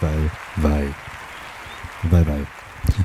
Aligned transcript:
Vai, 0.00 0.30
vai, 0.62 0.84
vai. 2.10 2.22
vai. 2.22 2.40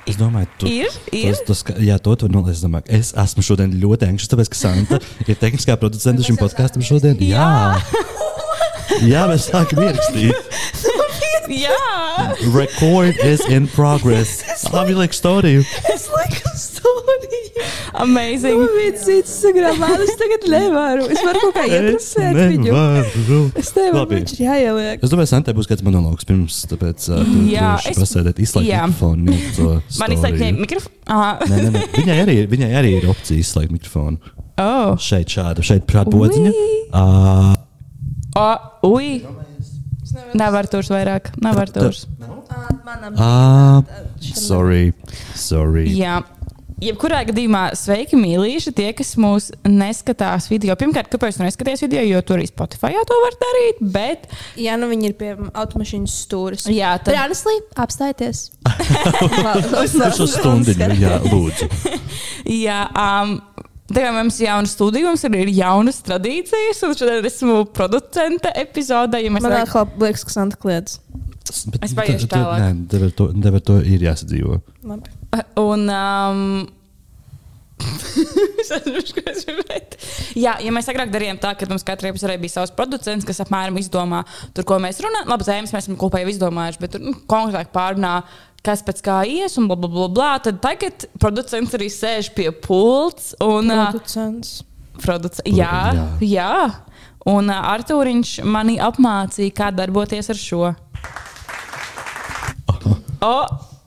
Es 0.07 0.18
domāju, 0.20 0.48
tu, 0.59 0.68
Ir, 0.70 0.91
ir. 1.12 1.34
Tas, 1.46 1.64
tas, 1.64 1.80
jā, 1.82 1.98
to 2.02 2.16
tu 2.20 2.30
noliec. 2.32 2.54
Es, 2.55 2.64
domāju, 2.64 2.88
es 2.94 3.12
esmu 3.20 3.44
šodien 3.46 3.73
ļoti 3.82 4.08
anxious, 4.12 4.32
tāpēc, 4.32 4.52
ka 4.54 4.59
Santa 4.59 5.00
ir 5.30 5.40
tehniskā 5.40 5.76
producente 5.82 6.26
šim 6.26 6.40
podkāstam 6.40 6.86
šodien. 6.86 7.20
Jā, 7.26 7.76
jā 9.04 9.26
mēs 9.32 9.50
sākam 9.52 9.88
ierakstīt. 9.88 10.38
Jā, 11.54 11.76
Record 12.55 13.20
is 13.20 13.44
in 13.52 13.68
progress. 13.68 14.40
Labi, 14.71 14.96
liek 14.96 15.12
storiju. 15.13 15.66
Es. 15.91 16.07
Amazing. 18.03 18.59
Man 18.62 18.73
viens 18.77 19.03
cits 19.07 19.34
sagrabās, 19.43 20.03
es 20.05 20.13
tagad 20.20 20.45
nevaru. 20.53 21.07
Es 21.13 21.21
varu 21.25 21.41
kaut 21.45 21.55
kā 21.57 21.63
Es 21.67 21.73
ietrapsēt 21.80 22.38
viņu. 22.39 22.67
nevaru. 22.67 23.39
Es 23.63 23.71
nevaru, 23.77 23.98
Labi. 23.99 24.20
viņš 24.21 24.34
ir 24.35 24.43
jāieliek. 24.48 25.03
Es 25.07 25.13
domāju, 25.13 25.31
Santai 25.34 25.55
būs 25.57 25.70
kāds 25.71 25.85
monologs 25.88 26.27
pirms, 26.29 26.59
tāpēc 26.71 27.09
uh, 27.09 27.23
tu, 27.23 27.43
Jā, 27.52 27.73
tu 27.84 27.93
es- 27.93 28.02
pasēdēt, 28.03 28.39
izslēgt 28.45 28.70
jā. 28.70 28.84
mikrofonu. 28.88 29.38
to 29.57 29.70
Man 30.03 30.16
izslēgt 30.17 30.59
mikrofonu. 30.59 30.95
Nē, 31.07 31.57
nē, 31.63 31.70
nē. 31.73 31.85
Viņai, 31.98 32.17
arī, 32.27 32.38
viņai 32.53 32.71
arī 32.79 32.95
ir 33.02 33.09
opcija 33.12 33.39
izslēgt 33.43 33.71
mikrofonu. 33.76 34.17
Oh, 34.62 34.93
Šeit 35.01 35.31
šāda, 35.34 35.63
šeit 35.65 35.88
šāda 35.90 36.12
podziņa. 36.13 36.51
Uh, 36.93 37.54
oh, 38.38 38.57
ui. 38.93 39.23
Nevar 40.38 40.67
turs 40.70 40.91
vairāk. 40.93 41.31
Nevar 41.41 41.71
uh, 43.17 43.81
sorry. 44.21 44.93
Sorry. 45.34 45.88
Jā. 45.98 46.20
Jebkurā 46.84 47.21
gadījumā, 47.29 47.62
sveiki, 47.79 48.17
mīļīši, 48.20 48.73
tie, 48.76 48.89
kas 48.98 49.13
mūs 49.21 49.51
neskatās 49.70 50.49
video. 50.51 50.76
Pirmkārt, 50.79 51.07
kāpēc 51.13 51.37
tu 51.39 51.45
neskaties 51.45 51.84
video, 51.85 52.01
jo 52.03 52.21
tur 52.27 52.39
arī 52.41 52.48
Spotify 52.49 52.91
to 53.07 53.20
var 53.23 53.37
darīt. 53.43 53.79
Bet, 53.95 54.27
Jā, 54.59 54.76
nu 54.81 54.89
viņi 54.91 55.09
ir 55.11 55.15
pie 55.20 55.31
automašīnas 55.54 56.15
stūres. 56.26 56.67
jā, 56.73 56.91
tad, 56.99 57.13
Prāneslī, 57.15 57.55
apstājieties. 57.85 58.43
Uz 59.84 59.95
šo 60.17 60.27
stundiņu, 60.34 60.99
jā, 61.01 61.17
lūdzu. 61.29 61.70
jā, 62.67 62.79
um, 62.91 63.37
tā 63.93 64.03
kā 64.06 64.11
mums 64.16 64.39
ir 64.41 64.50
jauna 64.50 64.69
studija, 64.72 65.07
mums 65.07 65.23
arī 65.29 65.45
ir 65.47 65.53
jaunas 65.61 66.01
tradīcijas, 66.06 66.84
un 66.88 66.95
šodien 67.00 67.28
esmu 67.31 67.61
producente 67.75 68.51
epizodē. 68.63 69.23
Ja 69.23 69.31
Man 69.34 69.45
varam- 69.47 69.67
atkal 69.67 69.88
liekas, 70.03 70.25
ka 70.28 70.35
Santa 70.35 70.59
kliedz. 70.59 71.00
Tas- 71.44 71.66
bet 71.69 71.84
Es 71.84 71.91
tu- 71.95 72.31
tālāk. 72.31 72.59
Nē, 72.63 72.88
tev 72.91 73.03
ar 73.09 73.11
to, 73.19 73.28
tev 73.44 73.59
ar 73.59 73.63
to 73.72 73.79
ir 73.84 74.00
jāsadzīvo. 74.09 74.61
Labi. 74.88 75.19
Un, 75.59 75.89
um. 75.89 76.67
Jā, 80.44 80.53
ja 80.63 80.72
mēs 80.73 80.88
agrāk 80.91 81.12
darījām 81.12 81.39
tā, 81.41 81.51
ka 81.57 81.67
mums 81.69 81.84
katrai 81.85 82.12
epizodē 82.13 82.38
bija 82.41 82.56
savs 82.56 82.72
producents, 82.75 83.25
kas 83.28 83.41
apmēram 83.44 83.75
izdomā, 83.81 84.23
tur, 84.56 84.66
ko 84.67 84.78
mēs 84.81 85.01
runājam. 85.03 85.29
Labi, 85.34 85.47
zēmas 85.47 85.73
mēs 85.73 85.85
esam 85.85 85.97
kopā 86.00 86.22
jau 86.23 86.31
izdomājuši, 86.31 86.81
bet 86.81 86.95
tur 86.95 87.03
nu, 87.03 87.13
konkrētāk 87.29 87.73
pārunā, 87.75 88.13
kas 88.66 88.84
pēc 88.85 89.01
kā 89.03 89.17
ies 89.29 89.57
un 89.59 89.67
bla, 89.69 89.78
bla, 89.79 89.89
bla, 89.91 90.07
bla. 90.16 90.29
Tad 90.45 90.61
tagad 90.63 91.07
producents 91.22 91.75
arī 91.78 91.89
sēž 91.91 92.31
pie 92.38 92.47
pults 92.63 93.34
un 93.44 93.73
uh, 93.73 93.89
Producents. 93.91 94.61
produc 95.03 95.41
jā, 95.50 95.75
jā. 95.97 96.07
jā. 96.29 96.56
Un 97.34 97.51
uh, 97.51 97.67
Arthūriņš 97.73 98.38
mani 98.47 98.79
apmācīja, 98.84 99.57
kā 99.59 99.69
darboties 99.75 100.31
ar 100.31 100.39
šo. 100.39 100.73
O, 103.23 103.35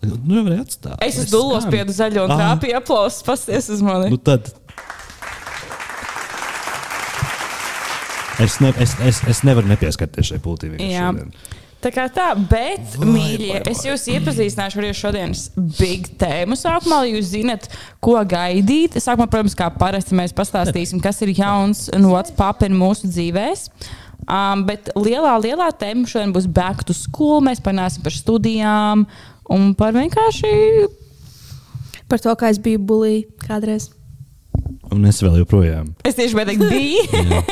Nu, 0.07 0.39
jau 0.39 0.45
varēja 0.47 0.67
atstāt. 0.67 0.97
es 1.07 1.19
uz 1.23 1.33
dūlos 1.33 1.67
piedu 1.73 1.95
zaļo 1.97 2.27
un 2.29 2.35
trāpīju 2.37 2.79
aplausus, 2.81 3.25
pasties 3.27 3.69
uz 3.75 3.83
mani. 3.85 4.13
Nu, 4.13 4.21
tad. 4.21 4.53
Es, 8.43 8.59
ne, 8.61 8.73
es, 8.85 8.93
es, 9.01 9.23
es 9.31 9.45
nevaru 9.49 9.71
nepieskarties 9.71 10.29
šai 10.35 10.41
vienkārši 10.43 10.91
Jā. 10.93 11.07
šodien. 11.13 11.31
Tā 11.87 11.91
kā 11.93 12.07
tā, 12.11 12.31
bet, 12.51 12.97
Vai, 12.99 13.07
mīļie, 13.15 13.51
vai, 13.53 13.71
es 13.71 13.83
vai. 13.83 13.91
jūs 13.93 14.07
iepazīstināšu 14.11 14.81
ar 14.81 14.97
šodienas 14.97 15.43
big 15.79 16.09
tēmu 16.19 16.57
sākumā, 16.59 17.03
jūs 17.13 17.29
zinat, 17.35 17.69
ko 18.03 18.17
gaidīt. 18.27 18.97
Sākumā, 19.01 19.29
protams, 19.31 19.55
kā 19.57 19.69
parasti 19.77 20.17
mēs 20.19 20.35
pastāstīsim, 20.37 21.03
kas 21.05 21.21
ir 21.23 21.35
jauns 21.37 21.87
un 21.95 22.09
what's 22.11 22.35
poppin 22.35 22.75
mūsu 22.77 23.13
dzīvēs. 23.13 23.69
Um, 24.27 24.65
bet 24.67 24.89
lielā, 24.99 25.37
lielā 25.45 25.69
tēma 25.79 26.09
šodien 26.11 26.33
būs 26.35 26.49
back 26.51 26.83
to 26.89 26.97
school. 26.97 27.39
Mēs 27.45 27.63
parunāsim 27.63 28.03
par 28.03 28.17
studijām 28.17 29.05
un 29.53 29.73
par 29.79 29.95
vienkārši. 29.97 30.53
Par 32.07 32.23
to, 32.23 32.35
kā 32.39 32.53
es 32.55 32.61
biju 32.63 32.81
bulī 32.87 33.17
kādreiz. 33.43 33.91
Un 34.95 35.03
es 35.09 35.19
vēl 35.21 35.41
joprojām. 35.41 35.89
Es 36.07 36.15
tieši 36.17 36.37
gribēju 36.37 36.49
teikt, 36.53 36.63
bija. 36.71 37.43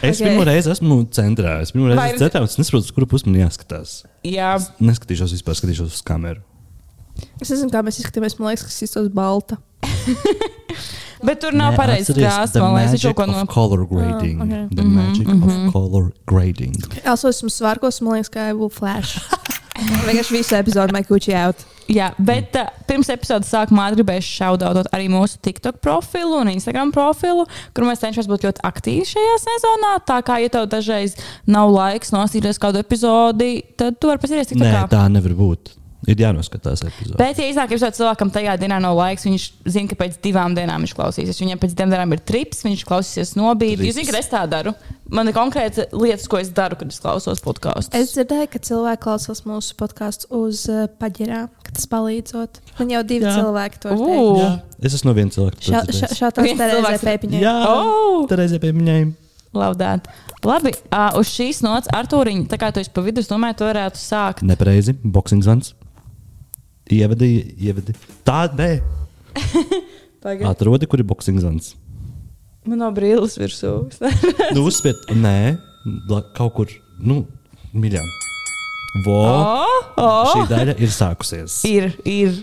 Es 0.00 0.16
Ok. 0.16 0.22
okay. 0.22 0.24
pirmo 0.24 0.44
reizi 0.48 0.72
esmu 0.72 0.96
centrā. 1.14 1.58
Es 1.64 1.72
pirmo 1.74 1.90
reizi 1.90 2.14
esmu 2.14 2.22
centrā, 2.24 2.42
un 2.42 2.50
es 2.50 2.56
nesaprotu, 2.60 2.94
kuru 2.96 3.08
pusi 3.12 3.28
man 3.28 3.38
jāskatās. 3.44 3.98
Jā, 4.26 4.56
Neskatīšos 4.80 5.34
vispār, 5.36 5.56
skatīšos 5.60 5.96
uz 5.98 6.02
kameru. 6.06 6.42
Es 7.40 7.52
nezinu, 7.52 7.70
kā 7.72 7.82
mēs 7.84 8.00
izskatāmies. 8.00 8.36
Man 8.40 8.50
liekas, 8.50 8.66
ka 8.66 8.72
tas 8.72 8.96
ir 9.00 9.10
balta. 9.16 9.58
bet 11.26 11.40
tur 11.42 11.56
nav 11.56 11.76
atceries 11.80 12.10
krāsa. 12.12 12.52
the 12.56 12.64
Man 12.64 12.76
liekas, 12.76 12.96
viņš 12.96 13.04
magic 13.06 13.16
kaut 13.16 13.20
ko 13.20 13.32
no. 13.32 13.42
of 13.42 13.52
Color 13.52 13.84
grading. 13.92 14.40
Ah, 14.40 14.44
ok. 14.44 14.76
The 14.76 14.86
magic 14.88 15.32
of 15.32 15.72
color 15.72 16.10
grading. 16.28 16.76
Es 17.02 17.26
esmu 17.32 17.52
svārkos, 17.52 18.00
man 18.04 18.18
liekas, 18.18 18.32
ka 18.32 18.48
jau 18.50 18.70
flash. 18.72 19.16
Vienkārši 19.76 20.34
visu 20.36 20.56
epizodu 20.58 20.94
man 20.96 21.04
kuķi 21.06 21.34
out. 21.38 21.64
Jā, 21.86 22.08
bet 22.18 22.56
uh, 22.58 22.66
pirms 22.88 23.06
epizodes 23.14 23.50
sākumā 23.52 23.86
gribēju 23.94 24.24
šaudautot 24.26 24.88
arī 24.96 25.06
mūsu 25.12 25.38
TikTok 25.44 25.78
profilu 25.84 26.40
un 26.40 26.50
Instagram 26.50 26.90
profilu, 26.94 27.44
kur 27.76 27.86
mēs 27.86 28.02
cenšamies 28.02 28.26
būt 28.32 28.46
ļoti 28.48 28.64
aktīvi 28.66 29.06
šajā 29.12 29.36
sezonā. 29.44 29.92
Tā 30.08 30.18
kā, 30.26 30.40
ja 30.42 30.50
tev 30.50 30.66
dažreiz 30.72 31.14
nav 31.46 31.70
laiks 31.70 32.10
nosīties 32.16 32.58
kādu 32.62 32.82
epizodi, 32.82 33.60
tad 33.78 34.00
tu 34.02 34.10
vari 34.10 34.22
pasīties 34.24 34.50
Nē, 34.56 34.56
TikTokā. 34.56 34.86
tā 34.96 35.04
nevar 35.14 35.36
būt. 35.38 35.76
Ir 36.06 36.20
jānoskatās 36.22 36.84
epizode. 36.86 37.16
Bet, 37.18 37.38
ja 37.42 37.48
iznāk, 37.50 37.72
ka 37.72 37.90
cilvēkam 37.90 38.30
tajā 38.30 38.52
dienā 38.60 38.76
nav 38.82 38.94
laiks, 38.94 39.24
viņš 39.26 39.46
zina, 39.74 39.88
ka 39.90 39.96
pēc 40.04 40.18
divām 40.22 40.54
dienām 40.54 40.84
viņš 40.86 40.94
klausīsies. 40.94 41.40
Viņam 41.42 41.62
pēc 41.64 41.74
divām 41.74 41.94
dienām 41.94 42.14
ir 42.14 42.22
trips, 42.22 42.62
viņš 42.66 42.84
klausīsies 42.86 43.32
nobīdi. 43.38 43.88
Jūs 43.88 43.98
zināt, 43.98 44.12
ka 44.14 44.20
es 44.22 44.30
tā 44.30 44.44
daru. 44.50 44.74
Man 45.10 45.26
ir 45.30 45.34
konkrēti 45.34 45.88
lietas, 45.94 46.28
ko 46.30 46.38
es 46.38 46.48
daru, 46.54 46.78
kad 46.78 46.90
es 46.94 47.02
klausos 47.02 47.42
podkāstu. 47.42 47.90
Es 47.98 48.14
dzirdēju, 48.14 48.48
ka 48.54 48.62
cilvēki 48.70 49.02
klausās 49.02 49.42
mūsu 49.46 49.74
podkāstu 49.78 50.30
uz 50.34 50.64
uh, 50.70 50.86
paģirām, 51.02 51.50
ka 51.66 51.74
tas 51.74 51.86
palīdzot. 51.90 52.62
Man 52.80 52.90
jau 52.94 53.02
divi 53.06 53.26
Jā. 53.26 53.36
cilvēki 53.38 53.82
to 53.82 53.94
ir. 53.94 54.42
Jā, 54.42 54.50
es 54.86 54.98
esmu 54.98 55.10
no 55.10 55.16
viena 55.18 55.34
cilvēka. 55.34 55.62
Šā, 55.62 55.84
šā, 55.90 56.10
šā 56.22 56.32
tā 56.34 56.46
Viens 56.46 56.58
Terēzē 56.58 56.80
cilvēks- 56.80 57.06
Pēpiņai. 57.06 57.42
Jā, 57.42 57.56
Oh! 57.70 58.26
pie 58.30 58.72
viņiem. 58.72 59.14
Laudēt. 59.56 60.06
Labi, 60.46 60.74
uh, 60.92 61.16
uz 61.18 61.30
šīs 61.32 61.62
nots, 61.64 61.88
Arthūriņ, 61.94 62.44
tā 62.50 62.58
kā 62.60 62.68
tu 62.74 62.82
esi 62.82 62.92
pa 62.94 63.02
vidu, 63.02 63.22
es 63.24 63.30
domāju, 63.30 63.56
tu 63.62 63.64
varētu 63.70 63.98
sākt. 63.98 64.42
Nepareizi. 64.46 64.94
Boxing 65.02 65.42
zvans. 65.42 65.72
Ievadīja, 66.86 67.46
ievadīja. 67.58 67.98
Tā, 68.26 68.44
nē. 68.54 68.70
Atrodi, 70.50 70.86
kur 70.90 71.02
ir 71.02 71.06
boxing 71.06 71.40
zvans. 71.42 71.74
Man 72.66 72.80
nav 72.82 72.94
brīvs 72.96 73.36
virsū. 73.38 73.72
Nu, 74.56 74.66
uzspied, 74.66 75.08
nē, 75.14 75.56
la- 76.10 76.22
kaut 76.36 76.54
kur, 76.54 76.72
nu, 76.98 77.24
mīļā. 77.74 78.02
Vo, 79.04 79.16
oh, 79.28 79.88
oh. 80.00 80.30
šī 80.32 80.46
daļa 80.50 80.76
ir 80.82 80.92
sākusies. 80.94 81.58
Ir, 81.68 81.90
ir. 82.08 82.38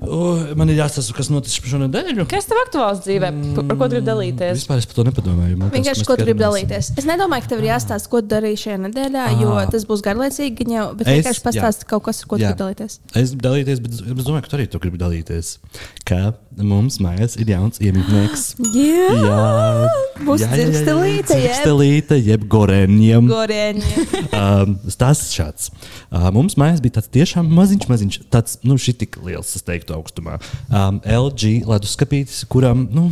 O, 0.00 0.36
man 0.54 0.70
ir 0.70 0.76
jāstāsta, 0.78 1.12
kas 1.16 1.26
noticis 1.32 1.58
šo 1.66 1.80
nedēļu. 1.82 2.24
Kas 2.30 2.46
tev 2.46 2.60
aktuāls 2.62 3.00
dzīvē? 3.02 3.30
Par 3.56 3.76
ko 3.80 3.88
tu 3.88 3.96
gribi 3.96 4.06
dalīties? 4.06 4.54
Vispār 4.60 4.78
es 4.78 4.86
par 4.86 4.94
to 5.00 5.04
nepadomāju. 5.08 5.56
Man 5.58 5.72
Vienkārši, 5.74 6.04
ko 6.06 6.14
tu 6.16 6.26
gribi 6.28 6.38
dalīties. 6.44 6.92
Es 7.02 7.08
nedomāju, 7.08 7.42
ka 7.46 7.52
tev 7.54 7.64
ir 7.64 7.68
jāstāsta, 7.72 8.08
ko 8.12 8.20
tu 8.22 8.30
darīji 8.30 8.60
šajā 8.62 8.78
nedēļā, 8.86 9.24
jo 9.42 9.56
Ah. 9.58 9.66
tas 9.66 9.84
būs 9.90 10.04
garlaicīgi. 10.06 10.68
Jau, 10.70 10.94
bet 10.94 11.08
Es- 11.08 11.18
vienkārši 11.26 11.42
pastāsti 11.48 11.88
kaut 11.90 12.04
kas, 12.06 12.22
ar 12.22 12.28
ko 12.30 12.36
tu 12.38 12.44
gribi 12.46 12.62
dalīties. 12.62 12.98
Es 13.18 13.34
dalīties, 13.34 13.82
bet 13.82 13.92
es 13.92 14.00
es 14.06 14.24
domāju, 14.24 14.42
ka 14.46 14.48
tu 14.54 14.56
arī 14.60 14.70
to 14.70 14.78
gribi 14.78 14.98
dalīties. 15.02 15.58
Kā 16.06 16.32
mums 16.66 16.96
mājās 17.02 17.36
ir 17.40 17.50
jauns 17.52 17.78
iemītnieks. 17.82 18.44
Jā, 18.78 19.08
Jā, 19.14 19.90
Būs 20.26 20.42
dzirkstelīte, 20.42 21.36
jeb- 21.38 21.44
dzirkstelīte, 21.44 22.18
jeb 22.26 22.46
goreniem. 22.50 23.28
Gorēņi. 23.30 23.92
um, 24.40 24.74
Stāsts 24.90 25.34
šāds. 25.36 25.70
Uh, 26.10 26.26
mums 26.34 26.58
mājās 26.60 26.82
bija 26.84 26.98
tāds 26.98 27.12
tiešām 27.14 27.48
maziņš, 27.58 27.88
maziņš, 27.92 28.18
tāds, 28.34 28.58
nu, 28.66 28.78
šī 28.80 28.96
tik 29.04 29.20
liels, 29.24 29.54
es 29.58 29.64
teiktu, 29.66 29.94
augstumā. 29.98 30.40
Um, 30.72 31.00
LG 31.04 31.62
leduskapītis, 31.68 32.42
kuram, 32.50 32.86
nu, 32.94 33.08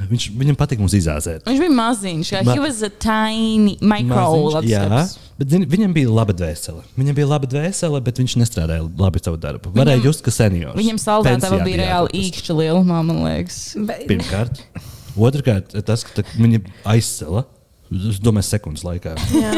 viņš, 0.00 0.30
viņam 0.36 0.58
patīk 0.60 0.80
mums 0.82 0.96
izāzēt. 0.96 1.44
Viņš 1.48 1.62
bija 1.66 1.76
maziņš. 1.76 2.32
Jā, 2.36 2.42
Ma- 2.46 2.56
he 2.56 2.64
was 2.64 2.82
a 2.86 2.90
tiny 2.92 3.76
micro. 3.80 4.26
Maziņš, 4.56 4.70
jā. 4.72 5.06
Bet 5.40 5.52
zini, 5.52 5.68
viņam 5.70 5.94
bija 5.96 6.12
laba 6.12 6.34
dvēsele. 6.36 6.84
Viņam 6.98 7.18
bija 7.18 7.30
laba 7.30 7.50
dvēsele, 7.50 8.02
bet 8.04 8.20
viņš 8.22 8.36
nestrādāja 8.42 8.86
labi 9.00 9.22
savu 9.22 9.40
darbu. 9.42 9.72
Varēja 9.76 10.04
just, 10.04 10.24
ka 10.26 10.34
seniors. 10.34 10.76
Viņam 10.78 11.00
saldētava 11.02 11.62
bija 11.66 11.82
reāli 11.84 12.24
īkšķa 12.26 12.56
lielumā, 12.60 13.02
man 13.06 13.24
liekas. 13.26 13.60
Pirmkārt. 14.08 14.64
Otrakārt, 15.16 15.76
tas, 15.88 16.04
ka 16.04 16.24
viņa 16.36 16.64
aizcēla. 16.92 17.46
Es 17.86 18.18
domāju, 18.18 18.48
sekundes 18.48 18.82
laikā. 18.82 19.12
Jā, 19.30 19.52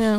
jā. 0.00 0.12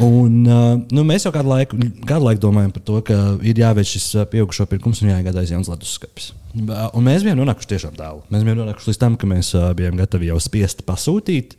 Un, 0.00 0.38
uh, 0.46 0.78
nu, 0.94 1.02
mēs 1.04 1.26
jau 1.26 1.32
kādu 1.34 1.50
laiku, 1.50 1.76
kādu 2.08 2.24
laiku 2.24 2.40
domājam 2.40 2.72
par 2.72 2.84
to, 2.88 3.00
ka 3.04 3.18
ir 3.44 3.60
jāveic 3.60 3.90
šis 3.90 4.06
uh, 4.16 4.24
pieaugušo 4.32 4.64
pirkums 4.70 5.02
un 5.04 5.10
jāiegādājas 5.12 5.52
jauns 5.52 5.68
leduskapis. 5.68 6.30
Un 6.56 7.04
mēs 7.04 7.24
bijām 7.26 7.36
nonākuši 7.40 7.68
tiešām 7.74 7.98
tālu. 8.00 8.24
Mēs 8.32 8.46
bijām 8.46 8.62
nonākuši 8.62 8.90
līdz 8.90 9.00
tam, 9.04 9.18
ka 9.20 9.28
mēs 9.28 9.52
uh, 9.58 9.68
bijām 9.76 10.00
gatavi 10.00 10.30
jau 10.30 10.38
spiest 10.40 10.84
pasūtīt, 10.88 11.52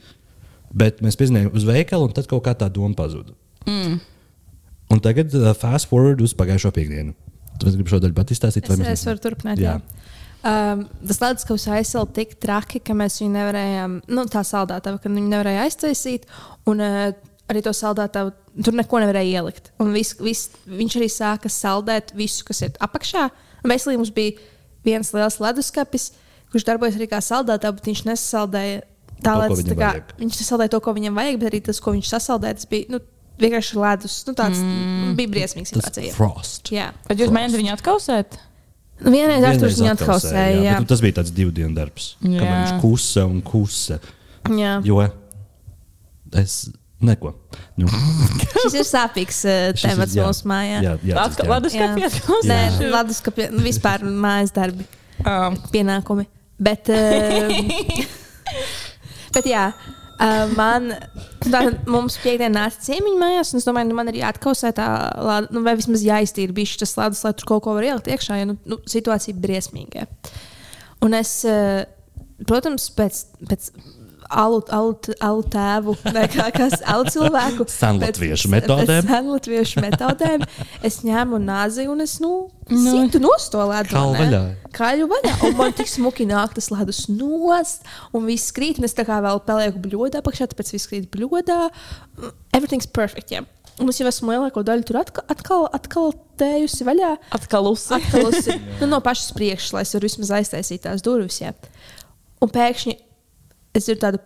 bet 0.73 1.01
mēs 1.05 1.17
piezinājām 1.19 1.53
uz 1.55 1.65
veikalu, 1.67 2.09
un 2.09 2.15
tad 2.17 2.29
kaut 2.29 2.43
kā 2.45 2.55
tā 2.57 2.69
doma 2.73 2.97
pazuda. 2.97 3.35
Mm. 3.69 3.99
Un 4.93 5.01
tagad 5.03 5.33
uh, 5.37 5.51
fast 5.57 5.89
forward 5.89 6.21
uz 6.21 6.35
pagājušo 6.37 6.73
piekdienu. 6.75 7.15
Tu 7.61 7.69
gribi 7.69 7.93
šo 7.93 8.01
daļu 8.01 8.17
vai 8.17 8.25
Es, 8.29 8.57
mēs 8.57 8.89
es 8.93 9.05
varu 9.07 9.21
turpināt. 9.21 9.61
Jā. 9.61 9.77
Jā. 9.77 10.09
Um, 10.43 10.81
tas 11.07 11.21
leduskapis 11.21 11.69
aizsāla 11.71 12.09
tik 12.17 12.33
traki, 12.43 12.81
ka 12.83 12.95
mēs 12.97 13.21
viņu 13.21 13.31
nevarējām, 13.37 13.93
nu, 14.11 14.25
tā 14.27 14.41
saldētava, 14.43 14.99
ka 14.99 15.11
viņu 15.11 15.29
nevarēja 15.31 15.67
aiztaisīt. 15.69 16.25
Un 16.67 16.83
uh, 16.83 17.13
arī 17.51 17.61
to 17.63 17.71
saldētavu 17.75 18.33
tur 18.65 18.75
neko 18.77 19.01
nevarēja 19.03 19.39
ielikt. 19.39 19.71
Un 19.81 19.93
vis, 19.95 20.13
vis, 20.21 20.47
viņš 20.67 20.97
arī 20.99 21.09
sāka 21.11 21.51
saldēt 21.51 22.11
visu, 22.17 22.43
kas 22.47 22.63
ir 22.65 22.75
apakšā. 22.83 23.29
Veselīgi 23.63 24.01
mums 24.01 24.13
bija 24.15 24.35
viens 24.83 25.13
liels 25.15 25.39
leduskapis, 25.39 26.11
kurš 26.51 26.67
darbojas 26.67 26.99
arī 26.99 27.07
kā 27.11 27.21
saldētājs, 27.23 27.77
bet 27.79 27.89
viņš 27.89 28.03
nesaldēja 28.09 28.83
tā, 29.23 29.33
To, 29.33 29.41
lai 29.41 29.65
tā 29.65 29.75
kā, 29.77 29.89
vajag. 29.95 30.13
viņš 30.21 30.39
nesaldēja 30.41 30.73
to, 30.75 30.79
ko 30.85 30.93
viņam 30.97 31.19
vajag, 31.19 31.39
bet 31.41 31.49
arī 31.51 31.61
tas, 31.65 31.79
ko 31.83 31.93
viņš 31.95 32.11
sasaldēja, 32.13 32.59
tas 32.59 32.69
bija 32.71 32.93
nu, 32.93 32.99
vienkārši 33.43 33.79
ledus. 33.81 34.17
Nu, 34.27 34.35
tāds 34.37 34.61
mm. 34.61 35.13
bija 35.19 35.31
briesmīgs 35.33 35.73
situācija. 35.73 36.13
frost. 36.15 36.71
Jā. 36.73 36.91
Bet 37.07 37.23
jūs 37.23 37.33
mēģināt 37.33 37.59
viņu 37.63 37.73
atkausēt? 37.77 38.37
Nu, 39.03 39.11
Vienreiz 39.11 39.41
ar 39.43 39.57
to 39.57 39.65
Vienreiz 39.65 39.81
viņu 39.81 39.91
atkausēja, 39.95 40.53
jā, 40.53 40.63
Jā. 40.69 40.77
bet 40.79 40.91
Tas 40.93 41.01
bija 41.03 41.17
tāds 41.19 41.33
divu 41.35 41.51
dienu 41.55 41.73
darbs. 41.75 42.13
Jā. 42.21 42.37
Kamēr 42.39 42.59
viņš 42.61 42.81
kusa 42.83 43.25
un 43.27 43.41
kusa. 43.43 43.99
Jā. 44.53 44.77
Jo 44.85 45.01
es 46.39 46.69
neko. 47.03 47.33
Nu, 47.77 47.89
Šis 48.63 48.77
ir 48.79 48.87
sāpīgs 48.87 49.41
uh, 49.49 49.73
temats 49.77 50.15
mūsu 50.15 50.47
mājā. 50.49 50.77
Jā, 50.85 50.93
jā, 51.03 51.11
jā. 51.11 51.25
Atkausēt? 51.25 52.83
leduskapī 52.93 53.49
nu, 53.51 53.63
vispār 53.65 54.05
mājas 54.07 54.53
darbi, 54.55 54.87
Um, 55.23 55.55
pienākumi. 55.71 56.25
Bet, 56.59 56.89
uh, 56.91 57.51
bet 59.35 59.49
jā, 59.49 59.65
uh, 59.73 60.43
man, 60.57 60.91
tātad 61.43 61.87
mums 61.89 62.17
piekdienā 62.23 62.53
nāca 62.55 62.83
ciemiņi 62.85 63.19
mājās, 63.21 63.53
un 63.53 63.61
es 63.61 63.67
domāju, 63.67 63.91
nu, 63.91 63.97
man 63.99 64.11
ir 64.11 64.21
jāatkausē 64.21 64.73
tā, 64.77 64.87
lāda, 65.23 65.49
nu, 65.55 65.63
vai 65.65 65.75
vismaz 65.79 66.05
jāiztīra 66.05 66.55
bišķi 66.55 66.83
tas 66.83 66.95
ledus, 66.99 67.23
lai 67.25 67.33
tur 67.37 67.49
kaut 67.53 67.65
ko 67.65 67.75
var 67.77 67.89
ielikt 67.89 68.11
iekšā, 68.13 68.39
jo 68.41 68.51
nu, 68.53 68.59
nu, 68.69 68.79
situācija 68.89 69.35
ir 69.35 69.43
briesmīga. 69.43 70.07
Un 71.03 71.17
es, 71.19 71.35
uh, 71.49 71.83
protams, 72.47 72.89
pēc. 72.95 73.25
pēc 73.49 73.73
Alu, 74.29 74.59
alu, 74.73 74.93
alu 75.23 75.43
tēvu, 75.53 75.95
kā 76.33 76.47
kas 76.55 76.77
alu 76.93 77.05
cilvēku. 77.11 77.65
Senlatviešu 77.71 78.51
metodēm. 78.53 79.07
Senlatviešu 79.09 79.83
metodēm. 79.83 80.45
Es 80.85 81.01
ņēmu 81.05 81.39
nāzi 81.43 81.87
un 81.91 82.03
es, 82.05 82.19
nu, 82.23 82.33
Nu. 82.71 82.79
situ 82.93 83.19
nostolētu. 83.19 83.91
Kalu 83.91 84.13
vaļā. 84.15 84.41
Kaļu 84.73 85.07
vaļā. 85.11 85.33
Un 85.49 85.57
man 85.59 85.73
tik 85.75 85.89
smuki 85.91 86.23
nāk 86.29 86.53
tas 86.55 86.69
ledus 86.71 87.03
nost, 87.11 87.83
un 88.15 88.23
viss 88.29 88.53
krīt. 88.55 88.79
Un 88.79 88.87
es 88.87 88.95
tā 88.95 89.03
kā 89.07 89.17
vēl 89.25 89.41
pelēku 89.43 89.81
bļodā 89.83 90.21
apakšā, 90.23 90.47
tāpēc 90.53 90.71
viss 90.77 90.87
krīt 90.87 91.09
bļodā. 91.11 91.67
Everything's 92.55 92.87
perfect. 92.87 93.31
Yeah. 93.35 93.45
Un 93.81 93.89
es 93.89 93.97
jau 93.97 94.05
esmu 94.07 94.29
lielāko 94.31 94.61
daļu 94.65 94.85
tur 94.85 94.99
atkal, 95.01 95.25
atkal, 95.33 95.63
atkal 95.73 96.11
tējusi 96.39 96.85
vaļā. 96.85 97.15
atkal 97.33 97.67
uzsver. 97.71 98.03
Atkalusi, 98.05 98.55
nu, 98.79 98.89
no 98.91 98.99
pašas 99.03 99.31
priekšas, 99.33 99.73
lai 99.73 99.81
es 99.87 99.93
varu 99.97 100.07
vismaz 100.07 100.31
aiztaisīt 100.39 100.83
tās 100.85 101.01
durvis. 101.05 101.39
Jā. 101.41 101.55
Un 102.43 102.51
pēkšņi 102.53 102.95
es 103.73 103.87
dzirdu 103.87 104.01
tādu. 104.07 104.21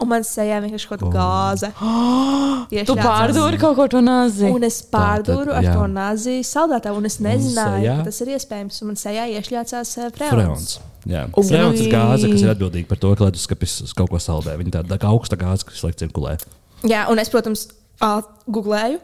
Un 0.00 0.08
man 0.08 0.22
sejā 0.24 0.62
vienkārši 0.64 0.88
kaut 0.88 1.02
kāda 1.02 1.12
gāze. 1.12 1.68
Tu 2.70 2.76
Iešļācās. 2.78 3.02
pārdūri 3.04 3.58
kaut 3.60 3.74
ko 3.76 3.84
to 3.90 4.00
nazi. 4.04 4.46
Un 4.48 4.62
es 4.64 4.78
pārdūru 4.92 5.52
ar 5.52 5.64
jā. 5.66 5.72
to 5.74 5.88
nazi 5.90 6.36
saldētā, 6.46 6.92
un 6.96 7.08
es 7.08 7.18
nezināju, 7.20 7.82
sejā? 7.82 7.96
ka 7.98 8.06
tas 8.06 8.20
ir 8.22 8.30
iespējams. 8.36 8.78
Un 8.80 8.90
man 8.92 9.00
sejā 9.00 9.24
iešļācās 9.34 9.90
uh, 9.98 10.06
Freons. 10.16 10.78
freons. 11.04 11.82
Ir 11.82 11.90
gāze, 11.92 12.30
kas 12.30 12.44
ir 12.46 12.52
atbildīga 12.54 12.88
par 12.92 13.00
to, 13.02 13.10
ka 13.18 13.26
leduskapis 13.28 13.76
kaut 13.98 14.12
ko 14.12 14.20
saldē. 14.22 14.54
Viņa 14.60 14.76
tāda 14.78 14.94
tā 14.94 15.00
kā 15.02 15.10
augsta 15.10 15.36
gāze, 15.40 15.66
kas 15.68 15.82
laik 15.84 15.98
cirkulē. 16.00 16.36
Jā, 16.88 17.04
un 17.12 17.20
es, 17.20 17.32
protams, 17.32 17.66
uh, 18.00 18.22
googlēju. 18.48 19.02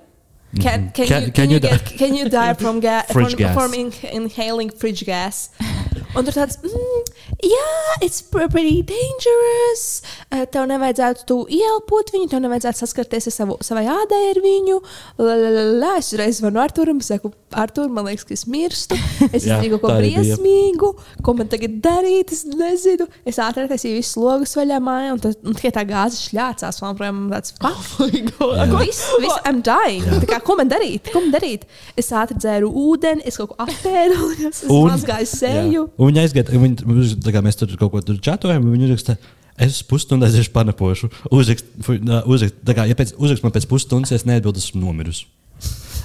Can, 0.63 0.89
can, 0.95 1.09
Can- 1.11 1.27
you, 1.27 1.33
can 1.33 1.33
can, 1.35 1.51
you 1.51 1.61
get, 1.61 1.93
can 1.99 2.15
you 2.17 2.29
die 2.31 2.55
from, 2.63 2.79
ga 2.81 3.03
from, 3.11 3.29
gas. 3.37 3.53
from 3.59 3.75
in 3.75 3.93
inhaling 4.13 4.71
fridge 4.71 5.05
gas? 5.05 5.51
Un 6.17 6.25
tur 6.25 6.33
tāds, 6.33 6.57
mm, 6.63 7.06
yeah, 7.43 8.05
it's 8.07 8.23
pre- 8.23 8.49
pretty 8.49 8.83
dangerous. 8.87 10.03
Uh, 10.31 10.45
tev 10.51 10.67
nevajadzētu 10.71 11.27
tu 11.29 11.39
ieelpot 11.53 12.13
viņu, 12.15 12.29
tev 12.33 12.43
nevajadzētu 12.45 12.83
saskarties 12.83 13.29
ar 13.31 13.35
savu, 13.37 13.57
savai 13.67 13.85
ādai 13.93 14.23
ar 14.33 14.41
viņu. 14.45 14.79
Lalalala. 15.21 15.95
Es 16.01 16.13
uzreiz 16.13 16.41
zvanu 16.41 16.61
Arturam, 16.63 17.01
saku, 17.05 17.33
Artur, 17.57 17.89
man 17.93 18.07
liekas, 18.09 18.27
ka 18.29 18.35
es 18.37 18.45
mirstu. 18.51 18.99
Es 19.31 19.47
Jā, 19.47 19.57
izdarīju 19.57 19.79
kaut 19.79 19.85
ko 19.87 19.95
briesmīgu, 20.01 20.91
ko 21.25 21.35
man 21.39 21.49
tagad 21.53 21.79
darīt. 21.85 22.33
Es 22.37 22.45
nezinu. 22.49 23.07
Es 23.29 23.39
ātri 23.43 23.65
attaisīju 23.67 23.99
visus 24.01 24.19
logus 24.21 24.55
vaļā 24.59 24.81
mājā, 24.83 25.15
un, 25.17 25.23
tad, 25.25 25.39
un 25.47 25.57
tikai 25.57 25.73
tā 25.77 25.85
gāze 25.89 26.21
šļācās. 26.27 26.81
Man 26.85 26.99
projām 26.99 27.23
tāds, 27.33 27.55
Oh 27.67 28.77
Viss, 28.77 29.03
viss, 29.23 29.39
I'm 29.49 29.63
dying. 29.65 30.05
Tā 30.23 30.29
kā, 30.29 30.41
ko 30.45 30.57
man 30.59 30.69
darīt? 30.71 31.09
Ko 31.13 31.23
man 31.25 31.33
darīt? 31.35 31.65
Es 31.99 32.11
ātri 32.15 32.37
dzēru 32.39 32.69
ūdeni, 32.71 33.25
es 33.27 33.39
kaut 33.41 33.55
ko 33.55 33.59
apēdu, 33.67 34.19
es 34.51 34.63
Un- 34.69 34.91
mazgāju 34.91 35.29
seju. 35.31 35.87
Jā. 35.87 35.87
Un 35.97 36.11
viņa 36.11 36.25
aizgāja, 36.27 36.61
viņa, 36.67 36.87
kā 37.25 37.43
mēs 37.45 37.59
tur 37.61 37.73
kaut 37.81 37.95
ko 37.95 38.03
tur 38.05 38.21
čatojam, 38.23 38.67
un 38.67 38.77
viņa 38.77 38.91
raksta, 38.93 39.17
es 39.63 39.81
pusstundā 39.89 40.29
aiziešu 40.29 40.53
panapošu. 40.55 41.11
Uzrakst, 41.31 41.73
uzrakst, 41.89 42.61
kā, 42.67 42.87
ja 42.89 42.99
pēc, 42.99 43.17
uzrakst 43.17 43.47
man 43.47 43.55
pēc 43.57 43.69
pusstundas, 43.71 44.13
ja 44.13 44.21
es 44.21 44.29
neatbildu, 44.29 44.63
esmu 44.63 44.85
nomirusi. 44.85 45.27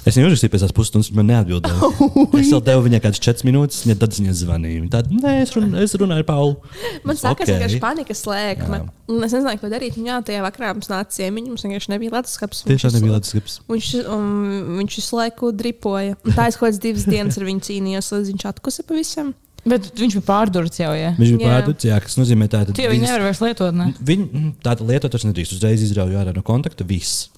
Es 0.02 0.16
viņai 0.16 0.32
uzrakstīju 0.32 0.50
pēc 0.50 0.72
pusstundas, 0.74 1.08
viņa 1.12 1.18
man 1.20 1.28
neatbildēja. 1.30 1.90
Es 2.42 2.48
vēl 2.50 2.62
devu 2.66 2.82
viņai 2.88 3.00
kādas 3.04 3.20
četras 3.22 3.44
minūtes, 3.46 3.84
viņa 3.84 3.96
tad 4.00 4.16
viņa 4.16 4.32
zvanīja. 4.34 4.86
Tāda, 4.90 5.14
nē, 5.14 5.34
es, 5.44 5.52
run, 5.54 5.68
es 5.78 5.94
runāju 6.00 6.24
ar 6.24 6.26
Paulu. 6.26 6.56
Man 7.06 7.20
sākās 7.20 7.46
Ok. 7.46 7.52
vienkārši 7.52 7.78
panikas. 7.82 8.24
Un 8.26 9.22
Es 9.22 9.34
nezināju, 9.36 9.60
ko 9.60 9.70
darīt. 9.70 9.98
Jā, 10.02 10.18
tajā 10.26 10.42
vakarā 10.42 10.72
mums 10.74 10.90
nāca 10.90 11.14
ciemiņš. 11.14 11.52
Mums 11.52 11.66
vienkārši 11.68 11.92
nebija 11.92 12.16
leduskapis. 12.16 12.64
Tiešām 12.66 12.90
Viņš 12.90 12.96
nebija 12.98 13.14
leduskapis. 13.18 13.56
Viņš, 13.70 13.92
um, 14.08 14.34
viņš 14.80 14.98
visu 14.98 15.18
laiku 15.20 15.52
dripoja. 15.54 16.16
Un 16.24 16.34
tā 16.34 16.48
es 16.50 16.58
kaut 16.58 16.70
kādas 16.70 16.82
divas 16.82 17.06
dienas 17.06 17.38
ar 17.38 17.46
viņu 17.46 17.66
cīnījos, 17.68 18.10
līdz 18.16 18.32
viņš 18.32 18.46
atkusa 18.50 18.86
pavisam. 18.88 19.34
Bet 19.64 19.92
viņš 19.94 20.16
bija 20.18 20.26
pārdurts 20.26 20.80
jau, 20.80 20.90
ja? 20.98 21.12
Viņš 21.18 21.36
bija 21.38 21.46
Jā. 21.46 21.52
pārdūts, 21.54 21.86
jā, 21.86 21.98
kas 22.02 22.16
nozīmē 22.18 22.48
tā, 22.50 22.64
ka 22.66 22.74
Tu 22.74 22.82
jau 22.82 22.90
viņu 22.90 23.06
nevari 23.06 23.26
vairs 23.28 23.42
lietot, 23.44 23.76
ne? 23.78 23.92
Viņi 24.02 24.54
tādu 24.64 24.88
lietotāju 24.88 25.28
nedrīkst 25.30 25.54
uzreiz 25.54 25.84
izrauj 25.86 26.16
ārā 26.18 26.34
no 26.34 26.42
kontakta. 26.42 26.82
Viss. 26.88 27.28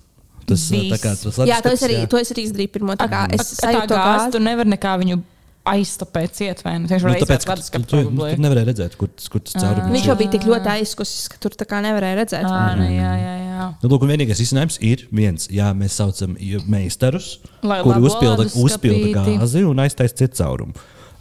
Tas, 0.48 0.64
Viss. 0.72 0.88
tā 0.92 0.98
kā, 1.02 1.12
tas 1.20 1.36
Jā, 1.44 1.58
leduskapis, 1.60 1.84
arī, 1.88 1.98
to 2.08 2.20
es 2.20 2.32
arī 2.32 2.46
izdarīju 2.48 2.72
pirmo. 2.78 2.96
Tā 3.00 3.08
kā 3.12 3.26
es 3.32 3.54
tā 3.60 3.68
sajūtu 3.68 3.88
to 3.92 4.00
gāzi, 4.00 4.32
tu 4.32 4.40
nevari 4.44 4.72
nekā 4.72 4.94
viņu 5.04 5.20
aiztapēt 5.64 6.34
ciet, 6.36 6.60
vai 6.64 6.74
ne? 6.78 6.88
Tieši 6.90 7.06
Nu, 7.08 7.12
tāpēc, 7.22 7.44
ka 7.48 7.54
pēc 7.56 7.68
tu, 7.72 7.80
tu, 7.88 8.00
nu, 8.12 8.26
tu 8.28 8.42
nevarēji 8.44 8.68
redzēt, 8.68 8.96
kur, 9.00 9.08
tas- 9.08 9.30
kur 9.32 9.40
tas 9.40 9.54
caurums 9.56 9.92
Viņš 9.94 10.08
jau 10.10 10.16
bija 10.20 10.32
tik 10.34 10.44
ļoti 10.48 10.68
aizkusis, 10.74 11.28
ka 11.32 11.40
tur 11.40 11.56
tā 11.56 11.64
kā 11.68 11.80
nevarēja 11.84 12.18
redzēt. 12.20 12.44
Ah, 12.44 12.74
nu, 12.76 12.84
jā, 12.84 13.12
jā, 13.20 13.34
jā. 13.48 13.68
Nu, 13.80 13.88
lūk, 13.88 14.04
vienīgais 14.04 14.40
izcinājums 14.44 14.76
ir 14.84 15.06
viens. 15.12 15.48
Jā, 15.48 15.70
mēs 15.72 15.96
saucam 15.96 16.36
i- 16.36 16.60
meistarus, 16.68 17.38
Lai 17.64 17.80
kuri 17.82 18.00
uzpilda, 18.04 18.44
uzpilda 18.60 19.24
gāzi 19.24 19.64
un 19.64 19.76
aiztaisa 19.80 20.14
citu 20.20 20.36
caurumu. 20.42 20.74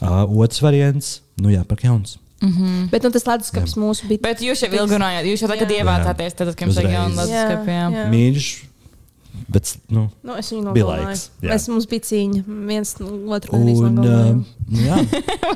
Uh, 0.04 0.26
otrs 0.44 0.60
variants, 0.64 1.14
nu 1.40 1.54
jā, 1.54 1.64
par 1.68 1.80
jauns. 1.84 2.18
Bet 2.92 3.06
nu, 3.06 3.10
tas 3.16 3.24
leduskapis 3.24 3.78
mūsu 3.80 4.10
bija. 4.10 4.20
Bet 4.26 4.42
jūs 4.44 4.60
jau 4.66 4.68
ilgi 4.76 4.98
runājāt, 4.98 5.30
jūs 5.32 5.46
jau 5.46 5.48
tagad 5.48 5.70
ievācāties, 5.72 6.34
tad, 6.36 6.50
kad 6.60 6.66
jums 6.68 6.80
ir 6.82 6.90
jauna. 6.92 7.24
Jā. 7.32 8.08
Mīļš, 8.12 8.48
bet, 9.48 9.72
nu, 9.96 10.10
Nu, 10.28 10.36
es 10.42 10.52
viņu 10.52 10.74
Bija 10.76 10.90
nogalināju. 10.90 11.08
laiks, 11.08 11.24
jā. 11.40 11.54
Mēs, 11.54 11.70
mums 11.72 11.88
bija 11.88 12.04
cīņa. 12.10 12.44
Viens 12.68 12.92
no 13.00 13.14
otru 13.38 13.62
un, 13.64 14.04
uh, 14.04 14.44
jā, 14.76 15.00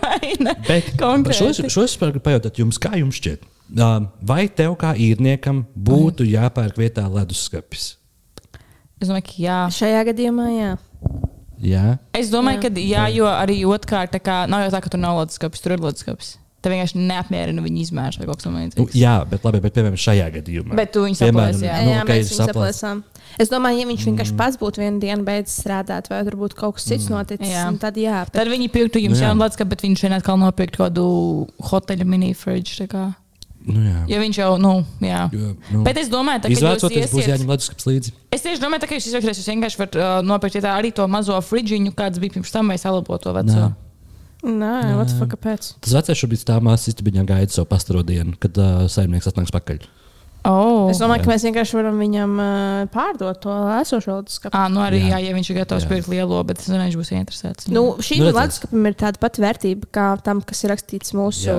bet 0.70 0.94
Konkrēti. 1.01 1.68
šos 1.68 1.92
es 1.92 2.00
varu 2.00 2.24
pajautāt 2.24 2.63
jums, 2.63 2.80
kā 2.80 2.96
jums 3.01 3.20
šķiet? 3.20 3.44
Uh, 3.75 4.08
vai 4.24 4.46
tev 4.48 4.77
kā 4.80 4.94
īrniekam 4.96 5.66
būtu 5.75 6.24
jāpērk 6.24 6.80
vietā 6.80 7.04
leduskapis? 7.12 7.98
Es 9.01 9.10
domāju, 9.12 9.27
ka 9.27 9.42
jā. 9.44 9.58
Šajā 9.75 10.06
gadījumā, 10.08 10.48
jā. 10.56 10.72
Jā, 11.62 11.98
Es 12.14 12.30
domāju, 12.30 12.60
Jā. 12.62 12.70
ka 12.70 12.82
jā, 12.82 13.06
jo 13.16 13.26
arī 13.30 13.62
otrkārt, 13.66 14.12
tā 14.14 14.20
kā 14.22 14.44
nav 14.50 14.66
jau 14.68 14.74
tā, 14.76 14.82
ka 14.84 14.90
tur 14.94 15.00
nav 15.02 15.18
leduskapis, 15.24 15.62
tur 15.64 15.72
ir 15.78 15.80
leduskapis. 15.82 16.36
Tev 16.62 16.74
vienkārši 16.74 16.98
neapmierina 16.98 17.62
viņa 17.62 17.80
izmērs 17.84 18.18
vai 18.18 18.26
kaut 18.26 18.40
kas 18.42 18.48
nu, 18.48 18.52
tamlīdzīgs. 18.58 18.96
jā 18.98 19.12
bet, 19.30 19.44
labi, 19.46 19.60
bet 19.62 19.76
piemēram 19.76 20.00
šajā 20.02 20.26
gadījumā. 20.40 20.76
Bet 20.76 20.92
tu 20.92 21.04
viņu 21.06 21.16
saplēsi, 21.20 21.64
jā. 21.68 21.76
Nu, 21.86 21.92
jā, 21.94 22.00
ok, 22.02 22.10
mēs 22.10 22.32
viņu 22.32 22.40
saplēs. 22.40 22.80
saplēsām. 22.82 23.04
Es 23.38 23.50
domāju, 23.54 23.80
ja 23.80 23.86
viņš 23.92 24.06
vienkārši 24.10 24.36
pats 24.40 24.58
būtu 24.58 24.82
vienu 24.82 25.00
dienu 25.00 25.24
beidzis 25.28 25.60
strādāt, 25.62 26.10
vai 26.10 26.24
tur 26.26 26.36
būtu 26.42 26.58
kaut 26.58 26.76
kas 26.80 26.88
cits 26.90 27.10
noticis, 27.14 27.52
Jā. 27.54 27.68
un 27.70 27.78
tad 27.78 27.96
jā. 28.02 28.24
Bet, 28.26 28.34
Tad 28.34 28.50
viņi 28.50 28.72
pirktu 28.74 29.00
jums 29.04 29.22
Nu, 29.22 29.28
jaunu 29.28 29.46
leduskapi, 29.46 29.70
bet 29.70 29.86
viņš 29.86 30.00
šeit 30.02 30.18
atkal 30.18 30.38
nopirkt 30.42 30.78
kaut 30.78 30.90
kādu 30.90 31.06
hoteļa 31.70 32.06
mini-fridge. 32.10 32.88
Nu, 33.68 33.82
jā. 33.84 34.04
Ja 34.12 34.20
viņš 34.22 34.38
jau, 34.40 34.50
nu, 34.62 34.74
jā. 35.04 35.24
Jo, 35.34 35.54
nu, 35.74 35.82
Bet 35.84 36.00
es 36.02 36.08
domāju, 36.12 36.44
ka 36.46 36.52
jūs 36.54 36.62
Izvācoties, 36.62 37.10
būs 37.12 37.20
iesiet, 37.24 37.34
jāņem 37.34 37.52
leduskapis 37.52 37.90
līdzi. 37.90 38.14
es 38.38 38.46
tieši 38.46 38.64
domāju, 38.64 38.84
tā, 38.84 38.90
ka 38.92 39.00
jūs 39.00 39.10
izvēlēsieties, 39.12 39.42
jūs 39.44 39.52
vienkārši 39.54 39.82
varat 39.82 40.00
uh, 40.00 40.14
nopirkt 40.24 40.56
ja 40.60 40.64
tā, 40.68 40.78
arī 40.80 40.94
to 40.96 41.08
mazo 41.12 41.36
fridžiņu, 41.50 41.92
kāds 41.98 42.22
bija 42.24 42.38
pirms 42.38 42.54
tam, 42.56 42.72
vai 42.72 42.80
salabot 42.82 43.22
to 43.24 43.36
veco. 43.36 43.68
Nā. 43.68 43.70
nē, 44.48 44.96
what 44.96 45.12
the 45.12 45.18
fuck, 45.20 45.34
kāpēc? 45.36 45.74
Tas 45.84 45.96
vecais 45.98 46.20
šobrīd 46.24 46.44
stāv 46.46 46.64
māsas 46.64 46.94
istabiņā 46.94 47.26
gaida 47.28 47.52
savu 47.52 47.68
pastaro 47.72 48.04
dienu, 48.08 48.38
kad 48.40 48.56
uh, 48.62 48.86
saimnieks 48.92 49.28
atnāks 49.32 49.52
pakaļ. 49.56 49.88
Oh. 50.48 50.88
Es 50.88 51.00
domāju, 51.02 51.20
jā. 51.20 51.26
ka 51.26 51.32
mēs 51.34 51.44
vienkārši 51.44 51.76
varam 51.76 51.98
viņam 52.00 52.36
uh, 52.40 52.84
pārdot 52.94 53.40
to 53.44 53.52
esošo 53.82 54.20
leduskapi. 54.22 54.56
À, 54.56 54.68
nu 54.72 54.80
arī, 54.86 55.02
jā. 55.10 55.18
Jā. 55.18 55.32
Ja 55.32 55.36
viņš 55.36 55.50
ir 55.52 55.58
gatavs 55.58 55.84
Jā. 55.84 55.90
pirkt 55.92 56.08
lielo, 56.14 56.38
bet 56.48 56.62
es 56.62 56.70
nezinu, 56.70 56.86
viņš 56.86 56.98
būs 57.02 57.12
interesēts. 57.18 57.68
Nu, 57.68 57.82
šīm 58.00 58.22
Nu, 58.22 58.30
redzēs. 58.30 58.38
leduskapim 58.38 58.88
ir 58.88 58.96
tāda 59.02 59.20
pati 59.20 59.44
vērtība 59.44 59.90
kā 59.98 60.06
tam, 60.24 60.40
kas 60.46 60.64
ir 60.64 60.72
rakstīts 60.72 61.12
mūsu. 61.18 61.50
Jā. 61.50 61.58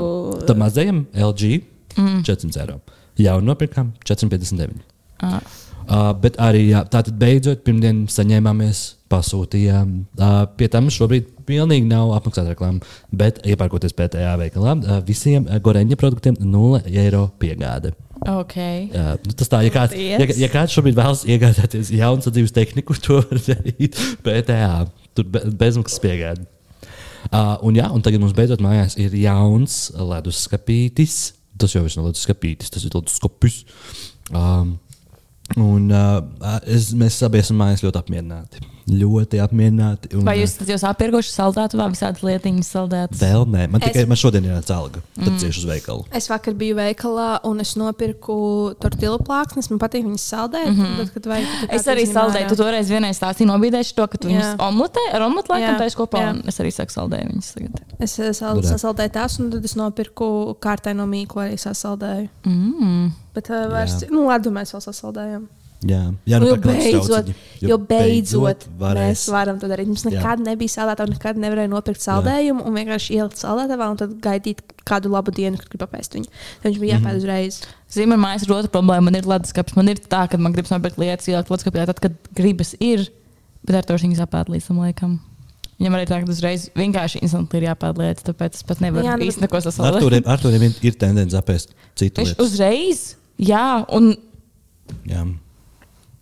Tam 0.49 0.62
mazajam 0.62 1.03
LG 1.12 1.59
Mm. 1.99 2.23
400 2.26 2.62
eiro. 2.64 2.78
Jā, 3.19 3.35
un 3.38 3.49
nopirkām 3.50 3.93
459. 4.07 4.78
À. 5.26 5.40
Uh, 5.88 6.11
bet 6.21 6.37
arī 6.43 6.67
jā, 6.69 6.83
tātad 6.93 7.17
beidzot 7.19 7.62
pirmdien 7.64 8.02
saņēmāmies, 8.12 8.83
pasūtījām. 9.09 9.93
Uh, 10.21 10.43
pie 10.61 10.69
tam 10.69 10.90
šobrīd 10.93 11.31
pilnīgi 11.49 11.88
nav 11.88 12.12
apmaksāta 12.19 12.52
reklāma, 12.52 12.85
bet 13.09 13.40
iepērkoties 13.49 13.97
PTA 13.97 14.35
veikalā, 14.40 14.75
uh, 14.83 14.99
visiem 15.07 15.49
uh, 15.49 15.57
Goreņa 15.64 15.97
produktiem 15.99 16.37
0 16.45 16.83
eiro 16.93 17.25
piegāde. 17.40 17.95
Okay. 18.21 18.90
Uh, 18.93 19.14
nu, 19.25 19.33
tas 19.38 19.49
tā, 19.49 19.62
ja 19.64 19.73
kāds, 19.73 19.97
ja, 19.97 20.21
ja 20.21 20.50
kāds 20.52 20.76
šobrīd 20.76 20.99
vēlas 20.99 21.25
iegādāties 21.25 21.95
jaunu 21.95 22.26
sadzīves 22.26 22.52
tehniku, 22.52 22.99
to 23.00 23.23
var 23.23 23.43
darīt 23.49 23.97
PTA. 24.26 24.85
Tur 25.17 25.33
be, 25.33 25.47
bezmaksas 25.57 26.05
piegāde. 26.05 26.45
Uh, 27.33 27.57
un, 27.64 27.81
jā, 27.81 27.88
un 27.93 28.05
tagad 28.05 28.21
mums 28.23 28.37
beidzot 28.37 28.61
mājās 28.64 28.99
ir 29.00 29.17
jauns 29.19 29.88
leduskapītis. 29.97 31.38
Tas 31.59 31.75
jau 31.75 31.85
ir 31.85 31.95
leduskapītis, 31.99 32.71
tas 32.75 32.85
ir 32.87 32.95
leduskapis. 32.95 33.62
Um, 34.31 34.77
Un, 35.57 35.88
uh, 35.90 36.59
es, 36.69 36.90
mēs 36.93 37.23
abi 37.25 37.38
esam 37.40 37.57
mājās 37.62 37.81
ļoti 37.81 37.97
apmierināti. 38.02 38.61
Ļoti 38.88 39.38
apmierināti. 39.45 40.09
Un, 40.17 40.25
Vai 40.25 40.38
jūs 40.38 40.55
esat 40.64 40.85
apirkuši 40.95 41.33
saldētu 41.33 41.76
vai 41.76 41.87
visādi 41.93 42.23
lietiņas 42.25 42.69
saldētas? 42.73 43.21
Vēl 43.21 43.45
nē, 43.52 43.67
man 43.73 43.83
tikai 43.83 44.02
Es- 44.05 44.09
man 44.09 44.17
šodien 44.17 44.45
ir 44.49 44.55
atcēlga. 44.57 45.02
Tad 45.17 45.28
Mm. 45.28 45.38
cieši 45.43 45.59
uz 45.59 45.67
veikalu. 45.69 46.05
Es 46.12 46.28
vakar 46.28 46.55
biju 46.55 46.76
veikalā 46.76 47.40
un 47.45 47.61
es 47.61 47.75
nopirku 47.76 48.75
tortilu 48.81 49.19
plāksnes. 49.25 49.69
Man 49.71 49.78
patīk 49.78 50.05
viņas 50.09 50.25
saldēt. 50.33 50.69
Mm 50.71 50.76
-hmm. 50.81 50.97
tad, 50.97 51.12
kad 51.14 51.26
vajag, 51.26 51.47
tad. 51.61 51.71
Es 51.81 51.87
arī 51.87 52.05
saldēju, 52.09 52.49
tu 52.49 52.57
toreiz 52.57 52.88
vienreiz 52.88 53.19
stāstīji 53.21 53.49
nobīdējuši 53.52 53.95
to, 53.95 54.07
ka 54.07 54.19
tu 54.19 54.28
viņus 54.28 54.49
Jā. 54.49 54.57
omletē, 54.57 55.05
ar 55.12 55.21
omletu 55.23 55.52
laikam 55.52 55.75
Jā. 55.75 55.78
taisi 55.78 55.97
kopā, 55.97 56.49
es 56.49 56.59
arī 56.61 56.73
saku 56.73 56.93
saldēju 56.93 57.28
viņus 57.33 57.52
tagad. 57.55 57.81
Es 58.00 58.19
eh, 58.19 58.33
sal, 58.33 58.62
sasaldēju 58.62 59.11
tās, 59.12 59.38
un 59.40 59.50
tad 59.50 59.64
es 59.64 59.75
nopirku 59.75 60.57
kārtai 60.61 60.95
no 60.95 61.05
mīkla 61.07 61.49
arī 61.50 61.57
sasaldēju. 61.61 62.28
Mm. 62.47 63.12
Bet 63.35 63.50
uh, 63.50 63.69
vairs, 63.71 64.00
nu, 64.11 64.26
ledu 64.26 64.50
mēs 64.50 64.73
vēl 64.75 64.81
sasaldējam. 64.83 65.38
Jā, 65.87 66.00
jā 66.26 66.38
Nu, 66.42 66.49
jo, 66.49 66.56
beidzot, 66.58 67.04
strauciņi. 67.06 67.35
jo 67.70 67.76
beidzot 67.78 68.64
varēs. 68.80 69.12
mēs 69.12 69.20
varam 69.30 69.61
to 69.62 69.68
darīt. 69.70 69.87
Mums 69.87 70.02
nekad 70.08 70.42
nebija 70.42 70.73
saldēta, 70.73 71.06
un 71.06 71.14
nekad 71.14 71.38
nevarēja 71.38 71.70
nopirkt 71.70 72.02
saldējumu 72.02 72.64
un 72.66 72.75
vienkārši 72.75 73.14
ielikt 73.14 73.38
saldētavā 73.38 73.87
un 73.92 74.00
tad 74.00 74.16
gaidīt 74.25 74.64
kādu 74.88 75.12
labu 75.12 75.30
dienu, 75.30 75.61
kad 75.61 75.70
grib 75.70 75.85
apēst 75.87 76.18
viņu. 76.18 76.26
Tad 76.58 76.66
viņš 76.73 76.80
bija 76.82 76.99
jāpēd 76.99 77.20
uzreiz. 77.20 77.61
Zīmē, 77.94 78.18
man 78.18 78.35
ir 78.35 78.54
otra 78.56 78.73
problēma. 78.75 79.06
Man 79.06 79.20
ir 79.20 79.30
leduskapis. 79.30 79.76
Man 79.78 79.92
ir 79.94 80.02
tā, 80.02 80.26
ka 80.26 80.40
man 80.40 80.52
gribas 80.56 80.75
nopirkt 80.75 80.99
lietas, 80.99 81.30
ielikt 81.30 81.54
leduskapī, 81.54 81.87
tad, 81.87 82.02
kad 82.02 82.18
gribas 82.35 82.75
ir, 82.82 83.06
bet 83.62 83.78
ar 83.78 83.87
to 83.87 83.94
viņas 84.02 84.26
apēd 84.26 84.50
līdz 84.50 84.70
tam 84.73 84.82
laikam. 84.82 85.18
Viņam 85.78 85.94
arī 85.94 86.06
tā, 86.11 86.16
ka 86.25 86.32
uzreiz 86.35 86.64
vienkārši 86.75 87.20
instantly 87.23 87.61
ir 87.61 87.68
jāpēd 87.68 88.00
lietas, 88.02 88.25
tāpēc 88.26 88.56
es 88.58 88.64
pat 88.66 88.80
nevaru 88.82 89.06
Jā, 89.06 89.14
nu, 89.14 89.28
īsti 89.30 89.44
neko 89.44 89.61
sasaldēt. 89.62 90.00
Arturiem, 90.00 90.25
Arturiem 90.26 90.64
ir, 90.66 90.73
ir 90.90 90.97
tendence 90.99 91.38
apēst 91.38 91.70
citu 91.94 92.25
Viņš 92.25 92.32
uzreiz, 92.42 93.02
jā, 93.38 93.85
un 93.94 94.16
Jā, 95.06 95.23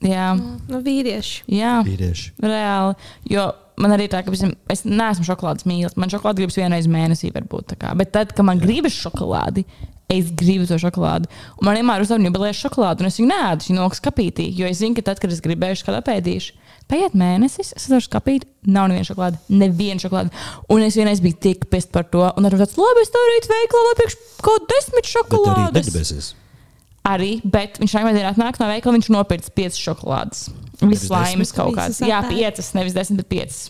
jā, 0.04 0.26
Nu, 0.68 0.80
vīrieši. 0.84 1.44
jā. 1.48 1.78
vīrieši. 1.86 2.32
Reāli. 2.42 2.94
Jo 3.30 3.52
man 3.76 3.92
arī 3.92 4.08
tā, 4.08 4.22
ka 4.24 4.32
es 4.72 4.84
neesmu 4.84 5.24
šokolādes 5.28 5.66
mīlis. 5.68 5.96
Man 5.96 6.08
šokolāde 6.12 6.40
gribas 6.42 6.56
vienreiz 6.56 6.86
mēnesī, 6.88 7.32
varbūt. 7.34 7.66
tā 7.74 7.76
kā. 7.76 7.94
Bet 7.96 8.12
tad, 8.12 8.32
kad 8.32 8.44
man 8.44 8.58
gribas 8.58 8.92
šokolādi, 8.96 9.64
es 10.08 10.30
gribu 10.30 10.66
to 10.66 10.78
šokolādi. 10.78 11.26
Un 11.60 11.66
man 11.66 11.76
vienmēr 11.76 12.00
uzdevuma 12.04 12.28
jubilejas 12.30 12.60
šokolādi, 12.62 13.00
un 13.02 13.06
es 13.10 13.18
viņu 13.18 13.28
nēdu, 13.32 13.66
viņa 13.68 13.80
nokas 13.82 14.00
kapītī. 14.00 14.46
Jo 14.54 14.66
es 14.70 14.78
zinu, 14.78 14.94
ka 14.94 15.02
tad, 15.10 15.18
kad 15.20 15.32
es 15.34 15.40
gribēšu, 15.44 15.84
kad 15.88 15.96
apēdīšu, 15.98 16.54
paiet 16.88 17.16
mēnesis, 17.18 17.72
es 17.74 17.88
atveru 17.88 18.04
skapīti, 18.06 18.46
nav 18.70 18.86
neviena 18.88 19.08
šokolāde, 19.08 19.40
neviena 19.50 19.98
šokolāde. 20.00 20.30
Un 20.70 20.84
es 20.86 20.94
vienreiz 20.94 21.20
biju 21.20 21.34
tik 21.42 21.66
pist 21.68 21.90
par 21.92 22.04
to, 22.06 22.22
un 22.38 22.46
arī 22.46 22.60
tāds, 22.62 22.78
labi, 22.78 23.02
es 23.02 23.10
to 23.10 23.18
rīt 23.32 23.50
veiklā 23.50 23.82
nopirkšu 23.90 24.16
kaut 24.46 24.68
desmit 24.70 25.02
Bet 25.02 25.10
arī 25.10 25.14
šokolādes. 25.16 25.74
negribēsies. 25.82 26.34
Arī, 27.06 27.36
bet 27.46 27.78
viņš 27.78 27.92
nākamā 27.94 28.12
dienā 28.16 28.32
atnāk 28.32 28.58
no 28.58 28.68
veikala, 28.70 28.96
viņš 28.98 29.08
nopirks 29.14 29.52
piecas 29.54 29.78
šokolādes. 29.78 30.46
Viss 30.82 31.10
laimes 31.12 31.52
kaut 31.54 31.76
kāds. 31.76 32.00
Visas 32.00 32.10
Jā, 32.10 32.20
piecas, 32.26 32.72
nevis 32.76 32.96
desmit, 32.96 33.22
bet 33.22 33.30
piecas. 33.30 33.60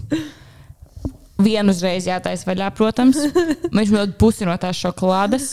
Vienu 1.37 1.75
uzreiz 1.75 2.07
jātaisa 2.09 2.49
vaļā, 2.49 2.71
protams. 2.79 3.19
Viņš 3.77 3.93
man 3.93 3.99
dod 4.01 4.15
pusi 4.21 4.49
no 4.49 4.57
tās 4.61 4.81
šokolādes. 4.81 5.51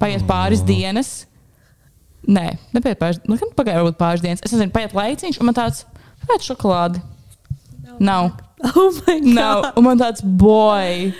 Paiet 0.00 0.26
pāris 0.26 0.64
dienas. 0.66 1.12
Nē, 2.26 2.48
nepaiet 2.74 2.98
pāris 2.98 3.20
dienas. 3.22 3.44
Nu, 3.46 3.54
Pagāja 3.58 3.78
varbūt 3.78 4.00
pāris 4.00 4.24
dienas. 4.24 4.42
Es 4.42 4.54
nezinu, 4.54 4.74
paiet 4.74 4.96
laiciņš, 4.98 5.38
un 5.38 5.50
man 5.50 5.58
tāds- 5.58 5.84
pēc 6.28 6.50
šokolādi. 6.50 7.02
Nav. 8.02 8.32
Oh, 8.62 8.92
my 9.06 9.18
God. 9.18 9.32
Nav. 9.34 9.64
Un 9.76 9.86
man 9.86 9.98
tāds 9.98 10.22
boy. 10.22 11.12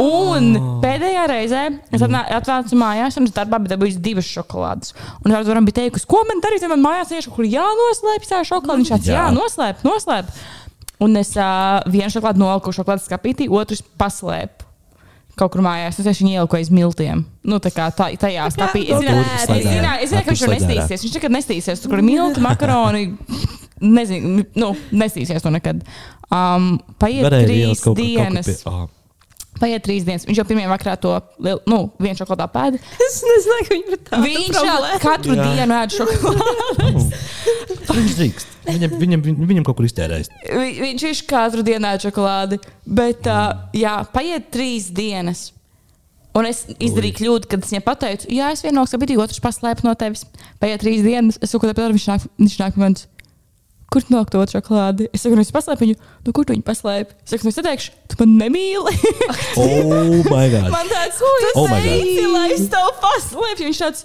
Un 0.00 0.80
pēdējā 0.82 1.24
reizē 1.30 1.62
es 1.92 2.02
atnā- 2.02 2.24
atnācu 2.38 2.76
mājās, 2.80 3.16
un 3.20 3.28
es 3.28 3.34
darbā 3.36 3.58
biju 3.62 3.74
dabūjis 3.76 4.00
divas 4.02 4.26
šokolādes. 4.26 4.94
Un 5.24 5.32
es 5.36 5.46
varam 5.46 5.64
bija 5.68 5.82
teikusi, 5.82 6.06
ko 6.10 6.22
man 6.28 6.40
darīt, 6.44 6.62
ja 6.64 6.68
man 6.72 6.82
mājās 6.84 7.12
ir 7.12 7.24
kaut 7.28 7.36
kur 7.36 7.44
jānoslēpj 7.48 8.28
tā 8.30 8.42
šokolāde. 8.48 8.80
Viņš 8.82 8.92
tāds, 8.96 9.10
jā, 9.12 9.26
noslēp, 9.36 9.84
noslēp. 9.86 10.30
Un 11.04 11.16
es 11.20 11.34
uh, 11.36 11.82
vienu 11.90 12.08
šokolādi 12.10 12.40
noliku 12.40 12.72
šokolādes 12.72 13.08
skapītī, 13.10 13.48
otru 13.50 13.76
paslēpu. 14.00 14.62
Kaut 15.34 15.50
kur 15.50 15.64
mājās, 15.66 15.96
es 15.98 16.06
viņu 16.22 16.30
ieliku 16.36 16.56
aiz 16.60 16.68
miltiem. 16.70 17.24
Nu, 17.42 17.58
tā 17.58 17.72
kā 17.74 17.88
tā, 17.90 18.12
tajā 18.14 18.44
skapī. 18.54 18.84
Es 18.86 19.00
tur 19.02 19.56
es 19.58 20.10
zināju, 20.12 20.24
ka 20.24 20.30
viņš 20.30 20.44
Tur 20.44 20.52
nestīsies. 20.54 21.02
Viņš 21.02 21.14
nekad 21.18 21.32
nestīsies. 21.34 21.82
Tur, 21.82 21.90
kur 21.90 21.98
ir 21.98 22.06
milti, 22.06 22.40
makaroni. 22.44 23.02
Nezinu, 23.82 24.44
nu, 24.54 24.68
nestīsies 24.94 25.42
to 25.42 25.50
nekad. 25.50 25.82
Um, 26.30 26.78
paiet 27.02 27.26
Varēja 27.26 27.48
trīs 27.48 27.64
ielikt 27.64 27.82
kaut, 27.82 27.96
ko- 27.98 28.04
kaut 28.04 28.06
dienas. 28.06 28.46
pie. 28.46 28.70
Oh. 28.70 28.86
Paiet 29.60 29.84
trīs 29.86 30.02
dienas. 30.06 30.24
Viņš 30.26 30.40
jau 30.40 30.44
pirmajā 30.48 30.70
vakarā 30.72 30.94
to 30.98 31.12
nu, 31.70 31.78
vienu 32.02 32.18
šokoladā 32.18 32.48
pēda. 32.50 32.80
Es 33.06 33.20
nezināju, 33.22 33.66
ka 33.68 33.74
viņi 33.74 33.94
ir 33.94 34.00
tādi. 34.08 34.32
Viņš 34.34 34.58
jau 34.66 34.78
katru 35.04 35.36
Jā. 35.38 35.44
dienu 35.46 35.76
ēd 35.78 35.94
šokolādi. 35.94 37.04
Viņš 37.94 38.14
drīkst. 38.18 38.54
Viņam, 38.64 38.94
viņam, 38.98 39.24
viņam 39.46 39.66
kaut 39.68 39.76
kur 39.78 39.86
iztērēs. 39.86 40.30
Vi- 40.48 40.78
Viņš 40.82 41.04
ir 41.10 41.20
katru 41.30 41.62
dienu 41.66 41.86
ēd 41.92 42.06
šokolādi. 42.08 42.58
Bet, 42.86 43.28
uh, 43.30 43.68
jā, 43.76 43.98
paiet 44.14 44.50
trīs 44.54 44.88
dienas. 44.94 45.50
Un 46.34 46.48
es 46.50 46.64
izdarīju 46.82 47.14
kļūdu, 47.20 47.46
kad 47.46 47.62
es 47.62 47.70
viņam 47.70 47.84
pateicu, 47.86 48.26
jā, 48.34 48.48
es 48.50 48.64
noskatu, 48.74 49.04
bet 49.04 49.12
otrs 49.22 49.38
paslēpu 49.44 49.86
no 49.86 49.92
tevis. 49.94 50.24
Paiet 50.58 50.82
trīs 50.82 51.04
dienas, 51.06 51.38
es 51.38 51.52
saku, 51.54 51.68
kāpēc 51.70 51.94
viņš 51.94 52.06
nāk, 52.10 52.24
viņš 52.42 52.56
nāk 52.58 52.80
man. 52.80 52.96
Kur 53.94 54.02
nokļuvi 54.10 54.48
to 54.50 54.56
šokolādi? 54.58 55.06
Es 55.14 55.22
saku, 55.22 55.36
nu, 55.38 55.44
es 55.46 55.52
paslēpu 55.54 55.84
viņu. 55.86 55.96
Nu, 56.26 56.32
kur 56.34 56.46
tu 56.48 56.54
viņu 56.56 56.64
paslēpi? 56.66 57.14
Es 57.22 57.30
saku, 57.34 57.46
nu, 57.46 57.52
es 57.54 57.60
teikšu, 57.62 57.92
tu 58.10 58.18
man 58.24 58.32
nemīli. 58.40 58.94
Oh, 59.62 60.24
my 60.26 60.48
God. 60.50 60.66
Man 60.74 60.88
tāds, 60.90 61.20
ko 61.22 61.30
Oh 61.62 61.68
God. 61.70 61.84
teici, 61.86 62.24
lai 62.32 62.48
es 62.56 62.64
tev 62.72 62.88
paslēpju? 63.04 63.68
Viņš 63.68 63.82
tāds, 63.84 64.02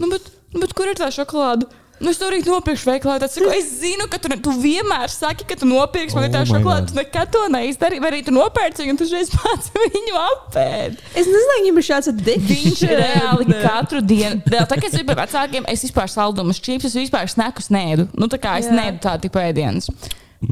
nu, 0.00 0.08
bet, 0.14 0.30
nu, 0.54 0.62
bet 0.62 0.72
kur 0.78 0.88
ir 0.88 0.96
tā 0.96 1.10
šokolāde? 1.12 1.68
Nu, 1.98 2.10
es 2.12 2.18
to 2.20 2.26
arī 2.28 2.42
nopirkšu 2.44 2.90
veikalā. 2.90 3.14
Tad 3.22 3.32
saku, 3.32 3.48
es 3.56 3.70
zinu, 3.80 4.04
ka 4.12 4.18
tu, 4.20 4.28
ne- 4.28 4.36
tu 4.44 4.52
vienmēr 4.52 5.08
saki, 5.08 5.46
ka 5.48 5.56
tu 5.56 5.64
nopirksi 5.64 6.12
man 6.18 6.26
Oh 6.26 6.34
tā 6.34 6.42
my 6.42 6.50
šokolāde. 6.50 6.82
God. 6.84 6.90
Tu 6.92 6.98
nekad 6.98 7.30
to 7.32 7.44
neizdarīji. 7.54 8.02
Vai 8.04 8.10
arī 8.12 8.20
tu 8.26 8.34
nopērci 8.36 8.84
viņu 8.84 8.92
un 8.92 9.00
tu 9.00 9.06
uzreiz 9.08 9.30
pats 9.32 9.70
viņu 9.80 10.18
apēdi. 10.20 11.00
Es 11.16 11.24
nezināju, 11.30 11.62
viņam 11.64 11.80
ir 11.80 11.86
šāds 11.88 12.12
Viņš 12.52 12.84
reāli 12.92 13.48
katru 13.64 14.02
dienu, 14.04 14.42
Dēļ 14.44 14.68
tā 14.68 14.76
kā 14.80 14.90
es 14.90 14.98
biju 15.00 15.16
vecākiem, 15.22 15.68
es 15.72 15.86
vispār 15.88 16.12
saldumus, 16.12 16.60
čips, 16.60 16.90
es 16.90 16.98
vispār 17.00 17.32
snekus 17.32 17.72
nēdu. 17.72 18.10
Nu, 18.12 18.28
tā 18.28 18.36
kā 18.44 18.58
es 18.60 18.68
Jā. 18.68 18.76
nēdu 18.76 19.00
tādu 19.08 19.24
tipu 19.30 19.40
ēdienus. 19.40 19.88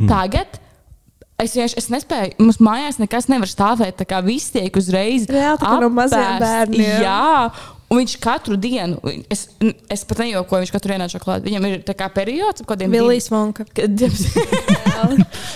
Tagad. 0.09 0.61
Es 1.35 1.51
vienkārši 1.57 1.77
es 1.81 1.89
nespēju. 1.91 2.37
Mums 2.39 2.61
mājās 2.63 3.01
nekas 3.03 3.27
nevar 3.27 3.51
stāvēt. 3.51 3.97
Tā 3.99 4.05
kā 4.07 4.21
viss 4.23 4.53
tiek 4.55 4.77
uzreiz. 4.79 5.25
Reāli 5.27 5.59
tā 5.59 5.67
kā 5.67 5.81
no 5.83 5.89
maziem 5.91 6.37
bērniem. 6.39 7.03
Jā, 7.03 7.51
un 7.95 8.01
viņš 8.01 8.17
katru 8.23 8.57
dienu, 8.61 8.99
es, 9.33 9.47
es 9.93 10.03
pat 10.09 10.25
nejokoju, 10.25 10.65
viņš 10.65 10.73
katru 10.75 10.95
dienu 10.95 11.07
šokolādi. 11.13 11.47
Viņam 11.49 11.69
ir 11.69 11.85
tā 11.87 11.95
kā 11.99 12.09
periods, 12.15 12.65
ap 12.65 12.71
kādiem 12.73 12.95
Vilijas 12.95 13.31
Vonka. 13.33 13.67
Kad, 13.77 14.03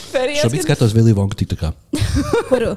Šobrīd 0.08 0.62
kad, 0.62 0.64
skatos 0.64 0.94
Viliju 0.96 1.18
Vonku 1.18 1.38
tik 1.38 1.50
tā 1.52 1.58
kā. 1.60 1.72
Kuru? 2.50 2.76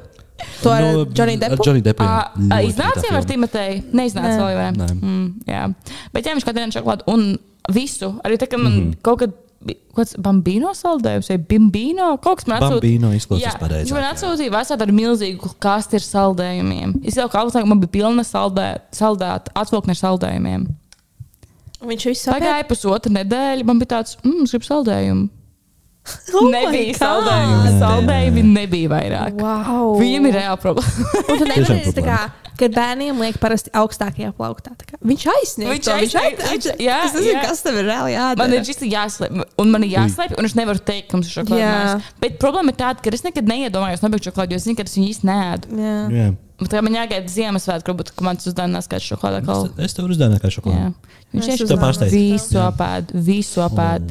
To 0.62 0.72
ar 0.72 0.82
Nu, 0.82 1.04
Johnny 1.14 1.36
Ar 1.36 1.44
Deppu? 1.44 1.66
Johnny 1.66 1.82
Deppu. 1.84 2.02
jā. 2.02 2.58
Iznāca 2.66 3.04
jau 3.06 3.14
ar 3.14 3.22
filma. 3.22 3.30
Timotēju. 3.32 3.78
Neiznāca 3.94 4.34
vēl, 4.40 4.56
vai 4.58 4.68
ne? 4.74 4.88
Mm, 4.96 5.26
jā. 5.46 5.62
Bet 6.14 6.26
jā, 6.26 6.34
viņš 6.34 6.46
katru 6.48 6.58
dienu 6.58 6.76
šokolādi 6.76 7.06
un 7.12 7.26
visu. 7.70 8.10
Arī 8.26 8.40
tā, 8.40 8.50
ka 8.50 8.58
man 8.58 8.72
mm. 8.72 8.82
-hmm. 8.82 8.98
kaut 9.06 9.22
kad 9.22 9.38
kāds 9.96 10.14
bambino 10.22 10.72
saldējums 10.76 11.30
vai 11.32 11.38
bimbino. 11.50 12.12
Kaut 12.22 12.40
kas 12.40 12.48
man 12.50 12.58
atsūtīja. 12.58 12.80
Bambino 12.80 13.12
izklausās 13.16 13.58
Viņš 13.72 13.94
man 13.96 14.06
atsūtīja 14.08 14.54
veselu 14.54 14.82
tādu 14.82 14.96
milzīgu 14.96 15.52
kasti 15.62 15.98
ar 15.98 16.06
saldējumiem. 16.06 16.94
Es 17.08 17.18
jau 17.20 17.28
kā 17.32 17.42
augstāk 17.42 17.68
man 17.68 17.82
bija 17.82 17.94
pilna 17.98 18.24
saldē, 18.26 18.68
saldēta 18.96 19.54
atvilkne 19.62 19.96
ar 19.96 20.00
saldējumiem. 20.00 20.66
Viņš 21.82 22.08
visu 22.12 22.22
sapēja. 22.28 22.40
Pagāja 22.40 22.66
pusotra 22.70 23.14
nedēļa, 23.18 23.66
man 23.66 23.80
bija 23.82 23.96
tāds, 23.96 24.18
mm, 24.22 24.44
es 24.46 24.54
gribu 24.54 24.68
saldējumu. 24.68 25.28
Oh 26.34 26.48
nebija 26.50 26.94
saldējumi, 26.98 27.72
saldējumi 27.78 28.42
nebija 28.42 28.88
vairāk. 28.90 29.36
Wow. 29.38 29.92
Viņam 30.00 30.24
ir 30.30 30.34
reāla 30.40 30.56
problēma. 30.58 31.04
Un 31.30 31.38
tu 31.38 31.46
nevari, 31.46 31.92
tā 31.94 32.02
kā, 32.02 32.16
kad 32.58 32.74
bērniem 32.74 33.20
liek 33.22 33.38
parasti 33.42 33.70
augstākajā 33.78 34.32
plauktā. 34.34 34.72
tā 34.80 34.88
kā 34.88 34.98
Viņš 34.98 35.26
aizsniedz 35.30 35.70
Viņš 35.70 35.84
to, 35.86 35.94
aizsniedz, 35.94 36.42
viņš- 36.50 36.82
jā, 36.82 36.96
Es 37.06 37.14
nezinu, 37.14 37.36
jā. 37.36 37.44
kas 37.46 37.62
tev 37.62 37.78
ir 37.78 37.86
reāli 37.86 38.16
jādara. 38.16 38.38
Man 38.42 38.56
ir 38.58 38.66
šis 38.66 38.82
jāslēp, 38.82 39.38
un 39.62 39.70
man 39.70 39.86
ir 39.86 39.94
jāslēp, 39.94 40.34
un 40.42 40.50
es 40.50 40.56
nevaru 40.58 40.82
teikt, 40.82 41.06
ka 41.12 41.16
mums 41.20 41.30
ir 41.30 41.36
Jā. 41.38 41.44
šokolāde. 41.46 42.10
Bet 42.24 42.38
problēma 42.42 42.74
ir 42.74 42.78
tāda, 42.82 42.98
ka 43.06 43.14
es 43.14 43.22
nekad 43.22 43.46
neiedomājos 43.54 44.02
nopirkt 44.02 44.26
šokolādi, 44.26 44.56
jo 44.56 44.62
es 44.62 44.66
zinu, 44.66 44.76
ka 44.76 44.82
es 44.90 44.98
viņu 44.98 45.08
īsti 45.14 45.30
nēdu. 45.30 45.70
Jā. 45.78 45.94
Jā. 46.18 46.26
Bet 46.62 46.70
kā 46.76 46.82
man 46.86 46.94
jāgaida 46.98 47.30
Ziemassvētku, 47.30 47.90
varbūt 47.94 48.12
man 48.22 48.36
tas 48.38 48.46
uzdevums 48.50 48.86
kā 48.90 48.98
šokolāde 49.02 49.46
kalu. 49.46 49.70
Es, 49.82 49.94
tev 49.94 50.06
uzdāvināju 50.10 50.42
kā 50.42 50.50
Jā. 50.50 50.56
šokolādi. 50.58 50.94
Viņš 51.32 51.46
tieši 51.48 51.66
Tev 51.70 51.78
pārsteidz. 51.80 52.12
visu 52.12 52.58
apēd, 52.60 53.10
visu 53.14 53.62
apēd. 53.64 54.10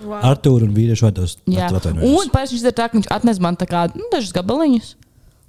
Wow. 0.00 0.22
Artur 0.30 0.64
un 0.64 0.72
vīriešu 0.76 1.06
vārdos. 1.08 1.36
Jā, 1.50 1.68
un 1.68 2.32
pēc 2.32 2.54
dara 2.64 2.76
tā, 2.78 2.88
viņš 2.94 3.10
atnes 3.12 3.40
man 3.42 3.58
tā 3.60 3.66
kā 3.68 3.84
nu, 3.92 4.06
dažus 4.12 4.32
gabaliņus. 4.36 4.94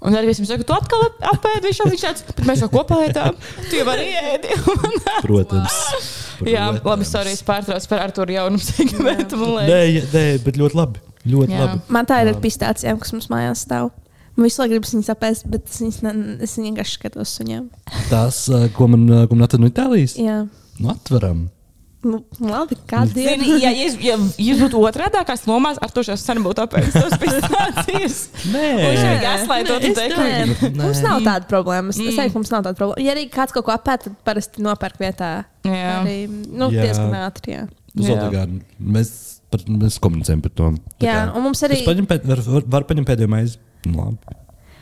Un 0.02 0.16
arī 0.18 0.32
es 0.32 0.40
viņam 0.42 0.50
saku, 0.50 0.66
tu 0.66 0.74
atkal 0.74 1.04
apēdi 1.30 1.70
visu, 1.70 1.86
viņš 1.86 2.04
tāds, 2.08 2.24
bet 2.26 2.40
mēs 2.50 2.64
jau 2.64 2.72
kopā 2.74 2.98
ēdām. 3.06 3.36
Tu 3.70 3.78
jau 3.78 3.86
vari 3.86 4.08
ēdi. 4.18 4.56
Protams. 5.28 5.76
Jā, 6.42 6.72
Protams. 6.72 6.88
labi, 6.90 7.06
sorry, 7.06 7.36
es 7.38 7.44
pārtraucu 7.46 7.92
par 7.92 8.02
Arturu 8.08 8.34
jaunu 8.34 8.62
segmentu, 8.66 9.38
Nē, 9.62 9.82
jā, 9.94 10.04
nē, 10.10 10.26
bet 10.46 10.58
ļoti 10.58 10.80
labi. 10.80 11.04
Ļoti 11.22 11.54
Jā. 11.54 11.68
labi. 11.68 11.84
Man 11.94 12.10
tā 12.10 12.18
ir 12.24 12.32
ar 12.32 12.40
pistācijām, 12.42 12.98
kas 13.02 13.14
mums 13.14 13.30
mājās 13.30 13.62
stāv. 13.68 13.92
Man 14.34 14.48
visu 14.48 14.62
laiku 14.64 14.74
gribas 14.74 14.96
viņas 14.96 15.12
apēst, 15.14 15.46
bet 15.54 15.70
es, 15.70 15.78
viņas 15.84 16.02
ne, 16.08 16.14
es 16.48 16.58
vienkārši 16.58 16.98
skatos 16.98 17.36
uz 17.36 17.42
viņiem. 17.44 17.68
Tās, 18.10 18.42
ā, 18.50 18.64
ko 18.74 18.88
man, 18.90 19.04
ā, 19.06 19.24
ko 19.30 19.38
man 19.38 19.46
atvedu 19.46 19.68
no 19.68 19.70
Itālijas, 19.70 20.16
Jā, 20.18 20.40
nu 20.82 20.90
atveram. 20.96 21.44
Nu, 22.04 22.20
labi, 22.42 22.76
kādu 22.90 23.14
dienu. 23.16 23.44
Zini, 23.44 23.58
ja, 23.62 23.72
ja, 23.76 24.16
jūs 24.42 24.62
būtu 24.64 24.80
otrādi, 24.88 25.22
kā 25.28 25.36
slomās, 25.38 25.78
ar 25.82 25.92
to 25.94 26.04
šās 26.08 26.24
sen 26.26 26.42
būtu 26.46 26.66
pistācijas. 27.22 28.18
Nē, 28.54 28.64
jau 29.68 29.80
teikt. 29.84 30.16
nē, 30.18 30.72
mums 30.80 31.02
nav 31.06 31.22
tāda 31.26 31.48
problēma. 31.50 31.94
Es, 31.94 32.00
es 32.02 32.18
teiktu, 32.18 32.38
mums 32.40 32.52
nav 32.54 32.66
tāda 32.68 32.78
problēma. 32.80 33.06
Ja 33.06 33.16
arī 33.16 33.28
kāds 33.34 33.54
kaut 33.56 33.68
ko 33.68 33.76
apēta, 33.76 34.10
tad 34.10 34.18
parasti 34.28 34.66
nopērk 34.66 35.00
vietā. 35.02 35.32
Jā. 35.68 36.00
Arī, 36.02 36.18
nu, 36.30 36.72
Jā. 36.74 36.88
diezgan 36.88 37.18
ātri. 37.22 37.58
Jā. 37.60 37.68
Zoltagār, 37.92 38.54
mēs, 38.80 39.12
par, 39.52 39.66
mēs 39.68 40.00
komunicējam 40.02 40.42
par 40.46 40.54
to. 40.56 40.70
Tā 40.98 41.06
Jā, 41.10 41.18
kā- 41.28 41.36
un 41.38 41.46
mums 41.50 41.62
arī- 41.68 41.84
paņem 41.86 42.08
pēd, 42.10 42.26
var, 42.32 42.44
var 42.78 42.88
paņemt 42.90 43.10
pēdējo 43.12 43.30
maizi. 43.32 43.60
Nu, 43.86 43.98
labi. 43.98 44.38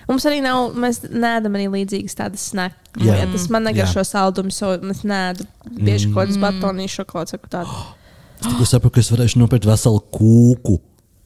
Mums 0.10 0.26
arī 0.26 0.40
nav, 0.42 0.72
mēs 0.74 1.04
neēdam 1.06 1.56
arī 1.60 1.68
līdzīgas 1.70 2.18
tādas 2.18 2.48
snacks. 2.50 2.76
Jā. 3.06 3.20
Tas 3.30 3.44
man 3.54 3.68
negaršo 3.70 4.02
Jā. 4.02 4.08
saldumus, 4.10 4.58
so 4.58 4.72
es 4.74 5.04
neēdu 5.06 5.46
bieži 5.78 6.10
kaut 6.10 6.24
kādas 6.26 6.40
batonīšu 6.42 7.04
šokolādes 7.04 7.36
vai 7.38 7.52
tādu. 7.54 7.76
Tikko 8.44 8.66
sapratu, 8.66 8.96
ka 8.96 9.04
es 9.04 9.12
varēšu 9.14 9.42
nopirkt 9.44 9.68
veselu 9.70 10.00
kūku 10.16 10.80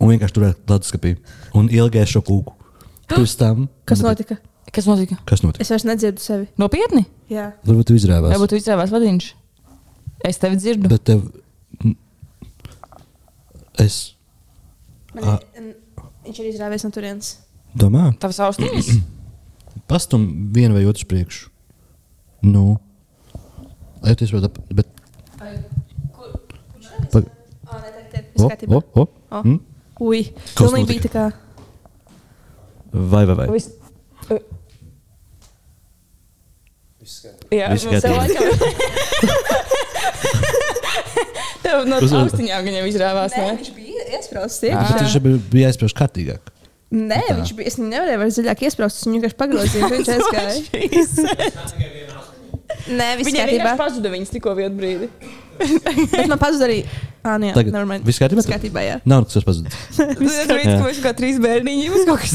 un 0.04 0.10
vienkārši 0.12 0.36
turēt 0.36 0.74
leduskapī 0.74 1.14
un 1.56 1.70
ilgēju 1.72 2.12
šo 2.18 2.24
kūku. 2.28 2.58
Pirms 3.14 3.38
tam. 3.40 3.70
Kas 3.88 4.04
notika? 4.04 4.36
Kas 4.74 4.88
notika? 4.90 5.16
Kas 5.30 5.44
notika? 5.46 5.62
Es 5.64 5.72
vairs 5.72 5.86
nedzirdu 5.88 6.20
sevi. 6.24 6.48
Nopietni? 6.60 7.06
Jā. 7.32 7.52
Varbūt 7.68 7.92
tu 7.92 7.96
izrāvās. 8.00 8.34
Vai 8.34 8.42
būtu 8.42 8.58
izrāvās 8.60 8.92
vadiņš? 8.92 9.30
Es 10.28 10.40
tevi 10.42 10.58
dzirdu. 10.60 10.90
Bet 10.92 11.04
tev. 11.08 11.24
Es 13.80 14.14
Man, 15.14 15.40
ir- 15.58 15.76
viņš 16.26 16.40
ir 16.42 16.50
izrāvies 16.52 16.84
no 16.86 16.92
turienes. 16.94 17.36
Domāju, 17.80 18.14
Tavs 18.22 18.40
austiņas? 18.46 18.90
pastum 19.92 20.26
vienu 20.54 20.76
vai 20.78 20.86
otru 20.90 21.08
priekšu. 21.10 21.50
Nu, 22.46 22.78
ejties 24.06 24.34
vēl, 24.36 24.50
bet. 24.76 24.90
Pag- 27.14 27.32
O, 28.34 28.48
o, 28.50 28.80
o. 28.98 29.04
O. 29.30 29.40
Mm? 29.46 29.60
Ui, 30.02 30.20
Kas 30.34 30.58
pilnīgi 30.58 30.88
bija 30.90 31.04
tā 31.06 31.10
kā. 31.14 31.24
Vai, 32.94 33.24
vai, 33.30 33.36
vai. 33.38 33.48
Vis... 33.54 33.70
Jā, 37.54 37.70
kārtībā. 37.74 38.14
laikam. 38.18 38.44
Tev 41.64 41.86
no 41.90 42.00
austiņām 42.02 42.66
viņam 42.68 42.90
izrāvās, 42.90 43.36
ne? 43.38 43.48
viņš 43.58 43.72
bija 43.78 44.08
iekšā. 44.18 44.46
viņš 45.06 45.16
bija- 45.26 45.64
jāizspiež 45.66 45.96
kārtīgāk. 45.98 46.53
Nē, 46.94 47.20
Tā. 47.26 47.36
viņš 47.40 47.52
bija. 47.58 47.68
Es 47.72 47.78
nevarēju 47.82 48.20
vairs 48.22 48.36
dziļāk 48.38 48.60
iesprāst. 48.68 49.00
Es 49.00 49.08
viņu 49.08 49.18
vienkārši 49.18 49.38
pagrozīju. 49.40 49.88
Viņš 49.94 50.12
aizgāja. 50.16 50.54
Nē, 52.84 53.08
kārtībā. 53.40 53.48
vienkārši 53.50 53.80
pazuda 53.80 54.12
viņas 54.14 54.32
tikko 54.34 54.54
vienu 54.58 54.76
brīdi. 54.78 55.08
Bet 56.14 56.28
man 56.30 56.40
pazuda 56.42 56.68
arī. 56.68 56.78
Ah, 57.24 57.38
nē, 57.40 57.54
Tagad 57.56 57.72
nevermind. 57.72 58.04
viss 58.04 58.20
kārtībā? 58.20 58.42
Viss 58.42 58.50
kārtībā, 58.52 58.82
jā. 58.84 58.96
Nav 59.08 59.22
nekas 59.24 59.46
pazudis. 59.48 59.78
Tas 59.96 60.38
ir 60.44 60.50
rīts, 60.52 60.74
ka 60.74 60.82
mēs 60.84 60.98
kā 61.06 61.14
trīs 61.16 61.38
bērniņi 61.44 61.86
mums 61.94 62.08
kaut 62.10 62.20
kas 62.20 62.34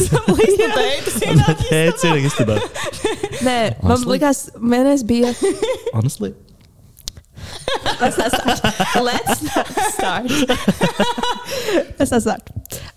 ienāk. 1.29 1.65
Ēd, 1.77 2.05
ir 2.09 2.23
īstenībā. 2.25 2.57
Nē, 3.45 3.59
man 3.85 4.07
likās, 4.09 4.47
vienreiz 4.57 5.05
bija. 5.07 5.35
Honestly. 5.93 6.33
Let's 8.01 8.19
not 8.19 8.33
start. 8.33 8.61
Let's 9.03 9.43
not 9.43 9.67
start. 9.93 10.31
Let's 11.99 12.11
not 12.11 12.23
start. 12.23 12.43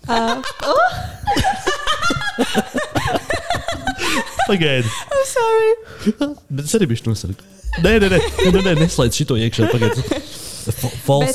Uh, 0.08 0.42
oh, 0.62 0.90
Pagaidi. 4.48 4.88
I'm 5.12 5.26
sorry. 5.26 5.72
Bet 6.50 6.64
es 6.66 6.74
arī 6.78 6.86
biju 6.90 7.02
nosargājis. 7.10 7.46
Nē, 7.82 7.92
nē, 8.02 8.08
nē, 8.12 8.18
nē, 8.52 8.60
nē 8.66 8.72
neslēdz 8.82 9.14
šito 9.22 9.34
iekšā. 9.40 9.62
False 11.06 11.32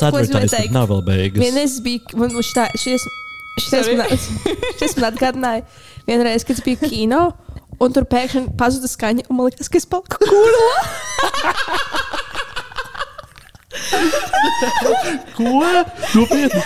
teikt? 0.52 0.72
nav 0.74 0.84
vēl 0.92 1.02
beigas. 1.06 1.40
Vienreiz 1.42 1.72
bija. 1.84 2.00
Man 2.20 2.30
šitā, 2.38 2.64
šis, 2.78 3.02
šis, 3.58 3.70
Sorry. 3.72 3.94
man, 3.98 4.08
šis 4.78 4.92
man 5.00 5.06
atgādināja. 5.10 5.62
Vienreiz, 6.06 6.42
kad 6.46 6.54
es 6.56 6.62
biju 6.64 6.78
kino. 6.88 7.22
Un 7.78 7.92
tur 7.94 8.04
pēkšņi 8.10 8.56
pazuda 8.58 8.88
skaņa, 8.90 9.22
un 9.30 9.34
man 9.38 9.46
liekas, 9.50 9.68
ka 9.70 9.76
es 9.78 9.86
paliku 9.86 10.18
kurlā. 10.26 10.76
Ko? 15.36 15.52
Nopietni. 16.14 16.62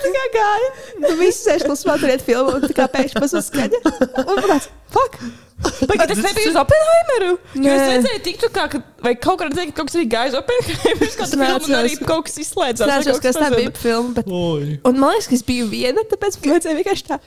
Tā 0.00 0.10
kā 0.14 0.24
gāja. 0.34 0.72
Nu, 1.02 1.12
visi 1.20 1.44
sēž 1.44 1.66
klusumā, 1.68 1.98
turiet 2.00 2.24
filmu, 2.24 2.56
un 2.58 2.66
tā 2.66 2.74
kā 2.76 2.88
pēkšņi 2.92 3.22
pazuda 3.22 3.44
skaņa. 3.46 3.80
Un 4.24 4.42
tāds, 4.46 4.68
fuck! 4.94 5.20
Pagaid, 5.60 6.08
tas 6.08 6.20
nebija 6.24 6.48
uz 6.48 6.56
Oppenheimeru. 6.56 7.32
Es 7.60 7.82
redzēju, 7.84 8.20
tiktu, 8.24 8.48
kā, 8.54 8.64
ka, 8.72 8.80
vai 9.04 9.12
kaut 9.20 9.42
kādā 9.42 9.66
ka 9.68 9.74
kaut 9.76 9.90
kas 9.90 9.98
bija 9.98 10.12
gājis 10.14 10.38
Oppenheimeru. 10.38 11.10
Kā 11.20 11.26
Es 11.26 11.34
tā 11.34 11.36
filma, 11.36 11.58
un 11.60 11.76
arī 11.82 11.98
kaut 12.00 12.30
kas 12.30 12.38
izslēdzās. 12.40 12.86
Es 12.86 12.88
vai 12.88 12.96
nezinu, 13.02 13.18
kaut 13.18 13.26
kas 13.26 13.40
tā 13.42 13.50
bija 13.52 13.74
filma, 13.76 14.14
bet. 14.16 14.30
Oi. 14.40 14.78
Un 14.88 15.02
man 15.02 15.12
liekas, 15.12 15.28
ka 15.28 15.36
es 15.36 15.44
biju 15.44 15.68
viena, 15.68 16.06
tāpēc 16.08 16.40
man 16.40 16.54
vajadzēja 16.54 16.80
vienkārši 16.80 17.06
tā. 17.10 17.20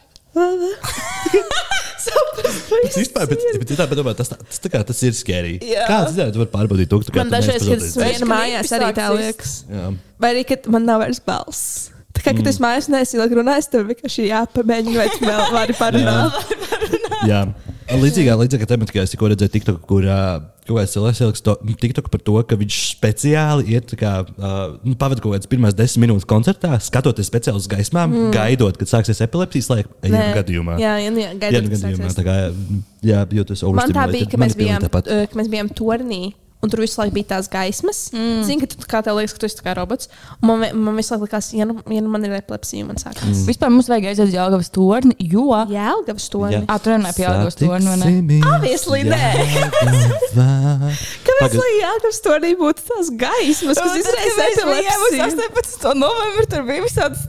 Bet 2.84 2.98
vispār, 2.98 3.28
bet, 3.30 3.44
bet, 3.62 3.72
tā, 3.78 3.86
bet 3.88 3.98
domāju, 4.00 4.18
tas, 4.20 4.34
tas, 4.34 4.60
tā 4.64 4.70
kā, 4.74 4.82
tas 4.88 5.00
ir 5.08 5.16
skērīgi. 5.16 5.70
Jā. 5.72 5.86
Kāds 5.88 6.16
zināt, 6.16 6.34
tu 6.36 6.42
vari 6.42 6.52
pārbaudīt 6.52 6.90
to, 6.92 7.00
ka 7.00 7.08
tu 7.08 7.16
Man 7.22 7.32
dažreiz, 7.32 7.64
kad 7.64 7.86
esmu 7.86 8.04
viena 8.04 8.30
mājās, 8.30 8.74
arī 8.76 8.90
tā 8.98 9.08
liekas. 9.14 9.54
Jā. 9.72 9.90
Vai 10.24 10.32
arī, 10.36 10.44
kad 10.50 10.68
man 10.74 10.88
nav 10.90 11.04
vairs 11.04 11.22
balss. 11.24 11.92
Tā 12.14 12.22
kā, 12.22 12.34
kad 12.38 12.50
es 12.50 12.60
mājās 12.62 12.90
neesmu 12.94 13.22
ilgi 13.24 13.40
runājis, 13.40 13.70
tev 13.74 13.88
vienkārši 13.90 14.28
jāpamēģina, 14.28 14.98
vai 15.00 15.08
tu 15.14 15.30
vēl 15.30 15.46
vari 15.56 15.78
parunāt. 15.80 16.34
Jā. 17.30 17.46
Līdzīgā, 17.94 18.34
līdzīgā 18.40 18.68
tematikā 18.70 19.04
es 19.06 19.14
tikko 19.14 19.30
redzēju 19.32 19.52
TikTok, 19.54 19.80
kur 19.88 20.06
uh, 20.08 20.42
kaut 20.66 20.80
kāds 20.80 20.94
cilvēks 20.96 21.22
ieliks 21.24 21.44
to 21.46 21.56
TikTok 21.82 22.10
par 22.14 22.22
to, 22.26 22.36
ka 22.50 22.58
viņš 22.60 22.78
speciāli 22.96 23.76
iet 23.76 23.94
kā, 24.00 24.14
uh, 24.24 24.62
nu, 24.82 24.96
pavadīt 25.00 25.24
kaut 25.24 25.36
kādas 25.36 25.50
pirmās 25.52 25.76
desmit 25.78 26.08
minūtes 26.08 26.28
koncertā, 26.30 26.76
skatoties 26.84 27.30
speciāli 27.30 27.62
uz 27.62 27.68
gaismām, 27.72 28.12
mm. 28.12 28.32
gaidot, 28.36 28.80
kad 28.80 28.90
sāksies 28.90 29.22
epilepsijas 29.26 29.70
laika. 29.72 29.94
Ja 30.04 30.14
nu 30.14 30.38
gadījumā. 30.40 30.78
Jā, 30.82 30.96
jā, 31.04 31.12
jā, 31.12 31.28
Ja 31.28 31.40
gaidot, 31.46 31.68
nu 31.68 31.76
kas 31.76 31.86
gadījumā. 31.86 32.14
kā, 32.30 32.38
jā, 33.14 33.26
jūtas 33.40 33.66
Man 33.78 33.96
tā 33.96 34.08
bija, 34.14 34.30
ka 34.32 34.42
mēs 34.42 34.58
bijām, 34.60 34.88
Tāpat. 34.88 35.12
ka 35.30 35.42
mēs 35.42 35.52
bijām 35.54 35.74
tornī. 35.78 36.24
Un 36.64 36.72
tur 36.72 36.80
visu 36.80 37.00
laiku 37.02 37.18
bija 37.18 37.34
tās 37.34 37.50
gaismas. 37.52 38.06
Mm. 38.16 38.44
Zini, 38.48 38.64
ka 38.64 38.70
tu 38.72 38.88
kā 38.88 39.02
tev 39.04 39.18
liekas, 39.18 39.36
ka 39.36 39.44
tu 39.44 39.50
esi 39.50 39.64
kā 39.66 39.76
robots. 39.76 40.08
Man, 40.40 40.64
man 40.80 40.96
visu 40.96 41.12
laiku 41.14 41.28
likās, 41.28 41.50
ja 41.58 41.68
nu, 41.68 41.76
ja 41.92 42.04
nu 42.04 42.12
man 42.14 42.24
ir 42.24 42.36
epilepsija, 42.38 42.88
man 42.88 43.02
sākās. 43.02 43.26
Mm. 43.28 43.44
Vispār 43.50 43.74
mums 43.74 43.90
vajag 43.92 44.10
aiziet 44.14 44.30
uz 44.30 44.38
Jālgavas 44.38 44.72
torni, 44.74 45.18
jo. 45.20 45.50
Jā, 45.72 45.90
Elgavas 45.98 46.30
torni. 46.32 46.62
Jā. 46.62 46.80
Runāja 46.88 47.18
pie 47.18 47.26
Jālgavas 47.26 47.60
torni, 47.60 47.92
vai 47.92 47.98
ne? 48.00 48.40
Obviously, 48.54 49.04
nē. 49.10 49.22
Kāpēc 51.28 51.58
lai 51.60 51.72
Elgavas 51.92 52.24
tornī 52.24 52.54
būtu 52.60 52.88
tās 52.88 53.12
gaismas, 53.26 53.84
kas 53.84 54.00
izraisa 54.00 54.64
epilepsiju? 54.64 55.28
18. 55.28 55.90
novembrī 56.00 56.48
tur 56.52 56.68
bija 56.70 56.88
visādas 56.88 57.28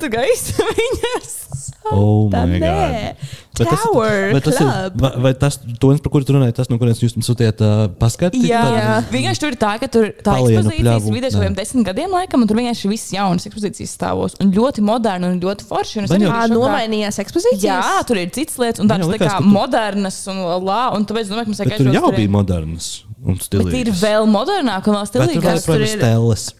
viņas. 0.71 1.35
Oh, 1.91 2.31
my. 2.31 2.59
God. 2.59 3.17
Bet 3.55 3.69
tas- 3.71 3.83
Tower 3.87 4.33
bet 4.35 4.43
tas 4.49 4.57
ir- 4.59 4.67
Club. 4.67 4.95
Vai, 5.01 5.11
vai 5.23 5.33
tas, 5.39 5.59
tonis, 5.79 6.01
par 6.03 6.11
kuru 6.11 6.25
tu 6.27 6.33
runāji, 6.35 6.55
tas, 6.57 6.67
no 6.69 6.77
kurienes 6.77 6.99
jūs 6.99 7.13
mums 7.15 7.29
sūtījāt, 7.31 7.61
uh, 7.63 7.87
paskatīt? 8.01 8.43
Jā, 8.49 8.63
par- 8.67 8.79
jā. 8.81 8.95
vienkārši 9.13 9.41
tur 9.45 9.51
ir 9.55 9.59
tā, 9.63 9.73
ka 9.79 9.87
tur 9.87 10.09
tā 10.11 10.33
Palienu 10.35 10.73
ekspozīcijas 10.73 11.07
vidē 11.15 11.29
kaut 11.31 11.39
kādiem 11.45 11.55
desmit 11.61 11.87
gadiem, 11.87 12.11
laikam, 12.11 12.43
un 12.43 12.49
tur 12.51 12.57
vienkārši 12.59 12.91
viss 12.91 13.13
jaunas 13.15 13.47
ekspozīcijas 13.47 13.93
stāvos. 13.95 14.35
Un 14.43 14.51
ļoti 14.51 14.83
moderni 14.83 15.27
un 15.31 15.39
ļoti 15.41 15.69
forši. 15.71 16.03
Un 16.03 16.07
Vai 16.11 16.19
jau- 16.19 16.25
biju 16.25 16.33
Ā, 16.35 16.43
šokā. 16.49 16.59
nomainījās 16.59 17.21
ekspozīcijas? 17.23 17.63
Jā, 17.63 18.07
tur 18.07 18.17
ir 18.17 18.31
citas 18.35 18.57
lietas, 18.59 18.81
un 18.81 18.89
tādas 18.89 19.07
jau 19.07 19.15
tā 19.15 19.23
kā 19.23 19.39
tu- 19.39 19.45
modernas 19.45 20.19
un 20.27 20.37
lā, 20.67 20.83
un 20.97 21.07
tāpēc, 21.07 21.31
domāju, 21.31 21.47
ka 21.47 21.51
mums 21.55 21.59
Bet 21.63 21.69
vajag 21.69 21.79
tur 21.79 21.93
jau 21.95 22.05
tur. 22.11 22.17
bija 22.19 22.31
moderns 22.31 23.03
un 23.25 23.35
Bet 23.39 23.73
ir 23.73 23.87
vēl 24.03 24.27
modernāk 24.27 24.87
un 24.89 24.95
vēl 24.95 24.99
Vai 24.99 25.07
tur 25.07 25.23
stilīgāk. 25.23 25.63
joprojām 25.63 25.81
ir 25.81 25.99
stēles? 26.03 26.53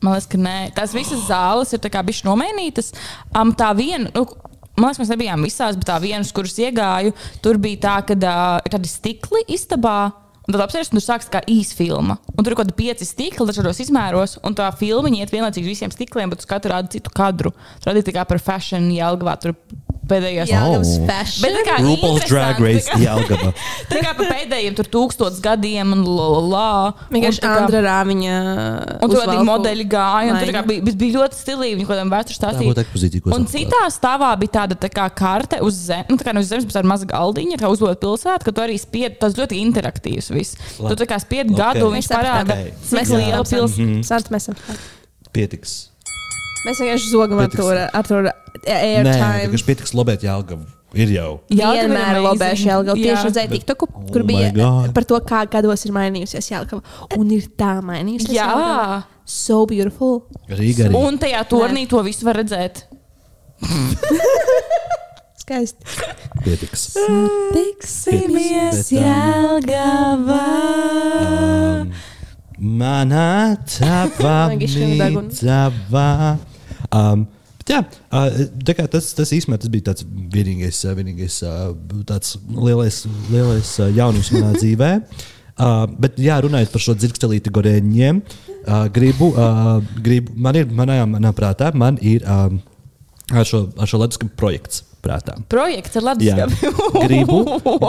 Man 0.00 0.14
liekas, 0.14 0.28
ka 0.30 0.38
nē. 0.38 0.72
Tās 0.74 0.92
visas 0.94 1.20
zāles 1.28 1.72
ir 1.74 1.80
bijušas 2.06 2.22
nomainītas. 2.24 2.92
Um, 3.34 3.52
tā 3.52 3.74
viena, 3.76 4.08
nu, 4.14 4.24
man 4.78 4.90
liekas, 4.90 5.02
mēs 5.02 5.12
nebijām 5.14 5.44
visās, 5.46 5.76
bet 5.78 5.88
tā 5.90 5.98
viena, 6.02 6.22
uz 6.24 6.32
kuras 6.34 6.56
iegāju, 6.62 7.14
tur 7.44 7.60
bija 7.62 7.82
tā, 7.84 7.98
ka 8.08 8.16
uh, 8.16 8.56
ir 8.64 8.74
tādi 8.74 8.90
stikli 8.90 9.44
istabā. 9.54 9.98
Un 10.48 10.54
tad 10.54 10.62
apsēsties, 10.64 10.94
un 10.94 10.96
tur 10.96 11.04
sākas 11.04 11.28
kā 11.28 11.42
īsa 11.52 11.76
filma. 11.76 12.14
Un 12.32 12.40
tur 12.40 12.54
ir 12.54 12.56
kaut 12.56 12.70
kādi 12.70 12.76
pieci 12.78 13.04
stikli, 13.04 13.44
dažādos 13.50 13.82
izmēros, 13.84 14.38
un 14.48 14.56
tā 14.56 14.70
filma 14.80 15.10
iet 15.12 15.34
vienlaicīgi 15.34 15.68
visiem 15.68 15.92
stikliem, 15.92 16.32
bet 16.32 16.40
uz 16.40 16.48
katru 16.48 16.72
rāda 16.72 16.88
citu 16.94 17.12
kadru. 17.12 17.52
Tur 17.82 17.92
arī 17.92 18.00
tā 18.06 18.14
kā 18.16 18.24
par 18.24 18.40
fashion, 18.40 18.88
Jelgavā, 18.88 19.34
tur 19.42 19.52
pēdējās. 20.10 20.50
Jā, 20.50 20.60
Oh. 20.68 20.76
tas 20.78 20.90
Bet 20.98 21.10
fashion. 21.10 21.54
tā 21.58 21.62
kā 21.68 21.74
RuPaul's 21.84 22.24
Drag 22.28 22.60
Race 22.64 22.98
Jelgava. 23.02 23.50
Tā 23.92 24.00
kā 24.04 24.12
pa 24.18 24.26
pēdējiem 24.32 24.76
tur 24.78 24.88
tūkstotis 24.94 25.40
gadiem 25.44 25.92
un 25.96 26.02
la 26.08 26.26
la 26.34 26.40
la. 26.48 26.92
Vienkārši 27.12 27.42
Andra 27.48 27.82
Rāviņa. 27.86 28.34
Un 29.04 29.12
tur 29.12 29.22
bija 29.30 29.44
modeļi 29.48 29.86
gāja, 29.92 30.32
un 30.34 30.40
tur 30.42 30.52
kā 30.56 30.62
bija, 30.68 30.94
bija 31.04 31.18
ļoti 31.20 31.38
stilīgi. 31.42 31.78
Viņi 31.78 31.86
kaut 31.88 31.94
kādam 31.96 32.12
vēstures 32.12 32.40
Tā 32.42 32.52
stāstīja. 32.52 33.34
Un 33.38 33.46
citā 33.52 33.82
stāvā 33.94 34.32
bija 34.40 34.54
tāda 34.62 34.78
tā 34.80 34.90
kā 34.92 35.06
karte 35.14 35.60
uz 35.64 35.78
zemes, 35.88 36.08
nu, 36.10 36.16
tā 36.20 36.28
kā 36.28 36.34
no 36.36 36.42
zemes, 36.46 36.64
bet 36.68 36.76
tāda 36.80 36.88
maza 36.90 37.08
galdiņa, 37.08 37.58
kā 37.60 37.70
uzlūkot 37.72 38.00
pilsētu, 38.02 38.48
ka 38.48 38.52
tu 38.56 38.64
arī 38.64 38.78
spied, 38.80 39.18
tas 39.22 39.36
ļoti 39.38 39.60
interaktīvs 39.66 40.30
viss. 40.34 40.56
Tu 40.78 40.94
tā 40.98 41.06
kā 41.08 41.18
spied 41.22 41.50
Ok. 41.52 41.58
gadu, 41.58 41.86
un 41.88 41.96
viņš 41.98 42.08
parāda, 42.12 42.56
cik 42.88 43.12
liela 43.14 43.44
pilsēta. 43.44 44.34
Esam. 44.38 44.54
Pietiks. 45.34 45.88
Mēs 46.66 46.80
vienkārši 46.82 47.08
zogam 47.12 47.38
ar 47.38 47.48
Pietiks. 47.48 47.62
to, 47.62 47.68
ar 47.98 48.04
to 48.08 48.14
Nē, 48.22 48.32
airtime. 48.66 49.46
vienkārši 49.46 49.66
pietiks 49.68 49.92
lobēt 49.94 50.24
Jelgavu. 50.26 50.64
Ir 50.96 51.08
jau. 51.12 51.40
Jā, 51.52 51.68
Vienmēr 51.76 52.16
lobēšu 52.24 52.64
Jelgavu. 52.70 52.96
Tieši 52.96 53.24
redzēju 53.28 53.48
Bet- 53.50 53.60
TikToku, 53.60 53.88
Oh 53.94 54.06
kur 54.12 54.22
my 54.24 54.32
bija 54.32 54.52
God. 54.56 54.94
par 54.94 55.04
to, 55.04 55.20
kā 55.20 55.42
gados 55.50 55.84
ir 55.84 55.92
mainījusies 55.92 56.48
Jelgava. 56.50 56.82
Un 57.18 57.30
ir 57.30 57.42
tā 57.60 57.74
mainījusies. 57.84 58.32
Jā. 58.32 58.46
Jelgava. 58.48 59.04
So 59.28 59.66
beautiful. 59.66 60.22
Rīga 60.48 60.88
arī. 60.88 60.94
Un 60.96 61.18
tajā 61.18 61.44
turnī 61.48 61.86
to 61.88 62.02
visu 62.02 62.24
var 62.24 62.34
redzēt. 62.40 62.84
Skaisti. 65.42 65.84
Pietiks. 66.44 66.82
Tiksimies 67.54 68.88
Jelgavā. 68.92 70.44
Um, 72.58 72.72
Vajag 74.18 74.62
izšķirt 74.66 74.98
degunu. 74.98 75.28
mītavā. 75.28 76.08
Um, 76.94 77.26
jā, 77.68 77.82
uh, 77.84 78.38
tas, 78.88 79.10
tas 79.16 79.32
īstenībā 79.36 79.60
tas 79.60 79.72
bija 79.72 79.90
tāds 79.90 80.06
vienīgais, 80.08 80.82
uh, 80.86 80.94
vienīgais 80.98 81.40
uh, 81.44 81.72
tāds 82.08 82.38
lielais, 82.48 83.02
lielais 83.32 83.74
jaunums 83.96 84.32
manā 84.34 84.54
dzīvē. 84.60 84.92
Uh, 85.58 85.84
bet, 85.98 86.20
jā, 86.22 86.38
runājot 86.44 86.70
par 86.70 86.84
šo 86.84 86.94
dzirkstelīti 86.94 87.52
gorēņiem, 87.52 88.20
uh, 88.22 88.84
gribu, 88.94 89.32
uh, 89.34 89.78
gribu, 90.04 90.36
man 90.38 90.60
ir, 90.60 90.68
manā, 90.70 91.00
manā 91.10 91.34
prātā, 91.34 91.72
man 91.74 91.98
ir 91.98 92.22
um, 92.22 92.60
ar 93.34 93.48
šo, 93.48 93.66
ar 93.76 93.90
šo 93.90 94.00
leduskapu 94.04 94.38
projekts 94.38 94.87
prātā. 95.04 95.36
Projekts 95.50 95.98
Jā, 95.98 96.02
leduskapi. 96.08 96.72
gribu, 97.06 97.40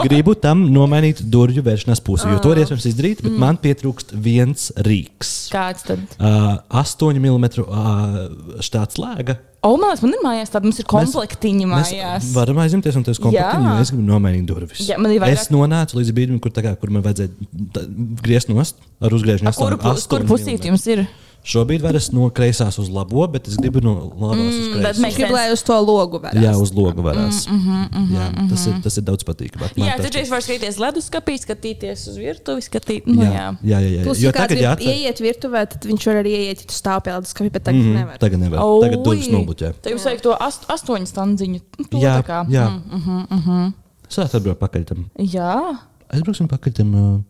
gribu 0.04 0.34
tam 0.38 0.64
nomainīt 0.72 1.22
durvju 1.32 1.64
vēršanās 1.66 2.02
pusi, 2.06 2.28
jo 2.30 2.40
to 2.42 2.54
ir 2.54 2.62
iespējams 2.64 2.88
izdarīt, 2.92 3.22
bet 3.24 3.32
mm. 3.32 3.38
man 3.42 3.60
pietrūkst 3.60 4.14
viens 4.14 4.70
rīks. 4.86 5.34
Kāds 5.52 5.86
tad? 5.88 6.02
Uh, 6.18 6.58
8 6.82 7.20
mm 7.20 7.46
uh, 7.66 8.58
štāts 8.64 9.00
lēga. 9.00 9.40
O, 9.60 9.74
man 9.76 9.90
liekas, 9.90 10.00
man 10.06 10.14
ir 10.16 10.22
mājās 10.24 10.52
tāda, 10.54 10.64
mums 10.70 10.78
ir 10.80 10.86
komplektiņi 10.88 11.66
Mēs 11.68 11.90
mājās. 11.92 12.28
varam 12.32 12.62
aizņemties 12.62 12.96
no 12.96 13.02
tevis 13.04 13.18
komplektiņu, 13.20 13.66
Jā. 13.66 13.72
jo 13.76 13.84
es 13.84 13.90
gribu 13.92 14.04
nomainīt 14.08 14.46
durvis. 14.48 14.86
Jā, 14.88 14.96
ir 14.96 15.20
vairāk- 15.20 15.34
Es 15.36 15.50
nonācu 15.52 15.98
līdz 15.98 16.12
brīdim, 16.16 16.38
kur, 16.40 16.54
kā, 16.56 16.72
kur 16.80 16.94
man 16.94 17.04
vajadzēja 17.04 17.84
griezt 18.24 18.48
nost 18.48 18.80
ar 19.04 19.12
uzgriežņu. 19.12 19.52
Kur, 19.58 19.76
kur 20.08 20.24
pusīt 20.30 20.64
jums 20.64 20.86
ir? 20.88 21.04
Šobrīd 21.42 21.80
vairs 21.80 22.10
no 22.12 22.28
kreisās 22.30 22.76
uz 22.78 22.88
labo, 22.92 23.26
bet 23.32 23.48
es 23.48 23.56
gribu 23.56 23.80
no 23.80 23.94
labās 24.12 24.40
uz 24.52 24.68
Mm, 24.68 24.82
bet 24.82 24.94
kreiso. 24.96 25.00
mēs- 25.00 25.08
Es 25.08 25.16
gribu, 25.16 25.32
lai 25.32 25.52
uz 25.52 25.62
to 25.62 25.72
logu 25.72 26.20
varētu. 26.20 26.42
Jā, 26.44 26.52
uz 26.60 26.70
logu 26.72 27.00
varēs. 27.02 27.48
Mm, 27.48 27.56
Mm, 27.56 27.88
mm, 27.88 27.88
mm, 27.96 28.10
jā, 28.14 28.48
tas, 28.50 28.66
ir, 28.66 28.74
tas 28.84 28.96
ir 28.98 29.02
daudz 29.02 29.24
patīkamāk. 29.24 29.72
Jā, 29.74 29.96
tad 29.96 30.14
es 30.16 30.28
varu 30.28 30.42
skatīties 30.42 30.76
leduskapī, 30.78 31.34
skatīties 31.40 32.08
uz 32.08 32.16
virtuvi, 32.18 32.60
skatīt. 32.60 33.06
Nu, 33.06 33.22
jā, 33.24 33.32
jā. 33.32 33.46
jā, 33.64 33.78
jā, 33.80 33.90
jā. 33.96 34.02
Plus, 34.04 34.18
Jo 34.20 34.28
ja 34.28 34.32
tagad 34.32 34.48
grib 34.50 34.64
jāatver. 34.68 34.92
ieiet 34.94 35.18
virtuvē, 35.20 35.60
tad 35.70 35.80
viņš 35.90 36.04
var 36.06 36.14
arī 36.22 36.32
ieiet, 36.36 36.58
ja 36.60 36.66
tu 36.68 36.74
stāv 36.76 37.02
pie 37.04 37.12
leduskapja, 37.16 37.52
bet 37.52 37.64
tagad 37.64 37.80
Mhm, 37.80 37.94
nevar. 37.96 38.18
Tagad 38.18 38.38
nevar. 38.40 38.58
Oi. 38.60 38.80
Tagad 38.84 39.04
durvis 39.04 39.28
nobloķē. 39.32 39.72
Tad 39.82 39.92
jums 39.92 40.04
vajag 40.04 40.20
to 40.20 40.36
ast, 40.40 40.66
astoņu 40.68 41.06
standziņu. 41.08 41.60
Nu, 41.78 41.84
to 41.90 41.96
Jā, 41.98 42.20
tā 42.20 42.26
kā. 42.26 42.48
jā. 42.50 42.68
Mm, 42.68 43.26
mm 43.30 43.42
-hmm. 43.46 43.72
Es 44.10 44.16
varētu 44.16 44.36
atbraukt 44.36 44.60
pakaļ 44.60 44.84
tam. 44.84 45.10
jā. 45.18 45.78
Aizbrauksim 46.12 46.48
pakaļ 46.48 46.72
tam. 46.74 46.94
uh, 46.94 47.20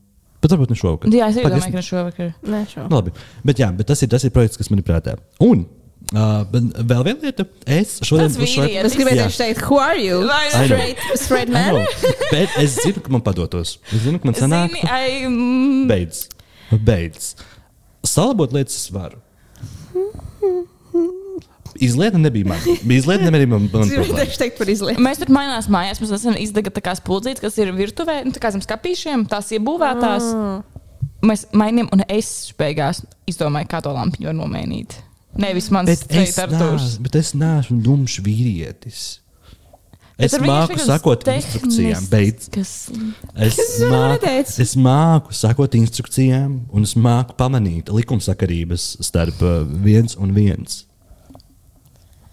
Bet 0.40 0.55
varbūt 0.55 0.70
ne 0.72 0.76
šovakar. 0.81 1.12
jā, 1.12 1.26
es 1.29 1.37
domāju, 1.37 1.72
ka 1.74 1.83
šovakar. 1.85 2.31
Nē, 2.48 2.62
šo. 2.70 2.87
Nu, 2.88 2.96
Labi, 3.00 3.12
bet, 3.44 3.61
jā, 3.61 3.68
bet 3.76 3.90
tas, 3.90 4.00
ir, 4.03 4.09
tas 4.12 4.24
ir 4.24 4.33
projekts, 4.33 4.57
kas 4.61 4.70
man 4.72 4.81
ir 4.81 4.87
prātā. 4.88 5.16
Un 5.44 5.66
uh, 6.14 6.46
vēl 6.81 7.05
viena 7.11 7.26
lieta, 7.26 7.44
es 7.68 7.98
šodien 8.09 8.31
Tas 8.33 8.38
vīrietis. 8.40 8.88
Es 8.88 8.96
gribēju 8.96 9.26
tieši 9.26 9.40
teikt, 9.42 9.62
who 9.68 9.76
are 9.85 9.98
you? 10.00 10.22
I. 10.24 10.48
Straight, 10.55 11.05
straight 11.20 11.53
man? 11.53 11.83
Bet 12.33 12.57
es 12.62 12.79
zinu, 12.81 13.05
ka 13.05 13.12
man 13.12 13.24
padotos. 13.26 13.76
Es 13.92 14.07
zinu, 14.07 14.22
ka 14.22 14.31
man 14.31 14.38
sanāk, 14.38 14.72
Zini, 14.72 14.88
ai, 14.88 15.29
mm, 15.29 15.85
beidz. 15.92 16.24
beidz. 16.88 17.35
Salabot 18.09 18.57
lietas 18.57 18.81
es 18.81 18.88
varu. 18.96 19.20
Izlieta 21.81 22.19
nebija 22.21 22.47
man. 22.53 22.61
Izlieta 22.85 23.31
nebija 23.33 23.51
man. 23.55 23.69
man 23.73 23.87
Es 23.87 23.93
gribēju 23.93 24.11
problēma. 24.11 24.27
tieši 24.29 24.40
teikt 24.43 24.59
par 24.61 24.73
izlietu. 24.73 25.03
Mēs 25.05 25.21
tur 25.23 25.33
mainās 25.35 25.69
mājās. 25.73 26.01
Mums 26.03 26.12
nesen 26.16 26.37
izdega 26.40 26.73
tā 26.77 26.83
kā 26.85 26.95
spuldzītes, 26.99 27.40
kas 27.43 27.57
ir 27.62 27.73
virtuvē, 27.77 28.21
nu, 28.27 28.35
tā 28.37 28.43
kā 28.43 28.51
zem 28.55 28.62
skāpīšiem, 28.64 29.25
tās 29.31 29.49
iebūvētās. 29.57 30.29
Mēs 31.27 31.47
mainījām, 31.53 31.88
un 31.93 32.05
es 32.09 32.53
beigās 32.61 33.03
izdomāju, 33.29 33.69
kā 33.73 33.81
to 33.85 33.93
lampiņu 33.97 34.31
var 34.31 34.37
nomainīt. 34.37 34.97
Nevis 35.40 35.69
mans 35.71 35.87
Bet 35.90 36.01
es, 36.01 36.05
straight 36.35 36.38
Arturs. 36.43 36.83
nās, 36.83 36.95
bet 37.05 37.16
es 37.21 37.33
neesmu 37.38 37.81
dumšs 37.85 38.21
vīrietis. 38.27 39.03
Es 40.21 40.35
māku 40.37 40.77
sakot 40.77 41.23
instrukcijām, 41.33 42.05
beidz. 42.12 42.51
Es 42.61 43.57
Kas 43.57 43.79
man 43.88 44.19
māku, 44.19 44.33
es 44.61 44.75
māku 44.77 45.33
sakot 45.37 45.77
instrukcijām, 45.79 46.59
un 46.77 46.85
es 46.85 46.93
māku 46.93 47.37
pamanīt 47.38 47.88
likumsakarības 47.88 48.99
starp 49.07 49.40
uh, 49.40 49.62
viens 49.64 50.19
un 50.21 50.35
viens. 50.37 50.83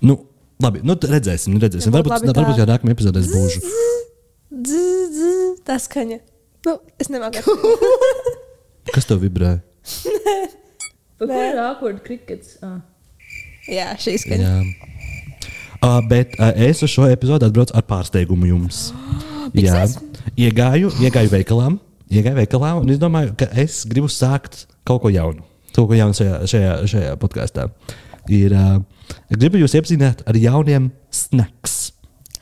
Nu, 0.06 0.18
labi, 0.62 0.82
nu, 0.86 0.98
redzēsim, 0.98 1.56
nu, 1.56 1.62
redzēsim. 1.64 1.94
Varbūt, 1.96 2.14
labi 2.20 2.34
varbūt 2.34 2.62
jau 2.62 2.68
nākamajā 2.70 2.98
epizodē 2.98 3.24
es 3.24 3.32
būšu. 3.34 3.60
Tā 5.68 5.78
skaņa. 5.82 6.20
Nu, 6.68 6.78
es 7.02 7.10
nemāku. 7.14 7.42
Kas 8.94 9.08
tev 9.08 9.24
vibrē? 9.24 9.58
Kur 11.18 11.32
ir 11.34 11.60
awkward 11.64 12.04
crickets? 12.06 12.58
Ah. 12.66 12.80
Jā, 13.68 13.92
šī 14.00 14.16
skaņa. 14.22 14.52
Jā. 14.52 14.94
Uh, 15.78 16.00
bet 16.10 16.34
uh, 16.40 16.54
es 16.58 16.82
uz 16.82 16.90
šo 16.90 17.06
epizodu 17.12 17.46
atbraucu 17.46 17.76
ar 17.78 17.86
pārsteigumu 17.86 18.50
jums. 18.50 18.88
Jā, 19.58 19.86
iegāju, 20.36 20.90
iegāju 21.00 21.32
veikalā, 21.32 21.70
iegāju 22.12 22.40
veikalā 22.42 22.72
un 22.82 22.90
es 22.92 22.98
domāju, 23.00 23.36
ka 23.40 23.48
es 23.56 23.84
gribu 23.88 24.10
sākt 24.12 24.66
kaut 24.88 25.04
ko 25.06 25.12
jaunu. 25.14 25.46
Kaut 25.76 25.88
ko 25.92 25.96
jaunu 25.96 26.18
šajā, 26.18 26.40
šajā, 26.50 26.74
šajā 26.92 27.14
podkāstā. 27.22 27.68
Ir, 28.34 28.56
uh, 28.58 28.82
es 29.30 29.38
gribu 29.40 29.60
jūs 29.62 29.76
iepazīstināt 29.78 30.24
ar 30.28 30.36
jauniem 30.40 30.92
snacks. 31.14 31.78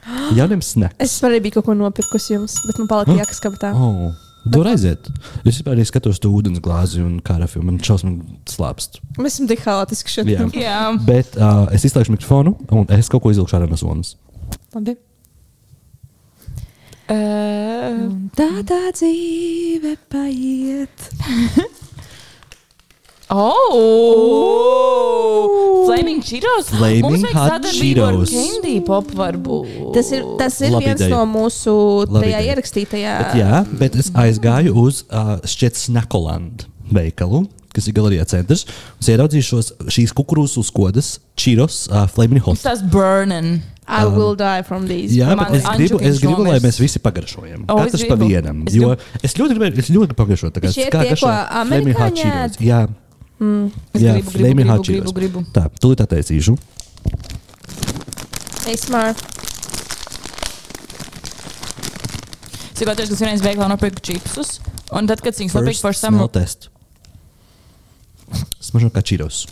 Jauniem 0.38 0.62
snacks. 0.62 1.00
Es 1.02 1.16
arī 1.26 1.40
biju 1.42 1.56
kaut 1.60 1.66
ko 1.72 1.74
nopirkusi 1.78 2.36
jums, 2.36 2.60
bet 2.68 2.78
man 2.82 2.88
palika 2.92 3.16
jākas 3.18 3.40
kabatā. 3.42 3.72
Oh, 3.74 4.12
tur 4.54 4.68
aiziet. 4.70 5.08
Es 5.50 5.58
arī 5.66 5.82
skatos 5.90 6.20
to 6.22 6.30
ūdens 6.30 6.62
glāzi 6.62 7.02
un 7.02 7.16
karafi. 7.26 7.58
un 7.62 7.66
Man 7.72 7.80
šausmīgi 7.82 8.38
slāpst. 8.54 9.00
Mēs 9.18 9.40
esam 9.40 9.50
tik 9.50 9.64
haotiski 9.66 10.12
Jā. 10.12 10.14
šodien. 10.20 10.52
Jā, 10.62 10.78
Bet 11.08 11.34
uh, 11.42 11.66
es 11.74 11.88
izslēgšu 11.90 12.14
mikrofonu 12.14 12.54
un 12.70 12.86
es 12.94 13.10
kaut 13.10 13.24
ko 13.26 13.34
izvilkšu 13.34 13.58
ārā 13.58 13.70
no 13.72 13.78
somas. 13.82 14.14
Labi. 14.78 14.94
uh, 17.10 18.06
Tā 18.38 18.50
tā 18.70 18.82
dzīve 18.94 19.96
paiet. 20.14 21.10
oh! 24.16 25.86
Flaming 25.86 26.22
Cheetos! 26.22 26.70
Flaming 26.70 27.24
Hot 27.34 27.64
Cheetos. 27.72 28.30
Candy 28.34 28.80
Pop 28.86 29.08
varbūt. 29.16 29.94
Tas 29.96 30.12
ir, 30.16 30.24
tas 30.40 30.58
ir 30.66 30.72
Labi 30.74 30.86
viens 30.90 31.02
ideja. 31.02 31.12
no 31.16 31.26
mūsu 31.30 31.76
Labi 32.10 32.26
tajā 32.28 32.40
ideja. 32.40 32.54
ierakstītajā. 32.54 33.14
Bet, 33.22 33.36
jā, 33.42 33.54
bet 33.82 33.92
es 34.02 34.08
aizgāju 34.12 34.72
uz 34.86 35.04
uh, 35.10 35.36
šķiet 35.46 35.76
Snakoland 35.86 36.66
veikalu. 36.94 37.46
Kas 37.76 37.90
ir 37.92 37.96
galerijā 37.98 38.24
centrs. 38.32 38.62
Es 39.04 39.08
ieraudzīju 39.12 39.44
šos, 39.44 39.74
šīs 39.92 40.14
kukurūzu 40.16 40.62
uzkodas, 40.64 41.18
čīros, 41.36 41.82
uh, 41.92 42.06
flaming 42.08 42.40
hot. 42.46 42.62
Tas 42.64 42.80
burning. 42.82 43.58
I 43.86 44.06
will 44.10 44.34
die 44.34 44.64
from 44.66 44.88
these. 44.90 45.14
Jā, 45.14 45.36
bet 45.38 45.52
es 45.60 45.66
gribu, 45.78 46.00
es 46.02 46.18
gribu 46.24 46.42
lai 46.48 46.56
mēs 46.64 46.80
visi 46.82 46.98
pagaršojam. 47.04 47.68
O, 47.70 47.76
es 47.84 47.92
Katrs 47.94 48.08
pa 48.10 48.16
vienam. 48.18 48.64
Es 48.66 48.74
Jo 48.74 48.96
gribu. 48.96 49.20
es 49.28 49.36
ļoti 49.38 49.58
gribēju, 49.60 49.78
es 49.84 49.90
ļoti 49.94 50.16
kā- 50.64 50.72
Šie 50.74 50.88
tie, 50.88 51.04
garšo 51.12 51.28
ko 51.28 51.34
Flaming 51.36 51.52
Hot 51.52 51.60
amerikāņi 51.68 52.24
Cheetos. 52.24 52.58
ēd? 52.58 52.96
Jā, 53.36 53.70
Es 53.94 54.02
jā 54.02 54.14
gribu, 54.16 54.30
gribu, 54.32 54.38
Flaming 54.38 54.70
Hot 54.72 54.84
gribu, 54.86 54.86
gribu, 54.86 55.12
Cheetos. 55.12 55.16
gribu. 55.20 55.44
Tā, 55.56 55.66
tūlīt 55.84 56.04
atteicīšu. 56.06 56.56
Hey, 58.66 58.78
smart. 58.80 59.20
Es 62.76 62.80
tikai 62.80 62.96
teicu, 62.96 63.12
ka 63.12 63.16
es 63.16 63.22
vienreiz 63.24 63.44
veiklā 63.44 63.68
nopirku 63.72 64.02
čipsus, 64.04 64.58
un 64.92 65.08
tad, 65.08 65.22
kad 65.24 65.36
viņus 65.38 65.54
nopirku 65.56 65.76
First 65.80 65.86
par 65.86 65.96
smell 65.96 66.18
samu, 66.20 66.32
test. 66.36 66.70
Smažo 68.60 68.90
kā 68.92 69.04
čīros. 69.06 69.46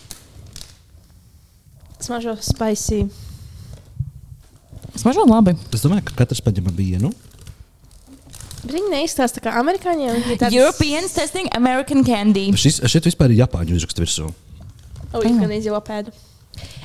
Smažo 2.03 2.33
spicy. 2.43 3.05
smažo 4.99 5.23
labi. 5.29 5.53
Es 5.71 5.83
domāju, 5.85 6.03
ka 6.09 6.17
katrs 6.23 6.41
paņem 6.43 6.67
vienu. 6.75 7.13
Bet 8.63 8.75
viņi 8.77 8.91
neizstāsta 8.93 9.41
kā 9.43 9.53
amerikāņiem. 9.59 10.21
Tādi 10.39 10.59
Europeans 10.61 11.15
testing 11.15 11.49
American 11.57 12.03
candy. 12.07 12.45
Šis, 12.59 12.79
šeit 12.87 13.09
vispār 13.09 13.33
ir 13.33 13.43
Japāņu 13.43 13.75
uzraksts 13.75 14.03
virsū. 14.03 14.29
O, 15.13 15.21
jūs 15.21 15.39
gan 15.41 15.51
izjau 15.53 15.75
apēdu. 15.77 16.13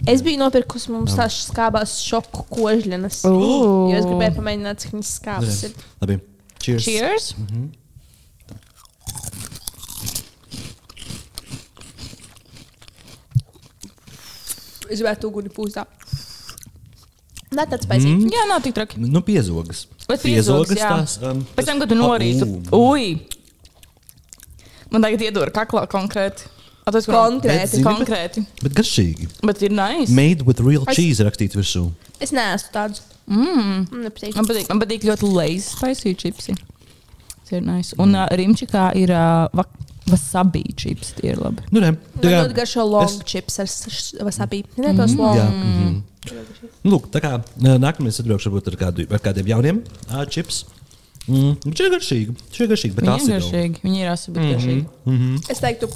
Es 0.09 0.23
biju 0.25 0.41
nopirkusi 0.41 0.91
mums 0.93 1.15
tās 1.17 1.37
skābās 1.49 1.99
šoku 2.03 2.47
kožļienas. 2.51 3.21
Ooh. 3.29 3.91
Jo 3.93 3.99
es 4.01 4.09
gribēju 4.09 4.39
pamēģināt, 4.39 4.81
cik 4.83 4.97
viņas 4.97 5.13
skābas 5.21 5.61
ir. 5.69 5.77
Labi. 6.03 6.19
Cheers. 6.59 6.89
Cheers! 6.89 7.29
Es 14.89 15.03
gribētu 15.03 15.29
uguni 15.29 15.53
pūstā. 15.53 15.85
Nē, 17.53 17.65
tāds 17.69 17.85
spēcīgs. 17.87 18.25
Mm. 18.25 18.33
Jā, 18.33 18.45
nav 18.49 18.65
tik 18.65 18.75
traki. 18.77 19.01
Nu, 19.05 19.23
piezogas. 19.25 19.87
Bet 20.09 20.23
piezogas, 20.25 20.79
tās. 20.81 21.19
Um, 21.23 21.43
Pēc 21.57 21.67
tam, 21.69 21.81
kad 21.83 21.89
tu 21.93 21.97
norīti, 21.99 22.47
ū. 22.47 22.79
ui! 22.79 23.09
Man 24.91 25.05
tagad 25.05 25.21
iedod 25.27 25.51
kaklā 25.53 25.85
konkrēti. 25.91 26.47
Atos, 26.89 27.05
Konkrēti. 27.05 27.53
Bet 27.53 27.69
zini, 27.69 27.83
bet- 27.85 27.99
Konkrēti. 27.99 28.43
Bet 28.65 28.73
garšīgi. 28.79 29.27
Bet 29.45 29.61
ir 29.67 29.71
nice. 29.77 30.09
Made 30.17 30.47
with 30.49 30.61
real 30.65 30.87
Es- 30.89 30.97
cheese 30.97 31.21
rakstīts 31.21 31.53
virsū. 31.59 31.83
Es 32.25 32.33
neesmu 32.33 32.73
tāds. 32.73 33.03
Mm. 33.29 33.91
Man 33.93 34.07
nepatīk. 34.07 34.35
Man 34.39 34.47
patīk, 34.49 34.69
man 34.71 34.81
patīk 34.81 35.05
ļoti 35.05 35.29
lazy 35.35 35.61
spicy 35.69 36.15
čipsi. 36.17 36.55
Tas 37.43 37.53
ir 37.53 37.61
nice. 37.61 37.93
Un 38.01 38.15
uh, 38.17 38.25
rimčikā 38.33 38.87
ir 38.97 39.13
uh, 39.13 39.65
wasabi 40.09 40.63
čips. 40.81 41.13
Tie 41.21 41.35
ir 41.35 41.37
labi. 41.37 41.61
Nu, 41.71 41.81
ne, 41.85 41.91
Man 41.93 42.25
ļoti 42.25 42.57
garšo 42.57 42.89
long 42.89 43.21
chips 43.29 43.59
ar 43.61 43.67
s- 43.69 43.85
s- 43.93 44.15
wasabi. 44.25 44.63
Nē, 44.81 44.97
tos 44.97 45.13
long. 45.21 45.37
Jā, 45.37 45.45
mm 45.53 45.77
-hmm. 45.77 46.03
Lūk, 46.89 47.09
tā 47.15 47.23
kā 47.25 47.33
nākamais 47.61 48.19
atbraukšu 48.23 48.51
varbūt 48.51 48.73
ar, 48.73 48.77
kādu, 48.87 49.07
ar 49.13 49.23
kādiem 49.25 49.49
jauniem 49.53 49.81
chips. 50.33 50.65
Mm, 51.29 51.59
šie 51.77 51.85
ir 51.89 51.93
garšīgi. 51.93 52.35
Šie 52.57 52.65
ir 52.65 52.71
garšīgi, 52.73 52.95
bet 52.97 53.05
tās 53.05 53.27
ir 53.29 53.35
garšīgi. 53.37 53.83
Viņi 53.85 53.99
ir 54.01 54.13
asi, 54.15 54.33
bet 54.33 54.47
garšīgi. 54.55 55.43
Es 55.53 55.61
teiktu, 55.61 55.91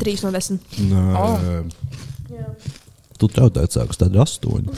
3 0.00 0.22
no 0.24 0.30
10. 0.32 0.62
Nē, 0.88 1.02
Oh. 1.20 1.66
tu 3.20 3.28
trautēt 3.30 3.76
sākus 3.76 4.00
tādu 4.00 4.18
astoņu. 4.24 4.72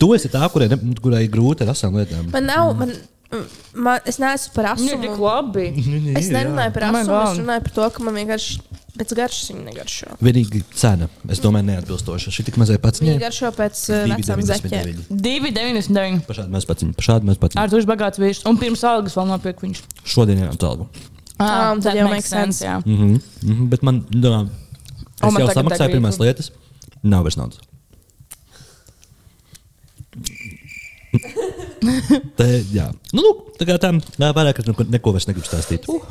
tu 0.00 0.10
esi 0.16 0.28
tā, 0.32 0.42
kurai, 0.52 0.66
ne, 0.72 0.76
kurai 1.00 1.22
grūti 1.30 1.64
ar 1.64 1.70
asām 1.72 1.94
lietām. 1.96 2.26
Man 2.34 2.44
nav, 2.50 2.72
man, 2.76 2.92
man, 3.74 4.00
es 4.08 4.16
neesmu 4.18 4.54
par 4.54 4.70
Viņi 4.78 4.92
ir 4.94 5.00
tik 5.02 5.10
asumu. 5.10 5.24
labi. 5.26 5.66
Es 6.18 6.28
nerunāju 6.32 6.72
par 6.74 6.82
Oh 6.88 6.88
asumu, 6.88 7.00
es 7.02 7.32
God. 7.32 7.40
runāju 7.42 7.64
par 7.66 7.72
to, 7.78 7.88
ka 7.96 8.04
man 8.06 8.14
vienkārši 8.14 8.60
pēc 8.98 9.12
garšas 9.18 9.50
viņa 9.52 9.64
negaršo. 9.66 10.06
Vienīgi 10.24 10.62
cena, 10.74 11.08
es 11.30 11.42
domāju, 11.44 11.68
neatbilstoša. 11.68 12.32
Šī 12.34 12.46
tik 12.48 12.56
mazai 12.58 12.78
pats 12.82 13.00
Viņa 13.04 13.18
garšo 13.20 13.52
pēc 13.58 13.82
uh, 13.92 14.08
vecām 14.14 14.42
zeķēm. 14.48 15.04
2,99. 15.10 16.24
Pašādi 16.30 16.50
mēs 16.56 16.66
pats, 16.66 16.88
pašādi 16.98 17.30
mēs 17.30 17.38
pats. 17.38 17.56
Ar 17.60 17.70
to 17.70 17.82
bagāts 17.86 18.18
vīrs. 18.18 18.42
Un 18.48 18.58
pirms 18.58 18.82
algas 18.88 19.14
vēl 19.18 19.28
nopirkt 19.30 19.62
viņš. 19.62 19.84
Šodien 20.04 20.42
jau 20.46 20.56
tālu. 20.64 20.88
Ah, 21.38 21.70
un 21.70 21.78
tad 21.78 21.92
that 21.92 22.00
jau 22.00 22.08
makes 22.10 22.32
make 22.32 22.50
sense. 22.50 22.64
jā. 22.64 22.80
Mm 22.84 22.96
-hmm. 22.96 23.20
Mm 23.42 23.54
-hmm. 23.54 23.68
Bet 23.68 23.82
man, 23.82 24.04
domā, 24.10 24.48
O, 25.22 25.26
es 25.28 25.32
man 25.32 25.42
jau 25.42 25.54
samaksāju 25.54 25.92
pirmās 25.92 26.18
lietas. 26.18 26.50
Nav 27.02 27.22
vairs 27.22 27.36
naudas. 27.36 27.58
Te, 32.38 32.46
jā, 32.74 32.88
nu, 33.14 33.22
lūk, 33.24 33.44
tā 33.60 33.66
kā 33.68 33.76
tā 33.82 33.92
vairāk 34.36 34.60
es 34.62 34.68
neko, 34.70 34.86
neko 34.92 35.12
vairs 35.14 35.28
negribu 35.30 35.46
stāstīt. 35.48 35.88
Uh, 35.88 36.02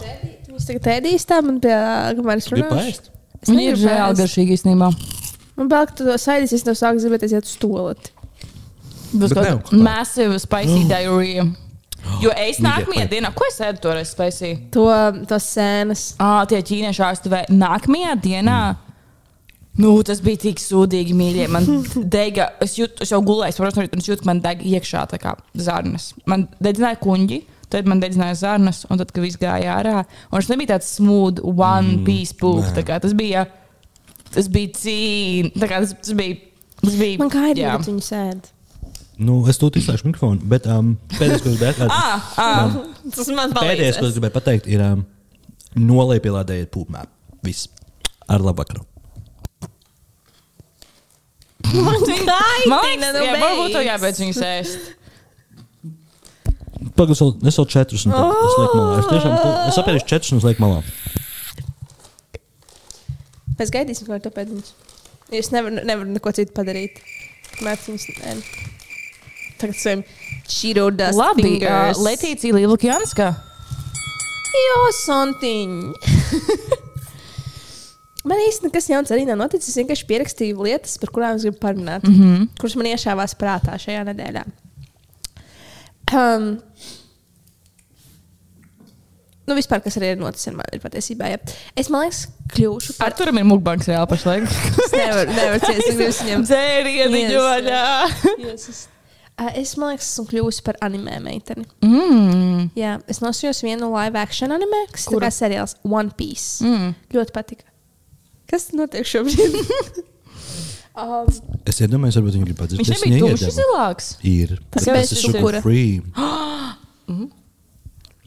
Jūs 0.51 0.65
tagad 0.69 0.87
ēdīs 0.97 1.25
tā, 1.29 1.41
man 1.45 1.59
pie, 1.63 1.73
paēst. 2.71 3.11
Es 3.43 3.51
Viņi 3.51 3.67
ir 3.71 3.77
reāli 3.83 4.15
ēst. 4.15 4.21
garšīgi 4.23 4.55
īstenībā. 4.57 4.87
Man 5.57 5.69
ka 5.89 5.97
tu 5.99 6.07
to 6.07 6.15
saidīs, 6.21 6.53
es 6.57 6.65
tev 6.65 6.77
sāku 6.79 7.01
gribēt 7.03 7.27
iet 7.27 7.45
uz 7.45 7.55
toleti. 7.61 8.13
Būs 9.13 9.31
Bet 9.31 9.37
kaut 9.37 9.69
kāda 9.69 9.83
massive 9.85 10.39
spicy 10.43 10.83
diarrhea. 10.89 11.47
Jo 12.23 12.31
es 12.39 12.59
nākamajā 12.63 13.03
vai- 13.03 13.09
dienā, 13.11 13.29
ko 13.35 13.43
es 13.49 13.57
ēdu 13.59 13.81
toreiz 13.83 14.11
spicy? 14.13 14.53
To, 14.71 14.85
tos 15.27 15.43
sēnes. 15.57 16.03
Ah, 16.23 16.45
tie 16.47 16.61
ķīnieši 16.63 17.01
ārstevē 17.03 17.41
nākamajā 17.51 18.13
dienā. 18.23 18.59
Nu, 19.77 19.91
tas 20.05 20.21
bija 20.25 20.39
tik 20.47 20.61
sūdīgi, 20.61 21.13
mīļie. 21.17 21.45
Man 21.53 21.67
dega, 22.17 22.49
es, 22.65 22.73
jūt, 22.79 23.03
es 23.05 23.11
jau 23.13 23.19
gulēju, 23.25 23.59
protams, 23.61 23.91
un 23.93 24.01
es 24.01 24.09
jūtu, 24.09 24.23
ka 24.23 24.29
man 24.31 24.41
deg 24.41 24.63
iekšā 24.65 25.03
tā 25.11 25.19
kā 25.21 25.35
zarnas. 25.53 26.11
Man 26.29 26.47
dedzināja 26.63 26.97
kuņģi, 27.03 27.39
tad 27.73 27.89
man 27.89 28.01
dedzināja 28.01 28.39
zarnas, 28.41 28.83
un 28.89 28.97
tad, 29.01 29.13
kad 29.13 29.21
viss 29.25 29.37
gāja 29.41 29.77
ārā, 29.77 30.01
un 30.31 30.39
tas 30.39 30.49
nebija 30.49 30.75
tāds 30.75 30.89
smooth, 30.97 31.43
one 31.45 32.01
piece 32.07 32.33
poop. 32.39 32.63
nē. 32.65 32.73
tā 32.79 32.85
kā 32.87 32.97
Tas 33.03 33.13
bija, 33.17 33.45
tas 34.33 34.49
bija 34.51 34.73
cīņa. 34.81 35.53
Tas, 35.61 35.93
tas 36.01 36.13
bija. 36.17 36.41
Tas 36.81 36.97
bija 36.97 37.21
Man 37.21 37.33
kā 37.33 37.47
ir, 37.51 37.61
jā. 37.63 37.77
kad 37.77 37.89
viņi 37.89 38.05
sēd. 38.05 38.49
Nu, 39.17 39.39
es 39.49 39.57
tūlīt 39.57 39.79
izslēgšu 39.81 40.11
mikrofonu, 40.11 40.45
bet 40.45 40.67
um, 40.69 40.91
pēdējais, 41.15 41.41
ko 41.41 41.49
es 41.49 41.55
gribēju 41.57 41.77
pateikt, 41.79 41.95
Ah, 41.97 42.27
ah. 42.37 42.75
Tas 43.15 43.31
man 43.33 43.53
pēdējais, 43.57 43.97
ko 43.97 44.09
es 44.09 44.17
gribēju 44.17 44.35
pateikt 44.35 44.69
ir 44.69 44.83
um, 44.85 45.01
nolaipielādējiet 45.77 46.69
pūpmē. 46.73 47.07
Viss. 47.45 47.69
Ar 48.29 48.45
labu 48.45 48.61
vakaru. 48.61 48.85
Man 51.87 51.97
Kaitina, 52.01 52.37
liekas, 52.83 53.13
nu 53.17 53.25
jā, 53.25 53.33
varbūt 53.41 53.73
tev 53.73 53.81
beidz. 53.81 53.89
jābeidz 53.91 54.21
viņus 54.23 54.41
ēst. 54.47 54.93
Pagaidām, 56.97 57.47
es 57.49 57.57
vēl 57.59 57.67
četrus 57.69 58.05
un 58.07 58.13
tad 58.15 58.31
es 58.47 58.55
lieku 58.61 58.77
malā. 58.79 58.93
Es 59.01 59.09
tiešām 59.11 59.33
tu- 59.41 59.55
es 59.71 59.79
apēdīšu 59.81 60.07
četrus 60.13 60.31
un 60.33 60.41
es 60.41 60.47
lieku 60.47 60.63
malā. 60.63 60.79
Mēs 63.57 63.71
gaidīsim, 63.73 64.07
kā 64.09 64.19
to 64.21 64.31
pēdiņus. 64.33 64.71
Es 65.37 65.49
nevaru, 65.51 65.81
nevaru 65.83 66.09
neko 66.13 66.31
citu 66.37 66.53
padarīt. 66.55 67.01
Viņus. 67.61 68.07
nē. 68.21 68.35
Tagad 69.57 69.75
saviem 69.81 70.03
Cheeto 70.47 70.89
dust 70.93 71.17
Labi, 71.17 71.57
uh. 71.65 71.91
Letīcija 72.05 72.53
Līvukjanska. 72.53 73.31
Jo, 74.57 74.77
Santiņ! 75.03 75.73
Man 78.27 78.43
īstenībā 78.43 78.71
nekas 78.71 78.89
jauns 78.91 79.11
arī 79.13 79.25
nav 79.27 79.39
noticis. 79.39 79.71
Es 79.71 79.79
vienkārši 79.79 80.07
pierakstīju 80.09 80.63
lietas, 80.67 80.97
par 81.01 81.13
kurām 81.15 81.37
es 81.37 81.45
gribu 81.47 81.61
parunāt, 81.63 82.05
mm. 82.07 82.15
-hmm. 82.21 82.47
kuras 82.59 82.77
man 82.79 82.89
iešāvās 82.91 83.35
prātā 83.39 83.77
šajā 83.81 84.03
nedēļā. 84.09 84.43
Um, 86.17 86.49
nu, 89.47 89.55
vispār, 89.55 89.81
kas 89.83 89.97
arī 89.99 90.13
ir 90.15 90.19
noticis 90.21 90.51
ar 90.51 90.59
mani 90.59 90.81
patiesībā. 90.83 91.31
Ja. 91.33 91.39
Es 91.75 91.89
man 91.93 92.05
liekas, 92.05 92.27
kļūšu 92.55 92.97
par. 92.97 93.11
Ar 93.11 93.17
turam 93.19 93.39
ir 93.39 93.47
mukbangs 93.47 93.89
reāli 93.91 94.11
pašlaik. 94.11 94.51
Es 94.87 94.93
nevaru, 94.95 95.33
nevaru 95.33 95.63
ciest, 95.65 95.89
es 95.89 96.21
viņam. 96.23 96.45
Jēzus. 98.43 98.85
Uh, 98.85 98.93
Es 99.37 99.75
domāju, 99.75 99.99
ka 99.99 100.05
esmu 100.05 100.23
kļuvusi 100.31 100.63
par 100.65 100.79
anime 100.81 101.19
meiteni. 101.21 101.67
Mm. 101.85 102.71
Jā, 102.77 102.95
es 103.05 103.19
nosījos 103.21 103.61
vienu 103.61 103.91
live 103.93 104.17
action 104.17 104.53
anime, 104.55 104.79
kas 104.89 105.05
ir 105.13 105.25
seriāls 105.29 105.75
One 105.85 106.09
Piece. 106.17 106.65
Mm. 106.65 106.95
Ļoti 107.13 107.35
patika. 107.35 107.67
Kas 108.47 108.69
notiek 108.75 109.07
šobrīd? 109.07 109.57
um, 111.03 111.31
Es 111.67 111.81
iedomājos, 111.83 112.15
varbūt 112.19 112.37
viņi 112.37 112.47
grib 112.47 112.59
padzīt. 112.61 112.79
Viņš 112.79 113.01
nebija 113.03 113.31
tuši 113.33 113.49
zilāks. 113.57 114.13
Ir. 114.27 114.55
Tas 114.71 114.87
tas 114.87 115.11
ir 115.11 115.19
sugar 115.19 115.59
free. 115.65 115.99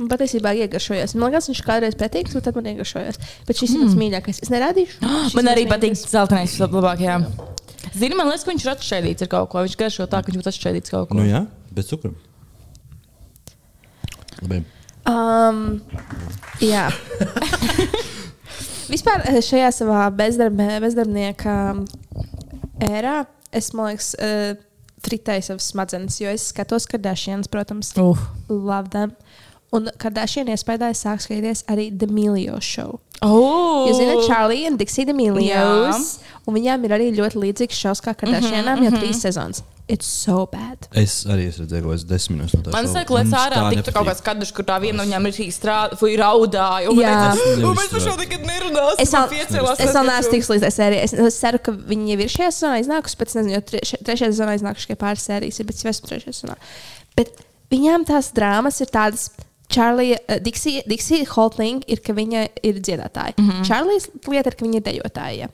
man 0.00 0.08
patiesībā 0.08 0.52
iegaršojās. 0.64 1.14
Man 1.16 1.30
liekas, 1.30 1.48
viņš 1.50 1.62
kādreiz 1.64 1.96
patīk, 2.00 2.30
un 2.36 2.44
tad 2.44 2.56
man 2.56 2.68
iegaršojās. 2.72 3.20
Bet 3.48 3.60
šis 3.60 3.74
ir 3.76 3.82
mans 3.84 3.96
mīļākais. 4.00 4.42
Es 4.44 4.52
nerādīšu. 4.52 5.00
Šis 5.30 5.36
Man 5.38 5.48
ir 5.48 5.54
arī 5.54 5.64
patīk 5.70 5.96
zeltainais 6.00 6.56
labāk. 6.60 7.04
Jā. 7.04 7.20
Zini, 7.96 8.16
man 8.16 8.28
liekas, 8.28 8.44
ka 8.44 8.52
viņš 8.52 8.66
ir 8.66 8.72
atšķaidīts 8.74 9.26
ar 9.26 9.32
kaut 9.32 9.52
ko. 9.52 9.64
Viņš 9.64 9.78
garšo 9.80 10.08
tā, 10.10 10.20
ka 10.20 10.32
viņš 10.32 10.42
būtu 10.42 10.52
atšķaidīts 10.52 10.92
kaut 10.94 11.10
ko. 11.10 11.16
Nu 11.16 11.24
jā, 11.28 11.44
bez 11.72 11.88
cukura. 11.88 12.12
Labi. 14.40 14.62
Um, 15.08 15.80
jā. 16.60 16.88
Vispār 18.90 19.22
eh, 19.28 19.38
šajā 19.44 19.70
savā 19.74 20.04
bezdarba, 20.14 20.80
bezdarbnieka 20.82 21.56
ērā 22.90 23.20
es, 23.54 23.70
liekas, 23.76 24.14
fritēju 25.04 25.46
savas 25.46 25.68
smadzenes, 25.72 26.18
jo 26.20 26.32
es 26.32 26.48
skatos 26.52 26.88
Kardashians, 26.90 27.48
protams, 27.50 27.92
Uh. 27.96 28.18
love 28.48 28.90
them. 28.90 29.14
Un 29.72 29.86
Kardashian 30.02 30.50
iespējā 30.50 30.90
sāk 30.98 31.22
skatīties 31.22 31.62
arī 31.70 31.90
The 31.96 32.08
Miljo 32.10 32.58
show. 32.60 32.98
Oh. 33.22 33.84
Jūs 33.88 33.98
zināt, 34.00 34.22
Charlie 34.26 34.66
un 34.70 34.78
Dixie 34.80 35.04
D'Amelios. 35.08 36.18
Un 36.48 36.56
viņām 36.56 36.84
ir 36.88 36.94
arī 36.96 37.10
ļoti 37.14 37.36
līdzīgs 37.42 37.76
šovs 37.76 38.00
kā 38.00 38.14
Kardashianām, 38.16 38.78
mm 38.80 38.86
-hmm, 38.86 38.88
jau 38.88 39.00
trīs 39.02 39.20
sezonas. 39.20 39.62
It's 39.90 40.06
so 40.06 40.46
bad. 40.46 40.86
Es 40.94 41.24
arī 41.26 41.48
esmu 41.50 41.64
redzējis, 41.66 41.82
ka 41.84 41.94
es 41.94 42.04
desmit 42.06 42.38
minūtes 42.38 42.54
no 42.54 42.62
tā 42.62 42.72
Man 42.72 42.86
saka, 42.88 43.14
lec 43.14 43.26
ārā, 43.34 43.56
tā 43.58 43.70
tik 43.74 43.84
tur 43.84 43.92
kaut 43.96 44.06
kāds 44.06 44.22
kadrs, 44.22 44.52
kur 44.54 44.64
tā 44.64 44.76
viena 44.80 44.96
no 45.02 45.04
viņām 45.04 45.26
ir 45.26 45.32
šī 45.34 45.46
strādā, 45.50 45.98
vai 46.00 46.12
raudāja. 46.20 46.92
Jā. 46.94 47.34
teica, 47.34 47.58
"Nu, 47.58 47.74
Mēs 47.74 47.90
par 47.90 48.00
šo 48.00 48.16
nekad 48.16 48.40
nerunāsim. 48.46 49.00
Es 49.02 49.10
vēl, 49.10 49.26
es 49.34 49.94
neesmu 49.94 50.22
ka- 50.22 50.30
tikus 50.30 50.50
līdz 50.54 50.64
sērijai. 50.78 51.02
Es, 51.04 51.12
es 51.12 51.40
ceru, 51.40 51.58
ka 51.58 51.72
viņi 51.72 52.08
jau 52.14 52.20
ir 52.20 52.28
šajā 52.36 52.50
sezonā 52.54 52.78
iznākusi. 52.84 53.16
Pēc 53.20 53.32
tam, 53.32 53.48
jo 53.48 53.60
treši- 53.60 54.02
trešajā 54.04 54.30
sezonā 54.32 54.54
iznākušas 54.58 54.86
tikai 54.86 54.96
pāris 55.04 55.26
sērijas, 55.28 55.60
ir, 55.60 55.66
bet 55.66 55.76
es 55.76 55.84
esmu 55.84 56.06
trešajā 56.08 56.34
sezonā. 56.38 56.56
Bet 57.16 57.28
viņām 57.70 58.06
tās 58.06 58.32
drāmas 58.32 58.80
ir 58.80 58.86
tādas. 58.86 59.30
Čārlija, 59.70 60.18
uh, 60.22 60.40
Dixija, 60.44 60.82
Dixija 60.90 61.28
Holtling 61.34 61.84
ir, 61.90 62.02
ka 62.04 62.16
viņa 62.16 62.46
ir 62.66 62.80
dziedātāja. 62.80 63.36
Mm 63.36 63.50
-hmm. 63.50 63.68
Čārlijas 63.68 64.10
lieta 64.26 64.50
ir, 64.50 64.56
ka 64.56 64.66
viņa 64.66 64.80
ir 64.80 64.86
dejotāja. 64.88 65.48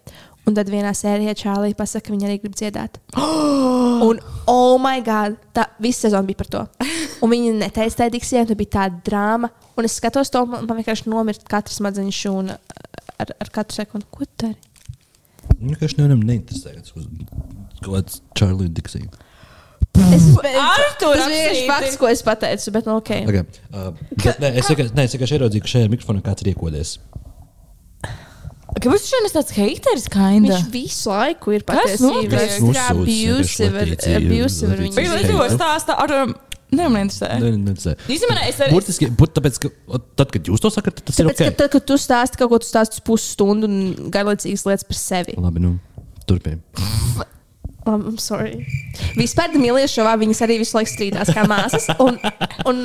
Un 0.46 0.54
tad 0.54 0.68
vienā 0.70 0.92
sērijā 0.94 1.34
Čārlija 1.34 1.74
pasaka, 1.74 2.06
ka 2.06 2.12
viņa 2.14 2.26
arī 2.28 2.38
grib 2.42 2.54
dziedāt. 2.54 3.00
Un, 4.06 4.20
oh, 4.46 4.78
my 4.78 5.00
God, 5.02 5.36
tā 5.56 5.64
visa 5.82 6.06
sezona 6.06 6.26
bija 6.26 6.36
par 6.36 6.46
to. 6.46 6.66
Un 7.22 7.30
viņa 7.30 7.52
neteica 7.58 7.96
tai 7.96 8.10
Dixijai, 8.10 8.46
tā 8.46 8.54
bija 8.54 8.70
tāda 8.78 9.00
drāma. 9.08 9.50
Un 9.76 9.84
es 9.88 9.96
skatos 9.98 10.30
to, 10.30 10.44
man 10.46 10.66
man 10.68 10.78
vienkārši 10.78 11.10
nomirst 11.10 11.48
katrs 11.50 11.80
smadzeņu 11.80 12.14
šūna 12.14 12.58
ar, 13.18 13.32
ar 13.40 13.50
katru 13.50 13.80
sekundi. 13.80 14.06
Ko 14.10 14.24
tu 14.24 14.46
dari? 14.46 14.56
Ka 15.78 15.88
es 15.88 15.96
nevienam 15.96 16.22
neinteresēju. 16.28 17.06
Kaut 17.82 17.92
kāds 17.92 18.20
Charlie 18.38 18.68
Dixie. 18.68 19.08
Es 20.16 20.26
Artur, 20.36 21.16
Tas 21.16 21.28
bija 21.30 21.50
vienkārši 21.50 21.66
fakts, 21.70 21.98
ko 22.00 22.10
es 22.10 22.22
pateicu, 22.26 22.72
bet 22.74 22.88
nu 22.88 22.96
ok. 23.00 23.12
Okay. 23.30 23.44
Uh, 23.72 23.92
bet, 24.12 24.40
nē, 24.42 24.52
es 24.60 24.70
tikai, 24.70 24.88
nē, 24.96 25.06
es 25.08 25.16
tikai 25.16 25.28
ieraudzīju, 25.36 25.64
ka 25.64 25.72
šajā 25.72 25.92
mikrofonā 25.92 26.24
kāds 26.26 26.44
ir 26.44 26.52
iekodies. 26.52 26.96
Kāpēc 28.76 29.06
viņš 29.06 29.12
ir 29.16 29.32
tāds 29.32 29.54
haters, 29.56 30.08
kinda? 30.12 30.50
Viņš 30.52 30.66
visu 30.72 31.12
laiku 31.12 31.54
ir 31.56 31.62
patiesībā. 31.64 32.10
Tas 32.28 32.58
ir 32.58 32.80
abusive, 32.82 33.70
vienkārši 33.78 34.16
abusive. 34.18 34.74
Viņa 34.82 34.90
viņu. 34.96 35.14
līdzīgo 35.16 35.46
stāstā 35.54 35.96
ar... 36.02 36.18
um, 36.24 36.34
Ne, 36.74 36.88
man 36.90 37.04
interesē. 37.04 37.28
Nē, 37.38 37.52
nē, 37.62 37.72
nē. 37.76 37.92
Īstenībā 38.10 38.46
es 38.50 38.56
arī... 38.58 38.74
Burtiski, 38.74 39.06
būt, 39.14 39.36
tāpēc, 39.36 39.60
ka 39.62 40.00
tad, 40.18 40.32
kad 40.34 40.50
jūs 40.50 40.64
to 40.64 40.72
sakat, 40.74 40.98
tas 41.06 41.20
ir 41.22 41.28
Tāpēc, 41.28 41.42
ka 41.44 41.58
tad, 41.60 41.70
kad 41.76 41.86
tu 41.86 41.98
stāsti 42.02 42.40
kaut 42.40 42.50
ko, 42.50 42.58
tu 42.58 42.66
stāsti 42.66 43.04
pusstundu 43.06 43.70
un 43.70 44.10
garlaicīgas 44.10 44.66
lietas 44.66 44.88
par 44.88 44.98
sevi. 44.98 45.38
Labi, 45.38 45.62
nu, 45.62 45.76
turpiniet. 46.26 46.66
Um, 47.86 48.02
I'm 48.02 48.18
sorry. 48.18 48.66
Vispār 49.14 49.52
vārdu. 49.54 50.24
Viņas 50.24 50.42
arī 50.42 50.58
visu 50.58 50.74
laiku 50.74 50.90
strīdās 50.90 51.30
kā 51.34 51.46
māsas. 51.46 51.86
Un, 52.02 52.18
un 52.66 52.80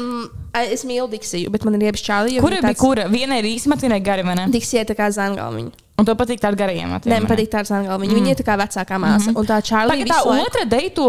es 0.62 0.86
mīlu 0.86 1.10
Diksiju, 1.10 1.50
bet 1.54 1.66
man 1.66 1.80
ir 1.80 1.90
iepas 1.90 2.04
čāli. 2.06 2.38
Kura 2.44 2.62
bija 2.62 2.78
kura? 2.78 3.08
Viena 3.10 3.40
ir 3.42 3.50
īsa, 3.50 3.74
viena 3.82 3.98
ir 3.98 4.06
gara? 4.06 4.46
Diksija 4.52 4.86
ir 4.86 4.92
tā 4.92 4.98
kā 4.98 5.10
zangalviņa. 5.14 5.90
Un 6.02 6.08
to 6.08 6.16
patīk 6.18 6.40
tāda 6.42 6.58
garajiem. 6.58 6.94
Nē, 7.06 7.18
man 7.22 7.30
patīk 7.30 7.50
tā 7.52 7.62
zangalviņa. 7.68 8.10
Mm. 8.10 8.18
Viņa 8.18 8.32
ir 8.34 8.38
tā 8.40 8.46
kā 8.48 8.56
vecākā 8.58 8.98
māsa. 8.98 9.28
Mm 9.30 9.34
-hmm. 9.34 9.40
Un 9.40 9.46
tā 9.50 9.58
čāli 9.68 9.92
Pagaid, 9.92 10.08
tā 10.10 10.46
otra 10.46 10.64
deito 10.66 11.06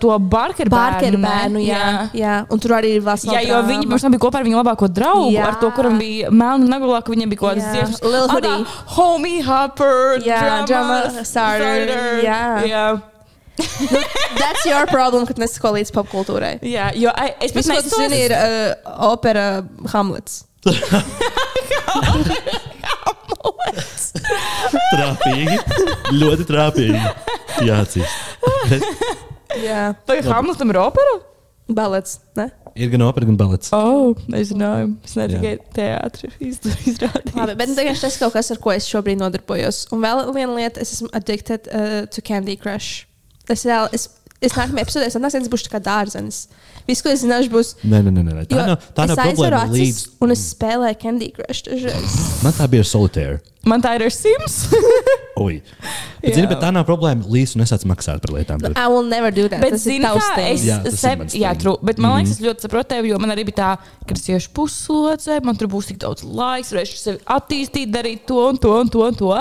to 0.00 0.18
Barkeru 0.18 0.70
Barkeru 0.70 1.18
bērnu. 1.18 1.28
bērnu, 1.28 1.58
jā, 1.64 1.78
jā. 1.78 2.10
jā. 2.20 2.34
Un 2.50 2.60
tur 2.60 2.76
arī 2.76 2.90
ir 2.98 3.02
vēl 3.02 3.24
Jā, 3.32 3.40
jo 3.48 3.62
viņi 3.70 3.88
pirms 3.88 4.02
tam 4.02 4.12
bija 4.12 4.20
kopā 4.26 4.36
ar 4.38 4.44
viņu 4.44 4.60
labāko 4.60 4.88
draugu, 4.88 5.32
Jā. 5.32 5.46
ar 5.48 5.54
to, 5.60 5.70
kuram 5.70 5.98
bija 5.98 6.30
melna 6.30 6.76
nagulā, 6.76 7.00
ka 7.02 7.12
viņam 7.12 7.28
bija 7.28 7.40
kaut 7.40 7.50
kādas 7.54 7.72
dziesmas. 7.72 8.02
Lil 8.02 8.28
Hoodie. 8.28 8.64
Homie 8.96 9.42
Hopper, 9.42 10.20
Jā, 10.20 10.40
drama 10.40 10.66
drama 10.66 11.24
starter, 11.24 12.20
jā. 12.24 12.40
jā. 12.68 13.13
That's 14.40 14.64
your 14.66 14.86
problem, 14.90 15.26
kad 15.28 15.38
nesako 15.38 15.74
līdz 15.76 15.92
popkultūrai. 15.94 16.56
Jā, 16.66 16.88
jo 16.98 17.12
ai, 17.14 17.30
es 17.44 17.54
Viss, 17.54 17.70
ko 17.70 17.78
tu 17.84 17.92
zini, 17.94 18.24
ir 18.26 18.34
uh, 18.34 18.74
opera 19.10 19.62
Hamlets. 19.92 20.42
Trāpīgi. 24.94 25.58
ļoti 26.18 26.48
trāpīgi. 26.48 27.04
Jāatzīst. 27.68 28.42
Jā, 29.68 29.92
Tagad 30.08 30.26
Hamletam 30.32 30.72
ir 30.74 30.80
opera? 30.82 31.14
balets. 31.68 32.18
Ne? 32.36 32.50
Ir 32.76 32.90
gan 32.92 33.04
opera, 33.06 33.26
gan 33.28 33.36
balets. 33.38 33.70
Oh, 33.72 34.12
nezināju. 34.30 34.90
Es 35.06 35.14
ne 35.16 35.26
tikai 35.30 35.54
teātri 35.76 36.30
izrādīju. 36.42 37.36
Labi, 37.38 37.56
bet 37.60 37.74
tagad 37.78 38.00
tas 38.02 38.18
kaut 38.20 38.34
kas, 38.34 38.50
ar 38.52 38.60
ko 38.62 38.74
es 38.74 38.88
šobrīd 38.90 39.20
nodarbojos. 39.22 39.84
Un 39.94 40.02
vēl 40.04 40.24
viena 40.34 40.58
lieta, 40.58 40.82
es 40.84 40.96
esmu 40.96 41.08
addicted 41.16 41.70
uh, 41.70 42.02
to 42.12 42.24
Candy 42.24 42.56
Crush. 42.60 43.06
Es 43.52 43.64
reāli, 43.68 43.98
es, 43.98 44.08
es 44.40 44.54
nākamajā 44.56 44.86
epizodē, 44.86 45.08
es 45.08 45.16
nākamajā 45.18 45.50
būšu 45.52 45.72
kā 45.72 45.80
dārzenis. 45.84 46.46
Viss, 46.86 47.00
ko 47.02 47.08
es 47.08 47.22
zināšu, 47.24 47.48
būs. 47.52 47.74
Nē, 47.84 48.02
nē, 48.04 48.10
nē. 48.12 48.22
nē. 48.28 48.44
Tā 48.50 48.58
jo 48.60 48.66
nav, 48.68 48.76
tā 48.94 49.06
nav 49.08 49.16
problēma. 49.16 49.62
acis 49.64 49.78
Līdz, 49.78 50.04
Un 50.20 50.30
es 50.36 50.44
spēlēju 50.54 51.00
Candy 51.00 51.30
Crush. 51.32 51.62
dažreiz. 51.64 52.42
man 52.44 52.52
tā 52.52 52.68
bija 52.68 52.84
ar 52.84 52.90
solitēru. 52.92 53.40
Man 53.64 53.80
tā 53.80 53.94
ir 53.96 54.02
ar 54.04 54.12
Sims. 54.12 54.68
Oi. 55.40 55.62
Bet, 56.20 56.34
zini, 56.36 56.46
bet 56.46 56.60
tā 56.60 56.68
nav 56.70 56.84
problēma. 56.86 57.24
Līdz 57.26 57.54
un 57.56 57.62
es 57.64 57.72
maksāt 57.88 58.20
par 58.20 58.34
lietām. 58.36 58.60
tur. 58.60 58.74
I 58.76 58.86
will 58.92 59.02
never 59.08 59.30
do 59.32 59.48
that. 59.48 59.60
Bet, 59.64 59.72
tas 59.72 59.80
zini, 59.88 60.04
kā 60.04 60.36
es 60.52 60.66
Jā, 60.68 60.76
tas 60.84 61.00
mans 61.16 61.34
jā, 61.34 61.54
true, 61.58 61.78
bet 61.82 61.98
man 61.98 62.18
liekas, 62.20 62.36
Mhm. 62.36 62.44
es 62.44 62.44
ļoti 62.44 62.60
saprotu 62.68 62.88
tevi, 62.92 63.08
jo 63.08 63.18
man 63.18 63.30
arī 63.32 63.46
bija 63.48 63.56
tā, 63.56 63.70
ka 64.06 64.14
es 64.14 64.26
iešu 64.28 64.52
puslodzi, 64.52 65.40
man 65.42 65.56
tur 65.56 65.66
būs 65.72 65.88
tik 65.88 65.98
daudz 66.04 66.22
laiks, 66.22 66.70
varēšu 66.76 67.00
sevi 67.00 67.18
attīstīt, 67.24 67.90
darīt 67.90 68.26
to 68.28 68.36
un 68.50 68.58
to 68.60 68.76
un 68.78 68.88
to. 68.92 69.00
Un, 69.08 69.14
to. 69.16 69.32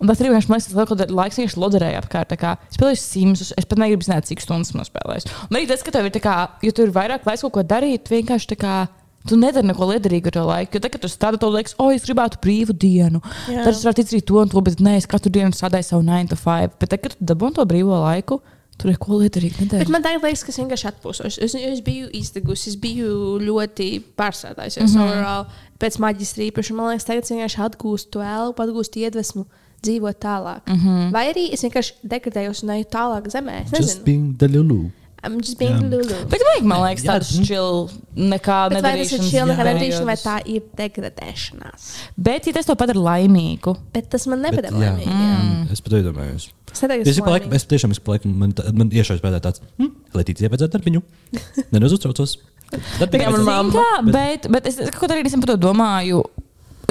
un 0.00 0.06
tas 0.08 0.18
arī 0.22 0.30
vienkārši 0.30 0.48
man 0.48 0.58
liekas, 0.60 0.72
ka 0.78 0.86
kādā 0.94 1.10
laiks 1.10 1.36
vienkārši 1.42 1.60
loderēja 1.62 2.00
apkārt. 2.02 2.30
tā 2.30 2.38
kā 2.38 2.54
Es 2.70 2.78
spēlēju 2.78 2.98
simsus, 3.02 3.52
es 3.58 3.64
pat 3.66 3.78
negribu 3.82 4.02
zināt, 4.06 4.24
cik 4.30 4.40
stundas 4.40 4.72
man 4.74 4.86
spēlēs. 4.86 5.26
Un 5.50 5.58
arī 5.58 5.66
tas, 5.68 5.82
ka 5.82 5.90
tev 5.90 6.06
ir 6.06 6.14
tā 6.14 6.22
kā, 6.22 6.36
jo 6.62 6.70
tur 6.70 6.91
ir 6.92 6.98
vairāk 6.98 7.28
laiks 7.28 7.44
kaut 7.46 7.56
ko 7.56 7.64
darīt, 7.66 8.12
vienkārši 8.12 8.52
tā 8.54 8.60
kā. 8.60 8.74
Tu 9.22 9.36
nedari 9.38 9.68
neko 9.68 9.86
liederīgu 9.86 10.32
ar 10.32 10.34
to 10.34 10.42
laiku. 10.48 10.74
Jo 10.74 10.80
tagad, 10.82 10.96
kad 10.96 11.02
tu 11.04 11.08
strādā, 11.10 11.38
tu 11.38 11.50
liekas, 11.54 11.76
o, 11.78 11.84
es 11.94 12.02
gribētu 12.02 12.40
brīvu 12.42 12.74
dienu. 12.74 13.20
Jā. 13.46 13.62
Tad 13.62 13.70
es 13.70 13.84
varu 13.86 14.02
izdarīt 14.02 14.26
to 14.26 14.40
un 14.40 14.50
to, 14.50 14.62
bet 14.66 14.82
nē, 14.82 14.96
es 14.98 15.06
katru 15.06 15.30
dienu 15.30 15.54
strādāju 15.54 15.86
savu 15.86 16.02
9 16.08 16.32
to 16.32 16.38
5. 16.40 16.74
Bet 16.80 16.90
tagad, 16.90 17.04
kad 17.04 17.20
tu 17.20 17.28
dabūji 17.30 17.54
to 17.60 17.66
brīvo 17.70 18.00
laiku, 18.02 18.40
tur 18.82 18.90
ir 18.90 18.98
ko 18.98 19.20
liederīgi. 19.20 19.68
Bet 19.70 19.92
man 19.92 20.02
tagad 20.02 20.24
liekas, 20.26 20.42
ka 20.42 20.50
es 20.50 20.58
vienkārši 20.58 20.88
atpūšos. 20.90 21.38
Es, 21.46 21.54
es 21.54 21.82
biju 21.86 22.08
izdegusi, 22.18 22.72
es 22.72 22.78
biju 22.82 23.38
ļoti 23.42 23.88
pārsēdājusies 24.18 24.88
mm 24.88 24.96
-hmm. 24.96 25.12
overall 25.12 25.46
pēc 25.78 25.98
maģistra 26.02 26.48
īpaši. 26.48 26.74
Man 26.78 26.90
liekas, 26.90 27.06
tagad 27.06 27.22
es 27.22 27.34
vienkārši 27.34 27.62
atgūstu 27.66 28.16
to 28.16 28.24
elpu, 28.26 28.66
atgūstu 28.66 29.04
iedvesmu. 29.06 29.46
Dzīvot 29.82 30.18
tālāk. 30.22 30.62
Mm 30.66 30.78
-hmm. 30.78 31.12
Vai 31.12 31.24
arī 31.32 31.52
es 31.52 31.62
vienkārši 31.62 31.94
degradējos 32.02 32.62
un 32.62 32.70
eju 32.70 32.84
tālāk 32.90 33.24
zemē. 33.28 33.64
Es 33.64 33.72
nezinu. 33.72 34.04
being 34.04 34.36
the 34.38 34.48
Lulu. 34.48 34.90
I'm 35.22 35.36
just 35.38 35.58
being 35.58 35.78
Jā. 35.78 35.88
Lulu. 35.92 36.16
Bet 36.32 36.42
vajag, 36.42 36.64
man 36.66 36.80
liekas, 36.82 37.04
tādu 37.06 37.26
mm. 37.28 37.44
šķilu 37.46 38.26
nekā 38.32 38.56
Bet 38.72 38.82
vai 38.82 38.92
tas 38.98 39.12
ir 39.14 39.22
šī 39.22 39.44
nekā 39.46 39.66
nedarīšana, 39.68 40.06
vai 40.08 40.16
tā 40.18 40.34
ir 40.50 40.64
degradēšanās? 40.80 41.84
Bet, 42.28 42.48
ja 42.50 42.56
tas 42.56 42.66
to 42.66 42.74
padara 42.78 43.04
laimīgu, 43.06 43.76
Bet 43.94 44.10
tas 44.10 44.26
man 44.30 44.42
Bet, 44.42 44.56
nepadara 44.56 44.82
jā. 44.82 44.90
laimīgi. 44.96 45.14
jā. 45.22 45.70
Es 45.76 45.84
pat 45.84 45.94
iedomājos. 46.00 46.48
Es 46.72 46.82
Es, 46.82 47.20
pa 47.20 47.34
laikam, 47.36 47.52
es 47.54 47.66
tiešām 47.68 47.92
es 47.94 48.00
pa 48.02 48.14
laikam, 48.16 48.34
man, 48.42 48.54
tā- 48.56 48.70
man 48.74 48.90
iešaujas 48.90 49.22
pēdējā 49.22 49.44
tāds, 49.44 49.62
hm, 49.78 49.92
Letīcija 50.16 50.50
vajadzētu 50.52 50.74
darbiņu. 50.78 51.02
Man 51.72 51.84
vajadzētu. 51.84 53.44
mamma. 53.44 53.72
kā, 53.76 54.12
bet, 54.12 54.48
bet 54.52 54.66
es 54.70 54.78
kaut 54.96 55.12
arī 55.12 55.22
nesen 55.26 55.42
par 55.44 55.52
to 55.52 55.58
domāju. 55.60 56.22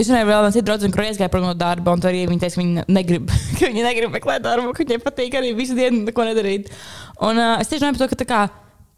Es 0.01 0.09
runāju 0.09 0.29
vēl 0.31 0.45
viens 0.47 0.57
draugs, 0.65 0.87
kurš 0.95 1.09
aizgāja 1.11 1.29
prom 1.33 1.43
no 1.45 1.51
darba, 1.57 1.93
un 1.93 2.01
arī 2.09 2.23
viņi 2.29 2.41
teica, 2.41 2.57
ka 2.57 2.63
viņi 2.63 2.85
negrib, 2.89 3.33
ka 3.59 3.69
viņi 3.69 3.85
negrib 3.85 4.15
meklēt 4.15 4.45
darbu, 4.45 4.73
ka 4.73 4.85
viņiem 4.85 5.03
patīk 5.03 5.37
arī 5.37 5.51
visu 5.57 5.77
dienu 5.77 6.07
neko 6.07 6.25
nedarīt. 6.31 6.71
Un 7.27 7.37
uh, 7.37 7.59
es 7.61 7.69
tieši 7.69 7.83
domāju 7.83 7.99
par 7.99 8.01
to, 8.01 8.09
ka 8.09 8.19
tā 8.23 8.27
kā, 8.31 8.41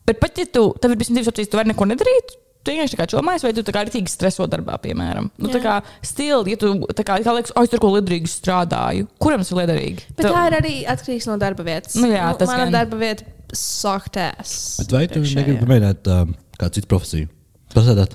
bet 0.08 0.22
pat 0.24 0.40
ja 0.40 0.48
tu, 0.48 0.70
tev 0.80 0.96
ir 0.96 1.02
bijis 1.02 1.12
divas 1.12 1.34
opcijas, 1.34 1.52
tu 1.52 1.60
vari 1.60 1.74
neko 1.74 1.90
nedarīt. 1.92 2.38
Tu 2.64 2.72
vienkārši 2.72 2.96
tā 2.96 3.02
kā 3.02 3.06
čomājies, 3.12 3.44
vai 3.44 3.52
tu 3.58 3.64
tā 3.68 3.74
kā 3.76 3.82
rītīgi 3.84 4.08
streso 4.08 4.46
darbā, 4.48 4.78
piemēram. 4.80 5.28
Nu, 5.36 5.50
tā 5.52 5.60
Jā. 5.60 5.64
kā 5.66 6.06
stil, 6.08 6.46
ja 6.48 6.60
tu 6.62 6.70
tā 6.96 7.04
kā, 7.04 7.18
kā 7.26 7.34
liekas, 7.36 7.52
oh, 7.60 7.66
es 7.68 7.74
tur 7.74 7.82
ko 7.84 7.90
liederīgi 7.92 8.32
strādāju. 8.32 9.10
Kuram 9.20 9.44
tas 9.44 9.52
ir 9.52 9.60
liederīgi? 9.60 10.06
Bet 10.16 10.30
tā 10.30 10.46
ir 10.48 10.56
arī 10.62 10.74
atkarīgs 10.94 11.28
no 11.28 11.36
darba 11.42 11.66
vietas. 11.68 11.98
Nu 12.00 12.08
jā, 12.08 12.30
tas 12.40 12.48
Mana 12.48 12.70
gan. 12.70 12.78
darba 12.78 13.02
vieta 13.04 13.28
saktēs. 13.52 14.56
Bet 14.80 14.96
vai 14.96 15.04
tu 15.12 15.26
negribi 15.28 15.60
pamēģināt 15.60 16.12
uh, 16.16 16.32
kādu 16.56 16.80
citu 16.80 16.94
profesiju? 16.96 17.33
Pasēdāt. 17.74 18.14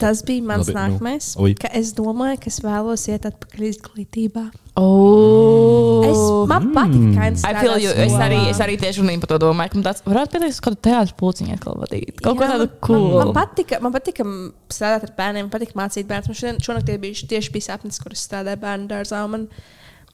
Tas 0.00 0.20
bija 0.26 0.44
mans 0.44 0.68
Labi, 0.68 0.74
nu, 0.74 0.78
nākamais. 0.78 1.30
oi. 1.40 1.54
ka 1.56 1.70
es 1.72 1.94
domāju, 1.96 2.40
ka 2.42 2.50
es 2.52 2.58
vēlos 2.64 3.06
iet 3.08 3.28
atpakaļ 3.30 3.66
izglītībā. 3.70 4.44
Oh. 4.76 6.04
Es, 6.04 6.18
man 6.50 6.66
patīk, 6.74 7.06
kā 7.16 7.30
I 7.32 7.54
feel 7.62 7.78
you. 7.80 7.94
Es 8.04 8.12
arī, 8.20 8.40
es 8.50 8.60
arī 8.60 8.76
tieši 8.80 9.00
runāju 9.00 9.22
par 9.22 9.32
to 9.32 9.38
domāju, 9.46 9.72
ka 9.72 9.80
man 9.80 9.86
tāds 9.88 10.04
varētu 10.04 10.34
pieteikties 10.34 10.60
kādu 10.66 10.80
teātris 10.84 11.16
pulciņu 11.16 11.56
atkal 11.56 11.78
vadīt. 11.80 12.20
Kaut 12.20 12.36
ko 12.36 12.50
tādu 12.50 12.68
cool. 12.84 13.08
Man, 13.14 13.30
man, 13.30 13.34
patika, 13.38 13.80
man 13.80 13.96
patika 13.96 14.28
strādāt 14.68 15.08
ar 15.08 15.14
bērniem, 15.16 15.48
man 15.48 15.54
patika 15.56 15.80
mācīt 15.80 16.10
bērnus. 16.10 16.28
Man 16.28 16.40
šodien, 16.42 16.60
šonakt 16.68 16.92
bija 17.00 17.28
tieši 17.32 17.54
bija 17.56 17.70
sapnis, 17.70 18.00
kur 18.02 18.12
es 18.12 18.26
strādāju 18.28 18.60
bērnu 18.66 18.90
dārzā. 18.92 19.24
un 19.24 19.36
Man, 19.36 19.48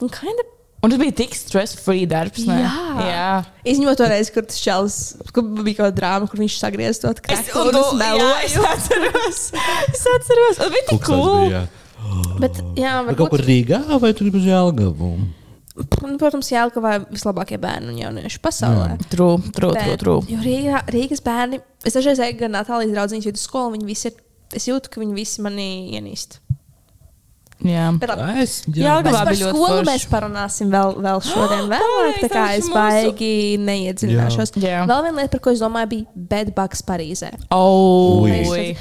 man 0.01 0.15
kinda, 0.15 0.47
Un 0.83 0.91
tas 0.91 0.99
bija 0.99 1.15
tik 1.15 1.37
stress-free 1.39 2.09
darbs. 2.11 2.43
Ne? 2.49 2.57
Jā. 2.59 3.05
jā. 3.07 3.27
Izņemot 3.71 4.01
to 4.01 4.09
reizi, 4.11 4.33
kur 4.35 4.47
tas 4.49 4.59
čels, 4.59 4.97
kur 5.31 5.45
bija 5.61 5.79
kaut 5.79 5.85
kāda 5.93 5.99
drāma, 6.01 6.31
kur 6.31 6.43
viņš 6.43 6.57
sagriez 6.59 6.99
to 7.03 7.13
krāsu. 7.23 7.55
Un 7.63 7.79
es 7.79 7.93
meloju. 8.01 8.33
es 8.49 8.57
atceros. 8.73 9.45
Es 9.93 10.03
atceros. 10.17 10.59
Un 10.59 10.75
bija 10.75 10.89
tik 10.91 11.07
cool. 11.07 11.47
bija. 11.47 11.63
Bet, 12.43 12.59
jā, 12.75 12.97
Vai 13.07 13.15
kaut 13.15 13.29
varbūt, 13.29 13.31
kur 13.37 13.47
Rīgā 13.47 13.79
vai 14.03 14.11
tur 14.19 14.35
uz 14.35 14.49
Jālgavu? 14.49 15.13
nu, 15.79 16.17
protams, 16.21 16.51
Jālgavā 16.53 16.97
ir 16.99 17.07
vislabākie 17.15 17.59
bērni 17.63 17.95
un 17.95 18.01
jaunieši 18.01 18.41
pasaulē. 18.45 18.99
True, 19.07 19.39
true, 19.39 19.53
true, 19.55 19.73
Bet, 19.79 20.03
true. 20.03 20.21
Jo 20.29 20.43
Rīgā, 20.45 20.83
Rīgas 20.93 21.23
bērni, 21.25 21.63
es 21.87 21.97
dažreiz 21.97 22.21
eju 22.27 22.41
gan 22.43 22.57
Natālijas 22.59 22.93
draugiņas 22.97 23.31
vidu 23.31 23.41
skolu, 23.41 23.71
un 23.71 23.79
viņi 23.79 23.89
visi 23.89 24.11
ir, 24.11 24.19
es 24.59 24.69
jūtu, 24.69 24.93
ka 24.93 25.01
viņi 25.01 25.17
visi 25.17 25.45
mani 25.47 25.69
ienīst. 25.97 26.42
Jā. 27.63 27.85
Bet 27.99 28.11
labi. 28.11 28.43
Es, 28.43 28.55
Jālgavā 28.67 29.21
Mēs 29.23 29.27
par 29.29 29.37
skolu 29.39 29.67
forši. 29.71 29.87
mēs 29.87 30.05
parunāsim 30.11 30.71
vēl, 30.73 30.97
vēl 31.05 31.21
šodien, 31.23 31.69
vēlāk. 31.71 32.17
Tā 32.25 32.29
kā 32.33 32.45
es 32.59 32.69
baigi 32.73 33.33
neiedziļināšos. 33.63 34.55
Jā. 34.59 34.63
Jā. 34.67 34.81
Vēl 34.91 35.03
viena 35.07 35.17
lieta, 35.23 35.31
par 35.37 35.41
ko 35.45 35.51
es 35.55 35.61
domāju, 35.63 35.89
bija 35.93 36.27
bedbugs 36.33 36.83
Parīzē. 36.89 37.31
Oh. 37.55 38.27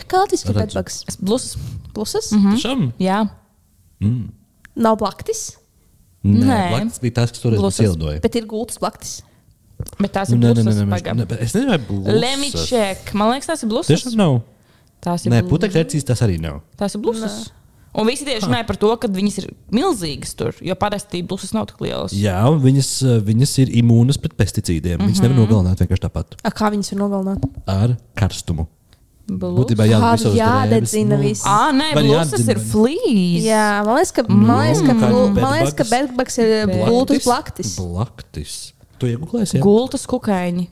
Kā 0.10 0.24
tas 0.32 0.46
ir 0.46 0.54
bedbugs? 0.58 1.04
Es 1.08 1.18
Blus. 1.22 1.56
Plusas? 1.94 2.32
Mhm. 2.34 2.58
Šam? 2.58 2.86
Jā. 3.00 3.24
Mm. 4.02 4.30
Nav 4.82 4.98
blaktis, 4.98 5.58
Nē, 6.24 6.46
Nē. 6.46 6.58
Blakts 6.70 7.00
bija 7.02 7.14
tas, 7.18 7.32
kas 7.34 7.42
Blusas. 7.42 7.80
ielidoja. 7.82 8.20
bet 8.22 8.36
ir 8.38 8.46
gultas 8.46 8.78
blaktis. 8.78 9.22
Bet 10.00 10.12
tās 10.14 10.30
Nu, 10.30 10.36
ir 10.38 10.42
Nē, 10.42 10.50
nē, 10.54 10.54
nē, 10.54 10.64
blusas. 10.64 10.76
nē, 10.78 10.86
mēs- 10.86 11.02
pagaid. 11.02 11.16
nē, 11.18 11.28
bet 11.28 11.42
es 11.42 11.54
nezinu. 11.54 12.20
Let 12.22 12.40
me 12.40 12.50
check. 12.52 13.14
Man 13.18 13.32
liekas, 13.34 13.48
tās 13.50 13.64
ir 13.64 13.70
blusas. 13.70 13.90
Tiešām 13.90 14.16
nav. 14.16 14.42
Tās 15.02 15.26
ir 15.26 15.32
Nē, 15.34 15.42
blusas. 15.42 15.50
putekļi 15.74 16.04
tas 16.06 16.22
arī 16.22 16.40
nav. 16.40 16.62
Tās 16.78 16.94
ir 16.96 17.02
blusas. 17.02 17.52
Un 17.94 18.08
visi 18.08 18.24
tieši 18.24 18.48
runāja 18.48 18.64
par 18.68 18.78
to, 18.80 18.90
ka 18.96 19.08
viņas 19.12 19.38
ir 19.42 19.48
milzīgas 19.76 20.32
tur, 20.40 20.54
jo 20.64 20.76
parasti 20.80 21.20
blusas 21.28 21.52
nav 21.52 21.66
tik 21.68 21.82
lielas. 21.84 22.14
Jā, 22.16 22.38
un 22.48 22.62
viņas, 22.64 22.92
uh, 23.04 23.18
viņas 23.28 23.56
ir 23.66 23.74
imūnas 23.82 24.16
pret 24.22 24.38
pesticīdiem. 24.40 25.02
Viņas 25.02 25.20
Mhm. 25.20 25.26
nevar 25.28 25.38
nogalināt 25.42 25.82
vienkārši 25.84 26.06
tāpat 26.08 26.38
A, 26.44 26.52
kā 26.56 26.72
viņas 26.72 26.94
var 26.94 27.02
nogalināt? 27.10 27.44
ar 27.68 27.98
karstumu. 28.16 28.68
Būtībā 29.32 29.86
jā, 29.88 30.00
visos 30.12 30.34
jādedzina 30.36 31.16
drēbes, 31.16 31.24
viss. 31.24 31.44
Ā, 31.46 31.72
nē, 31.72 31.92
jāatdzina 31.96 32.50
ir 32.56 32.60
flīs. 32.72 33.44
Jā, 33.46 33.86
man 33.86 33.96
liekas, 34.00 34.12
ka, 34.12 34.24
man 34.28 34.66
liekas, 34.66 34.82
ka, 34.82 34.94
kā 34.94 35.08
blu- 35.12 35.28
bedbugs? 35.28 35.42
man 35.42 35.54
liekas, 35.54 35.76
ka 35.76 35.84
bedbugs 35.92 36.38
ir 36.40 36.68
gultas 36.90 37.24
blaktis. 37.28 37.76
Blaktis. 37.80 38.56
Tu 39.00 39.08
iegūlēsi? 39.08 39.56
Ja? 39.56 39.62
Gultas 39.62 40.06
kukaiņi. 40.08 40.68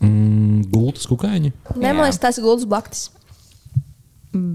Mm, 0.00 0.70
gultas 0.70 1.06
kukaiņi. 1.10 1.52
Nē, 1.76 1.90
man 1.94 2.04
liekas, 2.06 2.20
tas 2.22 2.38
ir 2.38 2.44
gultas 2.46 2.66
blaktis. 2.70 3.08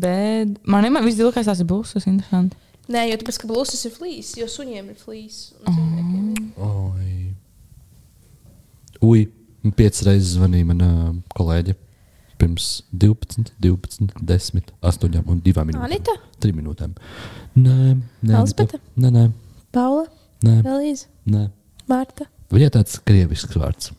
Bet 0.02 0.60
man 0.70 0.86
vienmēr 0.86 1.06
viss 1.08 1.20
dilkais 1.20 1.48
tās 1.50 1.62
ir 1.64 1.68
būs. 1.70 1.96
Interesanti. 2.04 2.58
Nē, 2.92 3.06
jo 3.10 3.20
tāpēc, 3.22 3.38
ka 3.40 3.48
blūzas 3.48 3.86
ir 3.88 3.94
flīs, 3.96 4.34
jo 4.40 4.48
suņiem 4.52 4.90
ir 4.92 4.98
flīs. 5.00 5.54
Oi. 6.60 7.14
Ui, 9.04 9.24
piecas 9.78 10.04
reizes 10.08 10.34
zvanīja 10.36 10.68
mana 10.68 10.90
kolēģe. 11.38 11.78
Pirms 12.42 12.68
12, 12.92 13.54
12, 13.64 14.12
10, 14.20 14.74
8 14.84 15.22
un 15.32 15.40
2 15.46 15.64
minūtēm. 15.70 15.86
Anita? 15.88 16.18
3 16.44 16.58
minūtēm. 16.58 16.96
Nē, 17.56 17.78
nē, 18.26 18.36
Elzbieta? 18.42 18.82
nē, 19.00 19.12
nē, 19.16 19.26
Paula, 19.72 20.08
nē, 20.44 20.58
Elīze, 20.74 21.08
nē. 21.30 21.46
Marta, 21.88 22.28
Viņai 22.54 22.70
tāds 22.76 23.00
krievisks 23.02 23.56
vārds. 23.58 23.94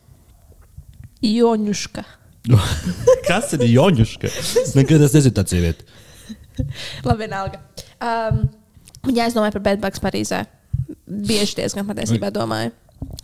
Joņuška. 1.24 2.05
Kas 3.28 3.55
ir 3.57 3.64
Joņuška? 3.70 4.30
Nekad 4.76 5.05
es 5.07 5.16
nezinu 5.16 5.36
tādu 5.38 5.55
sievieti. 5.55 5.86
Labi, 7.05 7.24
vienalga. 7.24 7.61
Um, 8.05 8.45
ja 9.14 9.26
es 9.26 9.36
domāju 9.36 9.57
par 9.57 9.64
bedbugs 9.70 10.03
Parīzē, 10.03 10.45
bieži 11.07 11.62
diezgan 11.62 11.88
patiesībā 11.88 12.30
domāju. 12.34 12.74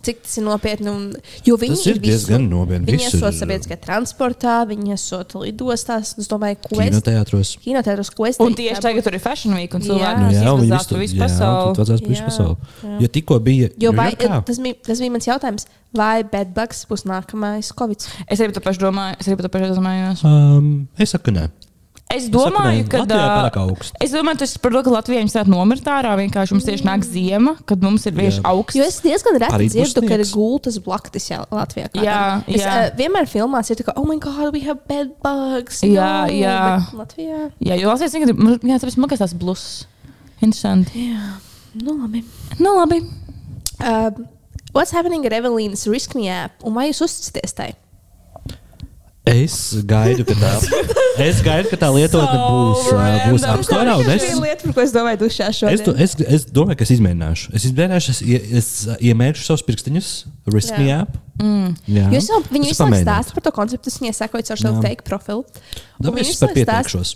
Cik 0.01 0.21
tas 0.23 0.37
ir 0.39 0.43
nopietni. 0.45 0.89
Un, 0.91 1.03
jo 1.45 1.55
viņi 1.61 1.75
Tas 1.75 1.85
ir 1.91 1.99
diezgan 2.01 2.47
nopietni. 2.49 2.87
Viņi 2.91 3.07
esot 3.09 3.35
sabiedriskajā 3.37 3.79
transportā, 3.83 4.55
viņi 4.69 4.93
esot 4.95 5.35
lidostās. 5.41 6.13
Es 6.21 6.29
domāju, 6.31 6.57
ko 6.65 6.79
es 6.81 6.89
Kinoteātros. 6.89 7.51
Kinoteātros, 7.63 8.09
ko 8.17 8.25
es 8.29 8.39
Un 8.41 8.55
tieši 8.57 8.79
tā 8.79 8.87
tagad 8.89 9.05
tur 9.07 9.17
ir 9.17 9.23
Fashion 9.23 9.53
Week, 9.57 9.73
un 9.77 9.81
Jā. 9.81 9.91
cilvēki 9.91 10.21
Nu, 10.21 10.31
jā, 10.35 10.53
un 10.53 10.61
viņi 10.65 10.77
visu 10.77 11.01
visu 11.01 11.15
jā, 11.17 11.23
pasauli. 11.27 11.75
pa 11.77 11.83
visu 11.93 12.21
Jā, 12.21 12.25
pasauli. 12.29 12.55
jā. 12.83 12.97
Jo 13.01 13.07
tikko 13.19 13.39
bija. 13.39 13.69
Jo 13.77 13.91
vai, 13.93 14.11
Ņujorkā. 14.11 14.43
tas, 14.45 14.59
bija, 14.59 14.75
tas 14.89 14.99
bija 14.99 15.11
mans 15.11 15.27
jautājums, 15.29 15.67
vai 15.93 16.23
bedbugs 16.23 16.85
būs 16.89 17.05
nākamais 17.09 17.71
Covid? 17.77 18.07
Es 18.27 18.39
arī 18.39 18.51
par 18.53 18.57
to 18.61 18.65
pašu 18.69 18.79
domāju. 18.87 19.15
Es 19.19 19.27
arī 19.27 19.37
par 19.37 19.47
to 19.49 19.53
pašu 19.57 19.75
domāju. 19.75 20.15
Um, 20.25 20.87
es 20.97 21.09
saku, 21.15 21.31
nē. 21.31 21.49
Es 22.11 22.27
domāju, 22.31 22.85
ka. 22.91 23.03
Es 24.03 24.11
tas 24.11 24.55
ir 24.55 24.61
par 24.63 24.73
to, 24.75 24.81
ka 24.85 24.93
Latvijā 24.93 25.21
viņi 25.21 25.33
varētu 25.33 25.53
nomirt 25.53 25.87
ārā. 25.91 26.13
Vienkārši 26.19 26.55
mums 26.55 26.67
tieši 26.67 26.87
nāk 26.87 27.05
ziema, 27.07 27.55
kad 27.69 27.83
mums 27.85 28.07
ir 28.09 28.17
Jā. 28.19 28.33
augsts. 28.49 28.77
Jo 28.79 28.87
es 28.87 28.99
diezgan 29.03 29.39
reti 29.41 29.69
dzirdu, 29.71 30.03
ka 30.07 30.17
ir 30.17 30.25
gultas 30.33 30.79
blaktis 30.83 31.29
jā, 31.31 31.41
Latvijā. 31.53 31.91
kādam. 31.93 32.07
Jā, 32.07 32.23
es, 32.47 32.63
jā. 32.63 32.73
uh, 32.73 32.89
vienmēr 32.99 33.29
filmās 33.31 33.71
ir 33.71 33.79
tā, 33.79 33.87
ka, 33.87 33.95
oh, 33.99 34.07
my 34.09 34.19
God, 34.21 34.51
we 34.55 34.63
have 34.65 34.83
bedbugs. 34.89 35.83
Jā, 35.85 36.11
no, 36.27 36.35
jā. 36.35 36.59
Latvijā. 36.97 37.41
Jā, 37.63 37.79
jo 37.79 37.93
Latvijas 37.93 38.17
vienkārši 38.17 38.35
ir. 38.35 38.41
Man 38.41 39.07
liekas, 39.07 39.23
tas 39.23 39.37
blūzs. 39.37 39.69
Interesanti. 40.41 41.07
Jā, 41.11 41.35
nu 41.79 41.95
labi. 42.01 42.23
Nu, 42.59 42.73
labi. 42.79 43.03
Uh, 43.81 44.09
what's 44.73 44.93
happening 44.93 45.25
ar 45.29 45.37
Evelīnas 45.37 45.87
Risk 45.89 46.17
Me 46.17 46.27
app? 46.33 46.59
Un 46.65 46.75
vai 46.77 46.89
jūs 46.89 47.03
uzticaties 47.05 47.55
tai? 47.57 47.71
Es 49.21 49.55
gaidu, 49.85 50.23
ka 50.25 50.33
tā, 50.33 50.51
es 51.29 51.41
gaidu, 51.45 51.69
ka 51.69 51.77
tā 51.77 51.89
lietotne 51.93 52.39
So 52.41 52.45
būs, 52.49 52.87
uh, 52.89 53.25
būs 53.29 53.43
apstākļā. 53.45 53.93
Tā 54.07 54.15
Es, 54.15 54.23
lieta, 54.41 54.63
par 54.65 54.73
ko 54.73 54.81
es 54.81 54.93
domāju 54.95 55.19
dušā 55.21 55.49
es, 55.51 55.59
šodien. 55.59 55.83
to- 55.85 55.93
es, 55.93 56.15
es 56.25 56.45
domāju, 56.49 56.79
ka 56.79 56.87
es 56.87 56.93
izmēģināšu. 56.95 57.51
Es 57.53 57.67
izmēģināšu, 57.69 58.15
es, 58.15 58.21
es 58.61 58.69
uh, 58.89 58.95
iemēģināšu 58.97 59.45
savus 59.45 59.63
pirkstiņus, 59.67 60.09
risk 60.55 60.73
me 60.81 60.87
app. 60.95 61.19
Mm. 61.37 61.75
Jā, 61.85 62.07
Jūs 62.15 62.31
jau, 62.33 62.39
viņi 62.49 62.71
Es 62.71 62.73
visu 62.73 62.87
laiku 62.87 63.05
stāsta 63.05 63.37
par 63.37 63.45
to 63.45 63.53
konceptu, 63.59 63.93
es 63.93 63.99
viņai 64.01 64.15
sekoju 64.23 64.47
caur 64.49 64.61
savu 64.63 64.81
fake 64.87 65.05
profilu. 65.05 65.45
Viņi 66.01 66.25
es 66.25 66.41
par 66.41 66.55
pieteikšos. 66.57 67.13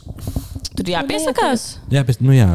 Tur 0.78 0.94
jāpiesakās. 0.94 1.66
Jā, 1.94 2.06
bet, 2.06 2.22
nu 2.22 2.38
jā. 2.38 2.52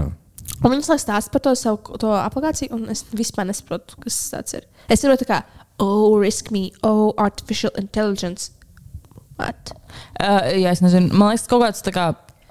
Un 0.61 0.75
viņi 0.77 0.87
slēdz 0.87 1.05
stāstu 1.09 1.35
par 1.35 1.43
to 1.49 1.57
savu 1.59 1.99
to 1.99 2.15
aplikāciju, 2.21 2.71
un 2.79 2.87
es 2.95 3.03
vispār 3.17 3.51
nesaprotu, 3.51 3.99
kas 4.07 4.23
tas 4.31 4.55
ir. 4.61 4.67
Es 4.87 5.03
saprotu, 5.03 5.27
kā, 5.27 5.43
oh, 5.83 6.15
risk 6.23 6.51
me, 6.55 6.69
oh, 6.87 7.11
artificial 7.19 7.75
intelligence. 7.81 8.53
What? 9.41 9.73
Uh, 10.21 10.51
jā, 10.61 10.71
es 10.77 10.83
nezinu. 10.85 11.11
Man 11.17 11.33
liekas, 11.33 11.47
kaut 11.51 11.65
kāds 11.65 11.83
tā 11.87 11.95
kā. 11.97 12.11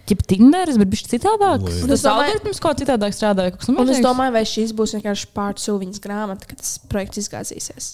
Ķip 0.10 0.24
Tinderis, 0.26 0.78
bet 0.82 0.90
viņš 0.90 1.04
citādāk. 1.06 1.62
Oi. 1.70 1.74
Un 1.86 1.92
es 1.94 2.02
Tas 2.02 2.08
domāju- 2.08 2.32
algoritms 2.34 2.60
kaut 2.64 2.74
kā 2.74 2.82
citādāk 2.82 3.14
strādāja. 3.14 3.52
Kaut 3.54 3.60
kas 3.62 3.70
Un 3.70 3.76
es 3.76 3.80
tamlīdzīgs. 3.84 4.06
domāju, 4.08 4.34
vai 4.34 4.42
šis 4.50 4.72
būs 4.74 4.94
vienkārši 4.98 5.28
pārts 5.38 5.68
viņas 5.70 6.00
grāmata, 6.02 6.48
kad 6.50 6.58
tas 6.64 6.72
projekts 6.90 7.22
izgāzīsies. 7.22 7.90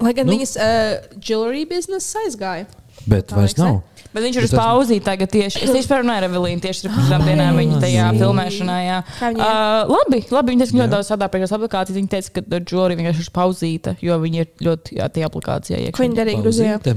Lai 0.00 0.12
gan 0.16 0.26
Nu. 0.26 0.32
nu. 0.32 0.38
viņas 0.38 0.56
uh, 0.56 1.18
jewelry 1.20 1.66
biznesa 1.68 2.18
aizgāja. 2.26 2.66
Bet 3.06 3.28
Tā 3.30 3.36
vairs 3.38 3.54
ne? 3.58 3.64
nav. 3.64 3.78
Bet 4.12 4.24
viņš 4.26 4.36
ir 4.40 4.44
uz 4.44 4.50
Bet 4.50 4.58
tas- 4.58 4.66
pauzīti 4.66 5.04
tagad 5.06 5.30
tieši. 5.30 5.62
Es 5.62 5.70
tieši 5.70 5.88
parunāju 5.88 6.18
ar 6.24 6.26
Evelīnu 6.26 6.60
tieši 6.64 6.88
ar 6.88 6.94
pirmām 6.96 7.22
dienām 7.28 7.54
viņa 7.60 7.76
tajā 7.84 8.06
filmēšanā. 8.18 8.78
Jā. 8.88 8.96
Kā 9.20 9.28
viņa 9.30 9.44
Uh, 9.46 9.92
labi, 9.94 10.18
labi. 10.34 10.50
Viņa 10.56 10.64
teica, 10.64 10.72
ka 10.72 10.80
ļoti 10.82 10.92
daudz 10.96 11.06
strādā 11.12 11.28
pie 11.30 11.40
šīs 11.44 11.54
aplikācijas. 11.56 11.96
Viņa 12.00 12.10
teica, 12.16 12.30
ka 12.34 12.58
Džori 12.58 12.96
vienkārši 12.98 13.22
ir 13.22 13.30
pauzīta, 13.38 13.94
jo 14.02 14.18
viņa 14.18 14.40
ir 14.42 14.48
ļoti 14.66 14.98
jā, 14.98 15.06
tajā 15.14 15.30
aplikācijā. 15.30 15.76
Ko 15.78 16.02
iekšā. 16.02 16.08
viņi 16.08 16.18
darīja 16.18 16.42
Grūzijā? 16.42 16.74
Pauzīte. 16.82 16.96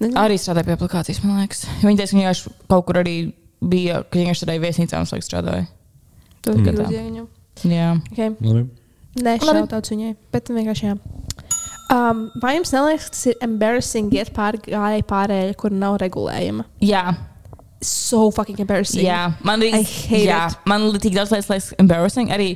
Arī 0.00 0.38
strādāja 0.40 0.64
pie 0.64 0.76
aplikācijas, 0.78 1.20
man 1.26 1.42
liekas. 1.42 1.66
Viņa 1.82 1.98
teica, 1.98 2.08
ka 2.08 2.16
viņa 2.16 2.24
vienkārši 2.24 2.52
kaut 2.72 2.86
kur 2.88 2.98
arī 3.02 3.16
bija, 3.60 4.00
ka 4.06 4.16
viņa 4.16 4.26
vienkārši 4.26 4.42
strādāja 4.42 4.62
viesnīcā 4.64 5.00
un 5.00 5.08
slēgt 5.10 5.28
strādāja. 5.28 5.66
Tur 6.40 6.56
bija 6.56 6.76
Grūzijā 6.78 7.02
viņam. 7.04 7.26
Jā. 7.68 7.88
Okay. 8.12 8.32
Labi. 8.40 8.62
Nē, 9.20 9.34
šautauts 9.42 9.92
viņai, 9.92 10.14
bet 10.32 10.52
vienkārši 10.54 10.86
jā. 10.86 10.94
Um, 11.90 12.28
vai 12.40 12.54
jums 12.54 12.70
neliekas, 12.72 13.08
ka 13.08 13.16
tas 13.16 13.26
ir 13.26 13.40
embarrassing 13.44 14.12
iet 14.14 14.30
pāri 14.32 14.60
gājai 14.68 15.02
pārējai, 15.10 15.56
kur 15.58 15.74
nav 15.74 15.98
regulējuma? 16.00 16.64
Jā. 16.86 17.02
So 17.82 18.28
fucking 18.32 18.60
embarrassing. 18.62 19.02
Jā, 19.02 19.32
man 19.44 19.64
hate 19.64 20.20
jā, 20.22 20.44
it. 20.52 20.68
man 20.70 20.86
tik 21.00 21.16
daudz 21.16 21.32
lietas, 21.34 21.50
liekas, 21.50 21.70
embarrassing. 21.82 22.30
Arī 22.32 22.52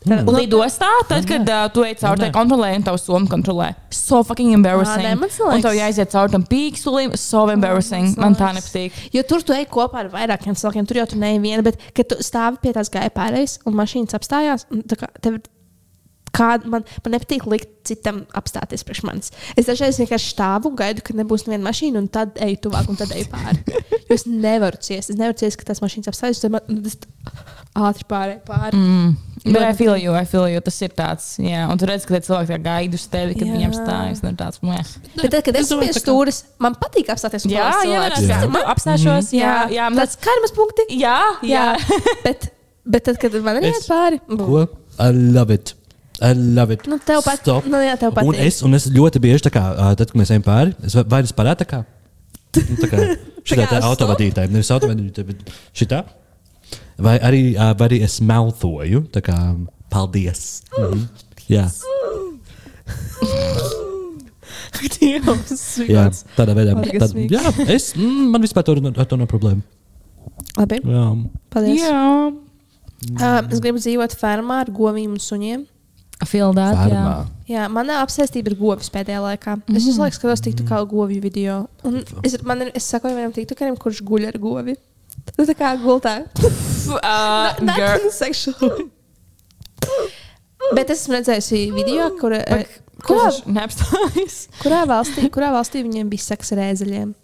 Tad- 0.00 0.30
lidostā, 0.32 0.88
tad, 1.10 1.26
kad 1.28 1.44
uh, 1.52 1.66
tu 1.74 1.82
ej 1.84 1.98
cauri 2.00 2.22
tai 2.22 2.30
kontrolē, 2.32 2.70
un 2.78 2.82
tavs 2.86 3.02
somu 3.04 3.28
kontrolē. 3.28 3.74
So 3.92 4.22
fucking 4.24 4.54
embarrassing. 4.56 5.04
Nē, 5.04 5.12
man 5.20 5.28
un 5.28 5.60
tev 5.60 5.74
liekas- 5.74 5.76
jāiziet 5.76 6.10
cauri 6.14 6.32
tam 6.32 6.44
pīkstulim. 6.48 7.12
So 7.20 7.44
embarrassing. 7.52 8.14
man 8.16 8.30
Man 8.32 8.34
tā 8.40 8.48
liekas. 8.48 8.72
nepatīk. 8.72 8.92
Jo 9.12 9.22
tur 9.28 9.42
tu 9.44 9.52
ej 9.52 9.66
kopā 9.68 10.06
ar 10.06 10.08
vairākiem 10.08 10.56
cilvēkiem. 10.56 10.88
Tur 10.88 11.02
jau 11.02 11.06
tu 11.12 11.16
neej 11.20 11.38
viena, 11.44 11.62
bet 11.62 11.76
kad 11.92 12.08
tu 12.08 12.16
stāvi 12.24 12.62
pie 12.64 12.72
tās 12.72 12.88
gāja 12.88 13.12
pārējais 13.12 13.58
un 13.66 13.74
mašīnas 13.76 14.16
apstājās, 14.16 14.64
un 14.72 14.82
tā 14.88 14.96
kā 14.96 15.08
tev 15.20 15.40
Kāda 16.30 16.68
man, 16.70 16.84
man 17.04 17.12
nepatīk 17.16 17.42
likt 17.50 17.70
citam 17.90 18.20
apstāties 18.38 18.84
priekš 18.86 19.00
manis. 19.02 19.32
Es 19.58 19.66
dažreiz 19.66 19.96
vienkārši 19.98 20.28
stāvu 20.30 20.70
un 20.70 20.76
gaidu, 20.78 21.02
ka 21.02 21.10
nebūs 21.18 21.42
neviena 21.48 21.66
mašīna, 21.66 21.98
un 21.98 22.06
tad 22.06 22.38
eju 22.38 22.60
tuvāk, 22.68 22.86
un 22.88 22.94
tad 23.00 23.10
eju 23.10 23.26
pāri. 23.32 23.58
Jo 24.10 24.14
es 24.14 24.24
nevaru 24.30 24.78
ciest. 24.78 25.10
Es 25.10 25.18
nevaru 25.18 25.34
ciest, 25.42 25.58
ka 25.58 25.66
tās 25.66 25.82
mašīnas 25.82 26.06
apstājas, 26.12 26.44
man 26.50 26.62
tas 26.86 26.96
ātri 27.76 28.04
pārēj 28.10 28.38
pāri. 28.48 28.76
Mm. 28.76 29.10
Bet 29.40 29.54
Ļoti 29.54 29.68
I 29.70 29.72
feel 29.78 29.96
you, 29.96 30.12
I 30.12 30.24
feel 30.28 30.46
you. 30.52 30.60
Tas 30.60 30.76
ir 30.84 30.90
tāds, 30.92 31.26
jā. 31.40 31.62
Un 31.72 31.78
tu 31.80 31.86
redz, 31.88 32.04
ka 32.04 32.12
tie 32.12 32.20
cilvēki 32.26 32.50
tā 32.52 32.58
gaida 32.60 32.98
uz 32.98 33.06
tevi, 33.08 33.36
kad 33.38 33.46
Jā. 33.48 33.54
viņiem 33.54 33.72
stājas. 33.72 34.20
Un 34.22 34.28
ir 34.28 34.36
tāds, 34.36 34.58
meh. 34.66 34.90
Bet 35.16 35.30
tad, 35.32 35.44
kad 35.46 35.56
es 35.56 35.62
Es 35.64 35.70
esmu 35.70 35.78
pie 35.80 35.94
stūres, 35.96 36.42
man 36.60 36.74
patīk 36.76 37.08
apstāties 37.14 37.46
uz 37.48 37.52
Jā, 37.54 37.70
jā, 37.70 37.78
cilvēks. 37.86 38.26
jā, 38.28 38.40
jā. 38.44 38.64
apstāšos. 38.74 39.30
Jā, 39.32 39.54
jā, 39.72 39.86
man 39.88 40.02
tāds 40.02 40.18
karmas 40.20 40.52
punkti. 40.52 40.84
jā, 41.00 41.16
jā. 41.48 41.64
bet, 42.26 42.50
bet 42.84 43.04
tad, 43.08 43.16
kad 43.22 43.38
man 43.48 43.62
ir 43.62 43.70
Es- 43.70 43.86
jāiet 43.86 43.88
pāri, 43.94 44.20
Ko? 44.44 44.66
I 45.00 45.08
love 45.38 45.50
it. 45.56 45.72
I 46.20 46.34
love 46.36 46.74
it. 46.76 46.84
Nu, 46.86 46.98
tev 47.00 47.22
pat- 47.24 47.40
Stop. 47.40 47.64
nu, 47.64 47.78
jā, 47.80 47.96
tev 47.96 48.12
Un 48.12 48.18
patīk. 48.34 48.44
es, 48.44 48.60
un 48.66 48.74
es 48.76 48.90
ļoti 48.92 49.22
bieži, 49.24 49.46
tā 49.48 49.54
kā, 49.56 49.64
tad, 49.96 50.10
kad 50.12 50.20
mēs 50.20 50.34
ejam 50.36 50.44
pāri, 50.44 50.74
es 50.84 50.92
vai, 50.98 51.04
vai 51.16 51.22
es 51.24 51.32
parādu 51.32 51.64
tā 51.64 51.70
kā, 51.70 51.80
nu, 52.68 52.76
tā 52.76 52.90
kā 52.92 52.98
šitā 53.40 53.64
tā 53.70 53.78
stop? 53.80 53.88
autovadītāji, 53.94 54.52
nevis 54.52 54.68
autovadītāji, 54.74 55.24
bet 55.32 55.54
šitā. 55.72 56.04
Vai 57.00 57.16
arī, 57.18 57.42
vai 57.56 57.88
arī 57.88 58.02
es 58.06 58.20
meltoju, 58.24 59.04
tā 59.14 59.24
kā, 59.24 59.38
paldies. 59.92 60.62
Mhm. 60.76 61.06
Jā, 61.50 61.64
jā, 65.90 66.04
tādā 66.36 66.54
veidā. 66.56 66.76
Tad, 67.00 67.16
jā, 67.30 67.42
es, 67.66 67.90
mm, 67.96 68.30
man 68.32 68.44
vispār 68.44 68.64
to, 68.66 68.76
ar 68.90 69.08
to 69.08 69.18
nav 69.18 69.28
problēma. 69.30 69.62
Labi, 70.56 70.80
Jā. 70.84 71.04
paldies. 71.52 71.82
Jā. 71.84 72.30
Uh, 73.16 73.40
es 73.48 73.60
gribu 73.62 73.80
dzīvot 73.80 74.16
fermā 74.20 74.60
ar 74.64 74.72
govīm 74.74 75.14
un 75.14 75.22
suņiem. 75.22 75.66
Feel 76.28 76.52
that, 76.52 76.76
jā. 76.76 76.82
Fermā. 76.84 77.14
Jā, 77.48 77.66
manā 77.72 78.02
apsēstība 78.04 78.52
ir 78.52 78.58
govis 78.58 78.90
pēdējā 78.92 79.20
laikā. 79.24 79.56
Es 79.72 79.86
visu 79.86 80.02
laiku 80.02 80.18
skatos, 80.18 80.42
tiktu 80.44 80.66
kā 80.68 80.82
govju 80.88 81.20
video. 81.22 81.62
Un 81.88 82.02
es, 82.26 82.36
man 82.44 82.66
ir, 82.66 82.72
es 82.76 82.88
sakoju 82.92 83.16
vienam 83.16 83.32
tiktukarim, 83.36 83.78
kurš 83.80 84.02
guļ 84.06 84.28
ar 84.28 84.36
govi. 84.42 84.76
Tas 85.36 85.48
tā 85.50 85.54
kā 85.58 85.72
gultā. 85.82 86.14
Uh, 86.90 87.52
Not 87.62 87.76
girl. 87.76 88.08
sexual. 88.10 88.88
Bet 90.76 90.90
es 90.92 91.02
esmu 91.04 91.16
redzējusi 91.18 91.60
video, 91.74 92.08
kur, 92.20 92.34
eh, 92.36 92.64
kurā, 93.06 93.30
neapstājas? 93.48 94.42
kurā, 94.62 94.82
valstī, 94.90 95.28
kurā 95.32 95.48
valstī 95.54 95.82
viņiem 95.86 96.10
bija 96.12 96.26
seks 96.30 96.52
ar 96.54 96.60
ēzeļiem. 96.68 97.14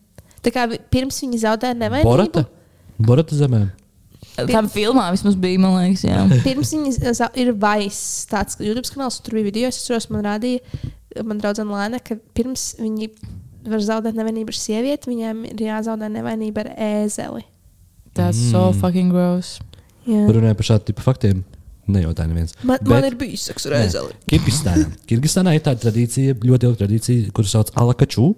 Tā 0.47 0.53
kā 0.55 0.65
pirms 0.93 1.19
viņi 1.25 1.41
zaudēja 1.43 1.77
nevainību. 1.79 2.07
Borata? 2.09 2.45
Borata 2.99 3.37
zemē. 3.39 3.65
Tā 4.37 4.61
filmā 4.73 5.07
vismaz 5.15 5.37
bija, 5.41 5.59
man 5.63 5.77
liekas, 5.79 6.03
jā. 6.05 6.21
Pirms 6.45 6.71
viņi 6.75 6.93
za- 7.17 7.31
ir 7.41 7.53
vairs 7.57 8.01
tāds 8.31 8.59
YouTube 8.61 8.89
kanāls, 8.93 9.17
tur 9.25 9.37
bija 9.39 9.49
video, 9.49 9.69
es 9.73 9.79
atceros, 9.81 10.11
man 10.13 10.25
rādīja, 10.27 10.61
man 11.25 11.41
draudzene 11.41 11.73
Lēna, 11.73 12.01
ka 12.05 12.19
pirms 12.37 12.75
viņi 12.81 13.11
var 13.67 13.81
zaudēt 13.83 14.15
nevainību 14.19 14.53
ar 14.53 14.59
sievieti, 14.61 15.09
viņiem 15.13 15.45
ir 15.55 15.63
jāzaudē 15.71 16.11
nevainība 16.13 16.67
ar 16.67 16.73
ēzeli. 16.77 17.45
That's 18.17 18.41
so 18.51 18.71
fucking 18.81 19.13
gross. 19.15 19.59
Jā. 20.07 20.25
Runāja 20.31 20.57
par 20.59 20.69
šādu 20.71 20.91
tipu 20.93 21.05
faktiem. 21.05 21.45
Nejautāja 21.87 22.27
neviens. 22.31 22.55
Man, 22.67 22.81
Bet- 22.83 22.89
man 22.91 23.05
ir 23.07 23.15
bijis 23.19 23.45
seks 23.47 23.69
reizē. 23.71 24.03
Kirgistānā. 24.31 24.89
Kirgistānā 25.11 25.55
ir 25.55 25.63
tāda 25.67 25.85
tradīcija, 25.87 26.35
ļoti 26.43 26.67
ilga 26.67 26.81
tradīcija, 26.83 27.31
kuras 27.37 27.55
sauc 27.55 27.71
alakaču. 27.79 28.33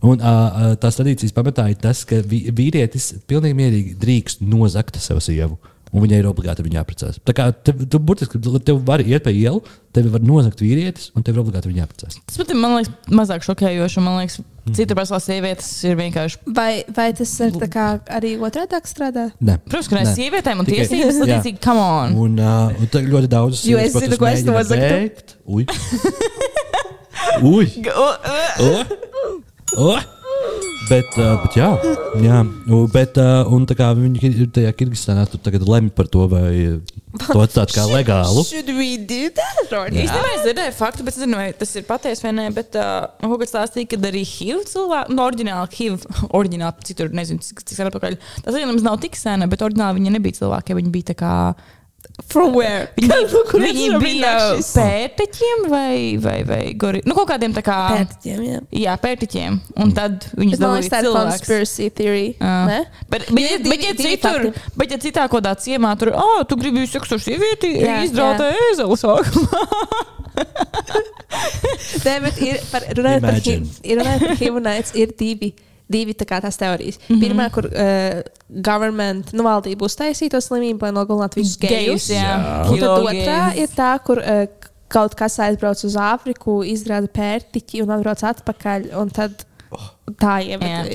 Un 0.00 0.22
uh, 0.24 0.72
tās 0.80 0.96
tradīcijas 0.96 1.34
pamatā 1.36 1.66
ir 1.70 1.76
tas, 1.78 2.00
ka 2.08 2.22
vīrietis 2.24 3.12
pilnīgi 3.28 3.58
mierīgi 3.58 3.98
drīkst 4.00 4.40
nozagt 4.42 4.96
savu 4.98 5.20
sievu. 5.22 5.58
Un 5.90 6.04
viņai 6.04 6.20
ir 6.22 6.28
obligāti 6.30 6.62
viņa 6.62 6.78
jāprecās. 6.78 7.18
Tā 7.26 7.34
kā 7.34 7.48
tev, 7.66 7.80
tu 7.90 7.98
burtiski 7.98 8.38
tev 8.62 8.78
var 8.86 9.02
iet 9.02 9.24
pa 9.26 9.32
ielu, 9.34 9.58
tevi 9.94 10.12
var 10.12 10.22
nozagt 10.22 10.62
vīrietis, 10.62 11.08
un 11.18 11.26
tev 11.26 11.34
ir 11.34 11.42
obligāti 11.42 11.70
viņa 11.70 11.82
jāprecās. 11.82 12.18
Tas 12.30 12.38
pat 12.38 12.52
ir, 12.54 12.58
man 12.62 12.76
liekas, 12.78 12.92
mazāk 13.10 13.46
šokējoši. 13.46 14.04
Man 14.06 14.20
liekas, 14.22 14.38
citur 14.76 14.98
pasaulē 14.98 15.20
sievietes 15.24 15.68
ir 15.88 15.96
vienkārši. 15.98 16.40
Vai, 16.56 16.84
vai 16.96 17.08
tas 17.16 17.32
ir 17.46 17.56
arī 18.18 18.34
otrādi 18.38 18.80
strādā? 18.90 19.26
Nē. 19.40 19.58
Protams, 19.66 19.90
ka 19.90 19.98
ne 19.98 20.14
sievietēm 20.14 20.62
un 20.62 20.68
Tikai- 20.68 20.86
tiesības 20.86 21.20
līdzīgi, 21.24 21.60
come 21.64 21.80
on. 21.80 22.16
Un, 22.26 22.38
uh, 22.38 22.76
un 22.76 22.92
tā 22.92 23.02
ļoti 23.06 23.30
daudz 23.30 23.64
Jo 23.68 23.80
es 23.82 23.96
zinu, 23.96 24.18
ko 24.20 24.30
es 24.30 24.44
nozagtu. 24.46 25.36
Ui! 25.46 25.66
Ui! 27.42 27.66
O! 27.96 28.08
O! 29.76 29.92
Bet, 30.90 31.12
uh, 31.22 31.36
bet 31.44 31.54
jā, 31.54 31.68
jā. 32.18 32.40
U, 32.66 32.80
bet, 32.90 33.18
uh, 33.20 33.46
un 33.54 33.62
tā 33.68 33.76
kā 33.78 33.92
viņi 33.94 34.26
ir 34.26 34.48
tajā 34.50 34.72
Kirgistānā, 34.74 35.22
tur 35.30 35.38
tagad 35.44 35.62
lemj 35.68 35.92
par 35.94 36.08
to, 36.10 36.24
vai 36.30 36.80
to 37.20 37.38
atstāt 37.44 37.70
kā 37.76 37.84
legālu. 37.86 38.42
Should 38.46 38.72
we 38.74 38.96
do 38.98 39.28
that 39.36 39.60
or 39.68 39.86
not? 39.86 39.94
Īstenībā 39.94 40.32
es 40.34 40.42
dzirdēju 40.48 40.74
faktu, 40.74 41.06
bet 41.06 41.14
es 41.14 41.22
nezinu, 41.22 41.38
vai 41.38 41.48
tas 41.60 41.74
ir 41.78 41.86
patiesi 41.86 42.26
vai 42.26 42.34
nē. 42.34 42.48
Bet 42.56 42.78
uh, 42.80 43.06
kas 43.42 43.54
stāstīja, 43.54 43.92
ka 43.92 44.00
arī 44.10 44.24
HIV 44.26 44.64
cilvēki, 44.72 45.14
nu, 45.14 45.24
oriģināli 45.28 45.78
HIV, 45.78 46.08
oriģināli 46.40 46.88
citur, 46.90 47.14
nezinu, 47.20 47.44
cik, 47.46 47.62
sen 47.70 47.90
atpakaļ. 47.92 48.18
Tas 48.40 48.56
arī 48.56 48.66
nemaz 48.66 48.86
nav 48.86 48.98
tik 49.04 49.18
sena, 49.20 49.46
bet 49.50 49.62
oriģināli 49.66 50.00
viņi 50.00 50.16
nebija 50.16 50.40
cilvēki, 50.42 50.80
viņi 50.80 50.96
bija 50.96 51.12
tā 51.12 51.20
kā. 51.22 51.34
From 52.30 52.52
where? 52.54 52.88
Viņi, 53.00 53.16
viņi 53.64 53.86
bija 54.02 54.30
runāšu? 54.30 54.64
pētiķiem 54.76 55.62
vai, 55.72 55.94
vai, 56.20 56.36
vai 56.46 56.60
gori, 56.78 57.00
nu, 57.08 57.14
kaut 57.16 57.30
kādiem 57.30 57.54
tā 57.56 57.62
kā. 57.64 57.78
Pētiķiem, 57.96 58.42
jā. 58.44 58.60
Jā, 58.82 58.96
pētiķiem. 59.00 59.56
Un 59.82 59.94
tad 59.96 60.26
viņi 60.36 60.58
Bet 60.58 60.62
man 60.64 60.74
liekas, 60.76 60.90
tā 60.92 61.00
ir 61.00 61.08
cilvēks. 61.08 61.40
conspiracy 61.40 61.88
theory. 61.96 62.26
Ne? 62.40 62.80
Bet, 63.08 63.26
bet, 63.30 63.46
Ir 63.46 63.64
bet, 63.66 63.86
ja 63.86 63.94
citur, 63.98 64.50
bet, 64.76 64.92
ja 64.94 65.00
citā 65.02 65.26
kaut 65.26 65.40
kādā 65.40 65.56
ciemā 65.64 65.94
tur, 66.00 66.12
ah, 66.14 66.42
tu 66.46 66.58
gribi 66.60 66.84
seksu 66.90 67.16
ar 67.16 67.24
sievieti, 67.24 67.72
izdrautē 68.04 68.52
ēzeli 68.68 69.00
sākumā. 69.00 69.64
Nē, 72.04 72.14
bet 72.24 72.38
ir 72.42 72.60
par, 72.70 72.84
runājot 72.96 73.26
par 73.26 73.40
runājot 73.40 74.24
par 74.28 74.54
un 74.60 74.70
AIDS, 74.74 74.94
ir 74.98 75.12
divi. 75.18 75.52
Divi 75.90 76.14
tā 76.14 76.26
kā 76.28 76.38
tās 76.42 76.58
teorijas. 76.60 77.00
Mm 77.00 77.16
-hmm. 77.16 77.20
Pirmā, 77.24 77.50
kur 77.50 77.66
uh, 77.66 78.20
government, 78.48 79.32
nu, 79.32 79.42
valdība 79.42 79.86
uztaisīja 79.88 80.30
to 80.30 80.40
slimību, 80.40 80.86
lai 80.86 80.92
nogalinātu 80.94 81.42
visus 81.42 81.58
gejus. 81.58 82.10
jā. 82.10 82.22
Jā. 82.22 82.70
Un 82.70 82.78
tad 82.78 82.88
otrā 82.88 83.42
gejs. 83.50 83.60
ir 83.62 83.68
tā, 83.76 83.92
kur 84.04 84.18
uh, 84.18 84.46
kaut 84.88 85.14
kas 85.14 85.38
aizbrauc 85.38 85.84
uz 85.84 85.96
Āfriku, 85.96 86.62
izrāda 86.66 87.08
pērtiķi 87.08 87.82
un 87.82 87.90
atbrauc 87.90 88.22
atpakaļ. 88.22 88.90
Un 89.00 89.10
tad 89.10 89.46
tā 90.18 90.32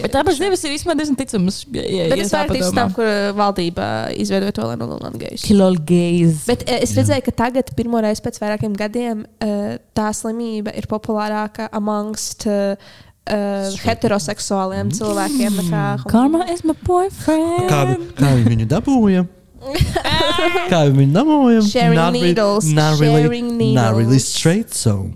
bet 0.03 0.15
abas 0.19 0.39
divas 0.41 0.63
ir 0.67 0.73
vismaz 0.73 0.97
diezgan 0.99 1.17
ticamas. 1.19 1.61
Ja, 1.71 1.83
ja, 1.83 2.07
Bet 2.11 2.23
es 2.25 2.33
tā 2.33 2.41
vērtīju 2.43 2.71
tam, 2.75 2.91
kur 2.95 3.07
uh, 3.07 3.29
valdība 3.37 3.87
izveidoja 4.19 4.55
to, 4.55 4.65
lai 4.67 4.75
nogalinātu 4.79 5.21
gejus. 5.21 5.45
Kilo 5.47 5.69
gaze. 5.79 6.41
Bet 6.49 6.65
eh, 6.67 6.81
es 6.83 6.95
redzēju, 6.97 7.23
ka 7.27 7.35
tagad, 7.45 7.71
pirmo 7.77 8.01
reizi 8.03 8.23
pēc 8.25 8.41
vairākiem 8.43 8.75
gadiem, 8.79 9.23
eh, 9.43 9.77
tā 9.95 10.09
slimība 10.17 10.75
ir 10.75 10.89
populārāka 10.91 11.69
amongst 11.75 12.47
uh, 12.51 12.75
heteroseksuāliem 13.29 14.91
cilvēkiem. 14.93 15.51
nekā 15.61 15.83
homo- 16.03 16.09
Karma 16.11 16.45
is 16.53 16.63
my 16.63 16.73
boyfriend. 16.83 17.69
Kā, 17.69 17.79
vi- 17.89 18.11
kā 18.19 18.33
viņi 18.37 18.51
viņu 18.55 18.67
dabūja? 18.69 19.25
Kā 20.71 20.83
viņi 20.85 20.97
viņu 20.99 21.13
dabūja? 21.15 21.61
Sharing 21.71 21.95
Not 21.97 22.13
re- 22.13 22.19
needles, 22.21 22.65
Not 22.65 22.99
really, 22.99 23.23
sharing 23.23 23.47
not 23.73 23.91
really 23.95 24.03
needles. 24.19 24.27
straight, 24.27 24.73
so. 24.73 25.09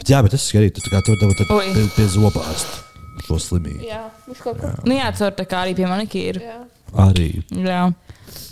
Bet 0.00 0.08
jā, 0.10 0.22
bet 0.24 0.32
tas 0.34 0.46
ir 0.54 0.60
arī. 0.62 0.70
Tu 0.74 0.80
kā 0.90 1.00
tur 1.06 1.16
dabūji 1.20 1.46
Oi. 1.50 1.72
pie, 1.76 1.84
pie 1.96 2.06
zobārsta 2.10 2.80
šo 3.26 3.36
slimību. 3.38 3.84
Jā, 3.86 4.00
viņš 4.26 4.40
kaut 4.42 4.58
ko 4.58 4.70
Nu 4.88 4.96
jā, 4.96 5.10
caur 5.18 5.30
tā 5.36 5.44
kā 5.46 5.60
arī 5.66 5.76
pie 5.76 5.86
manikīra. 5.86 6.40
Jā. 6.42 6.58
Arī 7.06 7.28
Jā. 7.54 7.92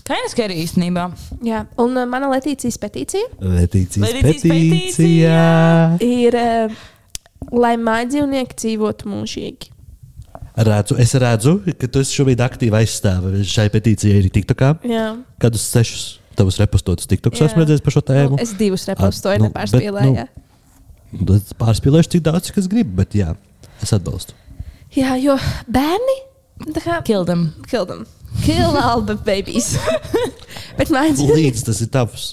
Tā 0.07 0.15
ir 0.23 0.29
skeri 0.31 0.55
īstenībā. 0.63 1.09
Jā, 1.45 1.65
un 1.79 1.97
uh, 1.99 2.07
mana 2.09 2.29
Latīcijas 2.31 2.79
petīcija 2.81 3.27
Letīcijas 3.43 4.13
Letīcijas 4.15 4.95
petīcijā. 4.95 5.43
ir, 6.07 6.39
uh, 6.39 6.79
lai 7.53 7.75
mājdzīvnieki 7.81 8.57
dzīvotu 8.63 9.09
mūžīgi. 9.11 9.71
Redzu, 10.59 10.97
es 10.99 11.13
redzu, 11.15 11.53
ka 11.79 11.87
tu 11.87 12.01
esi 12.03 12.17
šobrīd 12.19 12.41
aktīvi 12.43 12.75
aizstāvi 12.81 13.45
šai 13.47 13.69
petīcijai 13.71 14.19
arī 14.19 14.31
TikTokā. 14.35 14.73
Jā. 14.91 15.05
Kādus 15.43 15.63
sešus 15.71 16.07
tavus 16.39 16.59
repostotus 16.59 17.07
TikToks 17.11 17.39
Jā. 17.41 17.49
esmu 17.51 17.63
redzējis 17.63 17.83
par 17.85 17.95
šo 17.95 18.03
Nu, 18.03 18.09
tēmu. 18.11 18.41
es 18.43 18.53
divus 18.59 18.87
repostoju, 18.91 19.39
nu, 19.39 19.47
nu, 19.47 19.51
nepārspīlēju. 19.53 20.27
bet, 21.13 21.29
nu, 21.29 21.39
pārspīlēšu, 21.63 22.13
cik 22.17 22.25
daudz, 22.27 22.51
cik 22.51 22.59
es 22.63 22.69
gribu, 22.71 22.95
bet 23.01 23.15
jā, 23.19 23.33
es 23.83 23.95
atbalstu. 23.95 24.35
Jā, 24.97 25.15
jo 25.23 25.37
bērni 25.71 26.19
kā 26.83 27.03
Kill 27.07 27.25
them. 27.25 27.53
kill 27.71 27.87
them. 27.87 28.07
Kill 28.45 28.77
all 28.77 29.03
the 29.03 29.15
babies. 29.15 29.77
Bet 30.79 30.91
mājdzīvnieki 30.95 31.39
Līdz 31.49 31.63
tas 31.65 31.81
ir 31.81 31.89
tavs. 31.95 32.25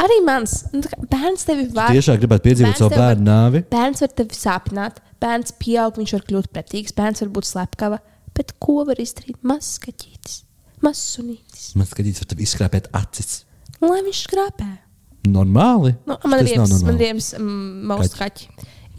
Arī 0.00 0.18
mans. 0.26 0.64
Nu, 0.72 0.80
kā 0.86 0.98
Bērns 1.12 1.44
tevi 1.48 1.66
var. 1.74 1.90
Tiešām 1.92 2.18
gribētu 2.22 2.48
piedzīvot 2.48 2.78
savu 2.80 2.90
var- 2.94 3.02
bērnu 3.16 3.26
nāvi. 3.28 3.64
Bērns 3.72 4.00
var 4.00 4.08
tevi 4.08 4.38
sāpināt, 4.38 5.00
bērns 5.22 5.52
pieaug, 5.58 5.96
viņš 6.00 6.12
var 6.12 6.22
kļūt 6.30 6.48
pretīgs, 6.54 6.94
bērns 6.96 7.20
var 7.24 7.28
būt 7.36 7.50
slepkava. 7.50 7.98
Bet 8.34 8.54
ko 8.58 8.84
var 8.88 8.96
izdarīt 8.96 9.36
mazs 9.44 9.78
skatītis, 9.78 10.42
mazs 10.82 11.16
sunītis? 11.18 11.74
Man 11.76 11.86
skatīs, 11.86 12.22
vai 12.22 12.30
tev 12.32 12.38
izskrāpēt 12.46 12.88
acis. 12.96 13.42
Lai 13.82 14.00
viņš 14.06 14.22
skrāpē. 14.28 14.70
Normāli. 15.28 15.96
Nu, 16.06 16.16
man 16.24 16.40
ir 16.40 16.48
riepas, 16.54 16.82
man 16.82 16.96
ir 16.96 17.04
riepas 17.12 17.34
mm, 17.38 17.82
mausu 17.86 18.16
kaķi. 18.18 18.48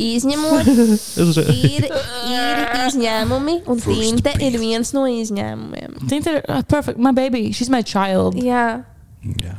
Izņemot, 0.04 0.70
Es 1.22 1.36
re- 1.38 1.54
ir, 1.54 1.84
ir 1.86 2.62
izņēmumi, 2.88 3.60
un 3.70 3.82
tinte 3.84 4.32
ir 4.42 4.56
viens 4.58 4.90
no 4.96 5.04
izņēmumiem. 5.06 6.00
Think 6.10 6.26
they're 6.26 6.42
uh, 6.50 6.62
perfect. 6.64 6.98
My 6.98 7.12
baby, 7.12 7.52
she's 7.54 7.70
my 7.70 7.82
child. 7.84 8.36
Jā, 8.36 8.84
Jā. 9.24 9.54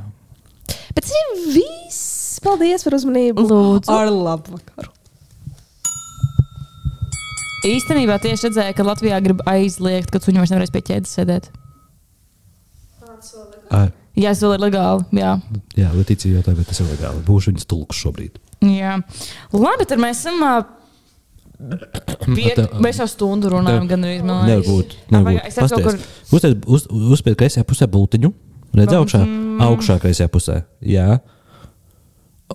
Bet 0.95 1.07
tas 1.07 1.15
ir 1.21 1.33
viss. 1.57 2.03
Paldies 2.45 2.85
par 2.85 2.97
uzmanību. 2.99 3.45
Lūdzu. 3.49 3.93
Ar 3.95 4.11
labu 4.13 4.59
vakaru. 4.59 4.91
Īstenībā 7.65 8.19
tieši 8.21 8.51
redzēju, 8.51 8.75
ka 8.77 8.85
Latvijā 8.85 9.19
grib 9.25 9.41
aizliegt, 9.49 10.11
ka 10.13 10.21
suņi 10.21 10.43
vairs 10.43 10.53
nevarēs 10.53 10.73
pie 10.75 10.83
ķēdes 10.85 11.15
sēdēt. 11.17 11.49
Ai, 13.73 13.87
Jā, 14.15 14.31
tas 14.31 14.45
vēl 14.45 14.53
ir 14.55 14.63
legāli. 14.63 15.07
Jā. 15.19 15.31
Jā, 15.75 15.89
Letīcija 15.97 16.37
jautāja, 16.39 16.59
vai 16.61 16.65
tas 16.69 16.79
ir 16.79 16.87
legāli. 16.93 17.23
Būšu 17.27 17.51
viņas 17.51 17.67
tulks 17.71 17.99
šobrīd. 17.99 18.37
Jā. 18.63 18.99
Labi, 19.57 19.87
tad 19.91 20.03
mēs 20.03 20.21
esam. 20.23 20.45
ā, 20.47 20.55
Pie, 22.35 22.53
mēs 22.83 22.99
jau 23.01 23.07
stundu 23.09 23.51
runājam, 23.53 23.87
gan 23.91 24.05
arī 24.07 24.19
Nevar 24.23 24.63
būt. 24.67 24.95
Nevar 25.15 25.39
būt. 25.39 25.95
es. 25.95 26.07
Uzspied, 26.35 26.67
uz, 26.67 26.87
uzspied 27.15 27.39
kreisajā 27.41 27.65
pusē 27.67 27.89
bultiņu. 27.91 28.31
Redz 28.75 28.95
augšā? 28.97 29.21
Mm. 29.25 29.61
Augšā 29.69 29.99
kreisajā 30.03 30.31
pusē. 30.33 30.63
Jā. 30.83 31.19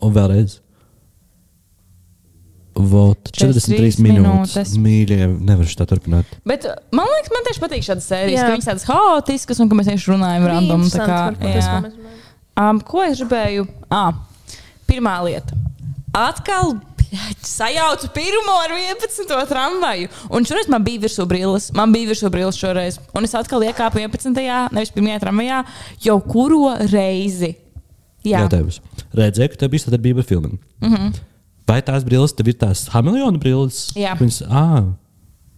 Un 0.04 0.12
vēlreiz. 0.16 0.60
Vot, 2.80 3.28
43 3.36 3.98
43 3.98 4.04
minūtes. 4.06 4.54
minūtes. 4.56 4.74
Mīļie, 4.80 5.26
nevar 5.50 5.68
tā 5.76 5.88
turpināt. 5.90 6.30
Bet 6.48 6.64
uh, 6.70 6.78
man 6.96 7.10
liekas, 7.12 7.32
man 7.34 7.44
tieši 7.48 7.64
patīk 7.64 7.84
šādas 7.84 8.08
sērijas, 8.08 8.38
Jā. 8.40 8.46
ka 8.46 8.54
viņas 8.56 8.70
tādas 8.70 8.86
haotiskas 8.88 9.60
un 9.60 9.72
ka 9.72 9.80
mēs 9.80 9.90
vienkārši 9.90 10.12
runājam 10.14 10.46
random. 10.48 10.86
tā 10.94 11.08
Kā, 11.10 11.18
jā. 11.44 11.74
um, 12.64 12.80
ko 12.88 13.04
es 13.04 13.20
gribēju? 13.20 13.66
Ah, 13.92 14.14
pirmā 14.88 15.18
lieta. 15.28 15.58
Atkal 16.16 16.78
sajaucu 17.58 18.10
pirmo 18.14 18.56
ar 18.64 18.74
11. 18.76 19.48
tramvaju. 19.50 20.10
Un 20.36 20.46
šoreiz 20.46 20.70
man 20.72 20.84
bija 20.86 21.04
virsū 21.06 21.26
brilles. 21.30 21.70
Man 21.76 21.94
bija 21.94 22.12
virsū 22.12 22.30
brilles 22.34 22.60
šoreiz. 22.60 23.00
Un 23.18 23.28
es 23.28 23.36
atkal 23.38 23.66
iekāpu 23.66 24.02
11. 24.02 24.36
nevis 24.76 24.94
1. 24.96 25.10
tramvajā, 25.24 25.64
jau 26.06 26.20
kuro 26.26 26.76
reizi. 26.92 27.56
Jā, 28.28 28.44
Jautājums. 28.44 28.82
Redzēju, 29.16 29.54
ka 29.54 29.62
tev 29.62 29.72
bija 29.74 29.86
sadarbība 29.86 30.24
ar 30.24 30.28
filmiem. 30.28 30.58
Mm 30.84 30.96
-hmm. 30.96 31.20
Vai 31.70 31.82
tās 31.86 32.04
brilles 32.04 32.34
tev 32.34 32.48
ir 32.48 32.58
tās 32.60 32.88
hameleona 32.94 33.38
brilles? 33.38 33.92
Jā. 33.96 34.16
Viņas, 34.20 34.42
ah, 34.50 34.84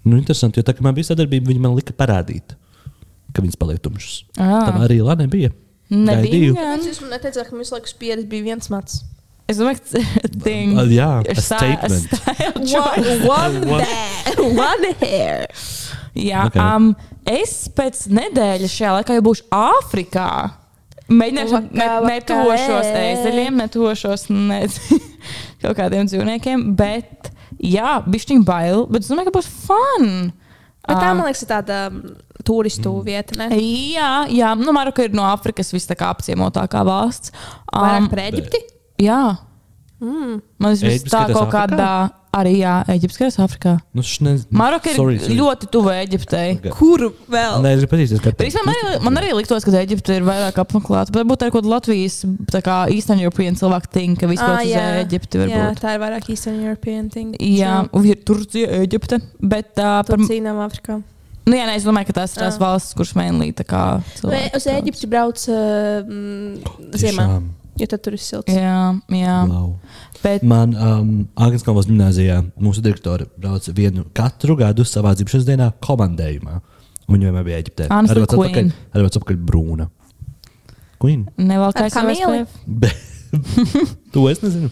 nu, 0.04 0.18
interesanti, 0.18 0.60
jo 0.60 0.64
tā, 0.64 0.76
kad 0.76 0.82
man 0.82 0.96
bija 0.96 1.10
sadarbība, 1.12 1.48
viņi 1.48 1.60
man 1.60 1.76
lika 1.76 1.94
parādīt, 1.94 2.56
ka 3.34 3.42
viņas 3.42 3.58
paliek 3.58 3.80
tumšas. 3.80 4.24
Ā. 4.38 4.68
Tā 4.68 4.76
arī 4.86 5.02
Lana 5.02 5.28
bija. 5.28 5.52
nebija. 5.90 6.78
Jūs 6.78 7.02
man 7.02 7.10
neteicāt, 7.10 7.50
ka 7.50 7.56
mums 7.56 7.72
laikus 7.72 7.94
pieredze 7.94 8.28
bija 8.28 8.44
viens 8.44 8.70
mats. 8.70 9.04
Es 9.50 9.58
domāju, 9.60 9.82
ka 9.82 9.86
tas 9.90 9.98
ir 10.00 10.10
Uh, 10.80 10.86
jā, 10.94 11.10
a 11.28 11.36
statement. 11.42 12.14
One, 12.72 13.18
one, 13.28 13.60
bad, 13.72 14.40
one 14.40 14.92
hair. 15.02 15.48
Jā, 16.16 16.46
Ok. 16.48 16.56
okay. 16.56 16.62
um, 16.76 16.92
es 17.28 17.56
pēc 17.76 18.06
nedēļas 18.12 18.74
šajā 18.78 18.94
laikā 19.00 19.18
jau 19.18 19.24
būšu 19.30 19.48
Āfrikā. 19.56 20.28
Mēģināšu, 21.12 21.52
Vakā, 21.58 21.76
ne, 21.76 21.88
netošos 22.08 22.90
ēzeļiem, 23.02 23.58
netošos 23.60 24.26
ne, 24.32 24.62
kaut 25.64 25.76
kādiem 25.80 26.08
dzīvniekiem, 26.08 26.70
bet 26.80 27.32
jā, 27.60 27.98
bišķiņ 28.08 28.46
bail, 28.48 28.86
bet 28.92 29.04
es 29.04 29.12
domāju, 29.12 29.28
ka 29.32 29.36
būs 29.42 29.50
fun. 29.68 30.08
Bet 30.88 30.96
tā, 30.98 31.12
Um, 31.12 31.20
man 31.20 31.28
liekas, 31.28 31.44
ir 31.44 31.50
tāda 31.52 31.82
um, 31.92 32.00
turistu 32.48 32.94
vieta. 33.06 33.36
Ne? 33.38 33.52
Jā, 33.60 34.26
jā. 34.34 34.54
Nu, 34.58 34.72
Maroka 34.74 35.04
ir 35.06 35.12
no 35.14 35.28
Āfrikas 35.30 35.70
vis 35.76 35.86
tā 35.90 35.94
kā 36.00 36.08
apciemotākā 36.16 36.82
valsts. 36.88 37.34
Vairāk 37.70 38.08
Um, 38.08 38.08
par 38.10 38.24
Eģipti. 38.24 38.64
Jā. 39.02 39.22
Mm. 40.02 40.40
Man 40.58 40.74
liekas, 40.74 41.04
tā 41.06 41.28
kaut 41.30 41.44
Āfrikā? 41.44 41.60
kādā 41.68 41.90
arī, 42.34 42.56
jā, 42.64 42.72
Eģiptes 42.90 43.18
skatās 43.20 43.36
Āfrikā. 43.44 43.74
Nu, 43.94 44.02
šis 44.02 44.22
ne... 44.26 44.32
Maroka 44.50 44.90
ir 44.90 44.96
Sorry, 44.98 45.18
sorry. 45.22 45.36
ļoti 45.38 45.68
tuva 45.70 45.94
Eģiptei. 46.02 46.56
Okay. 46.58 46.72
Kur 46.74 47.04
vēl? 47.30 47.60
Nē, 47.62 47.74
es 47.76 47.84
gribu 47.84 47.92
patīties, 47.92 48.24
ka 48.24 48.32
Bet 48.34 48.42
īstenībā 48.48 48.66
man, 48.72 48.80
arī- 48.88 49.02
man 49.06 49.20
arī 49.22 49.30
liktos, 49.38 49.68
ka 49.68 49.76
Eģipte 49.78 50.16
ir 50.18 50.26
vairāk 50.26 50.58
apmeklēta. 50.64 51.14
Bet 51.14 51.22
varbūt 51.22 51.44
tā 51.44 51.52
ir 51.52 51.54
kaut 51.54 51.62
kāda 51.68 51.74
Latvijas, 51.76 52.18
tā 52.50 52.64
kā 52.66 52.80
Eastern 52.96 53.22
European 53.22 53.60
cilvēku 53.62 53.92
ting, 53.94 54.18
ka 54.18 54.26
vispār 54.32 54.56
Ah, 54.58 54.64
uz 54.66 54.72
jā. 54.74 54.88
Eģipti 55.04 55.38
Jā, 55.38 55.46
varbūt. 55.46 55.84
tā 55.86 55.94
ir 55.94 56.02
vairāk 56.08 56.30
Eastern 56.34 56.64
European 56.66 57.10
thing. 57.14 57.38
Jā, 57.38 57.78
un 57.94 58.10
ir 58.10 58.24
Turcija, 58.26 58.74
Eģipte. 58.82 59.22
Bet 59.38 59.78
uh, 59.78 60.02
par, 60.10 60.18
cīnām 60.26 60.66
Afrikā. 60.66 60.98
nu, 61.46 61.54
jā, 61.60 61.70
nē, 61.70 61.78
es 61.78 61.86
domāju, 61.86 62.10
ka 62.10 62.22
tās 62.24 62.34
ir 62.40 62.42
tās 62.48 62.58
Ah. 62.58 62.64
valstis, 62.66 62.98
kuras 62.98 63.14
mainlī 63.14 63.52
tā 63.54 63.68
kā 63.70 63.84
Vai 64.02 64.18
cilvēki. 64.18 64.56
Uz 64.58 64.66
Eģipti 64.80 65.12
brauc 65.14 65.46
uh, 65.52 66.98
ziemā, 66.98 67.28
jo 67.82 67.90
tad 67.92 68.04
tur 68.06 68.16
ir 68.18 68.22
silts. 68.22 68.54
Jā, 68.54 68.94
jā. 69.18 69.38
Wow. 69.50 69.72
Bet 70.22 70.44
Man 70.48 70.76
um, 70.78 71.14
Agnēs 71.36 71.66
Kalvas 71.66 71.90
gimnājā 71.90 72.42
mūsu 72.62 72.84
direktore 72.86 73.28
brauc 73.42 73.66
vienu 73.78 74.06
katru 74.18 74.58
gadu 74.60 74.86
savā 74.88 75.16
dzimšanas 75.18 75.48
dienā 75.48 75.72
komandējumā. 75.84 76.60
Viņa 77.12 77.28
vienmēr 77.28 77.48
bija 77.48 77.64
Eģiptē. 77.64 77.90
Atpakaļ, 77.92 78.38
queen. 78.54 78.70
arī 78.94 79.10
atpakaļ 79.10 79.42
brūna. 79.50 79.90
Queen. 81.02 81.26
Ar 81.42 81.74
kā 81.80 81.90
kamīli? 81.98 82.46
To 84.12 84.26
es 84.28 84.42
nezinu. 84.44 84.68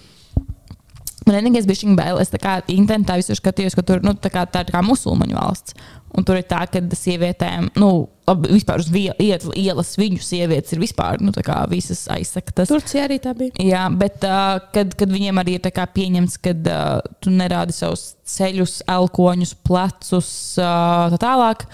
Man 1.30 1.38
vienīgais 1.38 1.68
bija 1.70 1.80
šī 1.84 1.94
bail. 1.96 2.18
Es 2.22 2.32
tā 2.34 2.40
kā 2.42 2.58
internetā 2.74 3.20
visur 3.20 3.38
skatījos, 3.38 3.76
ka 3.78 3.84
tur 3.86 4.02
nu, 4.04 4.16
tā, 4.18 4.32
kā, 4.34 4.44
tā 4.50 4.66
ir 4.66 4.72
kā 4.74 4.82
musulmaņu 4.84 5.38
valsts. 5.38 5.76
Un 6.18 6.26
tur 6.26 6.40
ir 6.40 6.46
tā, 6.50 6.64
ka 6.72 6.82
sievietēm, 6.98 7.68
nu, 7.78 7.90
labi, 8.30 8.50
vispār 8.56 8.82
uz 8.82 8.90
iet- 8.90 9.46
ielas 9.58 9.92
viņu 10.00 10.22
sievietes 10.26 10.74
ir 10.74 10.82
vispār, 10.82 11.20
nu, 11.22 11.34
tā 11.36 11.44
kā 11.46 11.60
visas 11.70 12.02
aizsaktas. 12.10 12.72
Turcija 12.72 13.06
arī 13.06 13.20
tā 13.22 13.36
bija. 13.38 13.54
Jā, 13.62 13.84
bet 13.94 14.26
uh, 14.26 14.58
kad, 14.74 14.96
kad 14.98 15.12
viņiem 15.14 15.42
arī 15.42 15.58
ir 15.58 15.64
tā 15.66 15.72
kā 15.76 15.86
pieņemts, 15.86 16.40
ka 16.42 16.56
uh, 16.58 17.14
tu 17.22 17.34
nerādi 17.34 17.76
savus 17.78 18.16
ceļus, 18.30 18.80
elkoņus, 18.90 19.56
plecus, 19.66 20.32
uh, 20.62 21.10
tā 21.14 21.20
tālāk. 21.22 21.66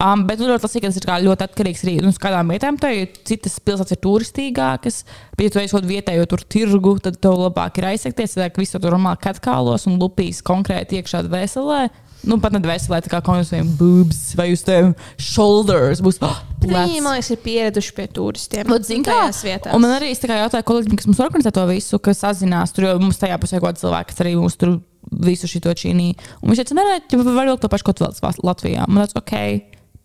Um, 0.00 0.22
bet 0.28 0.38
nu, 0.40 0.46
ļoti 0.48 0.64
lasīgi, 0.64 0.86
tas 0.86 1.00
ir 1.00 1.26
ļoti 1.26 1.44
atkarīgs 1.48 1.82
arī 1.84 1.96
no 1.98 2.12
nu, 2.12 2.20
kādām 2.22 2.54
vietām. 2.54 2.78
Tā 2.80 2.92
ir 2.94 3.10
citas 3.26 3.58
pilsētas 3.58 3.96
ir 3.96 4.00
turistīgākas, 4.06 5.02
bet, 5.34 5.48
ja 5.48 5.66
tu 5.66 5.74
kaut 5.74 5.88
vietējo 5.90 6.28
tur 6.30 6.46
tirgu, 6.46 6.94
tad 7.02 7.18
tev 7.20 7.34
labāk 7.42 7.82
ir 7.82 7.90
aizsekties. 7.90 8.38
Tad 8.38 8.60
viss 8.62 8.78
tur 8.78 8.86
normāli 8.86 9.20
katkālos 9.26 9.88
un 9.90 9.98
lupīs 10.00 10.44
konkrēti 10.46 11.02
iekšā 11.02 11.26
dvēselē. 11.26 11.88
Nu, 12.28 12.36
pat 12.42 12.52
ne 12.52 12.60
dvēselē, 12.60 13.00
tā 13.04 13.12
kā 13.12 13.20
konkrēti 13.24 13.62
boobs 13.78 14.34
vai 14.36 14.50
uz 14.52 14.62
tiem 14.66 14.92
shoulders 15.16 16.02
būs 16.04 16.20
oh, 16.26 16.36
Viņi, 16.60 17.00
man 17.00 17.16
liekas, 17.16 17.30
ir 17.32 17.40
pieraduši 17.40 17.94
pie 17.96 18.06
turistiem. 18.12 18.68
Vat, 18.68 18.84
zini 18.84 19.06
kā? 19.06 19.16
tajās 19.16 19.40
vietās. 19.46 19.72
Un 19.76 19.84
man 19.84 19.96
arī 19.96 20.12
kā 20.12 20.36
jautāju 20.42 20.66
kolēģiem, 20.68 21.00
kas 21.00 21.08
mums 21.08 21.22
organizē 21.24 21.54
to 21.56 21.64
visu, 21.70 22.00
kas 22.04 22.20
sazinās. 22.26 22.74
Tur 22.76 22.90
jau 22.90 22.94
mums 23.00 23.20
tajā 23.20 23.40
pusē 23.40 23.60
kaut 23.60 23.72
kāds 23.72 23.84
cilvēks, 23.86 24.12
kas 24.12 24.24
arī 24.26 24.34
mums 24.36 24.58
tur 24.60 24.76
visu 25.24 25.48
šo 25.48 25.72
čīnī. 25.72 26.12
Un 26.42 26.52
viņš 26.52 26.62
teica, 26.62 26.76
nē, 26.76 26.86
nē, 26.90 27.22
var 27.32 27.48
vilkt 27.48 27.64
to 27.64 27.72
pašu, 27.72 27.88
ko 27.88 27.96
tu 27.96 28.04
vēlaties 28.04 28.42
Latvijā. 28.44 28.84
Man 28.88 29.02
liekas, 29.02 29.16
ok, 29.16 29.34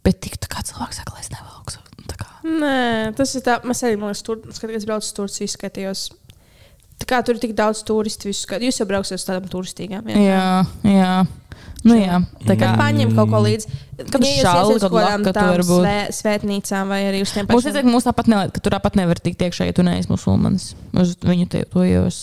bet 0.07 0.21
tik 0.23 0.39
tā 0.39 0.51
kā 0.55 0.63
cilvēks 0.65 1.01
saka, 1.01 1.17
lai 1.17 1.25
es 1.25 1.33
kā. 2.21 2.29
Nē, 2.45 3.15
tas 3.17 3.35
ir 3.35 3.43
tā, 3.45 3.59
mēs 3.67 3.83
arī, 3.83 3.99
man 3.99 4.13
liekas, 4.13 4.23
tur, 4.23 4.39
kad 4.45 4.71
es 4.71 4.87
braucu 4.87 5.09
uz 5.09 5.15
Turciju, 5.17 5.51
skatījos. 5.51 6.05
Tā 7.01 7.07
kā 7.09 7.19
tur 7.25 7.35
ir 7.35 7.41
tik 7.43 7.55
daudz 7.57 7.81
turistu, 7.83 8.29
visu. 8.29 8.47
Jūs 8.63 8.79
jau 8.79 8.87
brauksiet 8.87 9.19
uz 9.19 9.25
tādām 9.27 9.49
turistīgām. 9.51 10.05
vietām. 10.07 10.23
Jā, 10.23 10.61
jā. 10.87 11.15
Nu, 11.85 11.93
jā, 11.99 12.17
tā 12.47 12.55
kā. 12.57 12.71
Paņem 12.79 13.11
kaut 13.15 13.29
ko 13.29 13.39
līdzi. 13.45 13.67
Kad 13.95 14.23
uz 14.25 14.41
kad 14.41 14.81
kaut 14.81 14.91
kādām 14.91 15.21
laka 15.21 15.29
tu 15.29 15.33
tām 15.37 15.49
vari 15.51 15.65
būt. 15.67 15.83
svē, 15.85 15.97
svētnīcām 16.17 16.89
vai 16.91 16.97
arī 17.07 17.21
uz 17.21 17.31
tiem 17.31 17.45
Mums 17.45 17.61
pašiem. 17.63 17.75
liekas, 17.75 17.85
ka 17.85 17.93
mums 17.93 18.07
tāpat 18.09 18.27
nevar, 18.33 18.49
ka 18.51 18.59
tur 18.65 18.73
tāpat 18.75 18.97
nevar 18.99 19.21
tikt 19.21 19.43
iekšā, 19.45 19.67
ja 19.69 19.75
tu 19.77 19.85
neesi 19.85 20.09
musulmanis. 20.11 20.65
Uz 20.97 21.13
viņu 21.21 21.47
te, 21.53 21.61
to 21.69 21.85
jau 21.85 22.05
es 22.09 22.19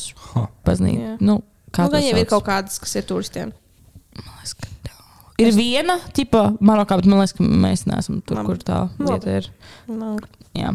pazīstu. 0.67 1.17
Nu, 1.23 1.39
kā 1.73 1.87
Nu, 1.89 2.03
jau 2.03 2.19
ir 2.19 2.27
kaut 2.29 2.45
kādas, 2.45 2.79
kas 2.83 2.95
ir 2.99 3.07
turistiem. 3.09 3.53
Man 4.19 4.35
liekas, 4.43 4.55
ka 4.59 4.69
tā. 4.85 4.99
Ir 5.39 5.55
viena 5.57 5.97
tipa 6.13 6.51
Marokā, 6.61 6.99
bet 7.01 7.07
man 7.09 7.23
liekas, 7.23 7.37
ka 7.39 7.47
mēs 7.47 7.87
neesam 7.89 8.21
tur, 8.27 8.37
Labi. 8.43 8.47
kur 8.51 8.57
tā 8.59 8.83
Labi. 8.99 9.13
vieta 9.15 9.39
ir. 9.41 9.49
Nu, 9.89 10.19
Jā. 10.59 10.75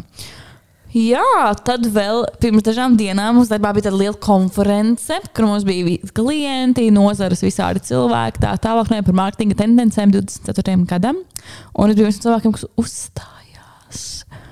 Jā, 0.98 1.52
tad 1.62 1.84
vēl 1.94 2.24
pirms 2.42 2.64
dažām 2.66 2.96
dienām 2.98 3.36
mums 3.38 3.50
darbā 3.52 3.70
bija 3.76 3.86
tāda 3.86 3.98
liela 4.00 4.16
konference, 4.24 5.18
kur 5.36 5.46
mums 5.46 5.66
bija 5.68 5.98
klienti, 6.16 6.88
nozares, 6.94 7.42
visādi 7.44 7.82
cilvēki. 7.90 8.40
Tā 8.42 8.54
tālāk 8.64 8.88
runāja 8.90 9.04
par 9.06 9.18
mārketinga 9.20 9.58
tendencēm 9.60 10.14
24. 10.16 10.74
gadam. 10.90 11.20
Un 11.78 11.92
es 11.92 11.98
biju 11.98 12.08
viens 12.08 12.18
no 12.18 12.24
cilvēkiem, 12.26 12.56
kas 12.56 12.66
uzstājās. 12.82 14.02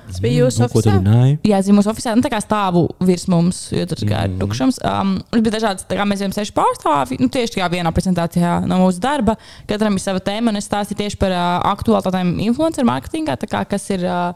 Tas 0.07 0.21
bija 0.23 0.45
jūsu 0.45 0.63
Nu, 0.63 0.69
tu 0.71 0.79
oficiāli? 0.79 1.01
runāji? 1.03 1.33
Jā, 1.51 1.59
zīmē 1.67 1.81
mūsu 1.81 1.91
oficiālā, 1.91 2.15
nu, 2.21 2.23
tā 2.29 2.31
kā 2.37 2.39
stāvu 2.45 2.85
virs 3.09 3.27
mums, 3.33 3.65
jo 3.75 3.83
tur 3.91 4.05
kā 4.07 4.23
ir 4.29 4.31
Mhm. 4.31 4.39
tukšums. 4.45 4.79
Um, 4.87 5.17
bija 5.35 5.57
dažādas, 5.59 5.85
tā 5.91 5.97
kā 5.99 6.07
mēs 6.07 6.23
bijām 6.23 6.37
seši 6.37 6.55
pārstāvji, 6.55 7.19
nu, 7.21 7.29
tieši 7.29 7.57
tajā 7.59 7.69
vienā 7.75 7.91
prezentācijā 7.93 8.65
no 8.71 8.79
mūsu 8.85 9.01
darba. 9.03 9.35
Katram 9.67 9.95
ir 9.99 10.05
sava 10.05 10.21
tēma, 10.21 10.49
un 10.55 10.57
es 10.63 10.69
stāstīju 10.69 11.01
tieši 11.03 11.19
par 11.19 11.31
uh, 11.35 11.75
aktuālitātēm 11.75 12.37
influencer 12.47 12.85
mārketingā, 12.87 13.35
tā 13.37 13.49
kā 13.51 13.65
kas 13.69 13.91
ir. 13.91 14.05
Uh, 14.07 14.33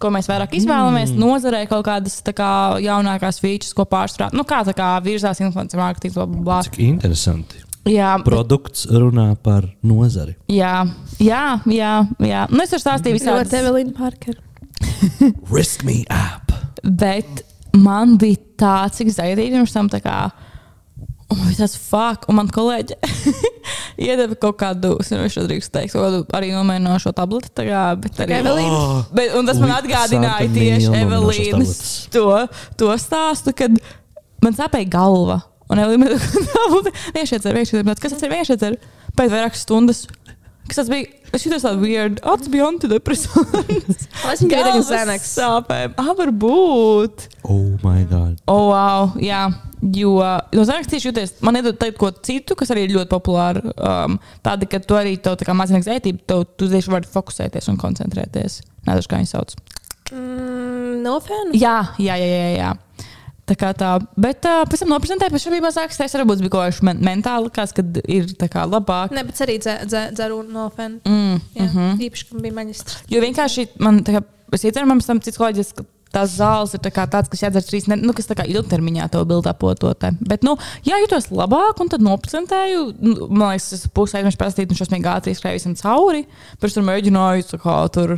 Ko 0.00 0.10
mēs 0.14 0.28
vairāk 0.30 0.54
izvēlamies, 0.58 1.12
mm. 1.14 1.20
nozarē 1.22 1.62
kaut 1.70 1.84
kādas 1.86 2.18
tā 2.26 2.34
kā, 2.36 2.50
jaunākās 2.84 3.40
features, 3.42 3.74
ko 3.76 3.86
pārstrādāt. 3.88 4.36
Nu, 4.36 4.44
kā 4.48 4.62
tā 4.66 4.74
kā 4.76 4.90
virzās 5.04 5.40
influencer 5.44 5.80
mārketings, 5.80 6.16
bla, 6.18 6.26
bla, 6.30 6.42
bla. 6.48 6.58
Cik 6.66 6.80
interesanti. 6.84 7.62
Jā, 7.86 8.16
bet- 8.18 8.26
Produkts 8.26 8.86
runā 8.90 9.28
par 9.38 9.68
nozari. 9.86 10.34
jā, 10.50 10.74
jā, 11.22 11.44
jā, 11.70 11.92
jā. 12.18 12.46
Nu, 12.50 12.62
es 12.64 12.74
varu 12.74 12.82
stāstīt 12.82 13.14
visādi. 13.14 13.46
Ļoti 13.46 13.60
Evelīna 13.62 13.94
Parker. 13.96 14.40
Risk 15.52 15.84
me 15.86 16.02
app. 16.10 16.52
Bet 16.82 17.44
man 17.76 18.16
bija 18.18 18.42
tāds 18.58 19.00
exciting, 19.04 19.54
tam 19.70 19.88
tā 19.92 20.02
kā. 20.02 20.18
Un 21.26 21.40
bija 21.42 21.64
tas 21.64 21.74
fuck, 21.74 22.28
un 22.30 22.36
man 22.38 22.50
kolēģi 22.54 22.94
iedeva 24.06 24.36
kaut 24.38 24.60
kādu, 24.60 24.92
es 25.02 25.10
nezinu, 25.10 25.32
šo 25.32 25.46
drīkst 25.48 25.72
teikt, 25.74 25.94
kaut 25.96 26.04
kādu 26.04 26.20
arī 26.38 26.52
nomēnošo 26.54 27.10
tableti. 27.16 27.50
Tā 27.56 27.64
kā, 27.66 27.82
bet 27.98 28.20
arī, 28.22 28.36
Evelīna. 28.38 28.76
Oh, 28.76 29.00
bet, 29.16 29.34
un 29.34 29.48
tas 29.48 29.58
man 29.62 29.74
atgādināja 29.74 30.46
tieši 30.54 30.92
Evelīnas 31.00 31.80
to, 32.14 32.28
to 32.78 32.92
stāstu, 33.02 33.56
kad 33.58 33.74
man 34.44 34.54
sāpēja 34.54 34.90
galva. 34.94 35.40
Un 35.66 35.82
Evelīna 35.82 36.14
teica, 36.14 36.94
vienšķiet, 37.16 37.50
vienšķiet, 37.58 37.90
kas 37.98 38.14
tas 38.14 38.22
ir 38.22 38.34
vienšķiet, 38.36 38.86
pēc 39.18 39.34
vairākas 39.34 39.66
stundas. 39.66 40.06
Kas 40.66 40.80
tas 40.80 40.88
bija? 40.90 41.10
Es 41.34 41.44
jutos 41.46 41.62
tādu 41.62 41.82
weird, 41.84 42.18
tas 42.22 42.48
bija 42.50 42.66
antidepresants. 42.70 44.06
Es 44.32 44.40
viņu 44.42 44.50
tagad 44.50 44.72
Galvas 44.72 44.88
Xanax. 44.90 45.28
sāpēm. 45.36 45.94
Ah, 46.00 46.10
varbūt. 46.18 47.26
oh 47.46 47.76
my 47.84 48.02
god. 48.10 48.40
Oh, 48.50 48.70
wow, 48.72 49.12
jā. 49.22 49.44
Jo 49.94 50.16
no 50.56 50.64
tieši 50.90 51.10
jūties, 51.10 51.34
man 51.46 51.58
ir 51.60 51.68
teikt, 51.78 51.98
ko 52.00 52.10
citu, 52.10 52.56
kas 52.58 52.72
arī 52.74 52.86
ir 52.86 52.94
ļoti 52.96 53.10
populāri. 53.12 53.62
Um, 53.76 54.16
tāda, 54.42 54.66
ka 54.70 54.80
tu 54.82 54.96
arī 54.98 55.14
to 55.22 55.36
mazina 55.54 55.78
anxiety, 55.78 56.14
tu, 56.26 56.40
tu 56.58 56.70
tieši 56.72 56.90
vari 56.90 57.10
fokusēties 57.12 57.70
un 57.70 57.78
koncentrēties. 57.78 58.62
Nezinu, 58.88 59.10
kā 59.12 59.20
viņi 59.20 59.30
sauc. 59.30 59.54
Mm, 60.10 61.02
no 61.04 61.18
fēnu. 61.22 61.54
Jā, 61.58 61.78
jā, 62.02 62.18
jā. 62.18 62.26
jā, 62.32 62.50
jā. 62.58 62.72
Tā 63.46 63.54
kā 63.54 63.68
tā, 63.78 63.92
bet 64.18 64.42
uh, 64.48 64.64
pēc 64.66 64.80
tam 64.82 64.90
noprezentēju, 64.90 65.30
pēc 65.36 65.44
tam 65.46 65.54
bija 65.54 65.64
mazāk 65.68 65.92
stresa. 65.94 66.18
Varbūt 66.18 66.40
bija 66.42 66.54
kaut 66.56 66.72
kas 66.72 66.80
men 66.86 67.02
mentāli, 67.06 67.52
kas 67.54 67.74
ir 67.78 68.32
tā 68.40 68.48
kā 68.50 68.64
labāk. 68.66 69.14
Ne, 69.14 69.22
bet 69.28 69.38
arī 69.44 69.60
dze- 69.62 69.84
dze- 69.86 70.08
dzeru 70.18 70.40
no 70.50 70.66
fēnu. 70.74 70.98
Mm, 71.06 71.36
Jā, 71.54 71.66
mhm. 71.68 72.00
īpaši, 72.08 72.26
ka 72.32 72.42
bija 72.42 72.56
maģistrs. 72.58 73.04
Jo 73.12 73.22
vienkārši 73.22 73.68
man, 73.86 74.00
tā 74.06 74.16
kā, 74.16 74.24
es 74.56 74.66
ieteiktu, 74.66 74.88
man 74.90 75.04
tam 75.06 75.22
cits 75.22 75.38
kolēģis, 75.38 75.70
ka 75.78 75.86
tās 76.16 76.36
zāles 76.38 76.74
ir 76.76 76.82
tā 76.84 76.92
tāds, 76.96 77.30
kas 77.32 77.44
jādzer 77.46 77.64
trīs, 77.66 77.88
ne, 77.90 77.98
nu, 78.00 78.14
kas 78.16 78.30
ilgtermiņā 78.32 79.08
to 79.12 79.24
bildā 79.28 79.52
pototē. 79.56 80.12
Bet, 80.20 80.46
nu, 80.46 80.56
jā, 80.86 81.00
jutos 81.02 81.30
labāk, 81.30 81.82
un 81.82 81.92
tad 81.92 82.04
noprezentēju. 82.04 82.86
Nu, 83.00 83.28
Man 83.36 83.54
liekas, 83.54 83.72
es 83.76 83.90
pusē 83.92 84.20
aizmirsu 84.20 84.40
prasīt, 84.40 84.72
un 84.72 84.78
šausmīgi 84.78 85.10
ātri 85.12 85.36
skrēju 85.36 85.60
visam 85.60 85.76
cauri. 85.78 86.24
Pēc 86.62 86.76
tam 86.78 86.88
mēģināju, 86.90 87.50
tā 87.52 87.60
kā 87.62 87.76
tur. 87.94 88.16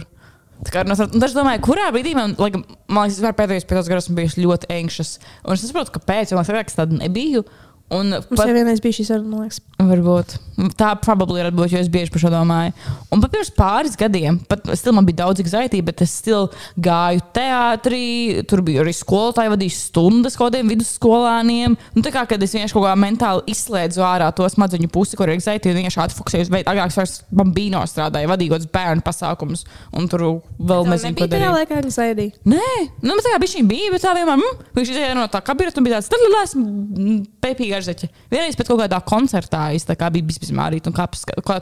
Un 0.58 0.66
tad 0.66 1.22
es 1.22 1.36
domāju, 1.36 1.62
kurā 1.68 1.86
brīdī 1.94 2.16
man, 2.18 2.34
like, 2.42 2.58
man 2.90 3.06
liekas, 3.06 3.36
pēdējos 3.38 3.66
piecos 3.70 3.90
gados 3.90 4.08
bijusi 4.14 4.42
ļoti 4.42 4.70
anxious. 4.74 5.16
Un 5.44 5.54
es 5.54 5.62
saprotu, 5.68 5.94
kāpēc, 5.94 6.32
jo 6.32 6.38
man 6.38 6.48
liekas, 6.48 6.74
ka 6.74 6.82
tāda 6.82 6.98
nebija. 6.98 7.44
Un 7.88 8.12
Mums 8.12 8.28
pat, 8.36 8.50
jau 8.50 8.52
vienreiz 8.52 8.82
bija 8.84 8.98
šī 8.98 9.06
saruna, 9.08 9.30
man 9.32 9.46
liekas. 9.46 9.62
Varbūt. 9.78 10.34
Tā 10.76 10.90
probably 11.00 11.38
varētu 11.38 11.56
būt, 11.56 11.70
jo 11.72 11.80
es 11.80 11.88
bieži 11.92 12.12
par 12.12 12.20
šo 12.20 12.30
domāju. 12.32 12.74
Un 13.14 13.22
pat 13.22 13.32
pirms 13.32 13.50
pāris 13.56 13.94
gadiem, 13.96 14.40
pat 14.50 14.66
still 14.76 14.92
man 14.96 15.06
bija 15.08 15.22
daudz 15.22 15.40
anxiety, 15.40 15.80
bet 15.86 16.02
es 16.04 16.12
still 16.18 16.50
gāju 16.84 17.22
teātrī. 17.32 18.02
Tur 18.50 18.60
bija 18.66 18.82
arī 18.82 18.92
skolotāji, 18.96 19.52
vadīju 19.54 19.76
stundas 19.76 20.36
kaut 20.36 20.50
kādiem 20.50 20.72
vidusskolāniem. 20.74 21.78
Nu, 21.94 22.02
tā 22.04 22.12
kā 22.12 22.26
kad 22.28 22.44
es 22.44 22.52
vienkārši 22.56 22.76
kaut 22.76 22.84
kā 22.88 22.96
mentāli 22.98 23.54
izslēdzu 23.54 24.04
ārā 24.04 24.28
to 24.36 24.48
smadzeņu 24.52 24.90
pusi, 24.92 25.16
kur 25.16 25.30
ir 25.30 25.38
un 25.38 25.78
vienkārši 25.80 26.02
atfokusējos. 26.04 26.52
Bet 26.52 26.68
agrāk 26.68 26.92
es 26.92 27.00
vairs 27.00 27.16
bambīno 27.32 27.80
strādāju, 27.88 28.32
vadīju 28.34 28.56
kādus 28.56 28.72
bērnu 28.74 29.06
pasākumus, 29.06 29.64
un 29.96 30.10
tur 30.12 30.26
vēl 30.58 30.92
nezinu, 30.92 31.16
ko 31.22 31.30
darīt. 31.30 31.54
laikā 31.54 31.80
anxiety. 31.80 32.28
Nē, 32.48 32.68
nu, 33.00 33.16
tā 33.22 33.32
kā 33.32 33.40
bija 33.40 33.54
šī 33.54 33.64
bija, 33.70 33.94
bet 33.94 34.04
tā 34.04 34.12
vienmēr, 34.18 34.42
mm, 34.42 34.68
viņš 34.76 34.92
izjāja 34.92 35.16
no 35.16 35.24
tā 35.30 35.40
kabineta 35.44 35.80
un 35.80 35.86
bija 35.86 36.00
tāds, 36.00 36.10
tad 36.12 36.26
es 36.26 36.38
esmu 36.42 36.66
garzeķi. 37.78 38.10
Vienreiz 38.32 38.58
pēc 38.58 38.68
kaut 38.72 38.82
kādā 38.82 38.98
koncertā 39.08 39.62
es 39.78 39.86
tā 39.88 39.96
kā 39.98 40.10
biju 40.12 40.28
bijis 40.28 40.52
mārīt 40.58 40.90
un 40.90 40.96
kāpis, 40.96 41.24
kā 41.28 41.58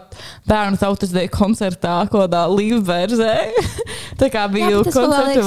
bērnu 0.50 0.80
tautas 0.80 1.14
deja 1.14 1.30
koncertā, 1.32 2.00
kaut 2.10 2.26
kādā 2.26 2.42
līvverzē. 2.50 3.32
tā 4.20 4.30
kā 4.32 4.46
biju 4.52 4.82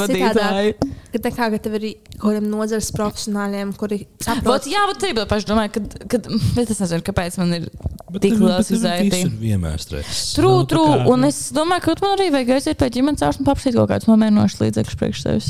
vadītāji. 0.06 0.74
citādāk. 0.78 0.96
Ka 1.10 1.22
tā 1.26 1.32
kā 1.34 1.48
ka 1.50 1.58
tev 1.66 1.76
ir 1.80 1.86
kaut 2.20 2.36
kādiem 2.36 2.50
nozares 2.52 2.92
profesionāļiem, 2.94 3.72
kuri 3.80 4.04
Vot, 4.06 4.26
saprot, 4.28 4.68
jā, 4.70 4.84
bet 4.92 5.06
arī 5.08 5.24
paši 5.32 5.48
domāju, 5.50 5.72
ka, 5.74 6.04
kad, 6.14 6.28
bet 6.54 6.70
es 6.76 6.82
nezinu, 6.84 7.06
kāpēc 7.08 7.40
man 7.42 7.56
ir 7.58 7.66
Bet 8.14 8.24
tik 8.26 8.38
liels 8.42 8.70
izaicinājums. 8.74 9.40
vienmēr 9.42 9.82
stress. 9.82 10.36
True. 10.38 10.68
kā, 10.70 10.86
Un 11.10 11.24
nu, 11.26 11.32
es 11.32 11.42
domāju, 11.56 11.88
ka 11.88 11.98
man 12.06 12.16
arī 12.18 12.30
vajag 12.34 12.54
aiziet 12.60 12.80
pie 12.82 12.92
ģimenes 13.00 13.26
ārsta 13.26 13.42
un 13.42 13.50
paprasīt 13.50 13.78
kaut 13.78 13.90
kādus 13.90 14.10
nomierinošus 14.10 14.62
līdzekļus 14.64 15.00
priekš 15.02 15.26
sevis. 15.26 15.50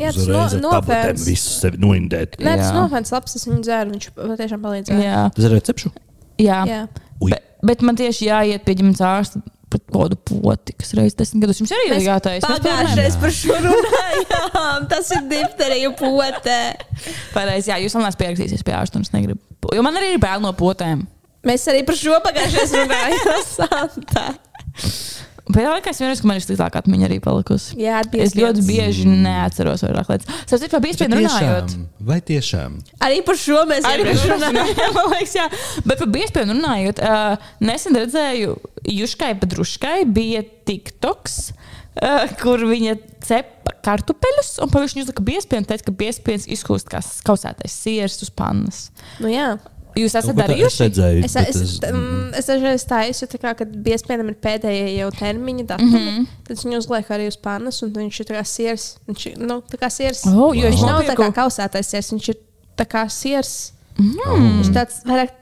Jā, 0.00 0.12
tas 0.14 0.56
no, 0.60 0.70
nofēns. 0.70 1.24
visu 1.26 1.56
sevi 1.56 1.80
noindēt. 1.82 2.38
Nē, 2.42 2.56
tas 2.60 2.72
nofēns 2.76 3.12
labs, 3.14 3.36
es 3.38 3.46
viņu 3.48 3.62
dzēru, 3.66 3.96
viņš 3.96 4.08
patiešām 4.18 4.62
palīdzēja. 4.64 5.02
Jā, 5.04 5.26
Tas 5.36 5.48
ir 5.48 5.54
recepšu? 5.56 5.92
jā. 6.42 6.62
Jā. 6.68 6.80
Ui. 7.24 7.32
Bet, 7.66 7.80
man 7.82 7.96
tieši 7.98 8.28
jāiet 8.28 8.64
pie 8.66 8.74
ģimenes 8.78 9.00
ārsta. 9.02 9.40
Pat 9.66 9.82
kādu 9.90 10.14
poti, 10.28 10.76
kas 10.78 10.92
reizes 10.94 11.16
desmit 11.18 11.42
gadus 11.42 11.58
jums 11.58 11.72
arī 11.74 11.88
ir 11.90 12.04
jātaisa. 12.04 12.46
Pagājušajā 12.46 13.16
par 13.18 13.32
šo 13.34 13.56
runājām. 13.64 14.84
Tas 14.92 15.10
ir 15.16 15.24
difterija 15.32 15.90
potē. 15.98 16.58
Pareizi, 17.34 17.72
jā, 17.72 17.80
jūs 17.82 17.96
man 17.98 18.06
esat 18.06 18.20
pierakstījusies 18.20 18.62
pie 18.62 18.76
ārsta 18.78 19.00
un 19.00 19.08
es 19.08 19.10
negribu. 19.10 19.42
Jo 19.74 19.82
man 19.82 19.98
arī 19.98 20.12
ir 20.14 20.22
bail 20.22 20.38
no 20.44 20.52
potēm. 20.54 21.02
Mēs 21.46 21.66
arī 21.72 21.82
par 21.88 21.98
šo 21.98 22.14
pagājušajā 22.28 22.86
runājām. 22.86 24.38
Pēdējā 25.46 25.72
laikā 25.76 25.92
es 25.92 26.00
vienreiz, 26.02 26.20
ka 26.22 26.26
man 26.26 26.40
ir 26.40 26.42
sliktāka 26.42 26.80
atmiņa 26.82 27.06
arī 27.06 27.16
palikusi. 27.22 27.76
Jā, 27.78 28.00
Es 28.18 28.34
ļoti 28.34 28.64
bieži 28.66 29.04
neatceros 29.06 29.84
vairāk 29.86 30.08
lietas. 30.10 30.40
Sapratu, 30.42 30.70
par 30.72 30.82
biespienu 30.82 31.20
runājot. 31.20 31.76
Vai 32.08 32.18
tiešām? 32.26 32.80
Arī 33.06 33.20
par 33.26 33.38
šo 33.38 33.62
mēs 33.70 33.86
Arī 33.86 34.08
par 34.08 34.18
šo 34.24 34.40
runājām. 34.40 34.96
man 34.96 35.12
liekas, 35.14 35.36
jā. 35.38 35.46
Bet 35.86 36.02
par 36.02 36.10
biespienu 36.16 36.56
runājot, 36.56 37.02
uh, 37.06 37.52
nesen 37.62 37.94
redzēju, 38.00 38.56
Juškai 38.96 39.36
Padruškai 39.38 40.00
bija 40.10 40.42
TikToks. 40.66 41.38
Uh, 41.96 42.26
kur 42.42 42.60
viņa 42.68 42.98
cepa 43.24 43.72
kartupeļus, 43.86 44.50
un 44.60 44.68
viņa 44.68 45.06
uzlika 45.06 45.22
biespienu, 45.24 45.62
un 45.62 45.68
teica, 45.70 45.86
ka 45.86 45.94
biespiens 45.96 46.44
izkūst 46.52 46.90
kā 46.92 47.00
kausētais 47.24 47.72
siers 47.86 48.18
uz 48.26 48.28
pannas. 48.36 48.82
Nu, 49.22 49.30
jā. 49.32 49.54
Jūs 49.96 50.12
esat 50.12 50.26
Nu, 50.28 50.34
bet 50.36 50.50
Es 50.50 50.56
darījuši? 50.56 50.80
redzēju, 50.84 51.24
Es, 51.24 51.36
es, 51.36 51.56
es- 51.56 51.80
mm, 51.80 52.34
es 52.36 52.46
dažreiz 52.50 52.84
taisu, 52.84 53.26
tā 53.32 53.38
kā, 53.40 53.54
kad 53.56 53.68
biespienam 53.86 54.28
ir 54.28 54.36
pēdējie 54.44 54.90
jau 54.98 55.10
termiņa 55.10 55.64
datumi, 55.66 56.00
mm. 56.00 56.10
-hmm. 56.18 56.26
tad 56.48 56.56
viņu 56.64 56.78
uzliek 56.82 57.08
arī 57.16 57.28
uz 57.28 57.36
pannas, 57.36 57.82
un 57.82 57.92
viņš 57.92 58.20
ir 58.20 58.26
tā 58.26 58.36
kā 58.36 58.44
siers. 58.44 58.84
Viņš 59.08 59.24
nu, 59.38 59.62
tā 59.72 59.80
kā 59.80 59.88
siers. 59.90 60.26
Oh, 60.26 60.52
jo 60.56 60.68
viņš 60.68 60.84
nav 60.86 61.02
tā 61.08 61.16
kā 61.16 61.30
kausētais 61.32 61.88
siers, 61.94 62.12
viņš 62.12 62.28
ir 62.28 62.36
tā 62.76 62.84
kā 62.84 63.08
siers. 63.10 63.72
Mm. 63.98 64.60
Viņš 64.60 64.72
tāds 64.76 65.00
vairāk 65.08 65.32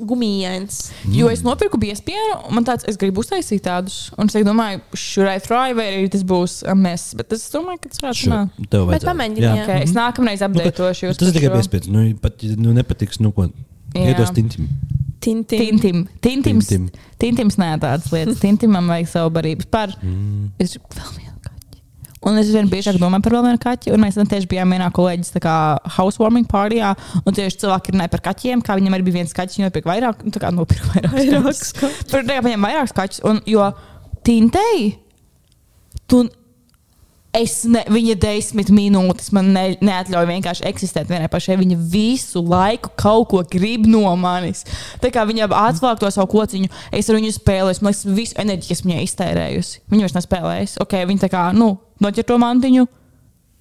gumijāns. 0.00 0.90
Jo 1.12 1.28
es 1.28 1.42
nopirku 1.44 1.76
biespienu, 1.80 2.36
un 2.48 2.54
man 2.56 2.64
tāds, 2.64 2.86
es 2.88 2.96
gribu 2.96 3.20
uztaisīt 3.20 3.60
tādus. 3.66 4.10
Un 4.16 4.30
es 4.30 4.36
domāju, 4.46 4.80
should 4.96 5.28
I 5.28 5.38
try, 5.44 5.74
vai 5.76 5.88
arī 5.92 6.06
tas 6.12 6.22
būs 6.24 6.60
mēs. 6.78 7.10
Bet 7.18 7.32
es 7.36 7.44
domāju, 7.52 7.82
ka 7.82 7.88
tas 7.92 8.00
varētu 8.04 8.30
būt. 8.30 8.68
tev 8.70 8.86
Bet 8.86 9.02
vajadzētu. 9.02 9.10
pamēģini, 9.10 9.44
Jā. 9.44 9.56
jā. 9.58 9.64
Okay, 9.66 9.82
es 9.84 9.92
nākamreiz 9.92 10.40
Nu, 10.40 10.54
bet-. 10.54 10.76
Tas 10.76 11.02
ir 11.02 11.34
tikai 11.36 11.50
šo. 11.50 11.56
piespiedu. 11.58 11.92
Nu, 11.92 12.06
pat, 12.22 12.42
nu, 12.56 12.72
nepatiks, 12.72 13.20
nu, 13.20 13.32
ko. 13.32 13.50
Iedos 13.94 14.32
tintim. 14.36 14.68
Tintim. 15.20 15.58
Tintim. 15.60 16.04
Tintims, 16.20 16.68
Tintim. 16.70 16.86
tintims 17.20 17.58
nē, 17.60 17.74
tādas 17.80 18.08
lietas. 18.12 18.38
Tintimam 18.44 18.86
vajag 18.88 19.10
savu 19.10 19.32
barības 19.34 19.68
par. 19.68 19.92
Mm. 20.00 20.48
Es 20.62 20.72
gribu 20.72 20.96
vēl 20.96 21.10
vienu 21.18 21.36
kaķi. 21.44 21.80
Un 22.30 22.40
es 22.40 22.48
vien 22.54 22.70
biežāk 22.72 22.96
domāju 23.00 23.26
par 23.26 23.36
vēl 23.36 23.44
vienu 23.50 23.60
kaķi. 23.60 23.92
Un 23.92 24.00
mēs 24.00 24.16
tam 24.16 24.30
tieši 24.30 24.48
bijām 24.48 24.72
vienā 24.72 24.88
kolēģis 24.96 25.36
kā 25.44 25.56
housewarming 25.98 26.48
partyjā. 26.48 26.94
Un 27.20 27.36
tieši 27.36 27.60
cilvēki 27.66 27.94
runāja 27.94 28.14
par 28.14 28.24
kaķiem, 28.30 28.64
kā 28.64 28.78
viņam 28.80 28.96
arī 28.96 29.08
bija 29.10 29.20
viens 29.20 29.36
kaķis. 29.36 29.60
Viņam 29.60 29.68
nopirka 29.68 29.92
vairāk, 29.92 30.24
nu, 30.24 30.32
tā 30.32 30.42
kā 30.42 30.54
nopirka 30.56 30.94
vairāk. 30.94 31.16
Vairākus 31.18 31.62
Par 31.76 32.24
tā 32.24 32.38
kā 32.38 32.46
viņam 32.48 32.68
vairākus 32.70 32.96
kaķus. 32.96 33.24
Un, 33.28 33.44
jo 33.50 33.68
tintei, 34.24 34.94
tu 36.08 36.24
Es 37.36 37.60
ne, 37.70 37.84
viņa 37.86 38.16
desmit 38.18 38.72
minūtes 38.74 39.28
man 39.36 39.52
ne, 39.54 39.76
neatļauj 39.78 40.26
vienkārši 40.26 40.64
eksistēt 40.66 41.10
vienai 41.12 41.28
pašai. 41.30 41.60
Viņa 41.60 41.76
visu 41.92 42.42
laiku 42.42 42.90
kaut 42.98 43.28
ko 43.30 43.42
grib 43.46 43.86
no 43.86 44.02
manis. 44.18 44.64
Tā 45.02 45.12
kā 45.14 45.22
viņa 45.28 45.46
atklāja 45.46 46.00
to 46.00 46.10
savu 46.10 46.32
kociņu, 46.34 46.70
es 46.90 47.10
ar 47.10 47.20
viņu 47.20 47.36
spēlēju. 47.36 47.84
Man 47.86 47.94
liekas, 47.94 48.06
visu 48.18 48.38
enerģiju 48.42 48.74
esmu 48.74 48.90
viņai 48.90 49.06
iztērējusi. 49.06 49.82
Viņa 49.92 50.06
vairs 50.08 50.16
nespēlējas. 50.18 50.78
Okay, 50.82 51.06
viņa 51.06 51.28
tā 51.28 51.30
kā 51.30 51.44
nu, 51.54 51.76
noķer 52.02 52.26
to 52.26 52.40
mantiņu. 52.42 52.88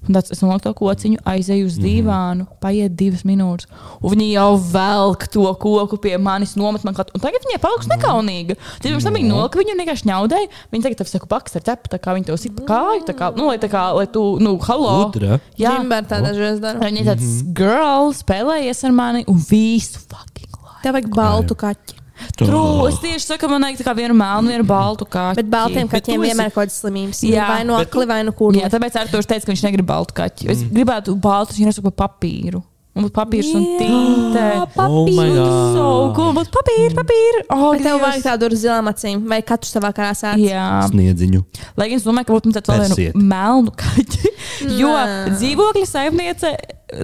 Un 0.07 0.15
tāds, 0.15 0.31
es 0.31 0.39
nolieku 0.39 0.63
to 0.63 0.71
kociņu, 0.79 1.19
aizēju 1.27 1.65
uz 1.67 1.75
dīvānu, 1.83 2.45
paiet 2.63 2.93
divas 2.97 3.25
minūtes. 3.27 3.67
Un 3.99 4.13
viņa 4.13 4.27
jau 4.31 4.53
velk 4.71 5.25
to 5.33 5.43
koku 5.59 5.99
pie 6.01 6.13
manis, 6.17 6.55
nomet 6.57 6.85
man 6.87 6.95
klāt. 6.97 7.11
Un 7.13 7.21
tagad 7.21 7.43
viņai 7.43 7.59
paliks 7.61 7.89
nekaunīga. 7.91 8.55
Tad 8.79 8.87
pirms 8.87 9.05
tam 9.05 9.17
viņa 9.19 9.27
nolika 9.29 9.59
viņu 9.59 9.75
vienkārši 9.75 10.07
ņaudēja. 10.09 10.49
Viņa 10.71 10.87
tagad 10.87 11.01
tev 11.03 11.11
saka, 11.11 11.29
paks 11.35 11.59
ar 11.59 11.67
ķepu, 11.67 11.91
tā 11.91 11.99
kā 11.99 12.15
viņa 12.15 12.29
tev 12.31 12.39
sit 12.39 12.55
pa 12.61 12.65
kāju, 12.71 13.03
tā 13.11 13.17
kā, 13.19 13.29
nu, 13.35 13.51
lai, 13.51 13.59
tā 13.61 13.69
kā, 13.69 13.83
lai 13.99 14.07
tu, 14.09 14.23
nu, 14.39 14.55
halo. 14.69 14.95
Gudra. 15.11 15.41
Jā, 15.59 15.75
Ģimber 15.77 16.07
tā 16.09 16.23
dažreiz 16.23 16.63
dara. 16.63 16.79
viņa 16.79 17.05
tāds 17.11 17.35
girl 17.59 18.15
spēlējies 18.15 18.85
ar 18.87 18.95
mani 18.95 19.27
un 19.27 19.43
visu 19.51 19.99
fucking 20.07 20.55
laiku. 20.55 20.79
Tev 20.87 20.95
vajag 20.95 21.11
baltu 21.11 21.59
kaķi. 21.59 21.98
True, 22.39 22.89
es 22.89 22.99
tieši 23.03 23.25
saku, 23.33 23.47
man 23.51 23.61
vajag 23.67 23.79
tā 23.81 23.85
kā 23.89 23.93
vienu 23.97 24.15
melnu, 24.17 24.49
vienu 24.53 24.65
baltu 24.67 25.05
kādu. 25.09 25.35
Bet 25.41 25.49
baltiem 25.51 25.87
kaķiem 25.91 26.19
esi- 26.19 26.29
vienmēr 26.29 26.49
ir 26.49 26.53
kaut 26.55 26.63
kādas 26.67 26.79
slimības. 26.83 27.21
Jā. 27.27 27.47
vai 27.47 27.63
no 27.67 27.77
akli, 27.79 28.05
vai 28.07 28.23
no 28.23 28.31
kuriem. 28.31 28.61
Jā, 28.63 28.69
tāpēc 28.73 28.95
Arthurs 29.01 29.25
teica, 29.29 29.45
ka 29.45 29.51
viņš 29.53 29.63
negrib 29.67 29.85
baltu 29.89 30.13
kaķi. 30.13 30.49
Es 30.49 30.63
gribētu 30.63 31.15
baltu, 31.19 31.53
viņa 31.57 31.71
nesaka 31.71 31.91
par 31.91 32.09
papīru. 32.09 32.63
Un 32.99 33.05
būtu 33.07 33.15
papīrs 33.15 33.49
un 33.55 33.65
tinte. 33.79 34.45
Oh 34.83 35.05
my 35.07 35.27
God. 35.31 35.75
So 35.75 35.83
cool, 36.17 36.33
būtu 36.35 36.51
papīra, 36.51 36.89
papīra. 36.97 37.43
Oh, 37.55 37.69
Vai 37.69 37.79
tev 37.85 38.01
vajag 38.03 38.25
tādu 38.25 38.49
ar 38.49 38.55
zilām 38.59 38.89
acīm, 38.91 39.21
vai 39.31 39.39
katrs 39.47 39.71
savā 39.77 39.93
krāsā? 39.95 40.33
Jā, 40.41 40.65
Sniedziņu. 40.91 41.39
lai 41.79 41.87
gan 41.91 42.01
es 42.01 42.07
domāju, 42.07 42.27
ka 42.27 42.35
būtu 42.35 42.51
tāds 42.57 42.73
vēl 42.73 42.97
vienu 42.99 43.23
melnu 43.31 43.71
kaķi. 43.79 44.33
Jo 44.75 44.91
dzīvokļa 45.31 45.85
saimniece, 45.87 46.51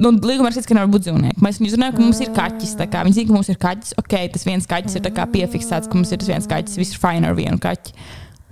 nu, 0.04 0.12
līgumā 0.20 0.52
rakstīts, 0.52 0.68
ka 0.68 0.76
nevar 0.76 0.92
būt 0.92 1.08
dzīvnieki. 1.08 1.40
Mēs 1.46 1.62
viņu 1.62 1.74
zinām, 1.78 1.96
ka 1.96 2.04
mums 2.04 2.20
ir 2.26 2.34
kaķis. 2.36 2.76
Viņi 2.76 3.16
zina, 3.16 3.30
ka 3.32 3.38
mums 3.38 3.54
ir 3.54 3.60
kaķis. 3.62 3.96
Ok, 4.02 4.18
tas 4.36 4.46
viens 4.48 4.68
kaķis 4.68 5.00
ir 5.00 5.06
tā 5.08 5.14
kā 5.16 5.28
piefiksēts, 5.32 5.88
ka 5.88 5.96
mums 5.96 6.12
ir 6.12 6.20
tas 6.20 6.32
viens 6.34 6.52
kaķis. 6.52 6.80
Viss 6.82 6.98
ir 6.98 7.02
fine 7.02 7.32
ar 7.32 7.40
vienu 7.40 7.62
kaķi. 7.64 7.96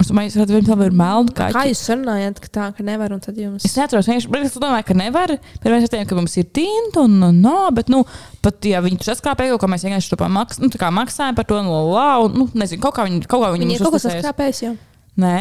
Es 0.01 0.09
domāju, 0.09 0.33
ka 0.35 0.45
viņam 0.49 0.79
vēl 0.81 0.89
ir 0.89 0.95
melnu 0.99 1.33
kaķi. 1.37 1.53
Kā 1.55 1.63
jūs 1.69 1.81
runājat, 1.93 2.39
ka 2.43 2.49
tā, 2.51 2.63
ka 2.75 2.83
nevar, 2.83 3.13
jums. 3.13 3.63
Es 3.67 3.75
neatceros, 3.77 4.09
viņš 4.09 4.25
es 4.41 4.57
domāju, 4.59 4.87
ka 4.89 4.95
nevar. 4.99 5.35
Bet 5.61 5.67
mēs 5.69 5.85
redzējām, 5.85 6.07
ka 6.09 6.17
mums 6.17 6.37
ir 6.41 6.47
tinta 6.49 7.05
un 7.05 7.19
no, 7.39 7.55
bet, 7.75 7.91
nu, 7.93 8.01
pat 8.43 8.67
ja 8.67 8.81
viņi 8.83 8.99
tur 8.99 9.11
saskāpēja, 9.13 9.59
ka 9.61 9.69
mēs 9.71 9.85
vienkārši 9.85 10.11
to 10.11 10.19
pamaks, 10.19 10.59
nu, 10.59 10.67
tā 10.73 10.81
kā 10.81 10.89
maksājam 10.91 11.37
par 11.37 11.47
to 11.47 11.61
no 11.63 11.77
lā, 11.93 12.09
un, 12.25 12.35
nu, 12.41 12.49
nezinu, 12.57 12.81
kaut 12.83 12.97
kā 12.97 13.05
viņi, 13.07 13.21
kaut 13.29 13.45
kā 13.45 13.53
viņi 13.53 13.69
ir 13.77 13.85
kaut 13.85 13.95
uzticējās. 13.95 14.25
saskrāpējis 14.25 14.63
jau. 14.65 14.73
Nē, 15.23 15.37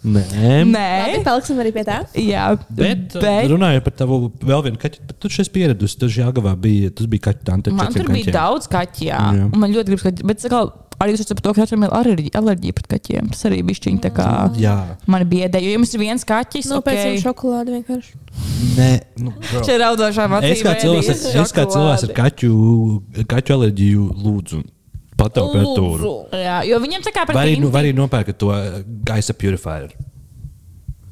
Nē. 0.00 0.22
nē. 0.64 0.84
Labi, 1.04 1.24
paliksim 1.26 1.58
arī 1.60 1.72
pie 1.74 1.82
tā. 1.84 1.98
Jā, 2.16 2.44
Bet, 2.70 3.10
bet 3.12 3.16
bet 3.20 3.50
runājot 3.52 3.84
par 3.84 3.94
tavu 3.98 4.20
vēl 4.40 4.62
vienu 4.68 4.80
kaķu, 4.80 5.02
bet 5.10 5.18
tu 5.20 5.28
šeit 5.32 5.50
pieradusi. 5.52 5.98
Tas 6.00 6.14
Jāgavā 6.16 6.54
bija, 6.56 6.88
tas 6.96 7.08
bija 7.10 7.26
kaķu 7.28 7.44
tante. 7.44 7.74
man 7.76 7.92
tur 7.92 8.08
bija 8.08 8.30
kaķiem. 8.30 8.36
daudz 8.38 8.70
kaķu, 8.72 9.02
jā. 9.10 9.18
Jā. 9.36 9.48
Un 9.50 9.60
man 9.60 9.74
ļoti 9.74 9.92
gribas, 9.92 10.06
ka, 10.06 10.14
bet, 10.30 10.40
sakal, 10.46 10.72
arī 11.00 11.14
esat 11.16 11.32
par 11.34 11.44
to, 11.44 11.52
ka 11.54 11.64
katram 11.64 11.86
ir 11.86 11.94
alerģija, 11.96 12.34
alerģija 12.40 12.76
pret 12.78 12.88
kaķiem. 12.94 13.30
Tas 13.34 13.46
arī 13.48 13.60
bija 13.66 13.80
šķiņķi 13.80 14.02
tā 14.06 14.10
kā. 14.16 14.26
Jā, 14.60 14.74
Man 15.10 15.24
biedē, 15.30 15.62
jo 15.64 15.76
jums 15.76 15.94
ir 15.96 16.02
viens 16.02 16.26
kaķis. 16.28 16.68
Nu, 16.72 16.80
pēc 16.84 17.00
tam 17.00 17.12
okay. 17.12 17.22
šokolādi 17.24 17.78
vienkārši. 17.78 18.12
nē, 18.78 18.90
nu, 19.22 19.32
bro. 19.38 19.62
Šeit 19.68 19.80
raudošām 19.84 20.36
acīm. 20.40 20.52
Es 20.52 20.66
kā 20.66 20.76
cilvēks, 20.82 21.10
ar, 21.14 21.40
es 21.44 21.56
kā 21.56 21.64
cilvēks 21.72 22.06
ar 22.08 22.14
kaķu, 22.20 22.52
kaķu 23.30 23.56
alerģiju 23.56 24.06
lūdzu 24.26 24.62
pat 25.20 25.36
temperatūru. 25.36 26.14
Jā, 26.36 26.60
jo 26.68 26.80
viņam 26.82 27.04
tā 27.06 27.14
kā 27.14 27.26
pret 27.28 27.36
Vai 27.36 27.48
arī, 27.48 27.58
nu, 27.60 27.72
vai 27.72 27.84
arī 27.84 27.96
nopērkat 27.96 28.40
to 28.40 28.52
gaisa 29.08 29.36
purifier. 29.36 29.92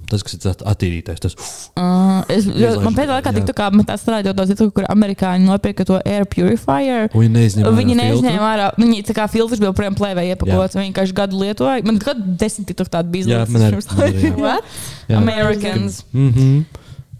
Tas, 0.09 0.23
kas 0.25 0.39
ir 0.39 0.47
at- 0.49 0.63
attīrītais, 0.73 1.21
tas 1.21 1.35
Uh, 1.77 2.23
es, 2.33 2.47
jo, 2.49 2.71
man 2.81 2.95
pēdējā 2.97 3.19
laikā 3.19 3.31
jā. 3.31 3.37
tiktu, 3.39 3.55
kā 3.57 3.67
man 3.75 3.85
tā 3.87 3.95
strādāja 4.01 4.33
daudz, 4.35 4.55
kur 4.75 4.87
amerikāņi 4.89 5.45
nopirka 5.45 5.85
to 5.85 5.99
air 6.01 6.25
purifier. 6.25 7.11
Viņi 7.13 7.33
neizņem 7.35 7.69
ārā 7.69 7.77
Viņi 7.77 7.97
neizņēma 8.01 8.49
ārā. 8.49 8.71
Viņi 8.81 9.05
tā 9.07 9.17
kā 9.19 9.29
filtrs 9.31 9.61
bija 9.61 9.75
projām 9.77 9.99
plēvē 9.99 10.25
iepakots. 10.33 10.79
Viņi 10.79 10.89
vienkārši 10.89 11.17
gadu 11.21 11.43
lietoja. 11.43 11.85
Man 11.87 12.01
kad 12.03 12.19
desmit 12.41 12.71
tiktu 12.73 12.89
tādu 12.89 13.13
Jā, 13.13 13.45
biznesa. 13.45 13.53
man 13.53 13.67
arī. 13.69 13.83
man 13.93 14.09
arī, 14.09 14.33
jā. 14.33 14.57
Jā. 15.13 15.21
Americans. 15.23 16.03
Mm 16.13 16.33
-hmm. 16.33 16.65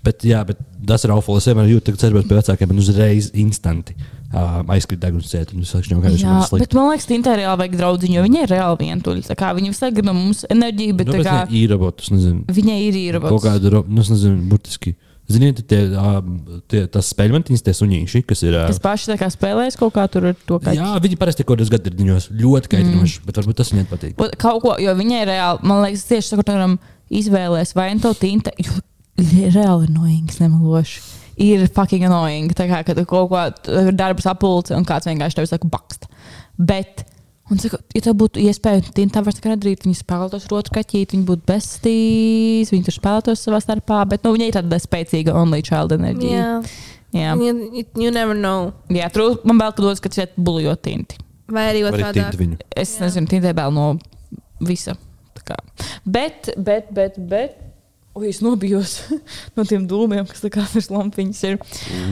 Bet, 0.05 0.25
jā, 0.25 0.45
bet 0.47 0.59
tas 0.87 1.05
ir 1.05 1.11
aufuli. 1.11 1.39
Es 1.39 1.47
vienmēr 1.47 1.69
jūtu, 1.69 1.93
ka 1.93 2.07
ceļot 2.07 2.29
pie 2.29 2.37
vecākiem 2.39 2.71
un 2.71 2.79
uzreiz 2.79 3.31
instanti 3.35 3.95
uh, 4.35 4.61
aizkrīt 4.75 5.01
deguns 5.03 5.31
ciet. 5.31 5.53
Un 5.55 5.65
es 5.65 5.73
sāku 5.73 5.91
jau 5.93 5.99
kādreiz 6.03 6.23
Jā, 6.23 6.39
slikti. 6.49 6.67
bet 6.67 6.75
man 6.79 6.91
liekas, 6.93 7.09
Tintē 7.09 7.35
reāli 7.41 7.59
vajag 7.65 7.77
draudziņu, 7.81 8.15
jo 8.19 8.23
viņa 8.29 8.45
ir 8.47 8.53
reāli 8.55 8.81
vientuļa. 8.87 9.27
Tā 9.31 9.37
kā 9.41 9.53
Viņa 9.57 9.73
visu 9.73 9.85
laiku 9.87 9.97
grib 9.99 10.09
no 10.11 10.15
mums 10.19 10.45
enerģiju, 10.51 10.97
bet 11.01 11.07
Nu, 11.07 11.13
tā 11.13 11.19
bet 11.23 11.27
kā 11.29 11.37
ne 11.49 11.59
īrobotus, 11.63 12.11
nezinu. 12.15 12.45
viņai 12.59 12.79
ir 12.89 12.99
īrobots. 13.09 13.31
Kaut 13.37 13.45
kādu, 13.49 13.71
ro- 13.79 13.85
nu, 13.89 14.01
es 14.05 14.11
nezinu, 14.13 14.43
burtiski. 14.51 14.95
Ziniet, 15.29 15.59
tie, 15.69 15.83
um, 15.93 16.39
tie 16.73 16.87
tas 16.89 17.11
spēļmentiņas, 17.13 17.61
tie 17.67 17.73
suņīši, 17.77 18.23
kas 18.25 18.41
ir. 18.47 18.55
Kas 18.65 18.79
Uh, 18.79 18.85
paši 18.87 19.11
tā 19.11 19.17
kā 19.21 19.27
spēlēs 19.29 19.77
kaut 19.77 19.93
kā 19.93 20.07
tur 20.09 20.25
ar 20.31 20.37
to 20.49 20.57
kaķi. 20.57 20.79
jā, 20.81 20.95
viņi 21.05 21.19
parasti 21.21 21.45
kaut 21.45 21.59
kādos 21.59 21.69
gadsimtos 21.69 22.31
ļoti 22.33 22.71
kaitinoši, 22.73 23.19
mm. 23.21 23.27
bet 23.29 23.37
varbūt 23.37 23.59
tas 23.61 23.69
viņiem 23.75 23.89
patīk. 23.91 24.15
Kaut 24.41 24.63
ko, 24.65 24.73
jo 24.81 24.95
viņai 24.97 25.27
reāli, 25.29 25.61
man 25.69 25.83
liekas, 25.85 26.07
tieši 26.09 26.31
sakot, 26.33 26.49
varam 26.49 26.79
izvēlēties 27.13 27.75
vai 27.77 27.91
nu 27.93 28.01
to 28.01 28.15
tinta, 28.17 28.53
jo 28.57 28.73
reāli 29.53 29.85
ir 29.85 29.93
noīgs, 29.99 30.41
nemeloši. 30.41 31.01
Ir 31.41 31.67
fucking 31.75 32.05
annoying. 32.09 32.51
Tā 32.57 32.67
kā, 32.71 32.83
kad 32.87 32.99
tu 32.99 33.05
kaut 33.09 33.31
ko 33.33 33.45
tur 33.65 33.93
darbu 33.97 34.25
sapulci 34.25 34.75
un 34.77 34.87
kāds 34.89 35.09
vienkārši 35.09 35.39
tev 35.41 35.49
saka, 35.51 35.71
bakst. 35.71 36.09
Bet, 36.59 37.05
un 37.51 37.61
saka, 37.63 37.79
ja 37.95 38.03
tev 38.09 38.17
būtu 38.21 38.43
iespēja, 38.43 38.83
tad 38.91 39.15
tā 39.15 39.23
vairs 39.27 39.41
nedarīt. 39.45 39.87
Viņi 39.87 40.01
spēlētos 40.03 40.49
otru 40.51 40.75
kaķīti, 40.79 41.17
viņi 41.17 41.27
būtu 41.31 41.47
bestīs, 41.49 42.73
viņi 42.75 42.87
tur 42.89 42.99
spēlētos 42.99 43.47
savā 43.47 43.63
starpā. 43.65 44.03
Bet, 44.11 44.27
nu, 44.27 44.35
viņi 44.37 44.51
ir 44.51 44.59
tāda 44.59 44.81
spēcīga 44.83 45.35
only 45.39 45.63
child 45.67 45.95
enerģija. 45.97 46.39
Jā. 46.45 46.61
Jā, 47.17 47.33
You, 47.41 47.55
you, 47.73 47.85
you 47.97 48.11
never 48.13 48.35
know. 48.37 48.75
jā 48.93 49.07
tur 49.15 49.39
man 49.49 49.57
vēl 49.63 49.73
dodas, 49.79 50.03
ka 50.05 50.11
šeit 50.13 50.35
buļļot 50.37 50.83
tinti. 50.85 51.17
Vai 51.49 51.71
arī 51.71 51.87
otrādi. 51.89 52.21
Es 52.77 52.99
Jā. 52.99 53.07
nezinu, 53.07 53.31
tintē 53.31 53.55
vēl 53.57 53.73
no 53.73 53.95
visa. 54.61 54.93
Bet, 56.05 56.51
bet, 56.61 56.91
bet, 56.93 57.17
bet. 57.31 57.57
Ui, 58.19 58.29
es 58.33 58.41
nobijos 58.43 58.99
no 59.57 59.65
tiem 59.69 59.87
dūmiem, 59.89 60.27
kas 60.27 60.43
tā 60.43 60.51
kā 60.55 60.65
virs 60.73 60.91
lampiņas 60.91 61.43
ir. 61.47 61.59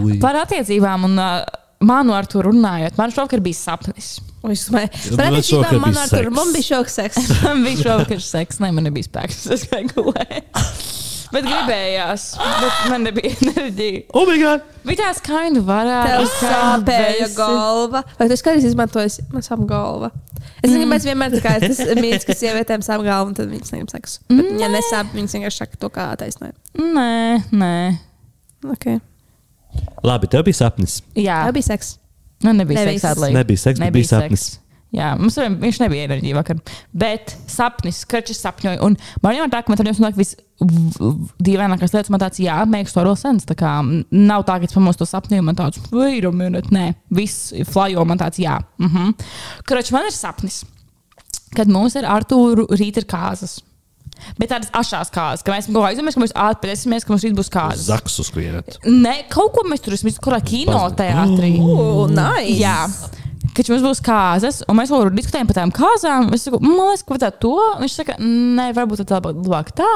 Ui. 0.05 0.19
Par 0.23 0.39
attiecībām 0.45 1.09
un 1.09 1.19
uh, 1.19 1.41
manu 1.83 2.15
ar 2.17 2.29
to 2.31 2.45
runājot. 2.47 2.97
Man 2.99 3.15
šovakar 3.15 3.43
bija 3.45 3.59
sapnis. 3.59 4.17
Es 4.47 4.69
domāju, 4.71 5.43
šovakar 5.43 5.81
man 5.83 5.97
bija 5.97 6.05
ar 6.05 6.13
seks. 6.13 6.37
man 6.37 6.53
bija 6.55 6.69
šoks 6.69 6.99
seks. 7.01 7.17
Man 7.43 7.65
bija 7.67 7.83
šovakar 7.83 8.23
seks, 8.23 8.59
ne, 8.63 8.71
man 8.77 8.87
nebija 8.87 9.09
spēks. 9.09 9.43
Es 9.57 9.67
gāju 9.71 9.91
gulēt. 9.97 10.63
Bet 11.35 11.47
gribējās, 11.47 12.25
bet 12.39 12.83
man 12.93 13.03
nebija 13.07 13.33
enerģija. 13.43 14.03
Oh, 14.15 14.27
my 14.29 14.37
God! 14.41 14.67
Bija 14.87 15.01
tās 15.09 15.19
kaini 15.27 15.63
varētu. 15.67 16.13
Tev 16.13 16.23
es 16.27 16.37
kā 16.39 16.51
sāpēja 16.53 17.29
galva. 17.35 18.03
Vai 18.21 18.29
tu 18.31 18.39
skaties, 18.39 18.69
izmantojas 18.71 19.19
man 19.33 19.43
sāp 19.47 19.65
galva? 19.69 20.13
Es 20.63 20.71
nezinu, 20.71 20.87
kāpēc 20.87 21.09
vienmēr 21.09 21.35
tā 21.35 21.41
kā 21.43 21.57
tas 21.63 21.81
mīts, 21.99 22.27
ka 22.29 22.37
sievietēm 22.39 22.85
sāp 22.87 23.03
galva, 23.07 23.27
un 23.33 23.35
tad 23.39 23.51
viņas 23.51 23.75
negrib 23.75 23.91
seksu. 23.93 24.23
Bet, 24.31 24.53
ja 24.63 24.71
nesāp, 24.73 25.11
viņas 25.17 25.35
vienkārši 25.39 25.63
saka 25.65 25.81
to 25.83 25.91
kā 25.95 26.07
taisnojumu. 26.21 26.59
Nē, 26.95 27.43
nē. 27.51 27.75
Okay. 28.77 29.01
Labi, 30.07 30.31
tev 30.31 30.47
bija 30.47 30.61
sapnis. 30.63 31.01
Jā, 31.19 31.43
Tā 31.49 31.55
bija 31.57 31.73
seks. 31.75 31.97
Man 32.45 32.59
nebija 32.61 32.85
Nebija 32.85 33.01
seks. 33.01 33.27
Nebija 33.33 33.61
seks, 33.65 33.81
bet 33.81 33.93
bija 33.97 34.09
sapnis. 34.13 34.47
seks. 34.53 34.63
Jā, 34.95 35.13
mums 35.19 35.35
abiem 35.41 35.59
viņš 35.61 35.79
nebija 35.83 36.07
enerģija 36.07 36.37
vakar. 36.39 36.61
Bet 36.97 37.35
sapnis, 37.51 38.05
karčs 38.09 38.39
sapņoja. 38.45 38.79
Un 38.87 38.95
man 39.25 39.35
jau 39.37 39.49
tā, 39.53 39.63
ka 39.65 39.73
man 39.73 39.81
tāds 39.81 40.01
nāk 40.03 40.17
viss 40.17 40.39
dīvainākās 41.43 41.93
lietas. 41.93 42.13
Man 42.13 42.23
tāds, 42.23 42.41
jā, 42.41 42.57
makes 42.71 42.95
total 42.97 43.19
sense. 43.19 43.49
Tā 43.49 43.57
kā 43.59 43.75
nav 43.83 44.47
tā, 44.49 44.59
ka 44.61 44.69
es 44.69 44.77
pamostos 44.77 45.11
to 45.11 45.17
sapņoju, 45.17 45.45
man 45.45 45.59
tāds, 45.59 45.83
wait 45.93 46.25
a 46.25 46.33
minute, 46.33 46.73
nē, 46.73 46.89
viss 47.19 47.53
flajo, 47.69 48.07
man 48.09 48.23
tāds, 48.23 48.41
jā. 48.41 48.59
Mm 48.79 48.91
-hmm. 48.95 49.15
Karčs 49.67 49.93
man 49.93 50.07
ir 50.07 50.13
sapnis, 50.13 50.65
kad 51.55 51.69
mums 51.69 51.97
ar 51.97 52.05
Artūru 52.05 52.67
rīt 52.71 52.97
ir 52.97 53.05
kāzas. 53.05 53.61
Bet 54.39 54.51
tādas 54.51 54.71
ašās 54.73 55.11
kāzas, 55.13 55.45
ka 55.45 55.53
mēs 55.53 55.67
kaut 55.67 55.77
kā 55.77 55.91
aizdomājamies, 55.91 56.15
ka 56.15 56.21
mēs 56.25 56.35
atpēdēsimies, 56.35 57.05
ka 57.05 57.13
mums 57.13 57.25
rīt 57.25 57.37
būs 57.37 57.53
kāzas. 57.53 57.87
Zaks 57.91 58.19
uzskrienat. 58.23 58.79
Nē, 58.87 59.29
kaut 59.29 59.53
ko 59.53 59.69
mēs 59.69 59.85
tur 59.85 59.93
esam, 59.93 60.11
kurā 60.25 60.41
kinoteātrī. 60.41 61.53
Oh, 61.61 62.07
nice. 62.09 62.57
Jā. 62.57 62.89
Kad 63.57 63.71
mums 63.73 63.85
būs 63.87 64.03
kāzas, 64.05 64.61
un 64.69 64.77
mēs 64.77 64.91
vēl 64.93 65.09
diskutējam 65.17 65.49
par 65.49 65.57
tām 65.57 65.73
kāzām, 65.75 66.29
es 66.37 66.45
saku, 66.45 66.61
man 66.61 66.91
liekas, 66.91 67.05
ka 67.07 67.15
vajadzētu 67.15 67.41
to. 67.41 67.55
Viņš 67.81 67.95
saka, 68.03 68.17
nē, 68.21 68.67
varbūt 68.77 69.05
tā 69.09 69.21
labāk 69.25 69.73
tā. 69.79 69.93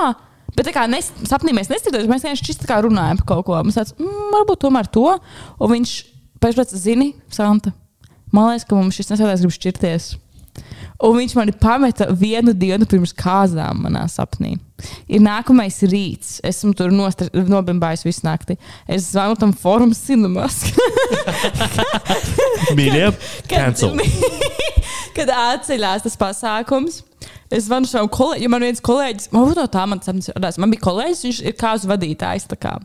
Bet 0.57 0.67
tā 0.67 0.73
kā 0.75 0.87
nes, 0.91 1.11
sapnī 1.29 1.53
mēs 1.55 1.69
nestrādājam, 1.71 2.09
mēs 2.11 2.25
vienkārši 2.25 2.47
čist 2.49 2.65
tā 2.65 2.71
kā 2.71 2.81
runājam 2.87 3.21
par 3.21 3.29
kaut 3.29 3.45
ko. 3.51 3.59
Mums 3.61 3.77
tāds, 3.77 3.93
mm, 4.01 4.31
varbūt 4.33 4.63
tomēr 4.65 4.89
to. 4.93 5.07
Un 5.61 5.73
viņš 5.75 5.93
pēc 6.41 6.59
tam 6.59 6.81
zina, 6.87 7.11
Santa, 7.33 7.75
man 8.33 8.51
liekas, 8.51 8.67
ka 8.67 8.79
mums 8.79 8.97
šis 8.97 9.13
nesēdēs 9.13 9.45
grib 9.45 9.55
šķirties. 9.59 10.11
Un 11.01 11.17
viņš 11.17 11.37
man 11.39 11.53
pameta 11.57 12.11
vienu 12.13 12.53
dienu 12.57 12.89
pirms 12.89 13.15
kāzām 13.17 13.85
manā 13.87 14.03
sapnī. 14.13 14.57
Ir 15.09 15.23
nākamais 15.25 15.79
rīts. 15.89 16.39
Esmu 16.45 16.75
tur 16.77 16.93
nobimbājis 16.93 18.05
visu 18.05 18.27
nakti. 18.27 18.59
Es 18.89 19.09
zvanu 19.15 19.39
tam 19.41 19.55
forum 19.57 19.95
cinemas. 19.97 20.61
Mīļie, 22.79 23.07
cancel. 23.51 23.97
kad 25.17 25.33
atceļās 25.35 26.07
tas 26.07 26.19
pasākums. 26.21 27.01
Es 27.51 27.67
zvanu 27.67 27.89
savam 27.91 28.09
kolēģim, 28.13 28.45
jo 28.47 28.51
man 28.53 28.63
viens 28.63 28.83
kolēģis, 28.85 29.33
man 29.35 29.49
no 29.59 29.65
tā, 29.67 29.83
man, 29.91 29.99
man 30.63 30.71
bija 30.71 30.85
kolēģis, 30.85 31.25
viņš 31.27 31.41
ir 31.51 31.57
kāzu 31.59 31.91
vadītājs. 31.91 32.47
tā 32.51 32.59
Kā. 32.61 32.77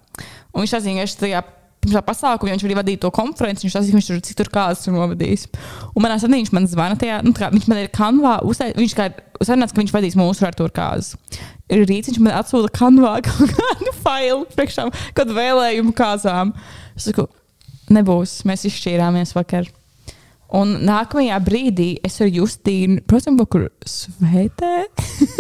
Un 0.56 0.64
viņš 0.64 0.74
atzina, 0.80 1.06
ka 1.06 1.22
tajā 1.22 1.44
pirms 1.86 1.96
tā 1.96 2.02
pasākuma, 2.06 2.50
jo 2.50 2.56
viņš 2.56 2.66
arī 2.66 2.78
vadīja 2.80 3.02
to 3.04 3.12
konferenci, 3.14 3.68
viņš 3.68 3.78
atzina, 3.78 3.94
ka 3.94 4.00
viņš 4.00 4.10
tur 4.10 4.24
citur 4.26 4.50
kāzas 4.54 4.90
ir 4.90 4.96
novadījis. 4.96 5.46
Un 5.94 6.06
manā 6.06 6.18
sapnī 6.22 6.42
viņš 6.42 6.52
man 6.58 6.68
zvana 6.72 6.98
tajā, 7.00 7.22
nu, 7.28 7.34
kā, 7.38 7.52
viņš 7.54 7.70
man 7.70 7.82
ir 7.84 7.92
kanvā, 7.94 8.36
uztai, 8.50 8.72
viņš 8.78 8.98
kā 8.98 9.10
sarunāts, 9.46 9.76
ka 9.76 9.84
viņš 9.84 9.94
vadīs 9.94 10.18
mūsu 10.18 10.48
ar 10.48 10.58
to 10.58 10.68
kāzas. 10.74 11.14
Ir 11.70 11.86
rīts, 11.86 12.10
viņš 12.10 12.22
man 12.26 12.38
atsūta 12.40 12.74
kanvā 12.74 13.20
kaut 13.30 13.54
kādu 13.60 13.96
failu 14.02 14.46
priekšā, 14.58 14.90
kad 15.18 15.34
vēlējumu 15.38 15.94
kāzām. 15.98 16.56
Es 16.98 17.10
saku, 17.12 17.30
nebūs, 17.94 18.40
mēs 18.48 18.66
izšķīrāmies 18.70 19.36
vakar. 19.36 19.68
Un 20.56 20.76
nākamajā 20.86 21.38
brīdī 21.44 21.90
es 22.06 22.20
ar 22.22 22.30
Justīnu, 22.32 23.02
protams, 23.10 23.40
kaut 23.42 23.52
kur 23.52 23.68
svētē 23.90 24.86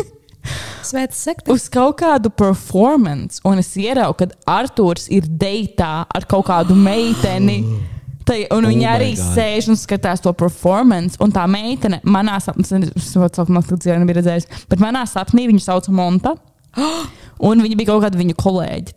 Svētas 0.86 1.22
sekta. 1.26 1.54
uz 1.54 1.66
kaut 1.74 1.98
kādu 2.02 2.30
performance, 2.30 3.40
un 3.46 3.58
es 3.62 3.72
ieraugu, 3.82 4.20
ka 4.20 4.28
Arthurs 4.60 5.08
ir 5.14 5.26
deitā 5.26 6.06
ar 6.06 6.28
kaut 6.30 6.46
kādu 6.52 6.78
meiteni. 6.78 7.62
Tai, 8.26 8.40
un 8.56 8.66
Oh 8.66 8.72
viņa 8.72 8.88
arī 8.90 9.12
God. 9.14 9.36
sēž 9.36 9.68
un 9.70 9.78
skatās 9.78 10.24
to 10.26 10.32
performance. 10.34 11.14
Un 11.22 11.30
tā 11.30 11.44
meitene, 11.46 12.00
manā 12.02 12.40
sapnī, 12.42 12.66
es 12.66 13.12
saprotu, 13.12 13.46
ka 13.46 13.78
dzīvē 13.78 14.00
nebija 14.02 14.18
redzējusi, 14.18 14.64
bet 14.72 14.82
manā 14.82 15.04
sapnī 15.06 15.46
viņu 15.52 15.62
sauc 15.62 15.90
Monta. 15.94 16.34
Un 17.46 17.62
viņa 17.62 17.78
bija 17.78 17.92
kaut 17.92 18.02
kāda 18.08 18.18
viņa 18.18 18.34
kolēģi. 18.42 18.96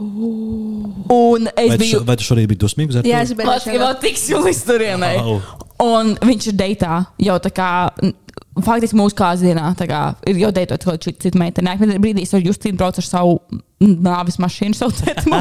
Kā. 0.00 1.10
Un 1.14 1.46
es 1.56 1.68
Vai 1.68 1.76
tu, 1.76 1.82
biju. 1.84 1.98
šo- 1.98 2.04
vai 2.08 2.16
tu 2.16 2.24
šorīt 2.24 2.48
biji 2.50 2.60
dusmīgs? 2.64 2.96
Jā, 3.02 3.02
to? 3.02 3.22
es 3.22 3.32
Pats 3.46 3.64
teikt, 3.64 3.80
vēl 3.82 3.94
tiksim 4.00 4.44
līdz 4.46 4.62
turienei. 4.68 5.16
Au. 5.20 5.40
Un 5.80 6.14
viņš 6.20 6.46
ir 6.52 6.58
deitā 6.60 7.06
jau 7.18 7.38
tā 7.40 7.50
kā. 7.52 7.70
Faktiski 8.60 8.96
mūsu 8.98 9.14
kāzienā 9.16 9.68
kā, 9.88 10.00
ir 10.26 10.36
jau 10.42 10.50
deitot 10.52 10.82
kaut 10.84 10.98
kāda 11.00 11.14
cita 11.22 11.38
meitene. 11.38 11.70
Nākamajā 11.70 12.00
brīdī 12.02 12.22
es 12.26 12.34
ar 12.34 12.40
Justīnu 12.44 12.76
braucu 12.76 12.98
ar 13.00 13.06
savu 13.06 13.36
nāves 13.80 14.36
mašīnu, 14.42 14.74
savu 14.76 14.92
tēmu 14.98 15.32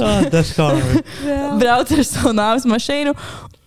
Ah, 0.00 0.24
that's 0.28 0.56
hard. 0.56 0.82
braucu 1.62 1.96
ar 1.96 2.04
savu 2.04 2.34
nāves 2.36 2.66
mašīnu 2.68 3.14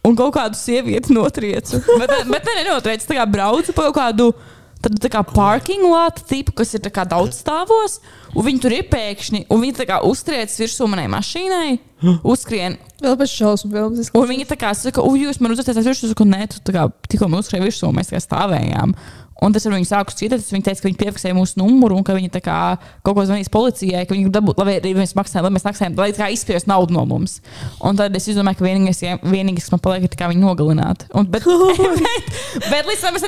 un 0.05 0.15
kaut 0.19 0.33
kādu 0.35 0.59
sievieti 0.59 1.15
notriecu. 1.15 1.79
Bet, 1.97 2.11
bet 2.27 2.45
ne, 2.45 2.63
nenotriecu, 2.63 3.07
tā 3.07 3.17
kā 3.21 3.25
braucu 3.31 3.73
pa 3.73 3.87
kaut 3.89 3.95
kādu. 4.01 4.33
Tad 4.81 4.97
tā 4.97 5.11
kā 5.13 5.21
parking 5.27 5.85
lot 5.85 6.23
tipu, 6.25 6.55
kas 6.57 6.73
ir 6.73 6.81
tā 6.81 6.89
kā 6.93 7.03
daudz 7.05 7.37
stāvos, 7.43 7.99
un 8.33 8.45
viņi 8.47 8.61
tur 8.63 8.73
ir 8.73 8.87
pēkšņi, 8.89 9.43
un 9.53 9.61
viņi 9.61 9.75
tā 9.77 9.85
kā 9.89 9.99
uztriec 10.07 10.53
virsū 10.57 10.87
manai 10.89 11.05
mašīnai, 11.11 11.75
uzskrien. 12.33 12.79
Vēl 13.01 13.17
pēc 13.19 13.35
šausmu 13.35 13.69
filmas. 13.73 14.09
Un 14.17 14.27
viņi 14.29 14.47
tā 14.49 14.57
kā 14.61 14.73
saka, 14.77 15.05
ui, 15.05 15.23
jūs 15.27 15.41
man 15.41 15.53
uzticēties 15.53 15.89
virsū, 15.91 16.09
es 16.09 16.15
saku, 16.15 16.25
nē, 16.29 16.47
tu 16.49 16.63
tā 16.65 16.73
kā 16.73 16.87
tikko 17.09 17.29
man 17.29 17.43
uzskrēja 17.43 17.67
virsū, 17.67 17.91
mēs 17.93 18.09
tā 18.09 18.17
kā 18.17 18.23
stāvējām. 18.25 18.95
Un 19.41 19.53
tas 19.55 19.63
ar 19.65 19.73
viņu 19.73 19.87
sāku 19.89 20.13
cietēt, 20.13 20.43
viņi 20.53 20.65
teica, 20.67 20.83
ka 20.83 20.85
viņi 20.85 20.99
piefiksēja 20.99 21.33
mūsu 21.33 21.57
numuru 21.57 21.95
un 21.97 22.03
ka 22.05 22.13
viņi 22.13 22.29
kā 22.45 22.57
kaut 23.01 23.15
ko 23.17 23.23
zvanīs 23.25 23.49
policijai, 23.49 24.03
ka 24.05 24.13
viņi 24.13 24.29
dabūt, 24.35 24.61
lai 24.61 24.75
mēs 24.93 25.15
maksājam, 25.17 25.47
lai 25.47 25.53
mēs 25.55 25.65
maksājam, 25.65 25.95
lai 25.97 26.11
kā 26.13 26.27
izspiež 26.29 26.67
naudu 26.69 26.93
no 26.93 27.07
mums. 27.09 27.39
Un 27.81 27.97
tad 27.97 28.13
es 28.19 28.29
izdomāju, 28.29 28.59
ka 28.59 28.67
vienīgais, 28.67 29.01
ja- 29.01 29.17
vienīgais 29.23 29.65
kas 29.65 29.73
man 29.73 29.81
paliek, 29.81 30.05
ir 30.05 30.13
viņi 30.29 30.45
nogalināt. 30.45 31.07
Un, 31.17 31.25
bet, 31.33 31.47
bet, 32.05 32.29
bet 32.69 32.91
līdz 32.91 33.01
tam 33.07 33.17
es 33.17 33.25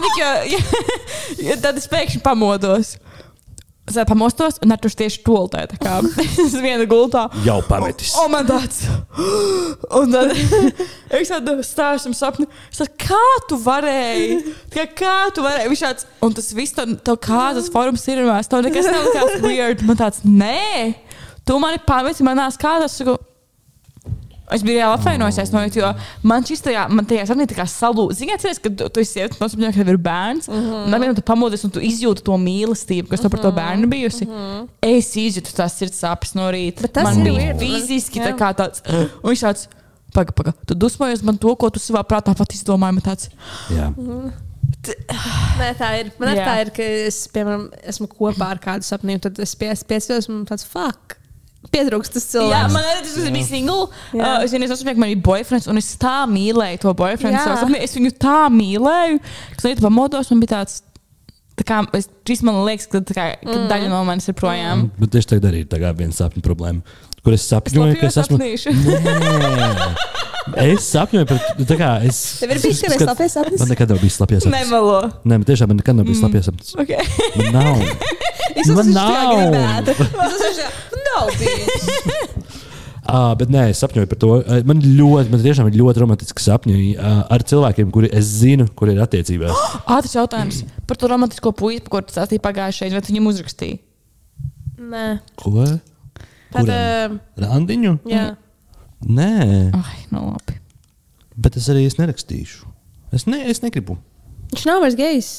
jo, 0.54 0.62
jo 1.50 1.58
tad 1.66 1.82
es 1.82 1.90
pēkšņi 1.90 2.22
pamodos. 2.26 2.94
Es 3.84 3.98
pamostos 4.08 4.62
un 4.64 4.72
to 4.72 4.96
tieši 4.96 5.20
kā 5.84 5.98
Es 6.46 6.54
vienu 6.64 6.86
gultā. 6.88 7.26
Jau 7.44 7.58
pametis. 7.68 8.14
O, 8.16 8.30
man 8.32 8.48
tāds. 8.48 8.86
Un 10.00 10.14
tad 10.14 10.32
es 11.20 11.32
tādu 11.32 11.58
stāstu 11.68 12.14
sapni. 12.16 12.48
Es 12.72 12.80
tādu, 12.80 12.94
kā 13.04 13.26
tu 13.50 13.60
varēji? 13.60 14.40
Kā, 14.72 14.88
kā 14.88 15.18
tu 15.36 15.44
varēji? 15.44 15.74
Viņš 15.74 15.84
tāds, 15.84 16.08
un 16.24 16.38
tas 16.38 16.48
viss, 16.56 16.76
tev, 16.78 16.96
tev 17.04 17.20
kādas 17.28 17.68
formas 17.74 18.08
ir, 18.08 18.24
un 18.24 18.32
tev 18.48 18.64
nekas 18.64 18.88
nav 18.88 19.10
likās 19.10 19.36
weird. 19.46 19.84
Man 19.90 20.00
tāds, 20.00 20.24
nē, 20.24 20.94
tu 21.44 21.60
mani 21.60 21.84
pameti 21.84 22.24
manās 22.26 22.56
kādās. 22.62 22.96
Saku, 23.02 23.18
Es 24.52 24.64
biju 24.66 24.76
reāli 24.76 24.98
apvainojusies 24.98 25.52
no 25.54 25.62
jo 25.64 25.90
man 26.28 26.44
šis 26.44 26.64
tajā, 26.66 26.84
man 26.92 27.08
tajā 27.08 27.24
sapnī 27.30 27.46
tā 27.48 27.56
kā 27.56 27.66
salūza. 27.70 28.18
Ziniet, 28.20 28.42
atceries, 28.42 28.60
ka 28.60 28.70
tu, 28.70 28.90
tu 28.92 29.04
esi 29.04 29.16
sieviete, 29.16 29.40
nosapņo, 29.40 29.70
ka 29.72 29.80
tev 29.80 29.92
ir 29.94 30.00
bērns, 30.04 30.50
uh 30.50 30.56
-huh. 30.56 30.82
un 30.88 30.98
vienā 31.00 31.16
tu 31.16 31.24
pamodies 31.26 31.64
un 31.64 31.72
tu 31.72 31.80
izjūti 31.80 32.26
to 32.28 32.36
mīlestību, 32.38 33.08
kas 33.10 33.24
tev 33.24 33.32
par 33.32 33.40
to 33.40 33.52
bērnu 33.52 33.88
bijusi. 33.88 34.28
Uh 34.28 34.34
-huh. 34.34 34.68
Es 34.82 35.16
izjūtu 35.16 35.56
tās 35.56 35.78
sirds 35.80 36.04
sāpes 36.04 36.36
no 36.36 36.52
rīta. 36.52 36.82
Bet 36.82 36.94
tas 36.94 37.04
man 37.04 37.18
ir 37.18 37.24
bija 37.24 37.40
weird, 37.40 37.62
man- 37.62 37.82
fiziski 37.82 38.20
tā 38.20 38.36
kā 38.36 38.54
tāds, 38.54 38.84
un 39.24 39.32
viņš 39.32 39.44
tāds, 39.48 39.68
paga, 40.14 40.32
paga, 40.32 40.54
tu 40.66 40.76
dusmojies 40.76 41.24
man 41.24 41.38
to, 41.38 41.56
ko 41.56 41.70
tu 41.70 41.80
savā 41.80 42.04
prātā 42.04 42.36
pat 42.36 42.54
izdomāji. 42.54 42.94
Man 42.94 43.02
tāds, 43.02 43.30
Jā. 43.70 43.94
Nē, 45.60 45.74
tā 45.80 45.90
ir. 46.00 46.12
Man 46.20 46.36
Jā. 46.36 46.46
tā 46.46 46.54
ir, 46.62 46.72
ka 46.76 46.84
es, 46.84 47.28
piemēram, 47.34 47.70
esmu 47.88 48.08
kopā 48.12 48.50
ar 48.52 48.60
kādu 48.64 48.84
sapni, 48.84 49.14
un 49.14 49.20
tad 49.20 49.40
es 49.40 49.56
piespriežos, 49.56 50.28
un 50.30 50.46
tāds 50.50 50.66
fuck. 50.68 51.18
Pietrūkst 51.74 52.16
tas 52.16 52.26
Jā, 52.28 52.32
cilvēks. 52.38 52.74
man 52.76 52.88
arī 52.92 53.04
tas 53.08 53.30
bija 53.36 53.50
single. 53.50 53.90
Jā. 54.14 54.22
Uh, 54.22 54.46
es 54.46 54.54
vienreiz 54.54 54.74
saprotu, 54.74 54.94
ka 54.94 55.04
man 55.04 55.14
bija 55.14 55.24
boyfriends, 55.26 55.70
un 55.72 55.82
es 55.82 55.92
tā 56.02 56.16
mīlēju 56.30 56.82
to 56.84 56.94
boyfriend. 57.00 57.38
Jā. 57.38 57.46
savā 57.48 57.62
sapnī. 57.64 57.84
Es 57.84 57.96
viņu 57.98 58.14
tā 58.22 58.40
mīlēju, 58.54 59.22
ka 59.58 59.72
es 59.72 59.82
pamodos 59.84 60.34
un 60.34 60.44
bija 60.44 60.60
tāds. 60.60 60.82
Tā 61.54 61.66
kā 61.70 61.84
es, 61.94 62.08
man 62.42 62.64
liekas, 62.66 62.88
ka, 62.90 63.04
tā 63.06 63.14
kā, 63.14 63.26
ka 63.44 63.52
mm. 63.52 63.66
daļa 63.70 63.90
no 63.92 64.00
manis 64.08 64.26
ir 64.32 64.38
projām. 64.38 64.88
Bet 64.98 65.12
tieši 65.14 65.36
tagad 65.36 65.52
arī 65.52 65.66
ir 65.66 65.98
viena 66.00 66.16
sapņu 66.18 66.42
problēma. 66.46 66.82
Kur 67.24 67.36
es 67.38 67.46
sapņoju, 67.50 68.00
ka 68.02 68.10
es 68.10 68.18
esmu. 68.24 68.40
Es 70.60 70.86
sapņoju 70.92 71.28
par 71.30 71.40
to, 71.56 71.76
kā 71.80 71.90
es. 72.08 72.18
Tev 72.42 72.52
ir 72.52 72.60
bijis 72.62 72.82
kādreiz 72.84 73.00
skat- 73.00 73.08
slapies 73.08 73.36
sapnis? 73.38 73.62
Man 73.64 73.70
nekad 73.72 73.94
nav 73.94 74.02
bijis 74.04 74.18
slapjas 74.20 74.44
sapnis. 74.44 74.58
Nemelo. 74.60 74.98
Nē, 75.24 75.38
man 75.40 75.46
tiešām 75.48 75.72
man 75.72 75.80
nekad 75.80 75.96
nav 75.98 76.08
bijis 76.10 76.20
slapjas 76.20 76.50
sapnis. 76.50 76.74
Okay. 76.84 77.00
Man 77.40 77.54
nav. 77.56 77.80
Es 78.60 78.68
Man 78.70 78.92
nav. 78.94 79.56
Es 79.56 80.60
nav 81.08 81.32
bijis. 81.40 81.64
Uh, 83.04 83.32
bet 83.40 83.50
nē, 83.56 83.64
es 83.72 83.80
sapņoju 83.82 84.10
par 84.12 84.20
to. 84.22 84.30
Uh, 84.44 84.60
Man 84.68 84.84
ļoti, 84.84 85.32
man 85.32 85.42
tiešām 85.48 85.72
ir 85.72 85.80
ļoti 85.80 86.04
romantiski 86.04 86.44
sapņi 86.44 86.76
uh, 86.98 87.24
ar 87.34 87.48
cilvēkiem, 87.50 87.90
kuri 87.96 88.12
es 88.14 88.28
zinu, 88.44 88.68
kur 88.78 88.92
ir 88.92 89.00
attiecībās. 89.04 89.64
Ātrs 89.96 90.14
jautājums 90.20 90.62
par 90.92 91.00
to 91.00 91.10
romantisko 91.10 91.56
puisi, 91.56 91.82
par 91.88 91.96
ko 91.96 92.04
tu 92.06 92.18
stāstīji 92.18 92.44
pagājušajā, 92.44 92.94
vai 92.94 93.02
tu 93.02 93.16
viņam 93.16 93.32
uzrakstīji? 93.32 93.80
Nē. 94.92 95.08
Ko? 95.40 95.56
Tad, 96.54 96.68
Kuram? 96.70 97.18
uh, 97.20 97.44
Randiņu? 97.48 97.96
jā. 98.12 98.26
Nē, 99.04 99.30
Ai, 99.76 99.98
nu 100.14 100.22
labi. 100.30 100.54
bet 101.36 101.58
es 101.60 101.66
arī 101.74 101.82
es 101.90 101.98
nerakstīšu. 102.00 102.70
Es, 103.12 103.26
ne, 103.28 103.42
es 103.52 103.60
negribu. 103.66 103.98
Viņš 104.54 104.64
nav 104.70 104.80
vairs 104.86 104.96
gejs. 104.96 105.32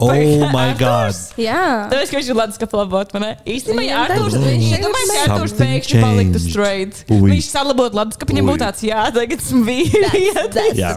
Oh, 0.00 0.12
my 0.54 0.72
God! 0.78 1.16
Jā. 1.42 1.88
Tāpēc, 1.90 2.12
ka 2.12 2.16
viņš 2.20 2.28
ir 2.30 2.36
Latvijas 2.38 2.60
kapelā, 2.62 2.84
man? 3.18 3.24
Īstenībā, 3.50 3.82
ja 3.82 4.04
Viņam 4.06 4.14
Artūrs, 4.14 4.36
tagad- 4.38 4.62
ja 4.70 4.78
domāju, 4.84 5.08
ka 5.10 5.16
Artūrs 5.26 5.52
Something 5.52 5.72
pēkšņi 5.74 6.02
paliktu 6.04 6.42
straight, 6.44 7.00
Ui. 7.10 7.18
viņš 7.32 7.48
salabot 7.50 7.96
Latvijas 7.98 8.20
Ui. 8.46 8.48
būtu 8.52 8.62
tāds, 8.62 8.84
jā, 8.86 9.02
tagad 9.18 9.42
esmu 9.42 9.64
vīrietis. 9.66 10.78
Jā, 10.78 10.92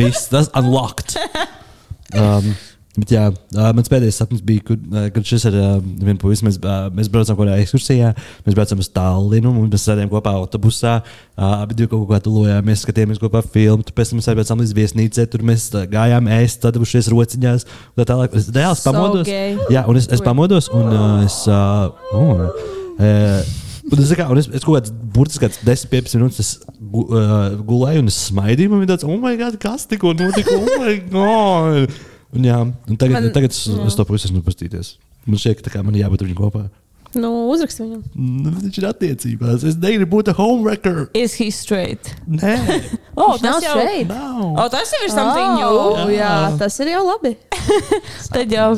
viss 0.00 0.26
tas 0.32 0.48
unlocked. 0.56 1.18
Um, 2.14 2.52
Bet 2.96 3.10
jā, 3.12 3.24
mans 3.76 3.90
pēdējais 3.92 4.18
sapnis 4.22 4.40
bija, 4.46 4.62
kur, 4.64 4.78
kad 5.12 5.26
šis 5.28 5.44
ar 5.50 5.56
vienu 5.84 6.16
puisi 6.22 6.46
mēs, 6.46 6.56
mēs 6.96 7.10
braucām 7.12 7.36
kādā 7.36 7.58
ekskursijā. 7.60 8.14
Mēs 8.46 8.56
braucām 8.56 8.80
uz 8.80 8.88
Tallinu, 8.94 9.52
un 9.52 9.68
mēs 9.72 9.84
sēdējām 9.84 10.12
kopā 10.14 10.32
autobusā. 10.40 10.94
Abi 11.36 11.76
divi 11.76 11.90
kaut 11.92 12.06
kā 12.08 12.22
tulojāmies, 12.24 12.86
skatījāmies 12.86 13.20
kopā 13.20 13.42
filmu. 13.44 13.84
Pēc 13.92 14.14
tam 14.14 14.22
mēs 14.22 14.30
aizbraucām 14.32 14.64
līdz 14.64 14.72
viesnīcai, 14.80 15.26
tur 15.32 15.44
mēs 15.46 15.68
gājām 15.92 16.32
ēst, 16.38 16.64
sadavušies 16.64 17.12
rociņās. 17.12 17.68
Tā 18.00 18.08
tālāk. 18.08 18.34
Es 18.40 18.48
reāli 18.54 18.80
So 18.80 18.92
pamodos. 18.96 19.28
gay. 19.28 19.54
Jā, 19.72 19.84
un 19.88 20.00
es, 20.00 20.08
es 20.12 20.24
pamodos, 20.24 20.72
un 20.72 20.90
es. 21.26 21.42
Uh, 21.50 21.92
uh, 22.16 23.54
Un 23.86 24.00
es, 24.02 24.10
kā, 24.18 24.24
un 24.26 24.38
es, 24.40 24.48
es 24.50 24.64
kaut 24.66 24.80
kādā 24.80 24.90
burtiski 25.14 25.44
kāds 25.44 25.60
10, 25.62 25.84
15 25.92 26.16
minūtes 26.18 26.40
es 26.42 26.48
gu, 26.90 27.04
uh, 27.06 27.52
gulēju 27.68 28.02
un 28.02 28.10
es 28.10 28.16
smaidīju. 28.32 28.72
Man 28.72 28.80
bija 28.82 28.96
tāds, 28.96 29.06
oh, 29.06 29.14
my 29.22 29.36
God, 29.38 29.60
kas 29.62 29.84
tikko 29.86 30.10
notika? 30.18 30.56
Oh, 30.58 30.80
my 30.82 30.96
God! 31.12 31.94
Un, 32.34 32.42
jā, 32.44 32.56
un 32.64 32.96
tagad, 32.98 33.20
Man- 33.20 33.30
tagad 33.32 33.50
es, 33.54 33.62
es 33.68 33.94
to 33.96 34.04
puisu 34.08 34.26
esmu 34.30 34.42
pastīties. 34.46 34.96
Man 35.26 35.38
šķiet, 35.38 35.60
ka 35.60 35.68
tā 35.68 35.74
kā 35.76 35.84
man 35.86 35.94
jābūt 35.94 36.24
viņam 36.26 36.38
kopā. 36.40 36.64
Nu, 37.16 37.30
uzrakst 37.48 37.78
viņam. 37.80 38.02
Nu, 38.18 38.50
Viņš 38.60 38.76
ir 38.82 38.86
attiecībās. 38.90 39.62
Es 39.64 39.76
negribu 39.80 40.18
būt 40.18 40.32
homewrecker. 40.36 41.06
Is 41.16 41.36
he 41.40 41.46
straight? 41.54 42.10
Nē, 42.28 42.56
O, 43.16 43.30
Viņš 43.32 43.42
nav 43.46 43.54
tas 43.56 43.64
jau, 43.64 43.76
šeit. 43.78 44.08
nav. 44.10 44.42
o, 44.52 44.66
tas 44.74 44.92
jau 44.92 45.00
ir 45.06 45.12
something 45.14 45.54
new. 45.56 45.78
Oh, 45.80 46.10
jā, 46.12 46.32
tas 46.60 46.76
ir 46.84 46.90
jau 46.92 47.04
labi. 47.06 47.32
Tad 48.34 48.52
jau. 48.52 48.68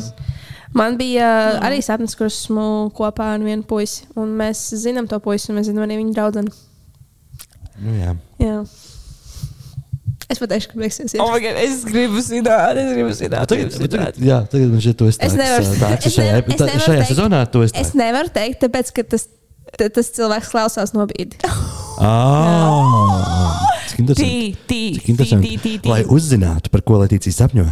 Man 0.76 0.98
bija 1.00 1.26
uh, 1.56 1.64
arī 1.66 1.80
sapnis, 1.82 2.14
kur 2.14 2.28
esmu 2.28 2.92
kopā 2.94 3.32
ar 3.34 3.42
vienu 3.42 3.64
puisi. 3.66 4.04
Un 4.20 4.36
mēs 4.38 4.60
zinām 4.78 5.08
to 5.10 5.18
puisi, 5.24 5.48
un 5.50 5.58
mēs 5.58 5.72
zinām 5.72 5.88
arī 5.88 5.96
viņa 5.98 6.14
draugu. 6.14 6.44
Nu, 7.82 7.94
jā. 7.96 8.12
Jā. 8.44 8.58
Es 10.28 10.38
pateikšu, 10.42 10.68
ka 10.74 10.78
beigsies. 10.82 11.14
Oh, 11.18 11.30
my 11.32 11.40
God, 11.40 11.56
es 11.62 11.84
gribu 11.88 12.20
zināt, 12.20 12.76
es 12.76 12.90
gribu 12.92 13.14
zināt. 13.16 13.46
Tagad, 13.48 13.70
gribu 13.72 13.88
zināt. 13.96 14.18
jā, 14.20 14.42
tagad 14.52 14.68
man 14.74 14.82
šķiet, 14.84 14.96
to 15.00 15.06
es 15.08 15.16
Es 15.24 15.32
nevaru- 15.32 15.64
es 15.64 15.68
šajā, 15.72 16.34
nevaru- 16.36 16.52
es 16.52 16.60
nevaru 16.60 16.84
šajā 16.84 17.00
teikt. 17.00 17.10
sezonā. 17.14 17.40
To 17.54 17.62
es 17.64 17.72
Es 17.74 17.94
nevaru 17.96 18.28
teikt, 18.34 18.60
tāpēc, 18.66 18.92
ka 18.92 19.02
tas, 19.14 19.24
ta- 19.78 19.88
tas 19.88 20.10
cilvēks 20.12 20.52
klausās 20.52 20.92
no 20.94 21.06
brīdi. 21.08 21.40
Ah, 21.98 23.58
cik 23.88 23.98
interesanti. 24.04 24.28
Tī, 24.28 24.54
tī, 24.68 24.80
Cik 24.94 25.02
tī, 25.02 25.10
interesanti. 25.12 25.48
tī, 25.48 25.56
tī, 25.64 25.72
tī. 25.82 25.90
Lai 25.90 26.02
uzzinātu, 26.14 26.70
par 26.70 26.82
ko 26.86 26.98
Latīcija 27.00 27.34
sapņo, 27.34 27.64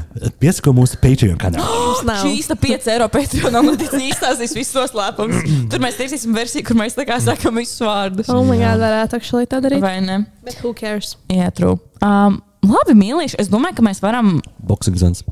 piesako 0.42 0.72
mūsu 0.74 0.98
Patreon. 1.02 1.38
Mums 1.56 2.02
nav. 2.08 2.24
Šī 2.24 2.32
īsta 2.40 2.56
5 2.58 2.88
eiro 2.94 3.06
Patreonam, 3.12 3.68
un 3.70 3.78
tas 3.80 3.94
īstās 3.94 4.40
visus 4.42 4.72
noslēpumus. 4.74 5.46
Tur 5.70 5.84
mēs 5.84 5.98
tieksim 6.00 6.34
versiju, 6.36 6.66
kur 6.66 6.80
mēs 6.80 6.96
tā 6.98 7.06
kā 7.08 7.20
sakam 7.22 7.54
visus 7.60 7.78
vārdus. 7.86 8.30
Oh, 8.32 8.42
my 8.48 8.58
God, 8.60 8.82
varētu 8.82 9.20
actually 9.20 9.46
tā 9.50 9.60
darīt. 9.64 9.84
Vai 9.84 10.00
ne? 10.04 10.18
Bet 10.46 10.58
who 10.64 10.74
cares? 10.74 11.14
Jā, 11.32 11.52
true. 11.54 11.78
Um, 12.02 12.40
labi, 12.64 12.96
mīlīši. 12.98 13.40
Es 13.42 13.50
domāju, 13.52 13.80
ka 13.80 13.86
mēs 13.88 14.00
varam 14.04 14.38
Boxing 14.64 14.96
zans. 15.00 15.24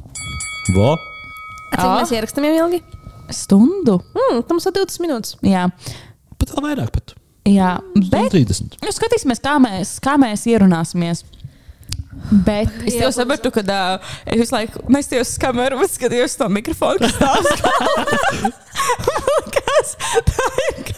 Vo? 0.74 0.94
Cik 1.74 1.88
mēs 1.88 2.12
ierakstām 2.14 2.46
jau 2.48 2.58
ilgi? 2.66 2.82
stundu. 3.30 4.00
Hmm, 4.14 4.42
tam 4.48 4.60
ir 4.60 4.74
20 4.74 5.00
minūtes. 5.04 5.36
Jā, 5.44 5.68
Pat 6.38 6.50
vēl 6.52 6.66
vairāk. 6.68 6.90
Pat. 6.92 7.14
jā. 7.48 7.76
bet 8.12 8.34
30. 8.34 8.78
nu, 8.82 8.92
skatīsimies, 8.92 9.40
kā 9.44 9.56
mēs, 9.62 9.96
kā 10.04 10.18
mēs 10.20 10.46
ierunāsimies. 10.50 11.24
Bet 12.46 12.70
es 12.86 12.94
jau 12.94 13.10
Jā, 13.10 13.12
sapratu, 13.12 13.50
ka 13.52 13.60
uh, 13.60 14.12
es 14.24 14.38
visu 14.40 14.54
laiku 14.54 14.80
nestījos 14.92 15.34
uz 15.34 15.40
kameru, 15.42 15.80
bet 15.82 15.92
skatījos 15.92 16.38
to 16.40 16.48
mikrofonu, 16.48 17.02
kas 17.02 17.16
stāv 17.18 17.42
Kas? 19.58 19.96
Tā 20.30 20.46
ir. 20.70 20.93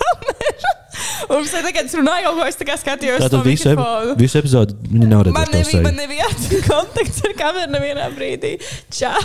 Un 1.32 1.42
es 1.42 1.52
tagad 1.54 1.90
runāju, 1.98 2.24
kaut 2.28 2.38
ko 2.38 2.46
es 2.46 2.58
kā 2.68 2.76
skatījos 2.80 3.22
Tātad 3.24 3.44
visu, 3.46 3.72
ep 3.72 4.20
visu 4.20 4.38
epizodu 4.40 4.76
viņi 4.86 5.08
nav 5.10 5.24
Man 5.34 5.46
redzējuši. 5.50 5.80
nebija, 5.80 5.82
man 5.86 6.00
nebija 6.00 6.28
kontakts 6.70 7.22
ar 7.26 7.36
kameru 7.38 7.72
nevienā 7.74 8.08
brīdī. 8.16 8.52
Čau! 8.94 9.20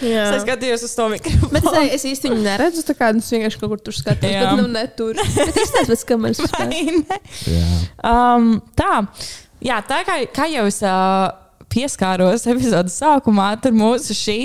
Jā. 0.00 0.26
Es 0.36 0.44
skatījos 0.44 0.86
uz 0.88 0.94
to 0.96 1.08
mikrofonu. 1.12 1.52
Bet 1.54 1.68
es, 1.72 1.96
es 1.98 2.06
īsti 2.12 2.32
viņu 2.32 2.44
neredzu, 2.46 2.84
tā 2.88 2.96
kā 2.98 3.10
es 3.14 3.32
vienkārši 3.36 3.62
kaut 3.62 3.74
kur 3.74 3.82
tur 3.88 3.96
skatos. 3.96 4.30
Jā. 4.32 4.44
Bet 4.46 4.62
nu 4.62 4.68
ne 4.72 4.84
tur. 4.98 5.18
Bet 5.38 5.60
es 5.62 5.74
nezinu, 5.76 5.90
pēc 5.92 6.06
kameras. 6.12 6.44
Ne? 6.66 7.20
Jā. 7.52 7.72
Um, 8.12 8.52
tā, 8.78 9.02
jā, 9.64 9.80
tā 9.88 10.02
kā, 10.08 10.20
kā 10.34 10.48
jau 10.52 10.66
es 10.70 10.80
uh, 10.86 11.28
pieskāros 11.72 12.46
epizodes 12.48 12.96
sākumā, 13.02 13.52
tad 13.60 13.76
mūsu 13.76 14.16
šī 14.16 14.38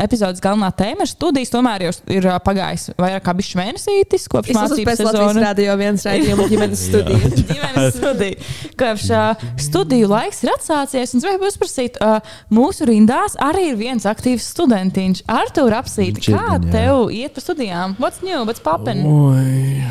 epizodes 0.00 0.42
galvenā 0.42 0.70
tēma 0.76 1.04
ir 1.06 1.10
studijas. 1.10 1.52
Tomēr 1.52 1.84
jau 1.86 1.92
ir 2.10 2.26
pagājis 2.44 2.88
vairāk 2.98 3.24
kā 3.26 3.34
bišķi 3.38 3.58
mēnesītis 3.60 4.26
kopš 4.30 4.54
Latvijas 4.56 5.00
sezonas. 5.00 5.40
rādio 5.44 5.76
viens 5.80 6.06
raidījuma 6.06 6.46
ģimenes 6.52 6.84
studija. 6.90 7.32
Ģimenes 7.38 7.98
studija. 7.98 8.48
Kopš 8.80 9.06
uh, 9.14 9.44
studiju 9.60 10.10
laiks 10.10 10.42
ir 10.44 10.52
atsācies, 10.54 11.14
un 11.14 11.22
es 11.22 11.28
gribēju 11.28 11.54
uzprasīt, 11.54 12.00
uh, 12.02 12.32
mūsu 12.54 12.88
rindās 12.90 13.38
arī 13.40 13.68
ir 13.72 13.78
viens 13.80 14.08
aktīvs 14.10 14.48
studentiņš. 14.56 15.24
Artur, 15.30 15.76
apsīt, 15.78 16.18
Viņš 16.18 16.32
ir 16.32 16.40
kā 16.40 16.58
tev 16.66 17.12
iet 17.14 17.36
pa 17.36 17.44
studijām? 17.44 17.94
What's 18.02 18.24
new, 18.26 18.42
what's 18.48 18.62
poppin? 18.64 19.04
Oi. 19.06 19.84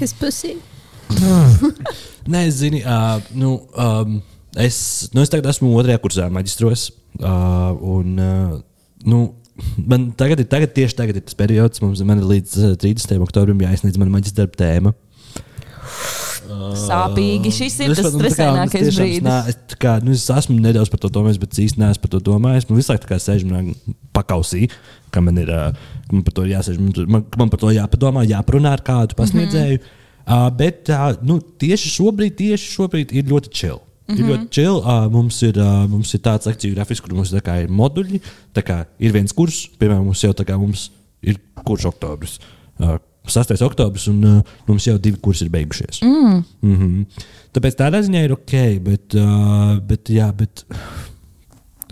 His 0.00 0.16
pussy. 0.16 0.56
Nē, 2.32 2.46
es 2.48 2.56
zinu, 2.58 2.80
uh, 2.82 3.20
nu, 3.38 3.58
um, 3.78 4.16
es, 4.58 4.78
nu, 5.14 5.22
es 5.22 5.30
tagad 5.32 5.52
esmu 5.52 5.70
otrajā 5.78 6.00
kursā, 6.02 6.30
maģistros. 6.32 6.88
Uh, 7.16 7.72
un, 7.80 8.16
uh, 8.20 8.56
nu, 9.04 9.34
man 9.86 10.10
tagad 10.16 10.40
ir, 10.40 10.48
tagad, 10.50 10.72
tieši 10.76 10.96
tagad 10.96 11.16
ir 11.16 11.26
tas 11.26 11.34
periods, 11.38 11.82
mums 11.84 12.02
man 12.06 12.22
ir 12.22 12.30
līdz 12.30 12.56
uh, 12.62 12.76
30. 12.80 13.18
oktobrim 13.26 13.60
jāizsniedz 13.66 13.98
mana 14.00 14.10
maģistra 14.16 14.44
darba 14.44 14.62
tēma. 14.62 14.94
Sāpīgi. 16.76 17.50
Šis 17.54 17.78
ir 17.82 17.92
Es 17.92 18.00
tas 18.00 18.14
nu, 18.14 18.20
kā, 18.20 18.30
stresainākais 18.30 18.90
brīdis. 18.94 19.22
nā- 19.24 19.48
Es, 19.50 19.56
kā, 19.80 19.96
nu, 20.04 20.12
es 20.12 20.26
esmu 20.30 20.58
nedaudz 20.60 20.90
par 20.92 21.00
to 21.02 21.10
domājis, 21.12 21.40
bet 21.42 21.50
īstenībā 21.50 21.88
neesmu 21.90 22.02
par 22.02 22.12
to 22.14 22.20
domājis. 22.20 22.68
Man 22.68 22.80
tā 22.80 23.08
kā 23.10 23.18
sēž 23.22 23.44
manā 23.48 23.74
pakausī, 24.14 24.68
ka 25.10 25.20
man 25.20 25.38
ir 25.38 25.50
man 26.12 26.22
par 26.22 26.32
to 26.32 26.42
jāsēž. 26.42 26.78
Man, 26.78 27.24
man, 27.36 27.48
par 27.50 27.60
to 27.60 27.72
jāpadomā, 27.74 28.26
jāparunā 28.28 28.72
ar 28.76 28.82
kādu 28.86 29.18
pasniedzēju. 29.18 29.78
Mm 29.78 29.82
-hmm. 29.82 30.46
uh, 30.46 30.50
bet 30.56 30.88
uh, 30.88 31.16
nu, 31.22 31.40
tieši 31.40 31.90
šobrīd, 31.98 32.36
tieši 32.36 32.72
šobrīd 32.76 33.12
ir 33.12 33.24
ļoti 33.24 33.50
chill. 33.52 33.80
Mm 34.06 34.14
-hmm. 34.14 34.28
Ļoti 34.30 34.48
chill. 34.50 34.76
Uh, 34.76 35.12
mums, 35.12 35.42
ir, 35.42 35.56
uh, 35.58 35.88
mums 35.90 36.14
ir 36.14 36.20
tāds 36.20 36.46
lekciju 36.46 36.74
grafisks, 36.74 37.04
kur 37.04 37.14
mums 37.14 37.32
ir 37.32 37.68
moduļi. 37.68 38.20
Ir 38.98 39.12
viens 39.12 39.32
kurs, 39.32 39.68
piemēram, 39.78 40.04
mums 40.04 40.22
jau 40.22 40.32
kā 40.32 40.58
mums 40.58 40.90
ir 41.22 41.40
kurš 41.64 41.84
oktobris. 41.84 42.38
Uh, 42.78 42.98
6. 43.26 43.62
oktobris, 43.62 44.06
un 44.06 44.22
uh, 44.24 44.42
mums 44.66 44.86
jau 44.86 44.98
divi 44.98 45.18
kursi 45.18 45.44
ir 45.44 45.50
beigušies. 45.50 46.00
Mm. 46.02 46.44
Mm 46.62 46.76
-hmm. 46.76 47.06
Tāpēc 47.52 47.74
tādā 47.74 48.02
ziņā 48.02 48.24
ir 48.24 48.32
ok, 48.32 48.54
bet, 48.80 49.14
uh, 49.14 49.78
bet, 49.82 50.08
jā, 50.10 50.32
bet 50.32 50.64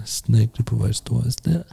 es 0.05 0.23
negribu 0.29 0.77
vairs 0.79 1.01
to. 1.01 1.23
Ne... 1.47 1.65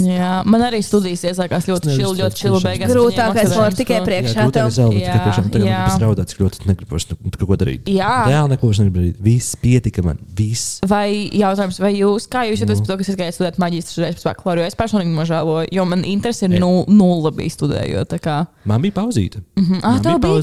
Jā, 0.00 0.30
man 0.48 0.64
arī 0.64 0.80
studijas 0.84 1.22
iesākās 1.30 1.66
ļoti 1.68 1.90
Es 1.90 1.98
čili, 1.98 2.12
ļoti 2.20 2.40
čili 2.40 2.60
beigās. 2.64 2.92
Grūtākais 2.92 3.50
paņēmu 3.50 3.60
var 3.60 3.76
tikai 3.78 4.00
priekšā 4.06 4.38
Jā, 4.40 4.46
tev. 4.54 4.70
Jā, 4.70 4.88
tikai 4.90 5.20
priekšā. 5.24 5.44
Tagad 5.50 5.66
man 5.66 5.88
tas 5.90 6.00
raudāt, 6.02 6.32
cik 6.32 6.42
ļoti 6.44 6.60
es 6.60 6.66
negribu 6.68 6.96
vairs 6.96 7.06
neko 7.10 7.48
ko 7.50 7.58
darīt. 7.60 7.90
Jā. 7.90 8.12
Reāli 8.30 8.54
neko 8.54 8.70
vairs 8.70 8.80
negribu 8.82 9.00
darīt. 9.00 9.20
Viss 9.26 9.58
pietika 9.60 10.04
man. 10.06 10.20
Viss. 10.38 10.78
Vai 10.88 11.28
jautājums, 11.36 11.80
vai 11.82 11.92
jūs, 11.96 12.28
kā 12.30 12.46
jūs 12.48 12.64
jūtaties 12.64 12.84
par 12.84 12.92
to, 12.92 12.98
ka 13.00 13.08
es 13.12 13.20
gāju 13.20 13.36
studēt 13.36 13.60
maģistrā 13.62 14.06
reizes 14.06 14.20
pēc 14.20 14.28
bakalaura? 14.30 14.64
Jo 14.64 14.70
es 14.70 14.78
personīgi 14.78 15.16
nožēloju, 15.16 15.68
jo 15.76 15.86
man 15.90 16.04
interesi 16.08 16.46
ir 16.48 16.56
nu, 16.60 16.72
nulle 16.88 17.34
bija 17.36 17.56
studējot. 17.56 18.16
tā. 18.24 18.38
Man 18.64 18.82
bija 18.82 18.96
pauzīte. 19.00 19.40
-hmm. 19.56 19.80
Ah, 19.82 19.98
tev 20.02 20.18
bija 20.20 20.40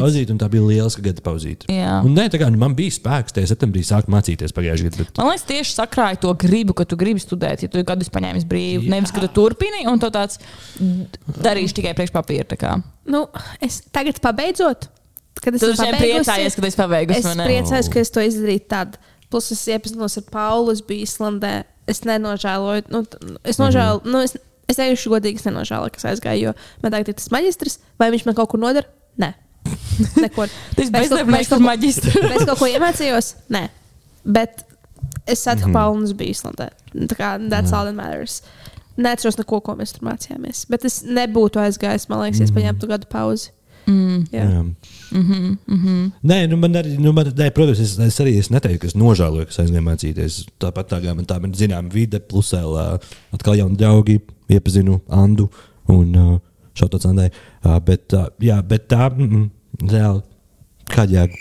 pauzīte, 0.00 0.30
un 0.32 0.38
tā 0.38 0.48
bija 0.48 0.62
liela 0.62 0.90
gada 1.02 1.22
pauzīte. 1.24 1.66
Un, 2.04 2.14
nē, 2.14 2.28
tā 2.32 2.40
kā, 2.40 2.50
nu, 2.50 2.58
man 2.60 2.74
bija 2.74 2.92
spēks, 2.94 3.34
tajā 3.36 3.50
septembrī 3.52 3.82
sākt 3.86 4.10
mācīties 4.12 4.54
pagājušajā 4.56 4.90
gadā. 4.90 5.06
Man 5.18 5.30
liekas, 5.32 5.46
tieši 5.48 5.74
sakrāja 5.76 6.20
to 6.20 6.34
gribu, 6.34 6.74
ka 6.76 6.84
tu 6.84 6.96
gribi 7.00 7.20
studēt, 7.22 7.64
ja 7.64 7.68
tu 7.68 7.82
gadus 7.86 8.10
paņēmis 8.12 8.46
brīvi. 8.78 8.86
Jā. 8.86 8.94
Nevis, 8.94 9.12
ka 9.12 9.20
tu 9.20 9.28
turpini 9.28 9.86
un 9.90 9.98
tu 10.02 10.10
tāds 10.14 10.38
darīšu 11.42 11.76
tikai 11.80 11.94
priekš 11.98 12.12
papīra. 12.14 12.82
Nu, 13.06 13.26
es 13.60 13.82
tagad 13.92 14.20
pabeidzot. 14.20 14.88
kad 15.40 15.54
es 15.54 15.62
šodien 15.62 15.94
pabeigusi, 15.94 16.30
priecājies, 16.30 16.56
ka 16.56 16.82
pabeigusi, 16.82 17.18
Es 17.18 17.24
vai 17.24 17.34
ne? 17.36 17.44
priecājos, 17.48 17.88
ka 17.88 18.00
es 18.00 18.10
to 18.10 18.20
izdarīju 18.20 18.66
tad. 18.68 18.98
Plus 19.30 19.50
es 19.52 19.66
iepazinos 19.70 20.16
ar 20.18 20.24
Paulu, 20.30 20.72
es 20.72 20.82
biju 20.82 21.06
Islandē. 21.06 21.64
Es 21.86 22.02
nenožēloju. 22.04 22.82
Nu, 22.90 23.04
t- 23.04 23.18
es 23.44 23.58
nožēloju. 23.58 24.00
Mm 24.02 24.06
-hmm. 24.06 24.12
nu, 24.12 24.20
es, 24.20 24.36
es 24.68 24.76
teikšu, 24.76 25.10
godīgi, 25.10 25.36
es 25.36 25.44
nenožēloju, 25.46 25.90
kas 25.94 26.04
aizgāja. 26.04 26.40
Jo 26.40 26.52
man 26.82 26.92
tagad 26.92 27.08
ir 27.08 27.14
tas 27.14 27.30
maģistrs, 27.30 27.78
vai 27.98 28.10
viņš 28.10 28.26
man 28.26 28.34
kaut 28.34 28.48
ko 28.50 28.56
nodara? 28.56 28.86
Nē, 29.18 29.32
neko. 30.24 30.46
Tas 30.76 30.84
es 30.84 30.90
kaut- 30.90 30.92
vai 30.92 31.00
bezdarbieks 31.00 31.40
es 31.40 31.48
kaut 31.48 31.58
ko- 31.60 31.66
maģistru. 31.66 32.22
vai 32.28 32.36
es 32.36 32.44
kaut 32.44 32.58
ko 32.58 32.66
iemācījos? 32.66 33.34
Nē. 33.50 33.68
Bet 34.24 34.64
es 35.26 35.38
satiku 35.42 35.68
mm 35.68 35.72
-hmm. 35.72 35.78
Paulu 35.78 35.96
un 35.98 36.04
es 36.04 36.12
biju 36.12 36.30
Islandē. 36.30 36.68
Tā 36.94 37.14
kā 37.16 37.48
that's 37.48 37.72
all 37.72 37.84
that 37.86 37.94
matters. 37.94 38.42
Neatceros 39.00 39.38
neko, 39.40 39.62
ko 39.64 39.76
mēs 39.78 39.94
tur 39.96 40.04
mācījāmies. 40.10 40.66
Bet 40.70 40.84
es 40.88 41.00
nebūtu 41.06 41.62
aizgājis, 41.62 42.08
man 42.10 42.26
liekas, 42.26 42.44
es 42.44 42.52
paņemtu 42.54 42.90
gadu 42.90 43.08
pauzi. 43.10 43.54
Mm. 43.88 44.26
Jā. 44.32 44.44
Jā. 44.44 44.62
Mm 45.10 45.56
-hmm. 45.66 46.10
Nē, 46.22 46.46
nu 46.48 46.56
man 46.56 46.72
arī, 46.72 46.98
nu 47.00 47.12
man, 47.12 47.26
nē, 47.26 47.50
protams, 47.50 47.80
es, 47.80 47.98
es 47.98 48.20
arī 48.20 48.38
es 48.38 48.50
neteiktu, 48.50 48.78
ka 48.78 48.86
es 48.86 48.94
nožēloju, 48.94 49.46
ka 49.46 49.50
es 49.50 49.58
aizgāju 49.58 49.82
mācīties. 49.82 50.44
Tāpat 50.60 50.92
tā 50.92 51.00
kā 51.02 51.14
man 51.14 51.26
tā 51.26 51.40
ir 51.42 51.56
zināma 51.56 51.92
vide, 51.92 52.20
plus 52.20 52.52
vēl 52.52 53.00
atkal 53.32 53.56
jauni 53.56 53.76
draugi, 53.76 54.20
iepazinu 54.48 55.00
Andu 55.08 55.48
un 55.88 56.16
uh, 56.16 56.38
šādu 56.74 57.00
Andai. 57.08 57.30
Uh, 57.64 57.78
bet, 57.78 58.12
uh, 58.12 58.28
jā, 58.40 58.62
bet 58.62 58.88
tā, 58.88 59.10
mm, 59.10 59.26
mm, 59.26 59.50
reāli, 59.90 60.22
kāda 60.90 61.12
jēga? 61.12 61.34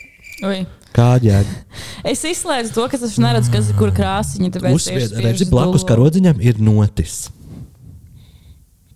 Ui. 0.49 0.65
Kāda 0.93 1.25
jēga? 1.25 1.49
Es 2.11 2.23
izslēdzu 2.23 2.73
to, 2.73 2.87
ka 2.89 2.97
es 2.97 3.17
neredzu, 3.21 3.51
kas 3.51 3.69
ir 3.69 3.75
kura 3.75 3.91
krāsiņa. 3.91 4.49
tieši 4.55 5.21
redzi, 5.21 5.49
blakus 5.51 5.83
karodziņam 5.83 6.41
ir 6.41 6.61
notis. 6.63 7.29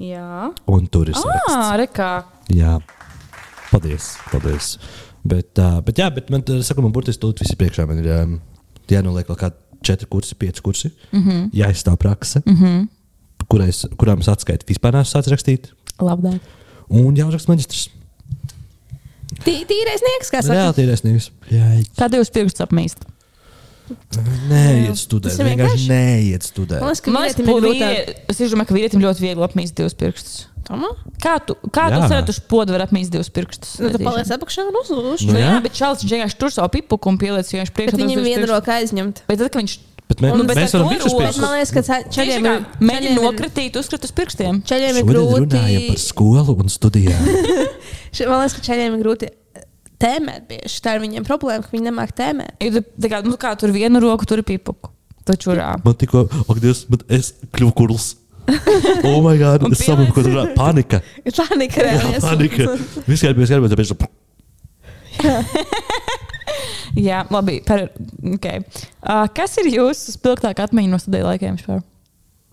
Jā. 0.03 0.51
Un 0.67 0.87
tur 0.91 1.09
ir 1.11 1.17
saraksts. 1.17 1.53
Ah, 1.55 1.73
rekā. 1.79 2.11
Jā, 2.51 2.77
paldies. 3.71 4.13
paldies. 4.31 4.73
Bet, 5.23 5.53
uh, 5.61 5.79
bet, 5.85 6.01
jā, 6.01 6.09
bet 6.11 6.31
man, 6.33 6.43
saku, 6.65 6.83
man 6.83 6.91
burtiski 6.95 7.21
tur 7.23 7.35
viss 7.39 7.53
ir 7.53 7.59
priekšā. 7.61 7.85
Man 7.87 8.01
ir 8.01 8.09
um, 8.17 8.33
jānoliek 8.91 9.29
vēl 9.31 9.39
kādi 9.39 9.83
četri 9.83 10.09
kursi, 10.11 10.35
pieci 10.39 10.63
kursi. 10.63 10.91
Mm. 11.11 11.23
-hmm. 11.23 11.47
Jāizstāv 11.55 11.97
praksa, 11.97 12.41
mm 12.45 12.55
-hmm. 12.55 12.87
kurais, 13.47 13.85
kurām 13.97 14.19
es 14.19 14.27
atskaitu 14.27 14.67
vispār 14.67 14.93
nesu 14.93 15.17
sācis 15.17 15.31
rakstīt. 15.31 15.71
Labdien. 15.99 16.39
Un 16.89 17.15
jāuzraksta 17.15 17.51
maģistrs. 17.51 17.89
Tī, 19.43 19.63
tīrais 19.65 20.03
nieks, 20.03 20.29
kā 20.29 20.41
saka. 20.41 20.53
Reāli 20.53 20.83
ir 20.83 20.93
esnīgs. 20.93 21.31
Jā, 21.51 21.83
Kā 21.97 22.09
divas 22.11 22.29
pirkstus 22.29 22.61
apmīst? 22.61 23.07
Neiet 24.49 24.97
studēt. 24.99 25.35
Ir 25.39 25.49
Vienkārši 25.51 25.87
neiet 25.91 26.47
studēt. 26.47 26.79
Man 26.81 26.89
liekas, 26.93 27.03
ka 27.03 27.11
vīrietim 27.11 27.47
ir 27.47 27.61
grūtāk. 27.61 27.93
vīrie- 27.93 28.15
es 28.29 28.39
domāju, 28.53 28.67
ka 28.67 28.77
vīrietim 28.77 29.03
ļoti 29.03 29.23
viegli 29.25 29.47
apmīst 29.47 29.75
divus 29.79 29.93
pirkstus. 29.93 30.45
Tomā? 30.63 30.89
Kā 31.19 31.37
tu, 31.45 31.55
kā 31.75 31.89
tu 31.91 31.99
Jā. 31.99 32.07
vari 32.07 32.29
uz 32.31 32.39
podu 32.39 32.71
var 32.71 32.85
apmīst 32.87 33.11
divus 33.11 33.27
pirkstus? 33.29 33.79
Nu, 33.83 33.89
tu 33.91 33.99
paliec 33.99 34.27
apakšā 34.31 34.63
un 34.69 34.77
uzlūž. 34.79 35.25
Nu, 35.27 35.33
jā, 35.35 35.49
jā. 35.57 35.61
bet 35.63 35.73
viņš 35.75 36.13
vienkārši 36.15 36.37
tur 36.39 36.49
savu 36.55 36.69
pipuku 36.71 37.09
un 37.11 37.17
pieliec 37.19 37.43
vienkārši 37.51 37.73
Bet 37.73 37.79
priekšā. 37.81 37.99
viņam 37.99 38.23
viena 38.23 38.47
roka 38.47 38.71
aizņemt. 38.79 39.23
Bet 39.27 39.39
tad, 39.39 39.51
kad 39.51 39.59
viņš 39.61 39.77
Bet 40.07 40.19
mē, 40.19 40.31
Un, 40.35 40.45
bet 40.45 40.57
mēs 40.57 40.73
ar 40.75 40.81
varam 40.83 40.89
to 40.89 40.95
visus 40.99 41.13
pirkstus. 41.19 41.41
man 41.41 41.51
liekas, 41.57 41.71
ka 41.73 41.81
ceļiem 42.11 42.43
ir. 42.45 42.65
ir- 43.03 43.21
nokritīt, 43.23 43.73
uzskriet 43.79 44.03
uz 44.03 44.11
pirkstiem. 44.11 44.59
Ceļiem 44.67 44.97
ir 44.99 45.03
Šodien 45.03 45.15
runājam 45.15 45.47
grūti. 45.47 45.87
par 45.87 45.97
skolu 45.97 46.55
un 46.59 46.67
studijām. 46.67 47.23
Še- 48.13 48.27
Man 48.27 48.43
liekas, 48.43 48.53
ka 48.59 48.61
ceļiem 48.67 48.97
ir 48.99 49.03
grūti 49.03 49.29
tēmēt 50.03 50.47
bieži. 50.51 50.81
Tā 50.83 50.97
ir 50.97 51.03
viņiem 51.05 51.25
problēma, 51.27 51.63
ka 51.65 51.71
viņi 51.73 51.87
nemāk 51.89 52.11
tēmēt. 52.17 52.57
Tu- 52.59 52.83
tā 53.03 53.11
Kā, 53.13 53.21
nu, 53.25 53.37
kā 53.39 53.53
tur 53.59 53.71
vienu 53.75 54.01
roku, 54.03 54.27
tur 54.29 54.43
ir 54.43 54.47
pipuku. 54.47 54.91
Taču 55.23 55.55
rā. 55.55 55.69
Man 55.85 55.95
tikko, 55.95 56.25
ak, 56.43 56.57
Dievs, 56.59 56.83
bet 56.91 57.05
es 57.15 57.31
kļuvu 57.55 57.73
kurls. 57.79 58.09
Oh, 59.07 59.21
my 59.23 59.37
God, 59.39 59.63
es 59.71 59.79
saprotu, 59.83 60.11
ko 60.15 60.21
tur 60.25 60.33
ir. 60.35 60.49
Panika. 60.57 60.99
Ir 61.23 61.31
panika 61.39 61.79
Jā, 61.79 61.93
reāli. 61.95 62.19
panika. 62.23 62.67
Viss 63.07 63.23
ir 63.23 63.35
bijis 63.37 63.51
kārtībā, 63.55 63.71
tāpēc. 63.71 63.89
Jā, 67.07 67.23
labi. 67.33 67.57
Par, 67.65 67.87
okay. 68.35 68.61
uh, 69.01 69.25
kas 69.33 69.55
ir 69.63 69.71
jūsu 69.73 70.13
spilgtākā 70.17 70.67
atmiņa 70.67 70.91
no 70.91 70.99
studiju 71.01 71.25
laikiem? 71.31 71.55
Špār? 71.61 71.81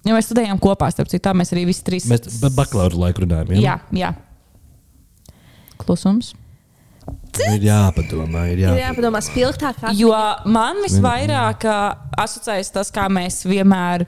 Jo 0.06 0.14
mēs 0.16 0.30
studējām 0.30 0.60
kopā, 0.62 0.88
citu, 0.96 1.18
tā 1.20 1.34
mēs 1.36 1.50
arī 1.52 1.66
visi 1.68 1.82
trīs. 1.84 2.06
Mēs 2.08 2.38
ba- 2.40 2.52
bakalaura 2.62 2.96
laiku 3.02 3.26
runājam. 3.26 3.52
Jā, 3.60 3.74
jā. 3.92 4.14
Klusums. 5.82 6.32
Ir 7.54 7.62
jāpadomā, 7.68 8.46
ir 8.50 8.58
Ir 8.58 8.64
jāpadomā. 8.64 8.80
jāpadomā 8.86 9.20
spilgtākā. 9.22 9.92
Jo 9.96 10.10
man 10.50 10.80
visvairāk 10.84 11.64
ā, 11.70 11.78
asociējas 12.18 12.72
tas, 12.74 12.90
kā 12.90 13.06
mēs 13.12 13.44
vienmēr, 13.46 14.06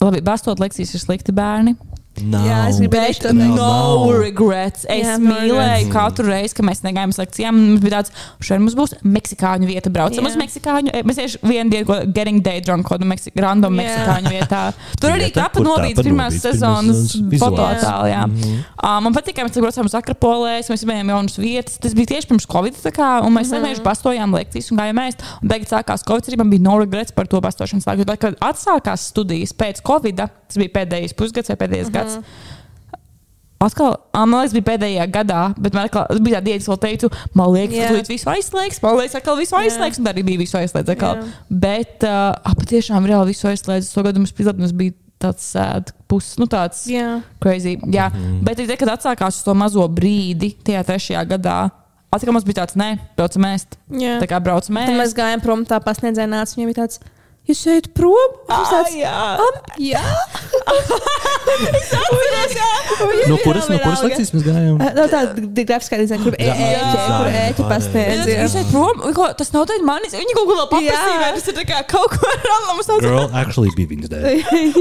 labi, 0.00 0.20
bastot 0.22 0.60
lekcijas, 0.62 0.94
ir 0.94 1.00
slikti 1.02 1.32
bērni. 1.32 1.76
Nav. 2.16 2.46
Jā, 2.48 2.58
es 2.70 2.78
gribēju 2.80 3.18
to 3.22 3.32
no, 3.36 3.42
teikt. 3.42 3.56
no 3.60 4.12
regrets. 4.16 4.86
Es 4.88 5.04
Jā, 5.04 5.16
no 5.20 5.34
mīlēju 5.34 5.56
regrets. 5.56 5.92
katru 5.92 6.26
reizi, 6.30 6.54
kad 6.56 6.66
mēs 6.68 6.80
negājām 6.86 7.12
uz 7.12 7.18
lekcijām. 7.20 7.58
Mums 7.66 7.82
bija 7.84 7.98
tāds, 7.98 8.12
šodien 8.40 8.62
mums 8.64 8.76
būs 8.78 8.94
meksikāņu 9.04 9.68
vieta. 9.68 9.92
Braucam 9.92 10.24
Jā. 10.24 10.30
uz 10.30 10.38
meksikāņu. 10.40 10.94
e, 10.96 11.02
Mēs 11.06 11.20
tieši 11.20 11.40
vienu 11.44 11.70
dienu, 11.74 11.98
getting 12.16 12.40
day 12.42 12.60
drunk, 12.64 12.88
kādu 12.88 13.04
meksik, 13.08 13.36
random 13.36 13.76
Jā. 13.76 13.82
meksikāņu 13.82 14.32
vietā. 14.32 14.62
Tur 15.00 15.10
arī 15.12 15.28
Vieta, 15.28 15.42
tāpa 15.44 15.60
kur 15.60 15.66
nobīdes 15.68 15.98
tāpa 16.00 16.06
pirmās 16.08 16.38
sezonas 16.40 17.12
pirmās 17.12 17.12
sezonas 17.12 17.42
fototēlā. 17.42 18.08
Jā. 18.10 18.22
Mhm. 18.26 18.56
Uh, 18.80 18.96
man 19.04 19.16
patīk, 19.16 19.36
ka 19.36 19.44
mēs 19.46 19.60
braucām 19.60 19.90
uz 19.90 19.96
Akropolēs, 20.00 20.70
mēs 20.72 20.86
bijām 20.88 21.12
jaunas 21.12 21.36
vietas. 21.40 21.76
Tas 21.82 21.94
bija 21.98 22.14
tieši 22.14 22.30
pirms 22.32 22.48
Covid, 22.50 22.80
tā 22.80 22.92
kā, 22.96 23.10
un 23.26 23.34
mēs 23.36 23.52
vienmēr 23.52 23.82
pastojām 23.84 24.34
lekcijas 24.36 24.70
un 24.72 24.80
gājām 24.80 25.02
ēst. 25.04 25.24
Un 25.42 25.52
beigās 25.52 25.72
sākās 25.74 26.06
Covid, 26.06 26.30
arī 26.30 26.40
man 26.40 26.50
bija 26.52 26.64
no 26.64 26.78
regrets 26.80 27.12
par 27.16 27.28
to 27.30 27.40
pastošanas 27.44 27.86
laiku. 27.88 28.06
Bet, 28.08 28.20
kad 28.22 28.38
atsākās 28.40 29.08
studijas 29.12 29.52
pēc 29.56 29.82
Covid, 29.86 30.24
tas 30.26 30.60
bija 30.60 30.72
pēdējais 30.80 31.16
pusgads 31.18 31.50
vai 31.52 31.58
pēdējais 31.64 31.90
gads. 31.94 32.05
Atkal, 33.56 33.94
ā, 34.12 34.20
man 34.28 34.42
liekas, 34.42 34.52
bija 34.52 34.66
pēdējā 34.66 35.04
gadā, 35.08 35.38
bet 35.56 35.72
man 35.72 35.86
atkal, 35.88 36.04
bija 36.20 36.36
tāda 36.42 36.50
ideja, 36.50 36.60
ka 36.68 36.76
teicu, 36.82 37.08
man 37.32 37.54
liekas, 37.54 37.78
ka 37.88 38.02
tu 38.04 38.12
visu 38.12 38.28
aizslēgs, 38.28 38.82
man 38.84 38.98
liekas, 38.98 39.22
ka 39.24 39.36
visu 39.38 39.56
aizslēgs, 39.56 40.00
un 40.02 40.10
arī 40.10 40.24
bija 40.26 40.42
visu 40.42 40.58
aizslēgts. 40.60 40.92
atkal. 40.92 41.22
Bet, 41.48 42.04
uh, 42.04 42.36
ap, 42.36 42.58
patiešām, 42.60 43.08
reāli 43.08 43.32
visu 43.32 43.48
aizslēdz. 43.48 43.88
To 43.96 44.04
gadu 44.04 44.20
mums 44.20 44.34
bija, 44.36 44.52
mums 44.60 44.76
bija 44.76 44.92
tāds 45.24 45.48
sēd, 45.54 45.94
puses, 46.04 46.36
nu 46.36 46.44
tāds 46.52 46.84
Jā. 46.92 47.22
crazy. 47.40 47.78
Jā, 47.88 48.10
mm 48.12 48.44
bet 48.44 48.60
arī 48.60 48.76
kad 48.76 48.92
atsākās 48.92 49.40
uz 49.40 49.46
to 49.48 49.56
mazo 49.56 49.88
brīdi, 49.88 50.52
tajā 50.60 50.84
trešajā 50.92 51.24
gadā, 51.32 51.56
atkal 52.12 52.36
mums 52.36 52.44
bija 52.44 52.60
tāds, 52.60 52.76
nē, 52.76 52.90
braucam 53.16 53.48
ēst. 53.48 53.80
Jā. 53.88 54.18
Tā 54.20 54.28
kā 54.28 54.36
braucam 54.44 54.76
Tad 54.76 54.92
mēs 54.92 55.14
ēst. 55.14 55.16
gājām 55.16 55.40
prom, 55.40 55.64
tā 55.64 55.80
pasniedzēja 55.80 56.28
nāca. 56.28 56.60
Viņam 56.60 56.74
bija 56.74 56.82
tāds, 56.84 57.00
jūs 57.48 57.64
ejat 57.72 57.88
prom? 57.96 58.36
Mums 58.52 58.68
tāds, 58.76 58.94
jā. 59.00 59.16
"Am, 59.40 59.60
jā. 59.80 60.04
No 63.26 63.36
kuras, 63.42 63.66
no 63.70 63.78
kuras 63.82 64.02
lekcijas 64.04 64.30
mēs 64.34 64.44
gājām? 64.46 64.78
No 64.96 65.04
tāda 65.10 65.44
grafiskā 65.66 65.98
dizaina, 66.00 66.22
kur 66.26 66.34
Jā. 66.38 66.54
ēķi, 66.54 66.96
kur 67.06 67.28
Jā. 67.30 67.42
ēķi 67.46 67.66
pasniedz. 67.70 68.26
jā. 68.30 68.36
Jūs 68.44 68.54
ejat 68.60 68.70
prom, 68.72 69.02
tas 69.38 69.50
nav 69.54 69.66
tāds 69.70 69.84
manis. 69.86 70.14
Viņi 70.16 70.36
kaut 70.36 70.46
ko 70.50 70.56
vēl 70.58 70.68
paprasīja, 70.70 71.14
Jā. 71.14 71.18
vai 71.22 71.30
tas 71.36 71.48
ir 71.50 71.56
tā 71.58 71.64
kā 71.68 71.80
kaut 71.90 72.14
ko. 72.14 72.32
Tāds, 72.86 73.02
Girl, 73.02 73.26
actually 73.34 73.72
bija 73.76 73.90
viņas 73.90 74.10
dēļ. 74.12 74.26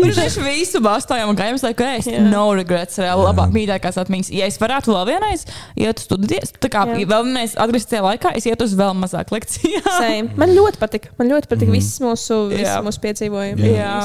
Mēs 0.04 0.18
tieši 0.20 0.44
visu 0.46 0.82
bāstājām 0.86 1.32
un 1.32 1.38
gājām, 1.40 1.58
lai 1.64 1.72
ēst. 1.74 2.10
Jā. 2.12 2.22
No 2.30 2.44
regrets, 2.58 3.00
reāli 3.02 3.26
labāk, 3.26 3.54
mīļākās 3.56 3.98
atmiņas. 4.04 4.30
Ja 4.36 4.50
es 4.52 4.60
varētu 4.62 4.94
vēl 4.94 5.06
vienreiz 5.10 5.46
iet 5.80 6.02
uz 6.02 6.06
studijas, 6.06 6.54
tā 6.62 6.70
kā 6.74 6.84
Jā. 6.92 7.06
vēl 7.10 7.26
vienreiz 7.30 7.56
atgriezties 7.58 7.92
tajā 7.96 8.04
laikā, 8.06 8.34
es 8.38 8.46
ietu 8.50 8.68
uz 8.68 8.76
vēl 8.78 8.94
mazāk 9.00 9.34
lekcijām. 9.34 10.32
Man 10.38 10.54
ļoti 10.58 10.82
patika. 10.82 11.14
Man 11.20 11.32
ļoti 11.34 11.50
patika 11.52 11.72
Mhm. 11.72 11.78
viss 11.80 12.00
mūsu, 12.04 12.40
Jā. 12.54 12.78
piedzīvojumi. 13.02 13.74
Jā. 13.74 13.96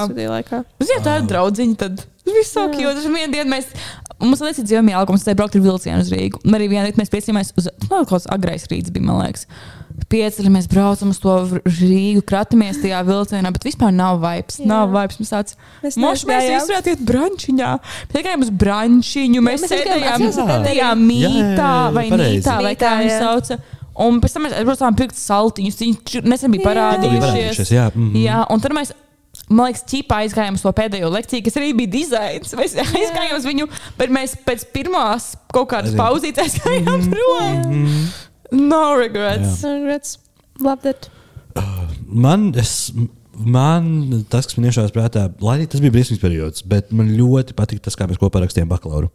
tā 1.05 1.19
ir 1.21 1.29
draudziņa, 1.31 1.70
tad 1.79 2.01
tas 2.01 2.37
viss 2.37 2.57
ok. 2.61 2.79
Jo 2.83 2.95
tas 2.97 3.09
vienā 3.09 3.31
dienā 3.33 3.51
mēs. 3.57 3.73
Mums 4.21 4.43
liekas, 4.45 4.67
dzīvojam 4.67 4.91
jālga, 4.93 5.15
mums 5.15 5.23
te 5.25 5.33
braukt 5.33 5.55
ar 5.57 5.63
vilcienu 5.65 6.03
uz 6.03 6.11
Rīgu. 6.13 6.43
Un 6.45 6.57
arī 6.59 6.67
vienā 6.69 6.85
dienā 6.85 7.01
mēs 7.01 7.13
piecījāmies 7.13 7.55
uz, 7.57 7.71
nu, 7.87 7.89
kaut 7.89 8.11
kāds 8.11 8.27
agrais 8.29 8.67
rīts 8.69 8.93
bija, 8.93 9.07
man 9.07 9.23
liekas. 9.23 9.47
Pieceļamies, 10.13 10.69
braucam 10.69 11.15
uz 11.15 11.21
to 11.23 11.37
Rīgu, 11.65 12.21
kratamies 12.29 12.83
tajā 12.83 13.01
vilcienā, 13.09 13.53
bet 13.55 13.65
vispār 13.65 13.95
nav 13.97 14.21
vibes. 14.21 14.61
Jā. 14.61 14.69
Nav 14.69 14.93
vibes. 14.93 15.23
Mēs 15.23 15.33
tāds, 15.33 15.57
Mēs 15.81 15.97
Moš, 16.05 16.27
mēs 16.29 16.51
visi 16.51 16.73
varētu 16.75 16.93
iet 16.93 17.05
brančiņā. 17.09 17.73
Mēs 18.13 18.27
gājām 18.29 18.45
uz 18.45 18.55
brančiņu, 18.63 19.45
mēs 19.49 19.65
mēs 19.65 19.77
aizgājām 19.79 20.25
sēdējām 20.29 20.65
tajā 20.69 20.81
jā. 20.85 20.95
mītā 21.01 21.21
Jā, 21.25 21.51
jā, 21.51 21.69
jā, 21.73 21.93
vai 21.97 22.07
mītā, 22.13 22.57
vai 22.69 22.75
kā 22.81 22.97
viņi 23.01 23.15
jā. 23.15 23.21
sauca. 23.25 23.63
Un 24.01 24.21
pēc 24.23 24.35
tam 24.37 24.47
mēs 24.47 24.57
braucām 24.65 24.97
pirkt 24.97 25.19
saltiņus. 25.21 25.79
Viņi 25.81 26.25
nesen 26.29 26.53
bija 26.55 26.65
Jā. 26.65 26.69
parādījušies. 26.71 27.25
Parādījušies, 27.25 27.73
jā, 27.75 27.87
mhm. 27.95 28.19
jā, 28.25 28.43
un 28.53 28.65
tad 28.65 28.77
mēs. 28.77 28.93
Man 29.51 29.67
liekas, 29.67 29.83
ķīpā 29.91 30.21
aizgājām 30.25 30.55
uz 30.55 30.63
to 30.63 30.71
pēdējo 30.79 31.09
lekciju, 31.11 31.43
kas 31.47 31.57
arī 31.59 31.73
bija 31.75 31.91
dizains. 31.91 32.53
Mēs 32.55 32.77
aizgājām 32.85 33.35
uz 33.35 33.47
viņu, 33.49 33.67
bet 33.99 34.13
mēs 34.15 34.37
pēc 34.47 34.67
pirmās 34.75 35.33
kaut 35.51 35.73
kādas 35.73 35.97
pauzītes 35.99 36.45
aizgājām 36.45 37.09
prom. 37.11 37.81
No 38.55 38.83
regrets. 38.99 39.65
Regrets. 39.67 40.19
Loved 40.63 40.87
it. 40.87 41.11
Man, 42.07 42.51
es, 42.59 42.93
man 43.35 43.91
tas, 44.31 44.47
kas 44.47 44.59
man 44.59 44.71
iešās 44.71 44.95
prātā, 44.95 45.29
lai 45.43 45.59
arī 45.59 45.67
tas 45.71 45.83
bija 45.83 45.95
briesmīgs 45.95 46.23
periods, 46.23 46.63
bet 46.67 46.95
man 46.95 47.11
ļoti 47.19 47.57
patika 47.59 47.89
tas, 47.89 47.99
kā 47.99 48.07
mēs 48.11 48.21
kopā 48.23 48.43
rakstījām 48.45 48.71
bakalauru. 48.71 49.11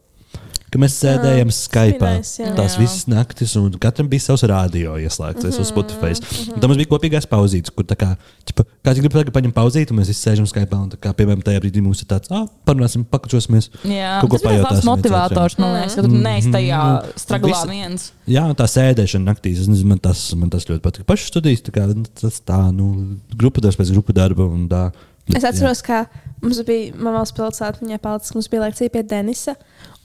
Ka 0.75 0.81
mēs 0.83 0.95
sēdējām 0.99 1.51
Skype. 1.55 2.09
nice, 2.17 2.41
jā. 2.43 2.51
Tās 2.57 2.75
Jā. 2.75 2.81
visas 2.83 3.05
naktis, 3.11 3.53
un 3.59 3.71
katram 3.81 4.09
bija 4.11 4.25
savs 4.25 4.43
radio 4.51 4.97
ieslēgts 4.99 5.43
mm 5.45 5.49
-hmm, 5.49 5.61
uz 5.63 5.71
Spotify. 5.71 6.11
Mm 6.11 6.27
-hmm. 6.27 6.59
Tad 6.59 6.67
mums 6.69 6.77
bija 6.81 6.91
kopīgās 6.91 7.27
pauzītes, 7.31 7.71
kur 7.75 7.85
kā, 7.85 8.15
ķipa, 8.45 8.65
kāds 8.83 8.99
grib 8.99 9.13
tagad 9.15 9.33
paņemt 9.33 9.55
pauzīti, 9.55 9.91
un 9.91 9.99
mēs 9.99 10.11
visi 10.11 10.21
sēžam 10.29 10.45
Skype. 10.47 10.75
Un, 10.75 10.89
kā, 11.01 11.13
piemēram, 11.13 11.41
tajā 11.43 11.59
brīdī 11.63 11.81
mums 11.81 12.01
ir 12.01 12.07
tāds, 12.11 12.27
ah, 12.31 12.45
parunāsim, 12.67 13.05
pakačosimies. 13.05 13.69
Jā, 13.83 14.21
tas 14.21 14.43
ir 14.43 14.49
viens 14.51 14.83
motivators, 14.83 15.57
man 15.57 15.73
liekas, 15.75 15.95
ka 15.95 16.01
tu 16.01 16.07
neesi 16.07 16.51
tajā 16.51 16.83
Mhm. 17.01 17.11
straglā 17.15 17.65
viens. 17.69 18.11
Jā, 18.27 18.43
tā 18.53 18.65
sēdēšana 18.67 19.25
naktīs, 19.33 19.61
es 19.61 19.67
nezinu, 19.67 19.87
man 19.87 19.99
tas, 19.99 20.33
man 20.35 20.49
tas 20.49 20.65
ļoti 20.65 20.79
patīk. 20.81 21.03
Pašas 21.05 21.27
studijas, 21.27 21.61
tā 21.61 21.71
kā 21.71 21.87
nu, 21.95 22.03
tas 22.21 22.41
tā, 22.41 22.71
nu, 22.73 23.17
grupa 23.37 23.61
darbs 23.61 23.77
pēc 23.77 23.91
grupu 23.91 24.13
darba. 24.13 24.43
un 24.43 24.67
Tā, 24.69 24.91
Es 25.33 25.43
atceros, 25.43 25.81
ka 25.81 26.05
mums 26.41 26.59
bija 26.67 26.93
mammas 27.01 27.31
pilsēta, 27.33 27.81
viņai 27.81 27.97
palicis, 27.97 28.33
mums 28.35 28.47
bija 28.51 28.61
lekcija 28.67 28.91
pie 28.93 29.01
Denisa. 29.03 29.55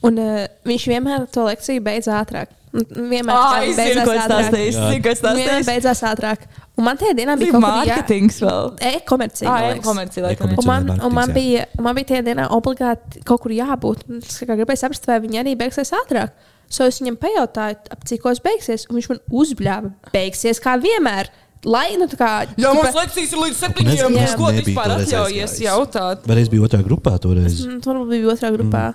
Un 0.07 0.17
uh, 0.17 0.47
viņš 0.65 0.87
vienmēr 0.89 1.27
to 1.33 1.43
lekciju 1.45 1.81
beidza 1.85 2.15
ātrāk. 2.23 2.47
Un 2.71 2.85
Vienmēr 3.11 3.35
tā 3.35 3.57
es 3.67 3.75
zinu, 3.75 4.03
ko 4.07 4.13
es 4.15 4.23
stāstīju. 4.23 4.67
Es 4.71 4.75
zinu, 4.79 5.01
ko 5.03 5.09
es 5.11 5.19
Vienmēr 5.21 5.49
stāstīju. 5.49 5.65
beidzās 5.67 6.01
ātrāk. 6.07 6.45
Un 6.79 6.85
man 6.87 6.97
tajā 6.97 7.13
dienā 7.19 7.35
bija 7.37 7.59
mārketings 7.59 8.37
vēl. 8.41 8.69
e-komercija. 8.93 9.49
Ah, 9.51 9.65
jā. 9.65 9.73
E-komercija. 9.75 10.31
Un 10.55 10.65
man, 10.69 10.87
un 11.03 11.13
man, 11.13 11.33
bija, 11.35 11.65
man 11.83 11.97
bija 11.99 12.07
tajā 12.13 12.23
dienā 12.29 12.47
obligāti 12.55 13.21
kaut 13.27 13.43
kur 13.43 13.51
jābūt. 13.51 14.07
Un 14.09 14.23
Es 14.23 14.39
gribēju 14.47 14.79
saprast, 14.85 15.05
vai 15.11 15.19
viņi 15.25 15.41
arī 15.43 15.57
beigsies 15.59 15.91
ātrāk. 15.99 16.31
So 16.71 16.87
es 16.87 17.01
viņam 17.03 17.19
pajautāju, 17.19 17.77
ap 17.91 18.07
cik 18.07 18.25
os 18.31 18.39
beigsies, 18.39 18.87
un 18.89 18.95
viņš 19.01 19.09
man 19.11 19.19
uzbļāva, 19.43 19.91
beigsies 20.15 20.63
kā 20.63 20.77
vienmēr. 20.79 21.27
Lai, 21.67 21.91
nu, 21.99 22.07
tā 22.09 22.17
kā. 22.17 22.29
Jā, 22.57 22.71
mums 22.73 22.87
tipa- 22.87 23.03
lekcijas 23.03 23.33
ir 23.35 23.41
līdz 23.43 23.57
septiņiem. 23.59 24.15
Ko 24.39 24.47
tu 24.55 24.63
vispār 24.63 24.95
atļaujies 24.95 25.59
jautāt? 25.67 26.23
Bet 26.25 26.39
es 26.41 26.47
biju 26.49 26.63
otrā 26.65 26.79
grupā 26.81 27.19
toreiz. 27.21 27.59
Mm, 27.67 27.81
Tur 27.83 27.99
bija 28.09 28.31
otrā 28.33 28.49
grupā. 28.55 28.85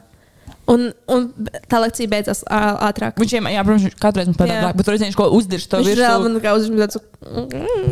Un, 0.67 0.89
un 1.15 1.27
tā 1.71 1.79
lekcija 1.79 2.11
beidzās 2.11 2.41
ātrāk. 2.51 3.15
Viņš 3.23 3.33
jau, 3.37 3.43
jā, 3.55 3.61
protams, 3.63 3.93
katru 4.03 4.19
reizi 4.23 4.33
Jā. 4.33 4.39
pateica, 4.41 4.71
bet 4.75 4.89
tur 4.89 4.97
viņš 4.99 5.17
ko 5.21 5.27
uzdirž 5.37 5.67
to 5.71 5.79
Viņš 5.79 5.87
virsmu. 5.93 6.07
vēl 6.09 6.25
man 6.25 6.41
kā 6.43 6.55
uzmanīja. 6.59 6.89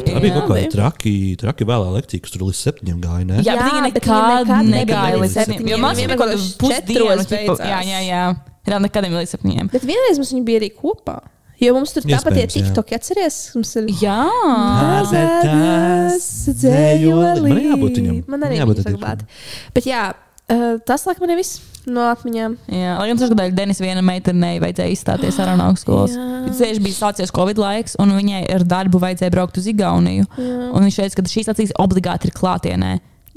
Tā 0.08 0.22
bija 0.24 0.32
kaut 0.40 0.48
kāda 0.50 0.64
traki, 0.72 1.12
traki 1.38 1.68
vēlā 1.68 1.92
lekcija, 2.00 2.24
kas 2.24 2.34
tur 2.34 2.42
līdz 2.48 2.62
septiņiem 2.64 2.98
gāja. 3.04 3.26
Ne? 3.28 3.36
Jā, 3.46 3.54
Jā, 3.54 3.54
bet 3.60 3.68
viņa 3.70 3.92
bet 3.94 4.08
viņa 4.08 4.40
nekad 4.42 4.72
negāja 4.72 5.20
līdz 5.22 5.36
septiņiem. 5.38 5.70
Jo 5.70 5.78
man 5.84 5.94
bija 6.00 6.08
kaut 6.10 6.18
kāda 6.24 6.34
vienkārši 6.34 6.58
pusdiena. 6.64 6.82
četros 6.90 7.30
tipa- 7.30 7.38
beidzās. 7.38 7.62
Jā, 7.70 7.78
jā, 7.92 8.00
jā. 8.08 8.24
Jā, 8.64 8.80
nekad 8.88 9.06
nebija 9.06 9.22
līdz 9.22 9.32
septiņiem. 9.36 9.70
Bet 9.70 9.82
vienreiz 9.86 10.18
mums 10.18 10.32
viņi 10.34 10.44
bija 10.50 10.60
arī 10.64 10.70
kopā. 10.74 11.16
Jo 11.62 11.72
mums 11.78 11.92
tur 11.94 12.02
tāpat 12.02 12.34
ir 12.34 12.48
jā. 12.48 12.52
TikTok, 12.58 12.90
atceries? 12.98 13.36
Mums 13.54 13.70
ir 13.78 13.86
Jā. 14.02 14.18
Mazas 14.82 16.26
dzējoli. 16.58 17.48
Man 17.54 17.62
jābūt 17.70 18.00
viņam. 18.00 18.18
Man 18.34 18.46
arī 18.48 18.58
Jābūt 18.58 18.82
saglabāti. 18.84 19.26
Bet 19.76 19.86
jā, 19.88 20.02
uh, 20.52 20.66
tas 20.86 21.06
laikam 21.08 21.28
arī 21.28 21.38
viss 21.40 21.62
no 21.90 22.04
atmiņām. 22.08 22.56
Jā, 22.72 22.96
lai 22.98 23.08
gan 23.10 23.20
tas 23.20 23.30
gadījumā 23.30 23.56
Denis 23.56 23.80
viena 23.82 24.02
meitenei 24.04 24.60
vajadzēja 24.62 24.94
izstāties 24.94 25.38
ar 25.42 25.52
augstskolas. 25.54 26.14
Jā. 26.16 26.28
Viņš 26.48 26.80
bija 26.84 26.96
sācies 26.96 27.32
Covid 27.34 27.60
laiks, 27.60 27.98
un 28.00 28.14
viņai 28.16 28.44
ar 28.54 28.64
darbu 28.68 29.00
vajadzēja 29.02 29.34
braukt 29.34 29.60
uz 29.60 29.68
Igauniju. 29.70 30.28
Un 30.38 30.86
viņš 30.86 31.00
teica, 31.02 31.20
ka 31.20 31.34
šīs 31.34 31.52
acīs 31.52 31.74
obligāti 31.80 32.30
ir 32.30 32.36
klātienē. 32.36 32.94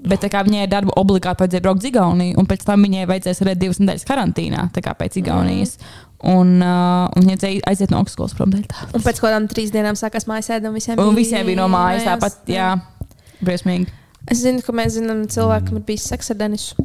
Bet 0.07 0.21
tā 0.21 0.29
kā 0.29 0.43
viņai 0.45 0.67
ar 0.67 0.69
darbu 0.71 0.93
obligāti 0.99 1.41
vajadzēja 1.43 1.65
braukt 1.65 1.81
uz 1.81 1.89
Igauniju, 1.89 2.37
un 2.37 2.47
pēc 2.49 2.65
tam 2.67 2.83
viņai 2.85 3.07
vajadzēs 3.09 3.41
arī 3.43 3.55
divas 3.57 3.79
nedēļas 3.81 4.05
karantīnā, 4.07 4.67
tā 4.75 4.83
kā 4.85 4.93
pēc 4.97 5.17
Igaunijas. 5.23 5.77
Un, 6.17 6.55
uh, 6.61 7.07
un 7.11 7.25
viņa 7.25 7.33
vajadzēja 7.33 7.63
aiziet 7.69 7.93
no 7.93 8.01
augstskolas 8.01 8.35
prom. 8.37 8.53
Un 8.53 9.03
pēc 9.05 9.21
kādām 9.21 9.49
trīs 9.49 9.73
dienām 9.73 9.97
sākās 9.97 10.29
mājas 10.29 10.51
ēda, 10.53 10.69
un 10.69 10.77
visiem 10.77 11.01
Un 11.01 11.17
visiem 11.17 11.49
bija 11.49 11.59
no 11.59 11.67
mājas 11.73 12.05
tāpat, 12.07 12.39
jā, 12.49 12.71
briesmīgi. 13.41 13.89
Es 14.27 14.41
zinu, 14.43 14.61
ka 14.65 14.73
mēs 14.75 14.97
zinām, 14.97 15.25
cilvēkam 15.31 15.77
ir 15.79 15.83
bijis 15.87 16.07
seks 16.11 16.31
ar 16.33 16.37
Denisu. 16.41 16.75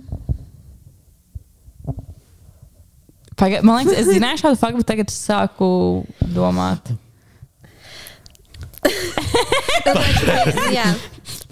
Paga, 3.36 3.62
man 3.66 3.81
liekas, 3.81 3.97
es 4.05 4.06
zināju 4.14 4.39
šādu 4.44 4.59
faktu, 4.60 4.82
bet 4.82 4.86
tagad 4.93 5.10
es 5.10 5.16
sāku 5.27 5.69
domāt. 6.36 6.93
jā. 10.77 10.85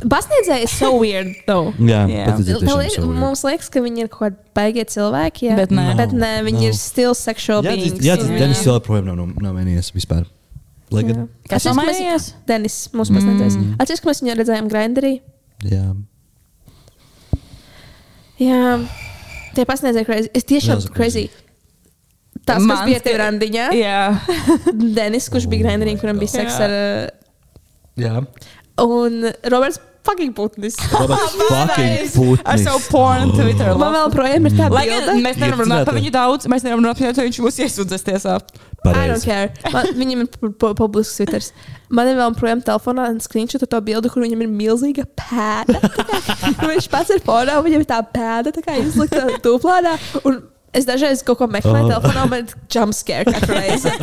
Pasniedzēji 0.00 0.64
ir 0.64 0.70
so 0.72 0.90
weird, 0.96 1.32
though. 1.48 1.72
Jā, 1.84 2.04
ir 2.08 2.30
tiešām 2.40 2.78
liek- 2.80 2.94
so. 2.94 3.04
Mums 3.10 3.42
liekas, 3.44 3.68
ka 3.72 3.82
viņi 3.84 4.06
ir 4.06 4.08
kaut 4.12 4.22
kādi 4.22 4.38
baigie 4.56 4.84
cilvēki, 4.94 5.50
jā. 5.50 5.56
Bet 5.58 5.74
nē. 5.76 5.86
bet 5.98 6.14
nē 6.16 6.30
viņi 6.46 6.62
Nav. 6.62 6.68
ir 6.70 6.78
still 6.78 7.14
sexual 7.18 7.60
Jā, 7.66 7.74
beings. 7.74 8.00
jā, 8.06 8.16
tas. 8.20 8.30
Denis 8.32 8.62
joprojām 8.64 9.10
nav, 9.10 9.18
nav 9.42 9.58
mainījies 9.58 9.90
vispār. 9.96 10.24
Kas 10.90 11.66
mēs- 11.68 11.76
mainījies? 11.78 12.30
Denis, 12.48 12.78
mūsu 12.96 13.14
pasniedzējs. 13.14 13.58
Mm. 13.60 13.76
Atceries, 13.78 14.00
ka 14.02 14.08
mēs 14.10 14.22
viņu 14.24 14.38
redzējām 14.40 14.70
Grinderī. 14.72 15.12
Jā. 15.66 15.85
Jā, 18.41 18.61
tie 19.55 19.65
pasniedzēja 19.69 20.07
crazy. 20.09 20.31
Es 20.35 20.47
tiešām 20.49 20.78
Reāls 20.81 20.91
crazy. 20.97 21.27
Tas, 22.49 22.65
kas 22.65 22.85
bija 22.89 23.01
tie- 23.05 23.16
randiņā, 23.20 23.66
Jā. 23.77 23.99
Denis, 24.97 25.28
kurš 25.28 25.47
bija 25.51 25.66
Grinderī, 25.66 25.93
kuram 26.01 26.19
bija 26.19 26.32
seks 26.39 26.57
ar. 26.65 26.73
uh, 26.73 27.09
jā. 28.01 28.23
Un 28.81 29.27
Roberts 29.53 29.77
fucking 30.06 30.32
putnis. 30.36 30.77
Roberts 30.94 31.35
fucking 31.36 31.94
Ar 31.97 32.10
putnis. 32.14 32.64
savu 32.64 32.81
pornu 32.90 33.35
Twitter. 33.36 33.72
Man 33.81 33.94
vēl 33.97 34.12
projām 34.14 34.48
ir 34.51 34.56
tā 34.59 34.68
bilde. 34.72 35.16
mēs 35.24 35.40
nevaram 35.40 35.62
runāt 35.64 35.85
par 35.89 35.98
viņu 35.98 36.12
daudz, 36.14 36.47
mēs 36.51 36.64
nevaram 36.66 36.85
runāt 36.85 36.98
par 37.01 37.06
viņu, 37.10 37.20
jo 37.20 37.28
viņš 37.28 37.40
mūs 37.47 37.60
iesūdzēs 37.66 38.06
tiesā. 38.09 38.39
I 38.89 39.09
don't 39.10 39.20
care. 39.24 39.51
Man, 39.74 39.90
viņam 39.98 40.22
ir 40.24 40.28
pu- 40.32 40.52
pu- 40.56 40.72
publisks 40.78 41.18
Twitter. 41.20 41.44
Man 41.93 42.09
ir 42.09 42.16
vēl 42.16 42.32
projām 42.39 42.62
telefonā 42.64 43.09
screenshot 43.20 43.66
ar 43.66 43.68
to 43.74 43.81
bildi, 43.85 44.09
kur 44.09 44.24
viņam 44.24 44.40
ir 44.47 44.48
milzīga 44.55 45.05
pēda. 45.20 45.82
Viņš 46.70 46.89
pats 46.93 47.12
ir 47.12 47.20
un 47.60 47.66
viņam 47.68 47.85
ir 47.85 47.90
tā 47.90 48.01
pēda, 48.14 48.55
tā 48.56 48.64
kā 48.64 48.78
izlikta 48.81 49.27
tūplānā. 49.44 49.98
Un 50.24 50.40
es 50.72 50.86
dažreiz 50.89 51.20
kaut 51.27 51.43
ko 51.43 51.48
meklēju 51.51 51.82
Oh. 51.85 51.90
telefonā, 51.93 52.24
un 52.24 52.31
man 52.31 52.44
ir 52.47 52.55
jumpscare 52.72 53.27
katru 53.28 53.56
reizi 53.59 53.90
ar 53.90 53.98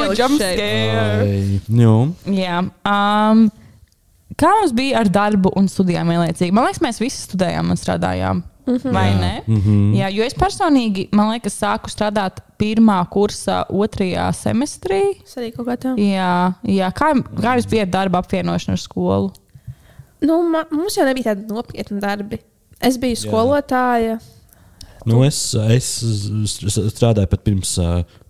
ieliku 0.00 0.16
jump 0.18 0.40
šeit. 0.40 0.58
scare. 0.58 1.60
Nu, 1.68 1.94
Jā. 2.26 2.62
Um, 2.88 3.46
kā 4.40 4.50
mums 4.60 4.72
bija 4.76 5.00
ar 5.02 5.10
darbu 5.12 5.52
un 5.58 5.68
studijām 5.70 6.08
vienlaicīgi? 6.10 6.54
Man 6.56 6.66
liekas, 6.66 6.82
mēs 6.84 7.02
visi 7.02 7.26
studējām 7.26 7.72
un 7.72 7.80
strādājām. 7.80 8.42
Mm 8.66 8.76
-hmm. 8.76 8.92
Vai 8.92 9.08
Jā. 9.10 9.20
ne? 9.20 9.42
Mm 9.46 9.60
-hmm. 9.60 9.94
Jā, 9.98 10.08
jo 10.14 10.24
es 10.24 10.34
personīgi, 10.34 11.08
man 11.12 11.30
liekas, 11.30 11.60
sāku 11.62 11.90
strādāt 11.90 12.40
pirmā 12.58 13.08
kursa 13.08 13.64
otrajā 13.68 14.32
semestrī. 14.32 15.00
Es 15.24 15.36
arī 15.36 15.52
kaut 15.56 15.66
kā 15.66 15.76
tā. 15.76 15.94
Jā, 15.96 16.52
jā. 16.62 16.90
Kā, 16.92 17.14
kā 17.42 17.54
jums 17.56 17.70
bija 17.70 17.82
ar 17.82 17.88
darba 17.88 18.18
apvienošanu 18.18 18.72
ar 18.72 18.78
skolu? 18.78 19.32
Nu, 20.20 20.42
man, 20.42 20.64
mums 20.70 20.96
jau 20.96 21.06
nebija 21.06 21.34
tādi 21.34 21.48
nopietni 21.48 22.00
darbi. 22.00 22.38
Es 22.80 22.98
biju 22.98 23.16
skolotāja. 23.16 24.18
nu 25.06 25.24
es, 25.24 25.54
es 25.54 26.04
strādāju 26.94 27.26
pat 27.26 27.42
pirms, 27.44 27.78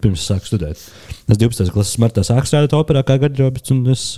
pirms 0.01 0.31
sāku 0.31 0.47
studēt. 0.47 0.79
Es 1.29 1.39
12. 1.39 1.71
klases 1.71 1.99
martā 1.99 2.23
sāku 2.23 2.47
strādāt 2.47 2.73
operā 2.73 3.03
kā 3.03 3.19
garderobis, 3.19 3.71
un 3.71 3.87
es 3.87 4.17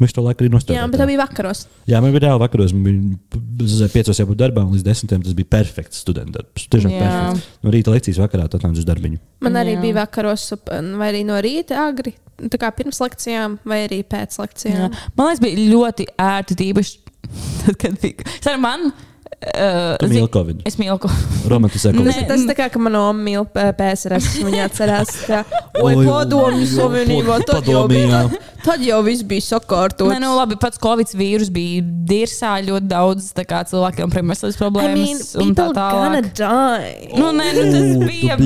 visu 0.00 0.16
to 0.16 0.24
laiku 0.24 0.44
arī 0.44 0.50
Jā, 0.50 0.54
nostājos. 0.56 0.90
bet 0.92 1.00
tā 1.02 1.06
bija 1.10 1.20
vakaros. 1.20 1.62
Jā, 1.90 2.00
man 2.02 2.14
bija 2.14 2.24
reāli 2.26 2.42
vakaros. 2.42 2.74
Man 2.76 3.18
bija 3.60 3.88
piecos 3.92 4.20
jābūt 4.22 4.40
darbā, 4.40 4.64
un 4.64 4.74
līdz 4.76 4.86
desmitiem 4.86 5.24
tas 5.26 5.36
bija 5.38 5.50
perfekts 5.56 6.00
students 6.04 6.34
darbs. 6.36 6.66
Tiešām 6.72 6.94
Jā. 6.94 7.02
perfekts. 7.04 7.60
No 7.64 7.74
rīta 7.74 7.94
lekcijas 7.94 8.22
vakarā 8.22 8.48
nāc 8.48 8.80
uz 8.80 8.88
darbiņu. 8.88 9.20
Man 9.46 9.60
arī 9.60 9.76
Jā. 9.76 9.82
bija 9.84 9.98
vakaros, 10.00 10.48
vai 10.70 11.12
arī 11.12 11.22
no 11.28 11.38
rīta 11.44 11.84
agri. 11.88 12.14
Tā 12.40 12.56
kā 12.56 12.70
pirms 12.72 13.02
lekcijām, 13.02 13.58
vai 13.68 13.82
arī 13.84 14.00
pēc 14.08 14.36
Jā. 14.38 14.46
lekcijām. 14.46 14.98
Man 15.16 15.28
liekas, 15.28 15.44
bija 15.44 15.68
ļoti 15.74 16.08
ērti, 16.16 16.56
tīpaši 16.62 16.98
tad, 17.66 17.76
kad 17.76 18.00
bija. 18.00 18.24
Sar, 18.40 18.56
man, 18.62 18.88
uh, 18.88 19.09
Tu 19.40 20.08
mīli 20.10 20.28
Covid. 20.34 20.58
Es 20.68 20.74
mīlu 20.76 20.98
Covid. 21.00 21.48
Romantizē 21.48 21.92
Nē. 21.94 22.02
Covid. 22.02 22.26
Tas 22.28 22.42
tā 22.50 22.56
kā, 22.58 22.66
ka 22.74 22.80
manā 22.82 23.00
mīl 23.16 23.46
PSRS, 23.54 24.26
viņa 24.44 24.66
atcerās, 24.68 25.12
ka, 25.24 25.44
oi, 25.80 25.94
Oi, 25.94 26.04
padomju 26.04 26.66
savienībā, 26.68 27.38
tad 27.48 27.68
jau 27.70 27.86
bija, 27.88 28.24
tad 28.66 28.84
jau 28.84 28.98
viss 29.06 29.24
bija 29.24 29.46
sakārtots. 29.46 30.10
Nē, 30.12 30.18
nu, 30.20 30.34
labi, 30.36 30.58
pats 30.60 30.80
Covid 30.82 31.14
vīrus 31.16 31.48
bija 31.54 31.80
dirsā 32.10 32.56
ļoti 32.66 32.90
daudz 32.90 33.30
tā 33.36 33.46
kā 33.48 33.62
cilvēkiem 33.70 34.12
premjeras 34.12 34.44
I 34.44 34.50
mean, 34.50 34.58
problēmas 34.60 35.32
un 35.40 35.54
tā 35.56 35.70
people 35.70 35.88
gonna 35.94 36.20
tālāk. 36.20 37.00
die. 37.08 37.16
Nu, 37.22 37.30
nē, 37.40 37.48
nu, 37.56 37.64
tas 37.72 37.88
bija. 38.04 38.36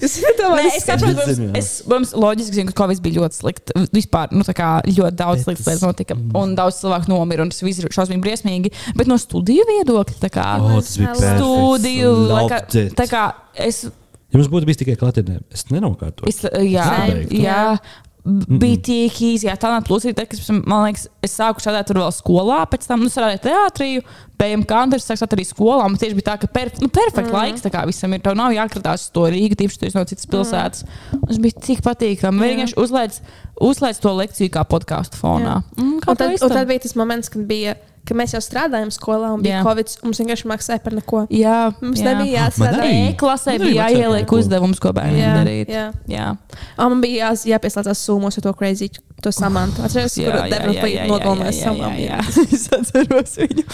Es 0.00 0.16
saprotu, 0.86 1.50
Es 1.58 1.68
protams, 1.84 2.14
loģiski 2.16 2.56
zinu, 2.56 2.72
ka 2.72 2.78
Covid 2.86 3.02
bija 3.04 3.20
ļoti 3.20 3.36
slikts. 3.36 3.74
Vispār, 3.92 4.32
nu, 4.32 4.46
tā 4.48 4.54
kā 4.56 4.70
ļoti 4.86 5.16
daudz 5.18 5.44
sliktas 5.44 5.66
tas- 5.66 5.74
lietas 5.74 5.84
notika, 5.84 6.16
un 6.40 6.54
daudz 6.56 6.80
cilvēku 6.80 7.10
nomira, 7.12 7.44
un 7.44 7.52
tas 7.52 7.60
viss 7.66 7.82
ir 7.82 7.90
šausmīgi 7.92 8.22
briesmīgi. 8.24 8.72
Bet 8.96 9.10
no 9.10 9.18
studiju 9.20 9.66
viedokļa, 9.68 9.79
tā 10.22 10.30
kā 10.32 10.46
O, 10.60 10.80
tas 10.80 10.96
bija 11.00 11.14
studiju, 11.16 12.12
it. 12.74 12.94
tā 12.98 13.08
kā 13.10 13.24
es 13.54 13.86
Ja 14.30 14.38
mums 14.38 14.50
būtu 14.50 14.68
bijis 14.68 14.78
tikai 14.78 14.94
klātienē, 14.94 15.40
es 15.50 15.66
nenokārtotu. 15.72 16.30
Es, 16.30 16.44
jā, 16.46 16.86
Pabeigtu. 16.86 17.40
jā, 17.42 17.62
bija 18.24 18.78
tik 18.86 19.16
īsi. 19.26 19.48
Jā, 19.48 19.56
tā 19.58 19.72
nav 19.72 19.86
kas, 19.88 20.42
man 20.52 20.84
liekas, 20.84 21.08
es 21.24 21.34
sāku 21.34 21.62
strādāt 21.62 21.88
tur 21.88 21.98
vēl 22.02 22.12
skolā, 22.14 22.60
pēc 22.70 22.86
tam 22.86 23.02
nu, 23.02 23.10
strādāju 23.10 23.40
teātrī, 23.48 23.90
tam 24.38 25.02
sāku 25.02 25.18
strādāt 25.18 25.36
arī 25.38 25.48
skolā. 25.48 25.88
Man 25.88 25.98
tieši 25.98 26.18
bija 26.18 26.28
tā, 26.30 26.36
ka 26.44 26.50
perf 26.52 26.78
nu, 26.78 26.86
perfekts 26.92 27.32
mm. 27.32 27.36
laiks 27.40 27.66
tā 27.66 27.74
kā 27.74 27.82
visam 27.90 28.14
ir. 28.14 28.22
Tev 28.22 28.38
nav 28.38 28.54
jākratās 28.54 29.08
uz 29.08 29.14
to 29.18 29.26
Rīgu, 29.34 29.58
tīpaši 29.58 29.82
tu 29.82 29.90
esi 29.90 29.98
no 29.98 30.06
citas 30.12 30.30
pilsētas. 30.30 30.86
Mm. 30.86 31.26
Tas 31.26 31.42
bija 31.46 31.66
tik 31.66 31.84
patīkami. 31.86 32.46
Vienkārši 32.46 32.78
uzlaiž, 32.86 33.20
uzlaiž 33.72 34.02
to 34.04 34.14
lekciju 34.20 34.54
kā 34.54 34.66
podkāstu 34.68 35.18
fonā. 35.18 35.60
Mm, 35.74 35.98
kā 36.04 36.14
Un 36.14 36.22
tad, 36.22 36.38
un 36.38 36.54
tad 36.54 36.70
bija 36.70 36.86
tas 36.86 36.98
moments, 37.00 37.32
kad 37.32 37.46
bija. 37.50 37.78
Ka 38.08 38.16
mēs 38.18 38.32
jau 38.34 38.40
strādājām 38.42 38.90
skolā 38.94 39.30
un 39.34 39.42
bija 39.44 39.58
Jā. 39.58 39.64
Covid. 39.66 39.92
Mums 40.06 40.20
vienkārši 40.22 40.48
maksāja 40.50 40.82
par 40.84 40.96
neko. 40.96 41.22
Jā, 41.34 41.58
Mums 41.82 42.00
jā. 42.00 42.06
nebija 42.10 42.46
jāstrādā. 42.46 42.80
Man 42.80 42.86
arī 42.86 43.58
bija 43.66 43.88
jāieliek 43.90 44.32
uzdevums, 44.36 44.80
ko 44.82 44.92
bērniem 44.96 45.20
Jā, 45.22 45.34
darīt. 45.36 45.70
jā. 45.70 45.84
jā. 46.10 46.30
Un 46.78 46.94
man 46.94 47.04
bija 47.04 47.28
jā, 47.28 47.52
jāpieslēdzas 47.54 48.02
sūmos 48.08 48.40
ar 48.40 48.46
to 48.48 48.54
crazy, 48.58 48.90
to 49.22 49.32
samantu. 49.34 49.84
Atceries, 49.86 50.16
kur 50.16 50.40
nogalināja 51.10 51.52
jā, 51.52 51.60
savu 51.60 51.92
jā. 52.00 52.18
Es 52.56 52.66
atceros 52.74 53.36
viņu. 53.42 53.68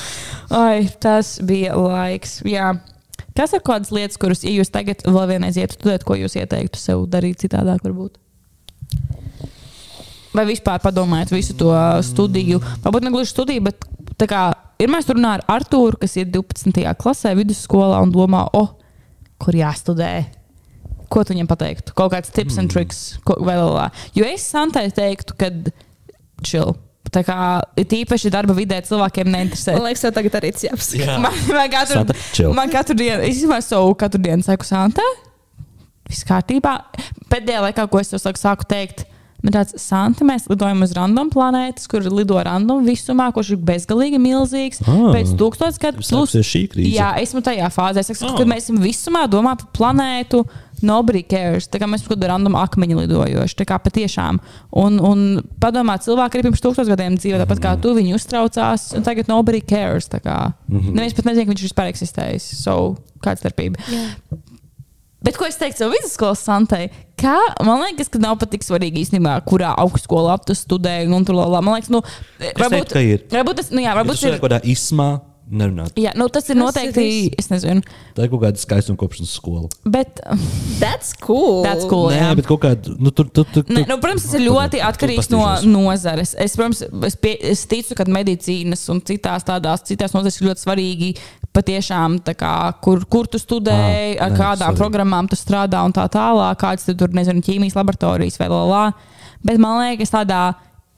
Ai, 0.58 0.84
tas 1.00 1.36
bija 1.46 1.78
laiks. 1.78 2.40
Jā. 2.46 2.74
Kas 3.36 3.52
ir 3.52 3.60
kādas 3.64 3.90
lietas, 3.92 4.16
kuras, 4.20 4.44
ja 4.44 4.52
jūs 4.52 4.70
tagad 4.72 5.02
vēl 5.04 5.26
vienreiz 5.34 5.58
ietu 5.60 5.76
studēt, 5.76 6.04
ko 6.08 6.16
jūs 6.16 6.38
ieteiktu 6.40 6.80
sev 6.80 7.04
darīt 7.12 7.42
citādāk, 7.44 7.82
varbūt? 7.84 8.16
Vai 10.36 10.44
vispār 10.48 10.80
padomājat 10.84 11.32
visu 11.32 11.56
to 11.56 11.72
studiju? 12.04 12.60
Varbūt 12.84 13.06
ne 13.06 13.12
gluži 13.14 13.32
studiju, 13.32 13.66
bet 13.68 13.86
tā 14.20 14.28
kā 14.30 14.46
ir 14.82 14.90
mēs 14.92 15.08
runājam 15.08 15.38
ar 15.38 15.44
Artūru, 15.58 16.00
kas 16.00 16.16
ir 16.20 16.28
12. 16.34 16.82
klasē, 17.00 17.32
vidusskolā 17.38 18.02
un 18.04 18.12
domā, 18.14 18.44
oh, 18.56 18.74
kur 19.42 19.56
jāstudē. 19.56 20.10
Ko 21.12 21.22
tu 21.22 21.36
viņam 21.36 21.48
pateiktu? 21.48 21.94
Kaut 21.96 22.10
kāds 22.12 22.32
tips 22.34 22.58
and 22.58 22.72
tricks, 22.72 23.04
ko, 23.24 23.38
vai 23.46 23.54
vēl 23.60 23.70
vēl. 23.76 24.00
Jo 24.18 24.26
es 24.26 24.46
Santai 24.50 24.88
teiktu, 24.94 25.36
ka 25.38 25.52
chill. 26.42 26.74
Tā 27.14 27.22
kā 27.22 27.36
ir 27.78 27.86
tīpaši 27.86 28.32
darba 28.34 28.56
vidē 28.56 28.80
cilvēkiem 28.84 29.30
neinteresē. 29.30 29.76
Man 29.76 29.86
liekas, 29.86 30.02
tev 30.02 30.16
tagad 30.16 30.38
arī 30.40 30.50
tas 30.56 30.64
jāapsaka. 30.66 31.04
Jā. 31.04 31.18
Man, 31.22 31.36
man, 31.54 31.68
katru, 31.70 32.00
Santa, 32.00 32.48
man 32.58 32.72
katru 32.72 32.96
dienu, 32.98 33.20
es 33.22 33.36
īstenībā 33.36 33.60
savu 33.64 33.94
katru 33.98 34.20
dienu 34.24 34.44
saku, 34.44 34.66
Santa, 34.66 35.04
viss 36.10 36.26
kārtībā. 36.26 36.74
Pēdējā 37.30 37.62
laikā, 37.68 37.86
ko 37.92 38.02
es 38.02 38.10
tev 38.10 38.22
saku, 38.24 38.42
sāku 38.42 38.66
teikt, 38.68 39.06
man 39.42 39.52
tāds, 39.52 39.74
Santa, 39.78 40.24
mēs 40.24 40.48
lidojam 40.50 40.82
uz 40.82 40.92
random 40.96 41.30
planētas, 41.30 41.86
kur 41.90 42.00
lido 42.02 42.38
random 42.42 42.84
visumā, 42.86 43.32
kurš 43.34 43.52
ir 43.56 43.58
bezgalīgi 43.58 44.18
milzīgs. 44.22 44.80
Ah. 44.86 45.12
Pēc 45.14 45.34
tūkstotis 45.38 45.78
gadu 45.82 46.02
plus. 46.02 46.32
Šī 46.36 46.66
krīze. 46.72 46.94
Jā, 46.96 47.12
esmu 47.22 47.42
tajā 47.42 47.68
fāzē. 47.74 47.98
Es 48.04 48.12
saku, 48.12 48.32
Ah. 48.34 48.38
kad 48.38 48.46
mēs 48.46 48.66
esam 48.68 48.78
visumā 48.82 49.26
domā 49.28 49.56
par 49.58 49.68
planētu. 49.72 50.44
Nobody 50.82 51.22
cares. 51.24 51.66
Tā 51.72 51.78
kā 51.80 51.86
mēs 51.88 52.02
kaut 52.04 52.18
kādā 52.18 52.28
random 52.28 52.52
akmeņa 52.52 52.96
lidojoši. 52.98 53.54
Tā 53.56 53.64
kā 53.64 53.78
patiešām. 53.80 54.38
Un, 54.76 54.98
un 55.00 55.22
padomā, 55.58 55.96
cilvēki 56.04 56.36
arī 56.36 56.42
pirms 56.50 56.60
tūkstošiem 56.60 56.90
gadiem 56.92 57.16
dzīvoja 57.16 57.46
tāpat 57.46 57.62
kā 57.64 57.72
tu. 57.80 57.94
Viņi 57.96 58.12
uztraucās, 58.12 58.94
un 58.94 59.02
tagad 59.02 59.26
nobody 59.26 59.62
cares. 59.64 60.06
Tā 60.12 60.20
kā 60.20 60.52
Mhm. 60.68 60.92
neviens 60.92 61.14
pat 61.16 61.24
nezina, 61.24 61.46
ka 61.46 61.52
viņš 61.54 61.64
vispār 61.72 61.88
eksistējis. 61.94 62.42
So, 62.60 62.98
kāda 63.24 63.40
starpība? 63.40 63.76
Bet 65.26 65.36
ko 65.40 65.48
es 65.50 65.58
teiktu 65.58 65.82
savu 65.84 65.96
vidusskolas 65.96 66.44
santai? 66.46 66.86
Kā, 67.18 67.34
man 67.66 67.80
liekas, 67.82 68.10
ka 68.12 68.20
nav 68.22 68.36
pat 68.38 68.52
tik 68.54 68.62
svarīgi 68.66 69.02
īstenībā, 69.02 69.38
kurā 69.48 69.72
augstskolā 69.82 70.36
tu 70.46 70.54
studēji. 70.56 71.08
Un, 71.10 71.24
tur, 71.26 71.34
lala. 71.40 71.62
man 71.64 71.78
liekas, 71.80 71.90
nu, 71.92 72.02
varbūt, 72.40 72.92
teiktu, 72.92 73.06
ir. 73.16 73.24
varbūt 73.34 73.62
tas, 73.62 73.72
nu, 73.74 73.80
jā, 73.82 73.90
Ja 73.90 73.96
varbūt 73.98 74.20
tas 74.20 74.26
ir 74.28 74.36
tas 74.36 74.42
kaut 74.42 74.50
kādā 74.52 74.60
ismā, 74.68 75.08
nerunāt. 75.46 75.94
Jā, 76.02 76.10
nu, 76.18 76.26
tas 76.32 76.48
ir 76.50 76.56
Tas 76.58 76.60
noteikti. 76.60 77.04
ir 77.30 77.36
Es 77.38 77.48
nezinu. 77.52 77.82
Tā 78.16 78.24
ir 78.26 78.30
kaut 78.32 78.42
kāda 78.42 78.58
skaistuma 78.60 78.98
kopšanas 78.98 79.32
skola. 79.38 79.68
Bet, 79.86 80.18
That's 80.80 81.12
cool. 81.22 81.62
That's 81.64 81.86
cool. 81.88 82.10
Nē, 82.10 82.18
jā. 82.18 82.32
bet 82.40 82.48
kaut 82.50 82.60
kāda. 82.64 82.96
Nu, 82.98 83.12
tur, 83.14 83.28
tur, 83.32 83.46
tur, 83.54 83.64
Ne, 83.70 83.84
nu, 83.88 83.96
protams, 84.02 84.26
tas 84.26 84.34
ir 84.36 84.44
ļoti 84.48 84.82
atkarīgs 84.84 85.30
no 85.32 85.44
pastīšos. 85.44 85.70
nozares. 85.72 86.34
Es, 86.42 86.58
protams, 86.58 86.82
es, 87.08 87.16
pie, 87.22 87.36
es 87.54 87.62
ticu, 87.70 87.94
ka 87.96 88.04
medicīnas 88.10 88.82
un 88.92 89.00
citās 89.06 89.46
tādās 89.46 89.86
citās 89.88 90.12
nozares 90.16 90.40
ir 90.42 90.50
ļoti 90.50 90.66
svarīgi. 90.66 91.12
Patiešām, 91.56 92.18
kā, 92.36 92.52
kur, 92.84 93.00
kur 93.08 93.28
tu 93.32 93.40
studēji, 93.40 94.18
Ah, 94.18 94.26
ar 94.26 94.36
kādām 94.36 94.74
sorry. 94.74 94.80
programmām 94.82 95.28
tu 95.30 95.38
strādā 95.38 95.80
un 95.86 95.94
tā 95.96 96.04
tālāk, 96.12 96.58
kādas 96.60 96.84
tu 96.84 96.94
tur, 96.94 97.08
nezinu, 97.16 97.40
ķīmijas 97.40 97.78
laboratorijas 97.78 98.38
vai 98.38 98.48
lā. 98.52 98.84
Bet 99.44 99.58
man 99.62 99.80
liekas, 99.80 100.12
tādā 100.12 100.54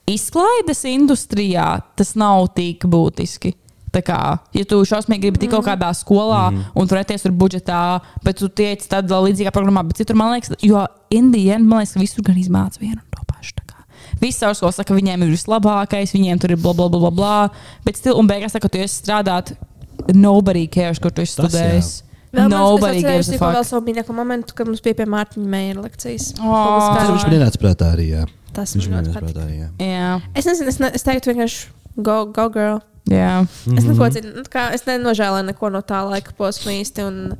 izklaides 0.08 0.84
industrijā 0.88 1.82
tas 1.96 2.14
nav 2.16 2.48
tik 2.56 2.88
būtiski. 2.90 3.54
Tā 3.94 4.02
kā, 4.04 4.18
ja 4.52 4.64
tu 4.68 4.82
šausmīgi 4.84 5.22
gribi 5.22 5.40
tikt 5.40 5.54
kaut 5.54 5.64
kādā 5.64 5.88
skolā 5.96 6.50
mm. 6.50 6.66
un 6.76 6.90
turēties 6.90 7.24
tur 7.24 7.32
budžetā, 7.32 8.00
bet 8.24 8.36
tu 8.36 8.50
tiec 8.52 8.84
tādā 8.84 9.22
līdzīgā 9.24 9.54
programmā, 9.54 9.86
bet 9.88 10.02
citur, 10.02 10.18
man 10.18 10.34
liekas, 10.34 10.52
jo 10.60 10.84
Indija, 11.08 11.56
man 11.62 11.80
liekas, 11.80 11.94
ka 11.96 12.02
visur 12.02 12.26
gan 12.26 12.36
izmāca 12.36 12.82
vienu 12.82 13.00
un 13.00 13.06
to 13.14 13.24
pašu. 13.30 13.58
Visi 14.20 14.40
caur 14.42 14.56
skolu 14.56 14.74
saka, 14.74 14.90
ka 14.90 14.96
viņiem 14.98 15.22
ir 15.24 15.32
vislabākais, 15.32 16.14
viņiem 16.16 16.40
tur 16.42 16.54
ir 16.54 16.60
bla 16.60 16.74
bla 16.74 16.88
bla 16.90 17.00
bla. 17.00 17.10
bla 17.10 17.84
bet 17.86 18.00
stil, 18.00 18.16
un 18.18 18.26
beigās 18.26 18.54
saka, 18.54 18.66
ka 18.66 18.74
tu 18.74 18.82
esi 18.82 18.98
strādāt, 18.98 19.52
nobody 20.14 20.66
cares, 20.68 20.98
kur 21.02 21.10
tu 21.12 21.22
esi 21.22 21.36
Tas 21.36 21.52
jā. 21.52 21.58
studējis. 21.58 21.90
Vēl 22.28 22.50
Nobody 22.52 22.98
gives 23.00 23.28
a 23.28 23.32
liekas, 23.32 23.40
vēl 23.40 23.54
fuck. 23.56 23.68
savu 23.70 23.84
mīļāko 23.86 24.12
momentu, 24.12 24.52
kad 24.54 24.68
mums 24.68 24.82
bija 24.84 24.98
pie 24.98 25.06
Mārtiņa 25.08 25.46
Meijera 25.48 25.80
lekcijas. 25.86 26.26
Oh. 26.36 26.90
Tas 26.92 27.08
viņš 27.08 27.24
man 27.24 27.36
ienāca 27.38 27.60
prātā 27.62 27.86
arī. 27.94 28.08
Jā. 28.12 28.26
Tas 28.52 28.74
Viņš 28.76 28.88
man 28.92 29.06
patīk. 29.08 29.22
prātā 29.22 29.46
arī. 29.46 29.56
Jā. 29.62 29.68
Jā, 29.80 30.10
Es 30.36 30.44
nezinu, 30.48 30.68
es, 30.68 30.78
ne, 30.82 30.90
es 30.98 31.06
teiktu 31.06 31.32
vienkārši 31.32 31.66
go, 32.04 32.18
go 32.26 32.48
girl. 32.52 32.82
jā. 33.08 33.46
Es 33.76 33.84
neko 33.88 34.10
nu, 34.28 34.44
kā, 34.52 34.66
es 34.76 34.84
nenožēloju 34.84 35.46
neko 35.48 35.70
no 35.72 35.80
tā 35.80 36.02
laika 36.04 36.32
posma 36.36 36.72
īsti. 36.76 37.06
un 37.08 37.32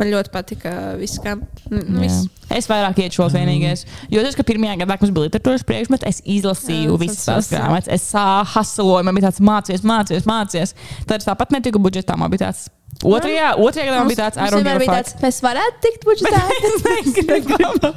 Man 0.00 0.08
ļoti 0.14 0.32
patika 0.32 0.72
viss, 0.98 1.20
kā. 1.20 1.36
mm, 1.36 1.84
Jā. 1.84 2.00
viss. 2.00 2.24
Es 2.56 2.66
vairāk 2.70 2.98
ietu 3.04 3.20
šos 3.20 3.34
vienīgais. 3.36 3.84
Jo 4.10 4.24
tas, 4.24 4.34
ka 4.38 4.42
pirmajā 4.48 4.78
gadā, 4.80 4.96
kad 4.96 5.04
mums 5.06 5.12
bija 5.14 5.28
literatūras 5.28 5.62
priekšmets, 5.68 6.06
es 6.08 6.22
izlasīju 6.24 6.94
Jā, 6.96 7.00
visas 7.04 7.22
tās 7.28 7.50
grāmatas. 7.52 7.90
Es 7.94 8.08
sāhasaloju, 8.14 9.04
man 9.06 9.14
bija 9.18 9.28
tāds 9.28 9.42
mācīties, 9.44 9.84
mācīties, 9.86 10.26
mācīties. 10.30 10.74
Tad 11.06 11.20
es 11.20 11.28
tāpat 11.28 11.52
netiku 11.54 11.78
budžetā. 11.84 12.16
Man 12.18 12.32
bija 12.32 12.48
tāds 12.48 12.66
otrajā, 13.04 13.52
otrajā 13.60 13.86
gadā 13.90 13.98
man 14.00 14.10
bija 14.10 14.22
tāds, 14.24 14.40
I 14.40 14.48
Mums 14.48 14.56
don't 14.56 14.64
vienmēr 14.64 14.80
give 14.80 14.82
a 14.82 14.84
bija 14.86 14.96
fuck. 14.96 15.12
tāds, 15.12 15.22
mēs 15.22 15.38
varētu 15.46 15.76
tikt 15.84 16.08
budžetā. 16.08 16.42
negribu. 16.90 17.92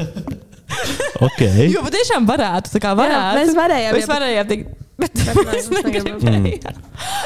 Okay. 1.28 1.68
Jo 1.74 1.84
patiešām 1.86 2.26
varētu. 2.30 2.72
Tā 2.76 2.80
kā 2.84 2.94
varētu. 2.98 3.40
mēs 3.42 3.56
varējām, 3.58 3.94
Mēs 3.98 4.08
jā, 4.08 4.12
varējām 4.14 4.50
tikt. 4.54 4.80
Bet 4.94 5.16
es 5.58 5.70
negribu. 5.74 6.20
negribam. 6.22 6.76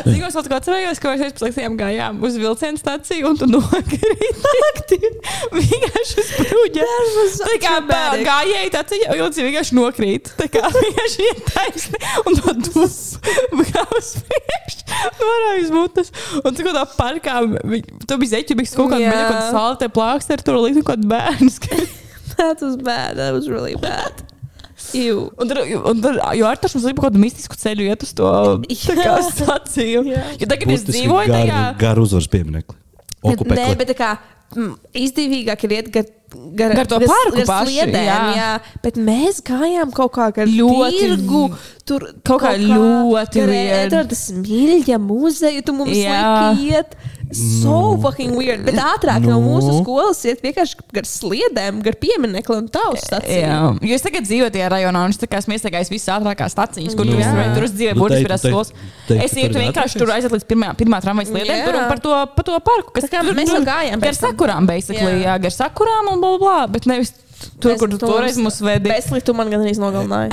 Zinām, 0.05 0.29
es 0.29 0.37
atcerējos, 0.39 1.01
ka 1.03 1.11
mēs 1.11 1.33
pēc 1.35 1.73
gājām 1.79 2.21
uz 2.23 2.37
vilcienu 2.39 2.79
stāciju 2.79 3.31
un 3.33 3.39
tu 3.41 3.49
nokrīt 3.49 4.45
naktī. 4.61 4.99
Vienkārši 5.51 6.23
uz 6.23 6.29
prūģa. 6.37 6.85
Tā 7.41 7.57
kā 7.65 7.73
gājēji 8.23 8.71
tā 8.71 8.85
ceļā, 8.87 9.17
jo 9.19 9.27
tas 9.27 9.41
vienkārši 9.43 9.77
nokrīt. 9.77 10.31
Tā 10.39 10.47
kā 10.53 10.63
vienkārši 10.77 11.27
iet 11.27 11.43
taisni 11.51 12.01
un 12.23 12.39
to 12.39 12.55
dusu 12.69 13.19
kā 13.73 13.83
uz 13.99 14.13
priekšu. 14.29 14.87
Norāj 15.19 15.61
uz 15.65 15.75
mutes. 15.75 16.13
Un 16.39 16.55
tu 16.55 16.63
kaut 16.69 16.79
kā 16.79 16.85
parkā, 16.95 17.41
tu 18.07 18.19
biji 18.21 18.33
zeķibīgs 18.37 18.77
kaut 18.79 18.93
kādā 18.93 19.03
Jā. 19.03 19.11
veidā, 19.11 19.27
kad 19.33 19.51
saltē 19.59 19.91
plāksteri 19.91 20.47
tur 20.47 20.61
likt 20.63 20.79
kaut 20.87 20.95
kāds 20.95 21.11
bērns. 21.11 21.59
That 22.37 22.61
was 22.61 22.77
bad. 22.77 23.17
That 23.17 23.33
was 23.33 23.49
really 23.49 23.75
bad. 23.75 24.36
Ew. 24.95 25.27
Un 25.41 25.49
tur, 25.49 25.59
un 25.91 26.01
tur 26.01 26.19
jo 26.37 26.45
ar 26.47 26.57
to 26.61 26.69
mums 26.73 26.85
bija 26.87 26.95
kaut 26.95 27.09
kādu 27.09 27.19
mistisku 27.19 27.55
ceļu 27.59 27.89
iet 27.89 28.03
uz 28.07 28.13
to 28.13 28.29
kā. 28.71 30.05
Jā. 30.13 30.23
Jo 30.39 30.47
tagad 30.47 30.71
es 30.77 30.83
dzīvoju 30.87 31.27
garu- 31.27 31.35
tajā. 31.49 31.61
Garu 31.81 32.07
uzvaras 32.07 32.27
pieminekli. 32.31 32.75
Nē, 32.77 33.33
Okupekli. 33.33 33.75
bet 33.81 33.89
tā 33.91 33.97
kā 33.97 34.11
izdevīgāk 34.95 35.63
ir 35.67 35.73
iet 35.75 35.89
gar, 35.91 36.05
gar, 36.55 36.73
Gar 36.77 36.87
to 36.87 36.99
parku 37.03 37.41
gar 37.41 37.47
paši, 37.49 37.73
sliedēm, 37.73 38.05
jā. 38.07 38.19
jā. 38.37 38.51
Bet 38.83 38.95
mēs 38.95 39.41
gājām 39.43 39.91
kaut 39.95 40.13
kā 40.15 40.29
gar 40.35 40.47
Ļoti 40.47 41.01
tirgu, 41.01 41.41
tur 41.87 42.05
kaut 42.23 42.41
kā 42.45 42.53
ļoti 42.61 43.41
gar 43.41 43.51
weird. 43.51 43.87
Edvarda 43.89 44.15
Smilja 44.15 44.99
muzeju, 45.03 45.65
tu 45.67 45.75
mums 45.75 45.91
Jā. 45.97 46.21
liki 46.53 46.71
iet. 46.71 46.95
So 47.35 47.97
fucking 47.99 48.31
weird. 48.37 48.61
Bet 48.63 48.77
ātrāk 48.79 49.25
no 49.27 49.35
Nu. 49.41 49.57
mūsu 49.59 49.81
skolas 49.81 50.21
iet 50.29 50.39
vienkārši 50.45 50.77
gar 50.95 51.03
sliedēm, 51.03 51.81
gar 51.83 51.97
pieminekli 51.99 52.55
un 52.55 52.69
tā 52.71 52.85
uz 52.93 53.01
staciju. 53.03 53.41
Jā, 53.43 53.57
jo 53.83 53.95
es 53.97 54.01
tagad 54.05 54.23
dzīvoju 54.23 54.53
tajā 54.55 54.69
rajonā, 54.71 55.01
un 55.03 55.11
es 55.11 55.19
tā 55.19 55.27
kā 55.27 55.41
esmu 55.41 55.57
iestaigājis 55.57 55.91
visas 55.91 56.07
ātrākās 56.15 56.55
stacijas, 56.55 56.95
kur 56.95 57.03
tur 57.05 57.19
vispār 57.19 57.51
tur 57.57 57.63
es 57.67 57.73
dzīvoju, 57.75 57.95
Nu, 57.97 58.01
burtiski 58.01 58.29
pēc 58.31 58.45
skolas. 58.47 58.71
Es 59.27 59.35
ietu 59.35 59.59
vienkārši 59.59 59.99
tur 59.99 60.11
aiziet 60.15 60.31
līdz 60.31 60.47
pirmā, 60.47 60.71
pirmā 60.79 61.01
tramvajas 61.03 61.29
sliedēm, 61.33 61.63
tur 61.67 61.79
un 61.81 61.87
par 61.91 61.99
to, 61.99 62.13
pa 62.37 62.43
to 62.47 62.59
parku, 62.63 62.93
kas 62.95 63.03
Tā 63.07 63.11
kā 63.17 63.23
tur, 63.27 63.35
mēs 63.35 63.51
tur 63.51 63.65
gājām 63.67 63.99
Gar 64.07 64.15
sakurām, 64.15 64.67
basically, 64.69 65.21
jā, 65.23 65.35
Jā. 65.35 65.41
gar 65.41 65.51
sakurām 65.51 66.11
un 66.13 66.21
bla, 66.23 66.37
bla, 66.39 66.57
bet 66.71 66.87
nevis 66.87 67.11
tur, 67.59 67.75
kur 67.77 67.89
tu 67.91 67.97
toreiz 67.99 68.37
mūs 68.39 68.61
vedi. 68.63 68.87
Bezsliktu 68.89 69.35
man 69.35 69.51
gan 69.51 69.61
arī 69.67 69.75
nogalināja. 69.75 70.31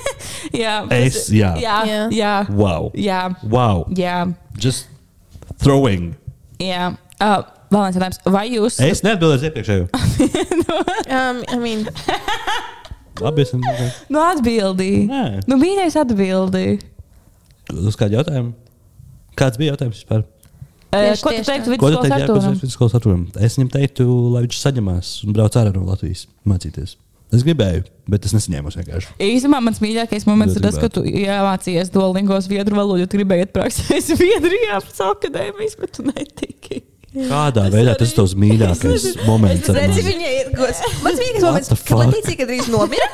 Jā, 0.56 0.86
Es, 0.94 1.26
jā, 1.34 1.50
Jā. 1.58 2.06
jā, 2.14 2.34
Wow. 2.54 2.92
jā, 2.94 3.34
Wow. 3.42 3.86
jā, 3.90 4.32
Just 4.56 4.86
throwing. 5.58 6.14
Jā. 6.62 6.94
Uh, 7.20 7.42
Vēl 7.66 7.82
viens 7.82 7.96
jautājums, 7.98 8.18
vai 8.30 8.44
jūs 8.52 8.76
Es 8.84 9.00
neatbildēju 9.02 9.40
uz 9.40 9.44
iepriekšējo. 9.48 9.86
um, 11.18 11.40
I 11.50 11.56
mean, 11.58 11.80
Labi, 13.18 13.42
esam. 13.42 13.64
nu 14.12 14.20
atbildīji? 14.22 15.00
Nē. 15.10 15.24
Nu, 15.50 15.58
mīļais 15.58 15.96
atbildīji. 15.98 16.76
Uz 17.74 17.98
kādu 17.98 18.20
jautājumu? 18.20 18.52
Kāds 19.36 19.58
bija 19.58 19.74
jautājums 19.74 19.98
vispār? 19.98 20.22
Tieši- 20.94 21.24
Ko 21.26 21.32
tu 21.34 21.42
teiktu 21.42 21.72
vidusskolas 21.74 22.94
es 22.94 22.98
atturam? 23.00 23.26
Es 23.42 23.58
viņam 23.58 23.72
teiktu, 23.74 24.06
lai 24.32 24.44
viņš 24.46 24.60
saņemās 24.62 25.10
un 25.26 25.34
brauc 25.36 25.58
ārā 25.58 25.74
no 25.74 25.82
Latvijas 25.88 26.24
mācīties. 26.46 26.94
Es 27.34 27.42
gribēju, 27.42 27.82
bet 28.06 28.26
es 28.28 28.32
nesaņēmu 28.36 28.70
vienkārši. 28.70 29.08
Īstenībā 29.18 29.58
mans 29.66 29.80
mīļākais 29.82 30.26
moments 30.28 30.54
ir 30.56 30.62
tas, 30.62 30.76
ka 30.78 30.88
tu 30.94 31.02
iemācījies 31.02 31.90
duolingo 31.94 32.38
zviedru 32.44 32.78
valodu, 32.78 33.00
jo 33.02 33.08
gribēji 33.16 33.46
iet 33.48 33.54
praksē 33.56 33.98
Zviedrijā 34.10 34.78
akadēmijas, 35.10 35.74
bet 35.80 35.96
tu 35.98 36.06
netiki. 36.06 36.84
Kādā 37.16 37.64
veidā 37.72 37.94
tas 37.96 38.10
ir 38.12 38.16
tavs 38.18 38.34
mīļākais 38.36 39.04
moments? 39.24 39.70
ar 39.72 39.78
Redzi, 39.80 40.02
mani? 40.04 40.10
viņai 40.12 40.32
ir 40.42 40.50
gods. 40.58 40.80
Mans 41.02 41.20
mīļākais 41.22 41.44
moments, 41.46 41.70
the 41.72 41.78
kad 41.80 41.88
fuck? 41.88 42.02
Latīcija 42.02 42.40
gandrīz 42.42 42.68
nomira, 42.70 43.06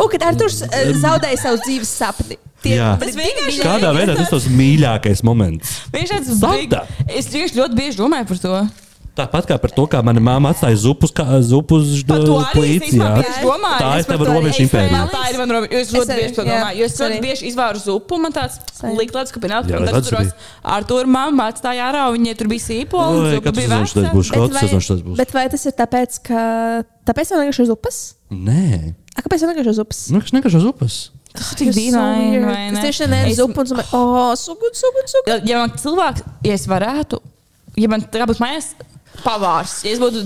un 0.00 0.08
kad 0.14 0.24
Arturs 0.30 0.62
uh, 0.64 0.76
zaudēja 1.02 1.40
savu 1.42 1.60
dzīves 1.66 1.92
sapni. 2.00 2.38
Tie, 2.62 2.76
Jā. 2.78 2.92
bet 2.98 3.12
vienkārši 3.18 3.62
Kādā 3.62 3.90
veidā 3.94 4.14
tas 4.16 4.28
ir 4.28 4.32
tavs 4.32 4.46
mīļākais 4.56 5.22
moments? 5.26 5.72
Viņš 5.92 6.12
tāds 6.14 6.32
Santa! 6.38 6.82
big- 6.86 7.18
Es 7.18 7.28
ļoti 7.58 7.78
bieži 7.78 7.98
domāju 8.00 8.28
par 8.32 8.40
to. 8.46 8.60
Tāpat 9.12 9.44
kā 9.44 9.56
par 9.60 9.68
to, 9.76 9.82
kā 9.92 9.98
mana 10.00 10.20
mamma 10.24 10.54
atstāja 10.54 10.76
zupu 10.80 11.04
uz, 11.04 11.10
kā- 11.12 11.26
zupu 11.44 11.76
es 11.82 11.90
bieži 13.20 13.42
domāju. 13.44 13.80
Tā 13.82 13.90
Es 13.98 14.06
ir 14.06 14.08
tava 14.08 14.24
to 14.24 14.32
robeža 14.32 14.62
impērija. 14.64 15.00
Tā 15.12 15.22
ir 15.28 15.36
mana 15.42 15.52
robeža. 15.58 15.72
Es 15.82 15.88
Es 15.88 15.92
ļoti 15.92 16.16
bieži 16.16 16.34
to 16.38 16.44
domāju. 16.48 16.76
Jo 16.78 16.84
es 16.88 16.92
es 16.94 17.00
ļoti 17.02 17.18
bieži 17.20 17.44
izvāru 17.50 17.82
zupu, 17.82 18.18
man 18.22 18.32
tāds 18.32 18.56
likts, 18.96 19.32
ka 19.36 19.40
Jā, 19.68 19.76
un 19.76 19.84
redz 19.84 19.92
tas 19.98 20.08
tur 20.08 20.16
arī. 20.16 20.32
ar 20.64 20.82
to 20.88 20.96
mammu 21.04 21.44
atstāja 21.44 21.90
ārā, 21.92 22.06
un 22.08 22.16
viņai 22.16 22.36
tur 22.40 22.48
bija 22.48 22.64
Katrs 23.44 23.58
bija 23.58 23.68
sezons 23.68 23.92
tas 23.92 24.08
būs. 24.16 24.30
Vai, 24.32 24.62
sezons 24.64 24.86
tas 24.88 25.00
būs. 25.04 25.16
bet 25.20 25.30
vai 25.36 25.44
tas 25.52 25.66
ir 25.68 25.72
tāpēc, 25.82 26.10
ka 26.24 26.40
tāpēc 27.12 27.28
tev 27.28 27.36
vienkārši 27.44 27.62
uz 27.68 27.70
upes? 27.76 27.96
Nē, 28.32 28.94
A, 29.12 29.20
kāpēc 29.20 29.38
tev 29.44 29.48
vienkārši 29.52 29.68
uz 29.76 29.78
upes? 29.84 30.00
nu, 30.10 30.20
kas 30.24 30.32
nekas 30.32 30.54
uz 30.56 30.64
upes. 30.64 30.96
Tas 31.36 31.52
ir 31.52 31.58
tik 31.58 31.68
dīvaini, 31.76 32.40
ne? 32.72 32.80
tieši 32.80 33.06
nē, 33.12 33.20
Es- 33.28 33.36
zupa 33.36 33.60
un 33.60 33.66
zupa. 33.66 33.84
O, 33.92 34.32
sugut, 34.36 34.72
sugut, 34.76 35.04
sugut. 35.08 35.28
Ja- 35.28 35.40
Ja 35.44 35.58
man 35.60 35.70
cilvēks, 35.76 36.22
ja 36.44 36.52
es 36.56 36.66
varētu, 36.66 37.20
ja 37.76 37.88
man 37.88 38.00
tā 38.08 38.24
būtu 38.24 38.40
mājās. 38.40 38.72
Pavārs. 39.22 39.84
Ja 39.84 39.92
es 39.92 40.00
būtu 40.02 40.22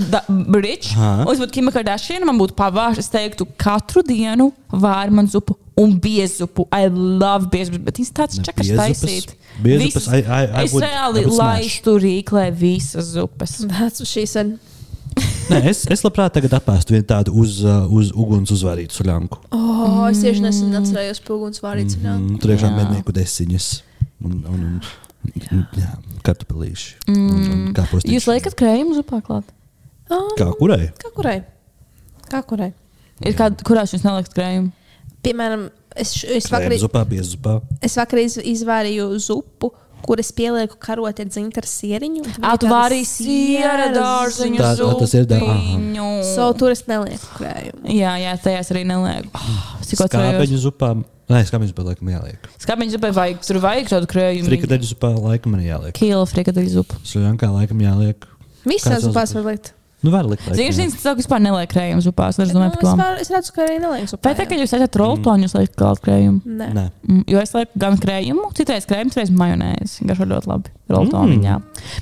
brīvs, 0.55 0.93
Aha. 0.95 1.25
un 1.27 1.33
es 1.35 1.41
būtu 1.43 1.53
Kim 1.59 1.69
Kardashian, 1.75 2.25
man 2.25 2.39
būtu 2.39 2.55
pavārs. 2.57 3.01
Es 3.03 3.11
teiktu, 3.13 3.45
katru 3.61 4.03
dienu 4.07 4.53
vār 4.73 5.11
man 5.11 5.27
zupu 5.29 5.57
un 5.77 5.99
biezupu. 6.01 6.65
I 6.73 6.87
love 6.89 7.51
biezupu, 7.53 7.83
bet 7.85 7.99
viņš 8.01 8.13
tāds 8.17 8.39
biezupas- 8.39 8.71
taisīt. 8.79 9.35
biezupas, 9.63 10.07
Visas- 10.07 10.09
I- 10.15 10.25
I- 10.25 10.47
I 10.63 10.65
Es 10.65 10.73
would- 10.73 10.85
I 10.85 10.87
reāli 10.87 11.27
laistu 11.27 11.99
rīklē 12.01 12.47
visas 12.55 13.13
zupas. 13.13 13.59
That's 13.67 14.01
what 14.01 14.09
she 14.09 14.25
said. 14.27 14.59
Nē, 15.51 15.61
es, 15.71 15.85
es 15.89 16.03
labprāt 16.03 16.33
tagad 16.35 16.51
apēstu 16.59 16.93
vienu 16.97 17.07
tādu 17.07 17.33
uz, 17.41 17.61
uh, 17.65 17.87
uz 17.89 18.11
uguns 18.13 18.51
uzvārītu 18.51 18.93
suļanku. 18.97 19.39
O, 19.55 20.07
es 20.11 20.19
tieši 20.25 20.43
nesen 20.43 20.73
atcerējos 20.77 21.21
pūguns 21.25 21.61
vārīts. 21.63 21.97
Mm, 22.01 22.39
tur 22.41 22.51
iekšā 22.53 22.69
Jā. 22.69 22.77
mednieku 22.77 23.13
desiņas 23.17 23.69
un, 24.25 24.33
un, 24.45 24.65
un, 24.67 24.81
kartupelīši. 26.27 26.90
Kāpostīši. 27.77 28.15
Jūs 28.16 28.27
liekat 28.31 28.57
krējumu 28.59 28.97
zupā 28.98 29.20
klāt? 29.27 29.48
Kā 30.39 30.51
kurai? 30.59 30.90
Kā 31.03 31.11
kurai? 31.15 31.39
Kā 32.31 32.43
kurai? 32.47 32.73
Ir 33.24 33.35
kāda, 33.39 33.62
kurās 33.66 33.94
jūs 33.94 34.05
neliekat 34.05 34.35
krējumu? 34.36 34.70
Piemēram, 35.27 35.66
es, 35.98 36.12
es 36.28 36.47
vakar, 36.53 36.74
zupā, 36.78 37.03
zupā. 37.27 37.57
es 37.82 37.97
vakar 37.98 38.20
iz, 38.23 38.36
izvārīju 38.39 39.09
zupu, 39.23 39.73
kur 40.07 40.20
es 40.23 40.28
pielieku 40.36 40.77
karoti 40.78 41.24
ar 41.24 41.31
dzintaru 41.32 41.66
sieriņu. 41.66 42.20
un 42.23 42.35
tad 42.36 42.44
Ā, 42.47 42.53
tu 42.62 42.69
vari 42.70 43.01
siera 43.09 43.89
dārziņu 43.94 44.61
Tā- 44.61 44.74
tā 44.78 44.90
tas 45.01 45.15
ir 45.19 45.24
dā- 45.27 45.40
aha. 45.43 45.57
zupiņu. 45.57 46.07
So, 46.36 46.53
tur 46.61 46.70
es 46.77 46.85
nelieku 46.86 47.32
krējumu. 47.40 47.82
Jā, 47.97 48.12
jā, 48.23 48.36
tajās 48.44 48.70
arī 48.70 48.85
nelieku. 48.86 49.31
Oh, 49.35 49.81
cik 49.82 50.05
atcerējos. 50.07 51.07
Nē, 51.27 51.40
skābeņu 51.48 51.73
zupā 51.73 51.82
laikam 51.89 52.11
jāliek. 52.12 52.44
Skābeņu 52.62 52.94
zupai 52.94 53.11
vajag, 53.16 53.40
tur 53.43 53.59
vajag 53.65 53.89
tādu 53.90 54.11
krējumu. 54.12 54.47
Frikadeļu 54.47 54.90
zupā 54.93 55.11
laikam 55.19 55.57
arī 55.59 55.70
jāliek. 55.73 55.97
Kīla 55.98 56.23
frikadeļu 56.31 56.70
zupu. 56.77 56.98
Suļankā 57.03 57.51
laikam 57.51 57.82
jāliek. 57.82 58.28
Visās 58.66 59.03
zupās 59.03 59.35
var 59.35 59.48
likt. 59.51 59.73
Nu, 60.05 60.10
var 60.12 60.27
likt. 60.28 60.44
zini, 60.77 60.93
cilvēki 60.93 61.23
vispār 61.24 61.40
neliek 61.40 61.70
krējumu 61.73 62.02
zupās. 62.05 62.36
Es 62.39 62.51
Nu, 62.52 62.59
domāju 62.60 62.74
es, 62.77 62.81
to. 62.82 62.90
var, 63.01 63.16
es 63.23 63.31
redzu, 63.32 63.52
ka 63.56 63.62
arī 63.64 63.78
nelieku 63.81 64.10
zupā. 64.12 64.23
Vai 64.28 64.35
tā, 64.36 64.44
ka 64.47 64.55
jūs 64.60 64.74
esat 64.77 64.98
roltoni, 65.01 65.47
jūs 65.48 65.55
liekat 65.56 65.77
klāt 65.81 66.02
krējumu? 66.05 66.40
Nē. 66.44 66.66
Nē. 66.77 66.85
Mm, 67.09 67.23
Jo 67.32 67.40
es 67.40 67.52
lieku 67.56 67.81
gan 67.81 67.97
krējumu, 67.98 68.44
citreiz 68.55 68.85
krējumu, 68.86 69.10
citreiz 69.14 69.31
majonēzi. 69.32 70.05
Garšo 70.06 70.27
ļoti 70.28 70.47
labi. 70.52 70.70
Roltoniņā. 70.93 71.55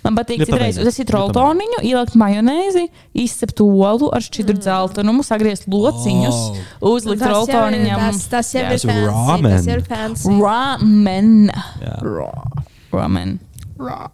Man 0.04 0.16
patīk, 0.18 0.42
Ja 0.42 0.44
citreiz 0.50 0.76
Ja 0.76 1.06
roltoniņu, 1.14 1.78
ielikt 1.86 2.18
majonēzi, 2.20 2.88
izcept 3.14 3.60
olu 3.64 4.10
ar 4.12 4.20
šķidru 4.20 4.58
dzeltenumu, 4.58 5.22
sagriezt 5.24 5.64
lociņus, 5.70 6.42
uzlikt 6.82 7.22
Tas 7.22 7.30
jau 7.30 7.30
ir- 7.30 7.54
roltoniņam. 7.54 8.00
Tas, 8.10 8.26
tas 8.28 8.52
jau 8.52 8.60
ir 8.66 8.68
Tas 8.74 8.84
ir 8.84 8.90
fancy. 8.90 9.06
ramen. 9.06 9.56
Tas 9.56 9.66
ir 9.66 9.80
fancy. 9.88 10.28
Ramen. 10.42 11.50
Jā. 11.80 11.96
Ramen. 12.92 13.38
Ra, 13.78 14.10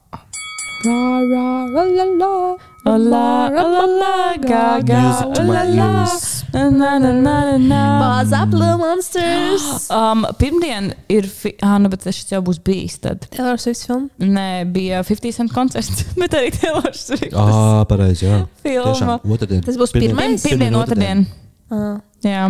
ra, 0.84 1.66
la, 1.74 2.04
la, 2.20 2.56
la. 2.84 2.96
La 2.96 3.48
la 3.50 3.62
la 3.62 3.84
la 3.86 4.36
ga 4.36 4.80
ga 4.80 5.00
Music 5.00 5.34
to 5.34 5.42
my 5.44 5.52
la 5.52 6.06
la 6.52 6.70
na 6.70 6.98
na 6.98 7.12
na 7.12 7.56
na 7.58 8.20
up, 8.22 8.52
little 8.52 8.78
monsters. 8.78 9.88
Um, 10.00 10.24
pirmdien 10.38 10.92
ir, 11.08 11.26
ah, 11.62 11.78
nu, 11.78 11.88
bet 11.90 12.06
šis 12.08 12.30
jau 12.32 12.40
būs 12.46 12.60
bijis. 12.64 12.98
Tad. 13.02 13.26
Taylor 13.30 13.58
Swift 13.58 13.84
film. 13.86 14.08
Nē, 14.18 14.64
bija 14.72 15.02
50 15.06 15.34
cent 15.36 15.52
koncerts, 15.52 16.04
bet 16.20 16.34
arī 16.38 16.52
Taylor 16.56 16.94
Swift. 16.96 17.34
Ah, 17.34 17.82
pareizi, 17.90 18.26
jā. 18.28 18.38
Filma. 18.64 18.94
Tiešām, 18.94 19.34
otrdien. 19.36 19.64
Tas 19.66 19.78
būs 19.80 19.92
pirmais? 19.96 20.46
Pirmdien, 20.46 20.78
otrdien. 20.78 21.26
Ah, 21.70 21.98
Jā, 22.24 22.48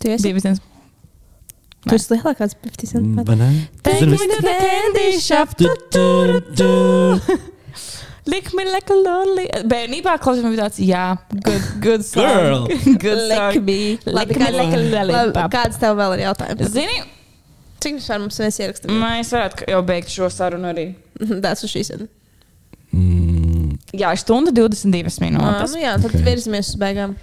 tu 0.00 0.08
esi? 0.08 0.30
bija 0.30 0.40
viens. 0.40 0.60
Tu 1.82 1.96
esi 1.96 2.12
lielākais 2.14 2.54
50 2.62 2.92
cent. 2.92 3.06
Mm, 3.06 3.24
Vai 3.26 3.36
ne? 3.40 3.48
Take 3.82 4.06
me 4.06 4.16
to 4.20 4.38
the 4.38 4.54
candy 4.60 5.08
shop. 5.20 5.56
Du, 5.58 5.68
du, 5.90 6.40
du. 6.56 7.52
Lick 8.26 8.52
me 8.54 8.64
like 8.70 8.88
a 8.88 8.94
lonely. 8.94 9.48
Bērnībā 9.66 10.12
klausījās, 10.22 10.52
bija 10.52 10.66
tāds, 10.68 10.78
jā, 10.86 11.04
good, 11.42 11.64
good 11.82 12.04
song. 12.06 12.22
Girl. 12.22 12.66
good 13.02 13.22
Lick 13.28 13.56
song. 13.56 13.64
me. 13.66 13.78
Labi, 14.06 14.36
me 14.38 14.50
like 14.54 14.76
a 14.76 14.82
Labi, 14.82 15.10
lollipop. 15.10 15.50
Kāds 15.56 15.80
tev 15.82 15.96
vēl 15.98 16.14
ir 16.18 16.24
jautājums? 16.28 16.70
Zini, 16.76 17.00
Cik 17.82 17.96
vispār 17.98 18.20
mums 18.22 18.36
mēs 18.38 18.60
ierakstām? 18.62 18.92
mēs 19.02 19.32
varētu 19.34 19.64
jau 19.72 19.80
beigt 19.88 20.12
šo 20.14 20.28
sarunu 20.30 20.68
arī. 20.70 20.84
Tas 21.42 21.64
ir 21.66 21.72
šīs. 21.72 21.90
Mm, 22.94 23.72
Jā, 23.96 24.12
stunda 24.20 24.52
22 24.54 25.10
Ah, 25.10 25.24
minūtes. 25.24 25.74
nu 25.74 25.80
jā, 25.82 25.96
tad 25.98 26.12
Ok. 26.14 26.22
virzamies 26.22 26.68
uz 26.70 26.76
beigām. 26.78 27.16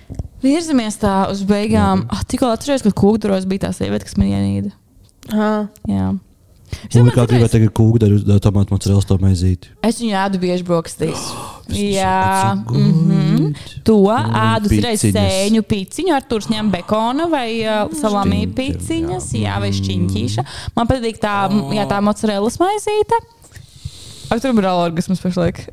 Virzamies 0.43 0.97
tā 0.99 1.13
uz 1.31 1.43
beigām. 1.47 2.03
Ah, 2.11 2.23
Tikko 2.27 2.51
atceros, 2.51 2.83
ka 2.83 2.91
kūkduros 2.91 3.47
bija 3.47 3.67
tā 3.67 3.71
sieviete, 3.73 4.03
kas 4.03 4.17
man 4.17 4.27
ienīda. 4.27 4.71
Ah, 5.31 5.67
Jā. 5.87 6.11
Domāju, 6.69 7.13
kā 7.13 7.23
citreiz- 7.23 7.29
gribētu 7.31 7.53
tagad 7.55 7.71
kūku 7.77 8.01
ar 8.35 8.41
tomātu 8.43 8.73
mozzarella 8.75 9.05
to 9.09 9.17
maizīti? 9.21 9.71
Es 9.85 10.01
viņu 10.01 10.17
ēdu 10.23 10.41
bieži 10.41 10.67
brokastīs. 10.67 11.23
Jā, 11.69 12.55
mhm. 12.65 13.53
good. 13.53 13.59
To 13.85 13.97
ēdu 14.09 14.79
reiz 14.81 15.03
sēņu 15.05 15.61
piciņu, 15.69 16.13
ar 16.17 16.25
tur 16.29 16.45
ņem 16.49 16.71
bekona 16.73 17.27
vai 17.29 17.47
uh, 17.61 17.83
salāmī 17.93 18.45
piciņas, 18.57 19.27
jā. 19.37 19.43
jā, 19.45 19.57
vai 19.61 19.69
šķiņķīša. 19.77 20.45
Man 20.77 20.89
patīk 20.89 21.21
tā, 21.21 21.35
jā, 21.77 21.85
tā 21.89 22.01
mozzarella 22.05 22.49
maizīte. 22.63 23.21
Ak, 24.29 24.41
tur 24.41 24.53
ir 24.53 24.67
orgasms 24.69 25.21
pašlaik. 25.23 25.63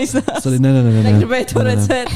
Es 0.00 0.16
arī 0.18 0.58
ne, 0.58 0.70
ne, 0.70 0.80
ne, 0.82 0.90
ne, 0.90 1.02
ne. 1.02 1.12
negribēju 1.12 1.52
to 1.52 1.62
Ne, 1.62 1.74
ne, 1.74 1.82
ne. 1.82 2.00
redzēt. 2.00 2.08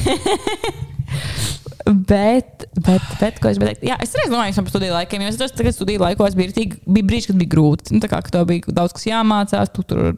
bet, 1.85 2.65
bet, 2.81 3.03
bet, 3.21 3.41
ko 3.43 3.51
es 3.51 3.59
gribēju 3.59 3.77
teikt? 3.81 3.89
Jā, 3.91 3.97
es 4.01 4.15
reiz 4.17 4.31
domāju 4.33 4.57
par 4.65 4.73
studiju 4.73 4.95
laikiem, 4.97 5.25
jo 5.27 5.33
es 5.33 5.37
domāju, 5.41 5.67
ka 5.67 5.73
studiju 5.77 6.01
laikos 6.05 6.37
bija, 6.39 6.53
rītīgi- 6.53 6.79
bija 6.87 7.09
brīži, 7.11 7.27
kad 7.31 7.37
bija 7.43 7.53
grūti. 7.57 7.93
Nu, 7.93 8.01
tā 8.01 8.09
kā 8.13 8.23
ka 8.25 8.31
tev 8.39 8.47
bija 8.49 8.73
daudz 8.73 8.95
kas 8.97 9.05
jāmācās, 9.11 9.73
tu 9.75 9.83
tur 9.85 10.15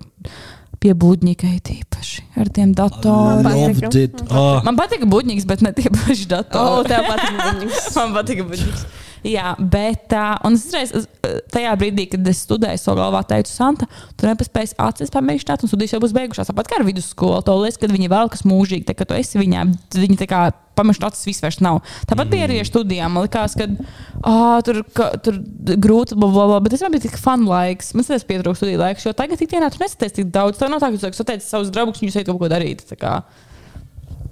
pie 0.78 0.92
būdņika 0.94 1.48
īpaši 1.56 2.22
ar 2.36 2.50
tiem 2.54 2.74
datoriem. 2.76 3.46
Ah, 4.30 4.60
Man 4.66 4.76
patīk 4.78 5.02
būdņiks, 5.08 5.46
bet 5.48 5.62
ne 5.64 5.72
tie 5.72 5.90
paši 5.90 6.28
datori. 6.30 6.88
patīk 7.08 7.42
viņas. 7.42 7.90
Man 7.98 8.14
patīk 8.18 8.44
būdņiks. 8.46 8.86
Jā, 9.26 9.54
bet 9.58 10.06
tā, 10.12 10.36
un 10.46 10.54
es 10.54 10.66
reiz, 10.74 10.92
es, 10.94 11.06
tajā 11.50 11.72
brīdī, 11.80 12.04
kad 12.12 12.28
es 12.30 12.44
studēju, 12.46 12.78
savu 12.78 13.00
galvā 13.00 13.22
teicu, 13.26 13.50
Santa, 13.50 13.88
tu 14.14 14.28
nepaspēji 14.28 14.76
acis 14.82 15.10
pamēģināt, 15.14 15.64
un 15.64 15.72
studijas 15.72 15.96
jau 15.96 16.02
būs 16.04 16.14
beigušās. 16.14 16.52
Tāpat 16.52 16.70
kā 16.70 16.78
ar 16.78 16.86
vidusskolu, 16.86 17.40
to 17.46 17.56
liekas, 17.58 17.80
kad 17.82 17.94
viņi 17.94 18.12
vēl 18.12 18.30
kas 18.32 18.46
mūžīgi, 18.46 18.86
tā, 18.86 18.94
kad 18.98 19.10
tu 19.10 19.18
esi 19.18 19.40
viņā, 19.40 19.64
viņi 19.96 20.18
tā 20.20 20.28
kā 20.30 20.42
pamēģināt 20.76 21.16
acis 21.16 21.42
vairs 21.42 21.58
nav. 21.64 21.80
Tāpat 22.08 22.30
bija 22.32 22.46
arī 22.46 22.60
ar 22.60 22.68
studijām. 22.68 23.16
Man 23.16 23.26
likās, 23.26 23.56
ka 23.58 23.66
oh, 24.20 24.58
tur, 24.66 24.82
ka, 24.96 25.08
tur 25.24 25.40
grūti, 25.64 26.18
bla, 26.18 26.28
bla, 26.28 26.46
bla, 26.52 26.60
bet 26.64 26.76
tas 26.76 26.84
man 26.84 26.94
bija 26.94 27.06
tik 27.08 27.16
fun 27.20 27.46
laiks. 27.48 27.94
Man 27.96 28.06
tas 28.06 28.26
pietrūkst 28.28 28.62
studiju 28.62 28.82
laiks, 28.82 29.08
jo 29.08 29.14
tagad 29.16 29.42
ikdienā 29.42 29.72
tu 29.72 29.80
nesatiec 29.82 30.20
tik 30.20 30.30
daudz. 30.34 30.60
Tā 30.60 30.68
nav 30.70 30.84
tā, 30.84 30.92
ka 30.92 31.00
tu 31.00 31.18
satieci 31.22 31.48
savus 31.48 31.72
draugus, 31.74 32.04
jūs 32.04 32.20
ejat 32.20 32.28
kaut 32.30 32.42
ko 32.42 32.52
darīt. 32.52 32.84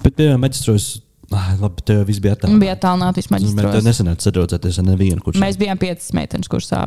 Bet, 0.05 0.13
piemēram, 0.13 0.43
maģistros, 0.45 0.91
ah, 1.33 1.55
labi, 1.61 1.83
tev 1.87 2.03
viss 2.09 2.21
bija 2.21 2.35
man 2.35 2.39
attālināts. 2.41 2.61
bija 2.67 2.75
attālināti 2.77 3.15
Tev 3.15 3.23
vismaģistros. 3.25 3.85
nesanāca 3.87 4.29
sadraudzēties 4.29 4.79
ar 4.83 4.85
nevienu, 4.91 5.21
kurš. 5.25 5.41
Mēs 5.41 5.57
bijām 5.61 5.79
piecas 5.81 6.13
meitenes 6.13 6.49
kursā. 6.53 6.85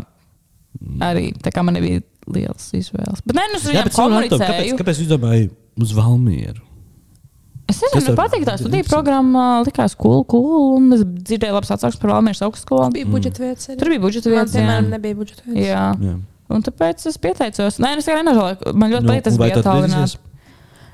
Arī 1.01 1.31
tā 1.41 1.49
kā 1.55 1.63
man 1.65 1.73
nebija 1.79 2.01
liels 2.29 2.69
izvēles. 2.77 3.23
Bet 3.25 3.35
nē, 3.39 3.45
nu, 3.53 3.57
es 3.57 3.65
bet 3.65 3.93
saprotu, 3.95 4.29
kāpēc, 4.35 4.37
komunicēju. 4.37 4.77
kāpēc 4.77 4.99
jūs 5.01 5.09
domājat 5.09 5.81
uz 5.81 5.93
Valmieru? 5.97 6.61
Es 7.67 7.81
nezinu, 7.83 7.97
man 7.99 8.05
tev 8.07 8.15
patīk 8.19 8.45
tā 8.47 8.53
studiju 8.61 8.85
programma, 8.87 9.45
likās 9.67 9.95
cool, 9.99 10.21
cool. 10.31 10.77
Un 10.77 10.93
es 10.95 11.01
dzirdēju 11.03 11.55
labas 11.57 11.71
atsauksmes 11.75 11.99
par 11.99 12.13
Valmieras 12.13 12.39
augstskolu. 12.45 12.91
Bija 12.95 13.09
budžeta 13.11 13.43
vietas. 13.43 13.67
arī. 13.67 13.79
Tur 13.81 13.89
bija 13.91 14.03
budžeta 14.05 14.29
Man, 14.29 14.37
vietas. 14.37 14.53
Jā. 14.53 14.61
piemēram, 14.61 14.87
nebija 14.93 15.17
budžeta 15.19 15.41
vietas. 15.47 15.65
jā. 15.67 15.83
Jā. 16.07 16.13
Un 16.47 16.63
tāpēc 16.63 17.03
es 17.09 17.17
pieteicos. 17.19 17.75
Nē, 17.83 17.89
nu, 17.97 17.99
es 17.99 18.07
tikai 18.07 18.21
nežēloju. 18.23 18.71
Man 18.79 18.93
ļoti 18.93 19.03
Nu, 19.03 19.09
patīk, 19.11 19.23
tas 19.25 19.39
bija 19.41 19.57
atgriezīsies? 19.59 20.13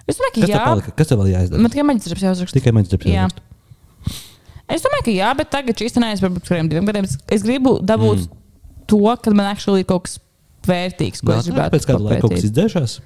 Es 0.07 0.17
domāju, 0.19 0.33
ka 0.35 0.41
Kas 0.43 0.51
jā. 0.51 0.63
palika? 0.67 0.91
Kas 0.99 1.07
tev 1.11 1.19
vēl 1.21 1.29
jāizdara? 1.31 1.61
Man 1.63 1.71
tikai 1.71 1.85
maģistrāts 1.87 2.25
jāuzraksta. 2.27 2.57
Tikai 2.59 2.73
maģistrāts. 2.75 3.07
Jā. 3.07 3.27
Es 4.73 4.83
domāju, 4.83 5.05
ka 5.07 5.13
jā, 5.15 5.29
bet 5.37 5.49
tagad 5.53 5.79
šīs 5.79 5.95
tenēs 5.95 6.21
par 6.23 6.33
kādiem 6.39 6.69
diviem 6.71 6.85
gadiem. 6.89 7.07
Es- 7.07 7.17
Es 7.37 7.43
gribu 7.45 7.77
dabūt 7.83 8.23
mm. 8.25 8.37
to, 8.87 8.99
ka 9.23 9.31
man 9.31 9.47
actually 9.53 9.83
ir 9.83 9.87
kaut 9.89 10.03
kas 10.07 10.17
vērtīgs, 10.67 11.21
ko 11.23 11.33
es 11.37 11.47
gribētu 11.47 11.75
Pēc 11.77 11.87
kāda 11.89 12.03
laika 12.07 12.21
kaut 12.25 12.35
kas 12.35 12.45
izdzēšās? 12.49 12.97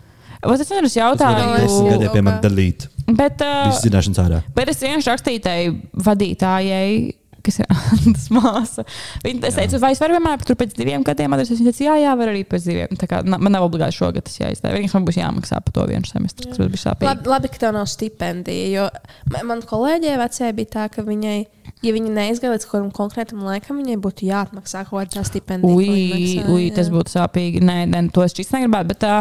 Vat 0.45 0.61
Es 0.61 0.69
nezinu, 0.69 0.85
es 0.85 0.95
jautāju, 0.97 1.45
gādēju, 1.89 2.11
piemēram, 2.13 2.41
dalīt. 2.43 2.87
bet, 3.09 3.41
uh, 3.41 3.65
Visas 3.71 3.81
zināšanas 3.87 4.19
ārā. 4.21 4.41
bet 4.55 4.69
es 4.69 4.81
vienkārši 4.85 5.09
rakstīju 5.13 5.41
tai 5.41 5.57
vadītājai. 6.05 7.15
Kas 7.47 7.61
ir 7.61 7.69
Antas 7.71 8.27
māsa? 8.33 8.83
Viņa 9.23 9.47
es 9.47 9.57
teicu, 9.59 9.79
vai 9.83 9.93
es 9.95 10.01
varu 10.03 10.17
vienmēr 10.17 10.43
tur 10.47 10.57
pēc 10.59 10.75
diviem 10.77 11.05
gadiem 11.07 11.35
atgriezties? 11.35 11.61
Viņa 11.63 11.73
teica, 11.73 11.85
jā, 11.87 11.97
jā, 12.03 12.15
var 12.19 12.31
arī 12.33 12.43
pēc 12.47 12.67
diviem. 12.67 12.99
Tā 12.99 13.07
kā 13.09 13.21
man 13.23 13.53
nav 13.55 13.67
obligāti 13.69 13.95
šogad 13.97 14.27
tas 14.27 14.39
jāizdara. 14.41 14.75
Vienkārši 14.75 14.99
man 14.99 15.07
būs 15.07 15.19
jāmaksā 15.21 15.61
par 15.63 15.77
to 15.77 15.87
vienu 15.87 16.09
semestru, 16.09 16.49
kas 16.51 16.59
būs 16.59 16.87
sāpīgi. 16.87 17.07
Labi, 17.11 17.31
labi, 17.31 17.51
ka 17.53 17.63
tev 17.63 17.77
nav 17.77 17.87
stipendija. 17.91 18.71
Jo 18.73 19.43
man, 19.47 19.63
kolēģei 19.63 20.17
vecajai 20.19 20.55
bija 20.57 20.73
tā, 20.75 20.87
ka 20.91 21.05
viņai, 21.07 21.37
ja 21.85 21.93
viņa 21.95 22.11
neizgāja 22.17 22.53
līdz 22.55 22.67
kaut 22.67 22.75
kādam 22.75 22.91
konkrētam 22.95 23.43
laikam, 23.47 23.79
viņai 23.79 23.97
būtu 24.03 24.27
jāatmaksā 24.27 24.83
kaut 24.89 25.13
kāda 25.13 25.23
stipendija. 25.27 25.71
Ui, 25.71 25.87
maksā, 26.11 26.45
ui, 26.51 26.67
jā. 26.67 26.75
tas 26.81 26.91
būtu 26.91 27.13
sāpīgi. 27.15 27.63
Nē, 27.63 27.77
nē, 27.91 28.03
to 28.15 28.25
es 28.25 28.35
šķiet 28.35 28.55
negribētu. 28.57 28.91
Bet 28.91 29.01
tā, 29.03 29.13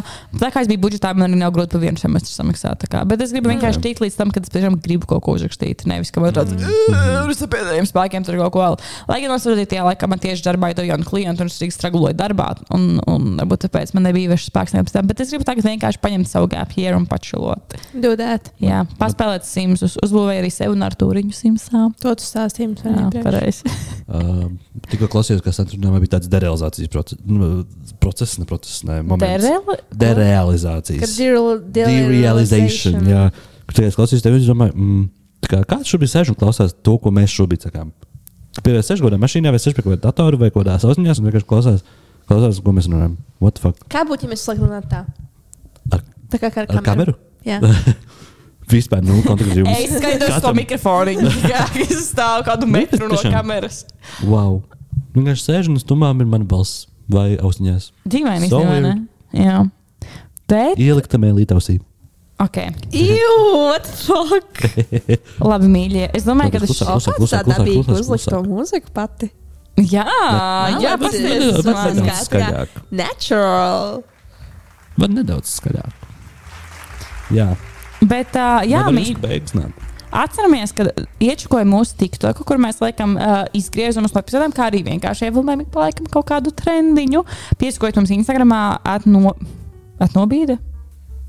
tā 0.42 0.50
kā 0.54 0.64
es 0.64 0.70
biju 0.70 0.82
budžetā, 0.86 1.12
man 1.14 1.30
arī 1.30 1.40
nav 1.42 1.54
grūti 1.54 1.76
par 1.76 1.84
vienu 1.84 2.00
semestru 2.00 2.32
samaksāt. 2.34 2.88
Bet 3.06 3.22
es 3.22 3.34
gribu 3.34 3.52
vienkārši 3.52 3.82
tikt 3.84 4.02
līdz 4.04 4.18
tam, 4.18 4.32
kad 4.34 4.46
es 4.46 4.54
tiešām 4.54 4.78
gribu 4.82 5.08
kaut 5.10 5.24
ko 5.26 5.36
uzrakstīt. 5.36 5.84
Nevis, 5.90 6.10
ka 6.14 6.22
man 6.24 6.32
ir 6.32 6.38
tāds 6.40 6.56
Mm.- 6.56 7.28
uz 7.32 7.40
pēdējiem 7.50 7.86
spēkiem 7.88 8.15
tur 8.24 8.38
kaut 8.40 8.52
ko 8.54 8.62
vēl. 8.62 8.76
Lai 9.10 9.20
gan 9.20 9.34
es 9.34 9.42
saprotu, 9.44 9.66
tajā 9.68 9.84
laikā 9.84 10.08
man 10.08 10.18
tieši 10.22 10.44
darbā 10.46 10.70
ir 10.72 10.84
jauni 10.88 11.04
klienti, 11.04 11.42
un 11.44 11.50
es 11.50 11.58
arī 11.60 11.70
stragloju 11.74 12.16
darbā. 12.16 12.48
Un, 12.72 13.00
un 13.06 13.36
varbūt 13.40 13.66
tāpēc 13.66 13.92
man 13.96 14.06
nebija 14.08 14.32
vairs 14.32 14.46
spēks 14.48 14.72
tam. 14.76 15.06
Bet 15.10 15.20
es 15.20 15.30
gribu 15.34 15.44
tagad 15.44 15.66
vienkārši 15.66 16.00
paņemt 16.02 16.30
savu 16.30 16.48
gap 16.52 16.72
here 16.76 16.96
un 16.96 17.06
pačulot. 17.10 17.76
Dodēt. 17.92 18.52
Jā, 18.62 18.84
paspēlēt 19.00 19.44
sims, 19.48 19.82
uz, 19.86 19.98
uzbūvēju 20.06 20.44
arī 20.44 20.52
sevi 20.54 20.72
un 20.76 20.86
ar 20.86 20.96
tūriņu 20.98 21.34
simsā. 21.36 21.86
To 22.02 22.14
tu 22.16 22.24
stāstīji 22.26 22.72
mums 22.72 22.86
Jā, 22.86 23.10
vēl. 23.12 23.22
pareizi. 23.26 23.66
Uh, 24.06 24.44
Tikko 24.86 25.08
klausījos, 25.10 25.40
kas 25.42 25.56
tur 25.58 25.80
bija 25.82 26.12
tāds 26.12 26.28
derealizācijas 26.30 26.90
process, 26.92 27.18
nu, 27.26 27.64
process, 27.98 28.36
ne 28.38 28.46
process, 28.46 28.84
ne 28.86 29.00
moments. 29.02 29.42
Kad 29.42 29.98
Derealizācijas. 29.98 31.16
dereal- 31.18 31.58
Derealization. 31.74 33.00
Jā, 33.10 33.24
kur 33.66 33.74
tikai 33.80 33.90
klausījos 33.96 34.22
tevi, 34.22 34.38
es 34.38 34.46
domāju, 34.46 34.74
mm, 34.76 35.08
kā, 35.50 35.64
kāds 35.66 35.90
šobrīd 35.90 36.12
sēž 36.12 36.30
un 36.32 36.38
klausās 36.38 36.74
to, 36.86 36.96
ko 37.02 37.10
mēs 37.10 37.34
šobrīd 37.34 37.66
sakām. 37.66 37.90
Pie 38.64 38.80
sēž 38.80 39.02
kādā 39.04 39.18
mašīnā, 39.20 39.52
vai 39.52 39.60
sēž 39.60 39.76
pie 39.76 39.84
kaut 39.84 39.96
kāda 39.96 40.08
datora 40.08 40.40
vai 40.40 40.50
kaut 40.50 40.64
kādā 40.64 40.76
ausniņās, 40.80 41.20
un 41.20 41.28
vienkārši 41.28 41.48
klausās, 41.50 41.82
klausās, 42.28 42.60
ko 42.64 42.74
mēs 42.76 42.88
runājam. 42.88 43.16
What 43.42 43.58
the 43.58 43.64
fuck? 43.66 43.82
Kā 43.92 44.04
būtu, 44.08 44.26
ja 44.26 44.32
mēs 44.32 44.44
slēgtu 44.46 44.64
runāt 44.64 44.88
tā? 44.92 45.02
Ar, 45.92 46.04
Tā 46.32 46.40
kā 46.42 46.50
ar 46.50 46.70
ar 46.70 46.84
kameru? 46.86 47.16
Jā. 47.46 47.60
Vispār 48.70 49.04
nulle 49.06 49.22
kontaktu 49.22 49.52
ar 49.52 49.60
jums. 49.60 49.70
Es 49.78 49.92
skatos 49.94 50.40
to 50.42 50.52
mikrofonu. 50.56 51.12
Jā, 51.52 51.62
es 51.84 52.08
stāvu 52.08 52.46
kādu 52.48 52.66
metru 52.66 53.06
no 53.12 53.18
kameras. 53.22 53.84
Wow. 54.26 54.56
Vienkārši 55.14 55.44
sēž 55.44 55.68
un 55.70 55.78
uz 55.78 55.84
tumām 55.86 56.18
ir 56.24 56.26
mana 56.32 56.48
balss 56.48 56.88
vai 57.06 57.36
austiņās. 57.38 57.92
Dīvaini, 58.10 58.48
So 58.50 58.64
ne? 58.66 58.96
Jā. 59.36 59.60
Bet, 60.50 60.80
Ielikta 60.82 61.18
mēlī 61.22 61.46
tausī. 62.38 62.44
ok, 62.44 62.56
Ew, 62.92 63.36
what 63.66 63.82
the 63.84 63.96
fuck? 63.96 64.62
labi, 65.50 65.66
mīļie. 65.72 66.10
Es 66.14 66.24
domāju, 66.28 66.52
ka 66.52 66.58
tas 66.64 66.70
ir. 66.70 66.76
klusāk, 66.76 66.92
Kāds 66.92 67.06
klusāk, 67.06 67.16
tā 67.16 67.42
klusāk, 67.44 67.50
dabīgi 67.56 67.84
klusāk, 67.86 68.00
uzlikt 68.00 68.28
to 68.30 68.42
mūziku 68.44 68.92
pati? 68.92 69.30
Jā, 69.76 70.04
jā, 70.80 70.92
bet- 70.96 71.20
man. 71.20 71.62
bet- 71.64 71.96
Nedaudz 71.96 72.28
skaļāk. 72.28 72.68
Natural. 72.90 74.02
Var 74.96 75.08
nedaudz 75.08 75.50
skaļāk. 75.60 75.92
Jā, 77.36 77.50
Bet, 78.06 78.36
uh, 78.36 78.60
jā, 78.68 78.82
mīļie. 78.92 79.72
Atceramies, 80.16 80.70
ka 80.76 80.84
iečukoja 81.20 81.64
mūsu 81.68 81.96
TikTok, 81.98 82.38
kur 82.46 82.56
mēs 82.62 82.78
laikam 82.80 83.16
uh, 83.18 83.42
izgriezumus 83.56 84.12
no 84.14 84.20
epizodēm, 84.22 84.52
kā 84.54 84.68
arī 84.70 84.82
vienkārši 84.86 85.26
ievulmējam 85.30 85.64
ik 85.64 85.70
pa 85.74 85.86
laikam 85.88 86.06
kaut 86.12 86.28
kādu 86.28 86.52
trendiņu. 86.56 87.24
Pieskojot 87.60 87.96
mums 87.98 88.12
Instagramā 88.14 88.60
atno, 88.86 89.32
atnobīde. 90.00 90.58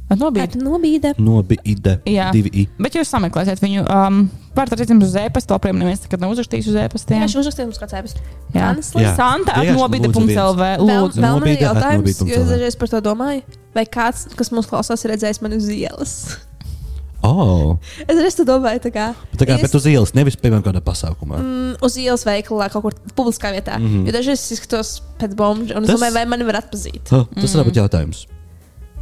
Atnobīde. 0.08 0.48
Kāda 0.48 0.64
nobīde? 0.64 1.14
Nobīde. 1.20 1.98
Jā. 2.08 2.30
Divi. 2.32 2.68
Bet 2.80 2.96
jūs 2.96 3.10
sameklēsiet 3.12 3.60
viņu. 3.64 3.84
Um, 3.92 4.28
Varat 4.58 4.74
arī 4.74 4.88
uz 4.96 5.14
e-pasta, 5.20 5.52
to 5.52 5.58
protams, 5.62 5.84
neviens 5.84 6.02
nekad 6.02 6.24
nav 6.24 6.32
uzrakstījis 6.34 6.70
uz 6.72 6.78
e-pastiem. 6.82 7.20
Vienkārši 7.20 7.40
uzrakstīt 7.44 7.68
mums 7.68 7.82
kāds 7.82 7.98
ēpas. 8.00 8.16
Jā. 8.56 8.72
Jā. 9.04 9.12
Santa 9.20 9.54
atnobīde.lv. 9.62 10.70
Lūdzu. 10.82 11.22
vēl 11.22 11.22
man 11.22 11.44
ir 11.44 11.44
Nobīde, 11.44 11.66
jautājums, 11.68 12.22
jo 12.24 12.40
es 12.40 12.50
dažreiz 12.50 12.80
par 12.80 12.90
to 12.90 13.02
domāju. 13.06 13.44
Vai 13.76 13.84
kāds, 13.86 14.26
kas 14.40 14.50
mūs 14.56 14.70
klausās, 14.72 15.04
ir 15.06 15.14
redzējis 15.14 15.44
mani 15.44 15.60
uz 15.60 15.68
ielas? 15.76 16.16
Oh. 17.26 17.78
Es 18.08 18.38
to 18.38 18.46
domāju, 18.48 18.82
tā 18.88 18.92
kā, 18.94 19.06
Bet 19.34 19.42
Tā 19.42 19.48
kā 19.50 19.58
es, 19.58 19.74
uz 19.76 19.86
ielas, 19.90 20.14
nevis 20.18 20.38
piemēram 20.40 20.64
kādā 20.66 20.82
pasākumā. 20.86 21.42
mm, 21.42 21.76
uz 21.84 21.98
ielas 21.98 22.24
veikalā, 22.26 22.70
kaut 22.72 22.86
kur 22.86 22.98
publiskā 23.18 23.52
vietā. 23.54 23.78
Mm. 23.78 23.88
-hmm. 23.90 24.08
Jo 24.08 24.14
dažreiz 24.14 24.40
es 24.40 24.52
izskatos 24.58 25.02
pēc 25.20 25.36
bombuļa, 25.36 25.78
un 25.78 25.84
es 25.84 25.90
Tas- 25.90 26.00
domāju, 26.00 26.14
vai 26.14 26.26
mani 26.26 26.46
var 26.46 26.62
atpazīt. 26.62 27.12
Oh, 27.12 27.26
tas 27.34 27.54
mm. 27.54 27.68
ir 27.68 27.82
jautājums. 27.82 28.28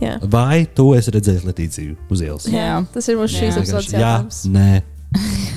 Jā. 0.01 0.17
Vai 0.21 0.65
tu 0.75 0.89
esi 0.97 1.13
redzējis 1.15 1.45
Latīciju 1.47 1.95
uz 2.11 2.21
ielas? 2.21 2.47
Jā. 2.51 2.83
Tas 2.93 3.07
ir 3.07 3.19
mūsu 3.19 3.39
šīs 3.39 3.51
Jā. 3.55 3.57
epizodes 3.63 3.93
jā, 3.93 3.99
jautājums. 4.03 4.43
nē. 4.51 4.69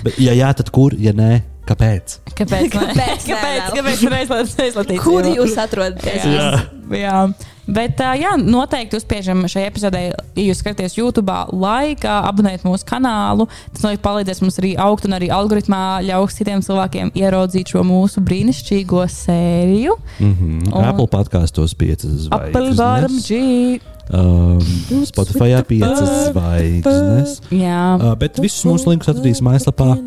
Bet, 0.05 0.19
ja 0.23 0.32
jā, 0.39 0.52
tad 0.55 0.70
kur? 0.70 0.94
Ja 0.94 1.10
nē, 1.16 1.40
kāpēc? 1.66 2.19
Kāpēc? 2.39 2.70
Kāpēc 2.77 3.27
Kāpēc? 3.27 3.28
Kāpēc? 3.28 4.02
Kāpēc? 4.06 4.74
Kāpēc? 4.78 4.98
Kur 5.02 5.27
jūs 5.27 5.56
atrodaties? 5.59 6.27
Jā. 6.31 6.51
jā. 6.94 7.20
Bet, 7.69 7.98
uh, 8.01 8.15
jā, 8.16 8.31
noteikti 8.40 8.97
uzspiežam 8.97 9.43
šai 9.51 9.66
epizodē, 9.69 10.01
ja 10.09 10.44
jūs 10.47 10.62
skatāties 10.62 10.94
YouTube, 10.97 11.28
ā, 11.28 12.15
abonējiet 12.31 12.65
mūsu 12.65 12.86
kanālu. 12.89 13.44
Tas 13.74 13.85
noteikti 13.85 14.05
palīdzēs 14.06 14.40
mums 14.40 14.56
arī 14.62 14.70
augt 14.81 15.05
un 15.05 15.19
arī 15.19 15.28
algoritmā 15.35 15.82
ļaus 16.06 16.39
citiem 16.39 16.62
cilvēkiem 16.65 17.12
ieraudzīt 17.19 17.74
šo 17.74 17.82
mūsu 17.85 18.23
brīnišķīgo 18.24 19.05
sēriju. 19.12 19.98
Mm 20.16 20.32
-hmm. 20.32 20.73
Un- 20.73 20.89
Apple 20.89 21.10
podkāstos 21.12 21.77
piecas 21.77 22.31
Apple 22.31 22.73
zvaigznes. 22.73 23.28
G. 23.28 23.81
Um, 24.09 24.59
Spotify 25.05 25.59
piecas 25.69 26.31
zvaigznes. 26.31 27.41
Jā, 27.53 27.81
Uh, 27.99 28.15
bet 28.17 28.39
visus 28.41 28.65
mūsu 28.65 28.93
linkus 28.93 29.11
atradīs 29.13 29.43
mājaslapā. 29.45 29.99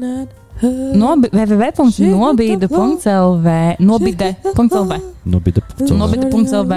Nobi- 0.62 1.32
www.nobīde.lv. 1.34 3.48
Nobīde.lv. 3.80 4.94
Nobīde. 5.26 5.62
Nobīde.lv. 5.90 6.74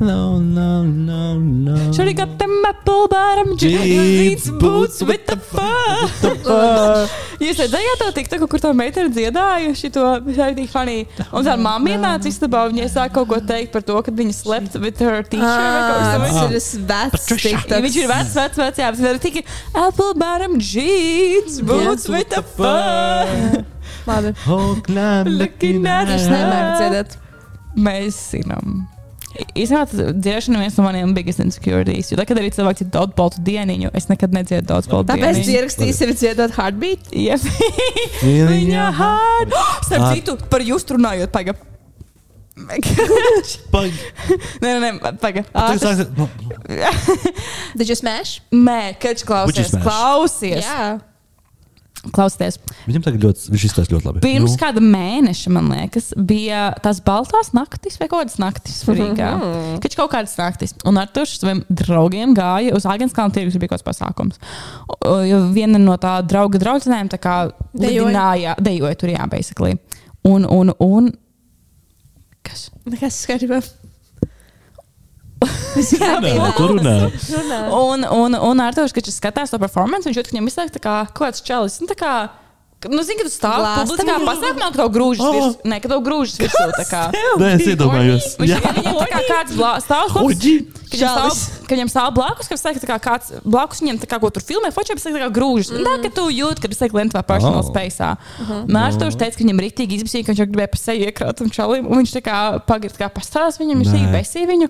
No, 0.00 0.38
no, 0.40 0.82
no, 0.82 1.34
no. 1.38 1.92
Should 1.92 2.16
got 2.16 2.36
them 2.38 2.64
apple 2.66 3.06
bottom 3.08 3.56
jeans, 3.56 4.50
boots 4.50 5.02
with 5.02 5.24
the 5.26 5.36
fur. 5.36 7.08
Jūs 7.44 7.58
redzējāt 7.58 7.98
to 8.00 8.06
tiktu, 8.14 8.38
kur 8.48 8.60
tā 8.62 8.70
meitene 8.76 9.08
dziedāja 9.12 9.72
šo 9.76 9.88
ļoti 10.22 10.66
funny. 10.70 11.00
Un 11.34 11.44
tā 11.46 11.54
mamma 11.58 11.90
ienāca 11.94 12.28
istabā 12.30 12.64
un 12.68 12.74
viņa 12.76 12.88
sāk 12.94 13.10
kaut 13.16 13.28
ko 13.30 13.36
teikt 13.44 13.72
par 13.74 13.82
to, 13.86 13.96
ka 14.06 14.10
viņa 14.14 14.34
slept 14.36 14.74
with 14.82 14.98
her 15.02 15.22
teacher. 15.26 15.44
vai 15.44 15.82
kaut 15.90 15.98
kas 15.98 16.08
Ah. 16.14 16.18
Tas 16.54 16.68
ir 16.74 16.80
vecs 16.88 17.24
TikToks. 17.44 17.82
viņš 17.84 17.96
ir 18.02 18.06
vecs, 18.10 18.34
vecs, 18.38 18.56
vecs, 18.62 18.78
jā, 18.82 18.86
bet 18.94 19.00
viņš 19.02 19.10
ir 19.10 19.18
tikai 19.26 19.42
apple 19.86 20.12
bottom 20.22 20.52
jeans, 20.62 21.54
boots 21.60 21.83
with 22.08 22.28
the 22.30 22.42
fur. 22.42 23.64
Labi. 24.06 24.34
Oh, 24.48 24.74
climb, 24.84 25.26
Looking 25.38 25.86
at 25.86 26.08
Es 26.08 26.22
us. 26.22 26.28
nemāku 26.28 26.74
dziedāt. 26.80 27.14
Mēs 27.76 28.18
zinām. 28.34 28.82
Īstenībā 29.58 29.88
dziedāšana 30.22 30.60
ir 30.60 30.62
viens 30.62 30.76
no 30.78 30.84
maniem 30.86 31.14
biggest 31.16 31.40
insecurities. 31.42 32.12
Jo, 32.12 32.16
tad, 32.20 32.28
kad 32.28 32.38
arī 32.38 32.52
cilvēks 32.54 32.84
ir 32.84 32.90
daudz 32.94 33.16
baltu 33.18 33.40
dieniņu, 33.42 33.90
es 33.98 34.06
nekad 34.06 34.30
nedziedu 34.36 34.68
daudz 34.68 34.86
baltu 34.86 35.08
Tāpēc 35.10 35.40
dieniņu. 35.40 35.54
ierakstīju 35.56 35.94
sevi 35.96 36.14
dziedot 36.20 36.54
heartbeat. 36.54 37.08
Feeling 38.20 38.52
Viņa 38.52 38.76
your 38.76 38.92
hard. 39.00 39.56
Starp 39.88 40.04
Ar- 40.06 40.14
citu, 40.14 40.36
par 40.52 40.60
jūs 40.62 40.86
runājot, 40.86 41.32
pagaidi. 41.34 41.58
Pag- 43.74 43.98
nē, 44.62 44.70
nē, 44.78 44.90
nu, 44.94 46.28
Did 47.74 47.88
you 47.88 47.96
smash? 47.98 48.36
Nē, 48.54 48.94
kač 49.02 49.24
klausies. 49.26 49.74
Klausies. 49.82 50.62
Jā. 50.62 51.00
Klausieties. 52.12 52.58
Viņam 52.88 53.04
tagad 53.06 53.24
ļoti, 53.24 53.50
viņš 53.54 53.64
izstāsta 53.68 53.94
ļoti 53.94 54.08
labi. 54.08 54.22
Pirms 54.24 54.54
Nu, 54.54 54.60
kāda 54.60 54.82
mēneša, 54.84 55.52
man 55.54 55.70
liekas, 55.72 56.10
bija 56.16 56.66
tās 56.84 57.00
baltās 57.04 57.52
naktis 57.56 57.96
vai 58.00 58.08
kādas 58.12 58.36
naktis 58.42 58.82
Rīgā. 58.88 59.30
Kač 59.84 59.96
kaut 59.96 60.12
kādas 60.12 60.34
naktis. 60.40 60.74
Un 60.84 61.00
ar 61.00 61.08
to 61.14 61.24
saviem 61.28 61.62
draugiem 61.68 62.34
gāja 62.36 62.74
uz 62.76 62.84
Agenskalnu 62.88 63.34
tirgus, 63.34 63.56
bija 63.60 63.72
kaut 63.72 63.80
kāds 63.80 63.88
pasākums. 63.88 64.40
Jo 65.30 65.44
viena 65.54 65.80
no 65.80 65.96
tā 66.00 66.18
drauga 66.26 66.60
draudzenēm 66.60 67.08
tā 67.12 67.20
kā 67.22 67.38
Dejoja. 67.72 68.56
dejoja 68.60 68.98
tur, 69.00 69.14
jā, 69.14 69.28
basically. 69.30 69.78
Un, 70.24 70.44
un, 70.48 70.72
un. 70.80 71.12
Kas? 72.44 72.68
Nekas 72.84 73.24
skatībā. 75.46 76.20
Nē, 76.24 76.52
tu 76.56 76.68
runā. 76.70 76.94
Un, 77.74 78.06
un, 78.08 78.38
un 78.38 78.64
ar 78.64 78.76
to, 78.76 78.86
ka 78.88 79.02
viņš 79.02 79.14
skatās 79.16 79.52
to 79.54 79.60
performance, 79.62 80.08
viņš 80.08 80.20
jūt, 80.20 80.30
ka 80.30 80.36
viņam 80.36 80.50
izsaka 80.50 80.76
tā 80.76 80.82
kā 80.84 80.96
kaut 81.10 81.28
kāds 81.28 81.44
čalis. 81.46 81.78
Nu, 81.82 81.88
tā 81.90 81.96
kā, 82.00 82.14
Nu, 82.90 83.02
zini, 83.02 83.18
ka 83.22 83.24
tu 83.28 83.32
stāvi 83.32 83.64
publiskā 83.80 84.16
pasākumā, 84.28 84.68
ka 84.72 84.78
tev 84.82 84.88
grūžas 84.92 85.24
Oh. 85.24 85.34
virsū. 85.34 85.56
Nē, 85.64 85.80
ka 85.80 85.88
tev 85.88 86.00
grūžas 86.04 86.36
virsū. 86.40 86.64
tā 86.78 86.86
kā. 86.90 87.02
Nē, 87.40 87.54
es 87.56 87.66
iedomājos. 87.72 88.26
Jā. 88.44 88.58
viņam 88.60 88.98
tā 89.00 89.08
kā 89.10 89.20
kāds 89.30 89.52
stāv 89.84 90.16
Oģi. 90.20 90.56
hops. 90.64 91.50
Ka 91.66 91.74
viņam 91.74 91.88
stāv- 91.90 92.14
blakus, 92.14 92.46
ka 92.48 92.54
viņš 92.54 92.84
kā 92.86 92.98
kāds 93.00 93.32
blakus 93.42 93.80
viņam 93.80 93.98
tā 93.98 94.06
kā 94.06 94.20
ko 94.20 94.30
tur 94.30 94.42
filmē, 94.42 94.70
fočiem 94.70 94.96
tā 95.00 95.10
kā 95.16 95.30
grūžas. 95.32 95.72
Mm. 95.72 95.84
Tā, 95.84 95.94
ka 96.02 96.08
tu 96.14 96.28
jūti, 96.30 96.60
ka 96.60 96.68
tas 96.68 96.82
ir 96.82 96.90
klients 96.90 97.14
vai 97.14 97.22
personal 97.22 97.60
Oh. 97.60 97.64
oh. 97.64 97.70
space. 97.70 98.00
Uh 98.00 98.16
-huh. 98.48 98.66
Mārcis 98.68 99.16
teica, 99.16 99.36
ka 99.36 99.44
viņam 99.44 99.58
rītīgi 99.64 99.92
izbīsīgi, 99.98 100.24
ka 100.26 100.32
viņš 100.32 100.46
gribēja 100.50 100.70
pa 100.70 100.76
seju 100.76 101.00
iekrāt 101.08 101.40
un 101.40 101.50
čalim. 101.50 101.86
Un 101.86 101.98
viņš 102.04 102.12
tā 102.14 102.22
kā 102.22 102.60
pagriez, 102.66 102.92
kā 102.98 103.08
pastāstīs 103.08 103.58
viņam, 103.58 103.80
viņš 103.82 103.92
arī 103.94 104.12
besīja 104.12 104.46
viņu. 104.46 104.68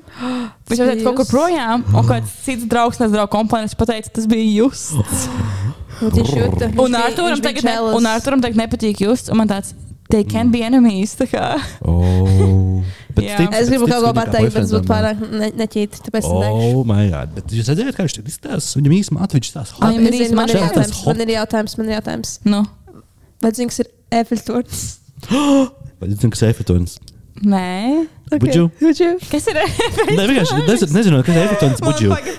Viņš 0.69 0.79
jau 0.79 0.87
teica 0.89 1.05
kaut 1.05 1.17
kur 1.17 1.27
projām, 1.27 1.85
un 1.95 2.05
kāds 2.09 2.31
cits 2.45 2.65
draugs, 2.65 2.99
nezinu, 2.99 3.27
komponents 3.29 3.75
pateica, 3.75 4.09
tas 4.13 4.27
bija 4.27 4.63
jūs. 4.65 4.95
Un 6.03 6.11
jūta. 6.19 6.71
Un 6.81 6.99
Arturam 6.99 7.43
tagad, 7.45 7.67
ne, 7.67 7.75
un 7.99 8.09
Arturam 8.11 8.43
tagad 8.45 8.59
nepatīk 8.59 9.03
jūs, 9.05 9.29
un 9.31 9.41
man 9.43 9.51
tāds, 9.51 9.75
they 10.11 10.25
can 10.25 10.51
be 10.51 10.63
enemies. 10.67 11.17
Oh. 11.85 12.83
Tic- 13.15 13.55
Es 13.55 13.69
gribu 13.71 13.87
kaut 13.87 14.03
ko 14.03 14.11
pateikt, 14.17 14.51
bet 14.51 14.65
tas 14.65 14.73
būtu 14.75 14.89
pārāk 14.91 15.21
ne, 15.31 15.53
neķīti. 15.55 16.03
Tāpēc 16.09 16.27
oh. 16.27 16.81
My 16.89 17.07
God. 17.13 17.35
Bet 17.37 17.55
jūs 17.55 17.71
redzējāt, 17.71 17.95
kā 17.97 18.07
viņš 18.09 18.17
tur 18.19 18.31
izstāsta? 18.33 18.81
Viņam 18.81 18.97
īstenībā 18.99 19.29
atveģis 19.29 19.55
tās 19.55 19.75
īsti 19.79 20.35
man 20.35 20.51
ir 20.51 20.59
mašīna. 20.59 20.65
jautājums, 20.67 21.01
man 21.07 21.23
ir 21.23 21.33
jautājums, 21.37 21.77
man 21.79 21.91
ir 21.91 21.97
jautājums. 21.99 22.35
Nu, 22.49 22.65
Vai 23.45 23.51
zini, 23.53 23.69
kas 23.71 23.83
ir 23.85 23.91
Eiffeltornis? 24.19 24.83
Vai 25.31 26.09
zināt, 26.11 26.31
kas 26.35 26.43
ir 26.43 26.51
Eiffeltons? 26.51 26.99
nē. 27.45 28.07
Budžu? 28.41 28.69
Budžu. 28.81 29.11
Kas 29.31 29.47
ir? 29.51 29.59
Nē, 30.15 30.25
vienkārši 30.31 30.59
nezinu, 30.95 31.21
kas 31.27 31.37
ir 31.39 31.55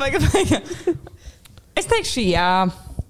paga. 0.01 0.61
Es 1.75 1.89
teikšu, 1.91 2.23
jā. 2.31 2.49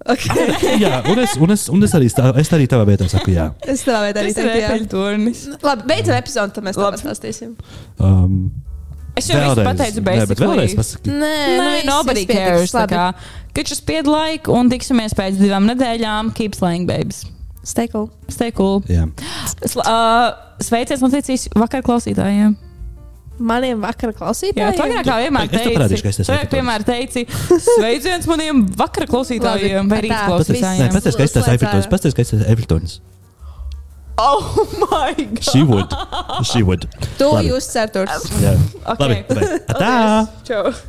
Okay. 0.06 0.76
Jā, 0.84 1.00
un 1.10 1.18
es, 1.22 1.34
un 1.40 1.50
es, 1.54 1.66
un 1.72 1.82
es 1.82 1.96
arī, 1.98 2.10
stāv, 2.12 2.36
es 2.40 2.52
arī 2.54 2.68
tavā 2.70 2.86
vietā 2.88 3.08
saku 3.10 3.34
jā. 3.34 3.48
es 3.66 3.82
tev 3.86 3.96
arī 3.98 4.12
Tas 4.14 4.28
ir 4.28 4.36
teiktu, 4.36 4.60
jā. 4.60 4.68
Eiffeltornis. 4.70 5.42
Labi, 5.66 5.88
beidzam 5.90 6.18
epizodu, 6.20 6.54
tad 6.56 6.68
mēs 6.68 6.78
Labi. 6.80 7.00
pastāstīsim. 7.00 7.56
Um, 7.98 8.38
Es 9.16 9.30
jau 9.30 9.38
visu 9.40 9.62
pateicu, 9.64 10.02
Nē, 10.04 10.26
bet 10.28 10.40
vēlreiz 10.42 10.74
basically. 10.76 10.76
pasaki. 10.76 11.12
Nē, 11.22 11.36
Nē, 11.56 11.70
nu, 11.86 11.88
nobody 11.88 12.26
cares. 12.28 12.74
just 13.56 13.80
spied 13.80 14.04
laiku 14.04 14.52
un 14.52 14.68
tiksimies 14.68 15.16
pēc 15.16 15.38
divām 15.40 15.64
nedēļām. 15.70 16.34
Keep 16.36 16.58
slaying, 16.58 16.84
babes. 16.84 17.22
Stay 17.64 17.88
cool. 17.88 18.10
Stay 18.28 18.52
cool. 18.52 18.84
Sl 19.64 19.80
uh, 19.80 20.36
sveiciens 20.60 21.00
noticīs 21.00 21.48
vakar 21.56 21.80
klausītājiem 21.86 22.52
maniem 23.38 23.82
vakara 23.82 24.14
klausītājiem. 24.16 24.62
Jā, 24.62 24.70
tu 24.76 24.84
agrāk 24.86 25.08
kā 25.08 25.18
vienmēr 25.24 25.50
teici, 25.52 25.74
parādīšu, 25.74 26.06
ka 26.06 26.12
es 26.12 26.20
esmu. 26.24 26.38
Tu 26.46 26.58
vienmēr 26.60 26.86
teici, 26.86 27.26
sveiciens 27.66 28.30
maniem 28.30 28.64
vakara 28.78 29.10
klausītājiem 29.10 29.92
vai 29.92 30.00
rīt 30.06 30.16
klausītājiem. 30.16 30.96
Pastāst, 30.96 31.20
ka 31.20 31.28
es 31.28 31.36
esmu 31.36 31.54
Evertons. 31.56 31.92
Pastāst, 31.92 32.16
ka 32.16 32.26
es 32.26 32.34
esmu 32.34 32.48
Evertons. 32.54 32.98
Oh 34.18 34.64
my 34.80 35.12
god! 35.12 35.44
She 35.44 35.62
would. 35.62 35.92
She 36.42 36.62
would. 36.64 36.88
Tu 37.18 37.28
Labi. 37.28 37.50
jūs 37.52 37.68
ceturts. 37.68 38.30
Jā. 38.40 38.56
Okay. 38.96 39.22
Labi. 39.28 39.40
Vai. 39.40 39.48
Tā. 39.82 39.96
Čau. 40.48 40.62
Okay. 40.70 40.84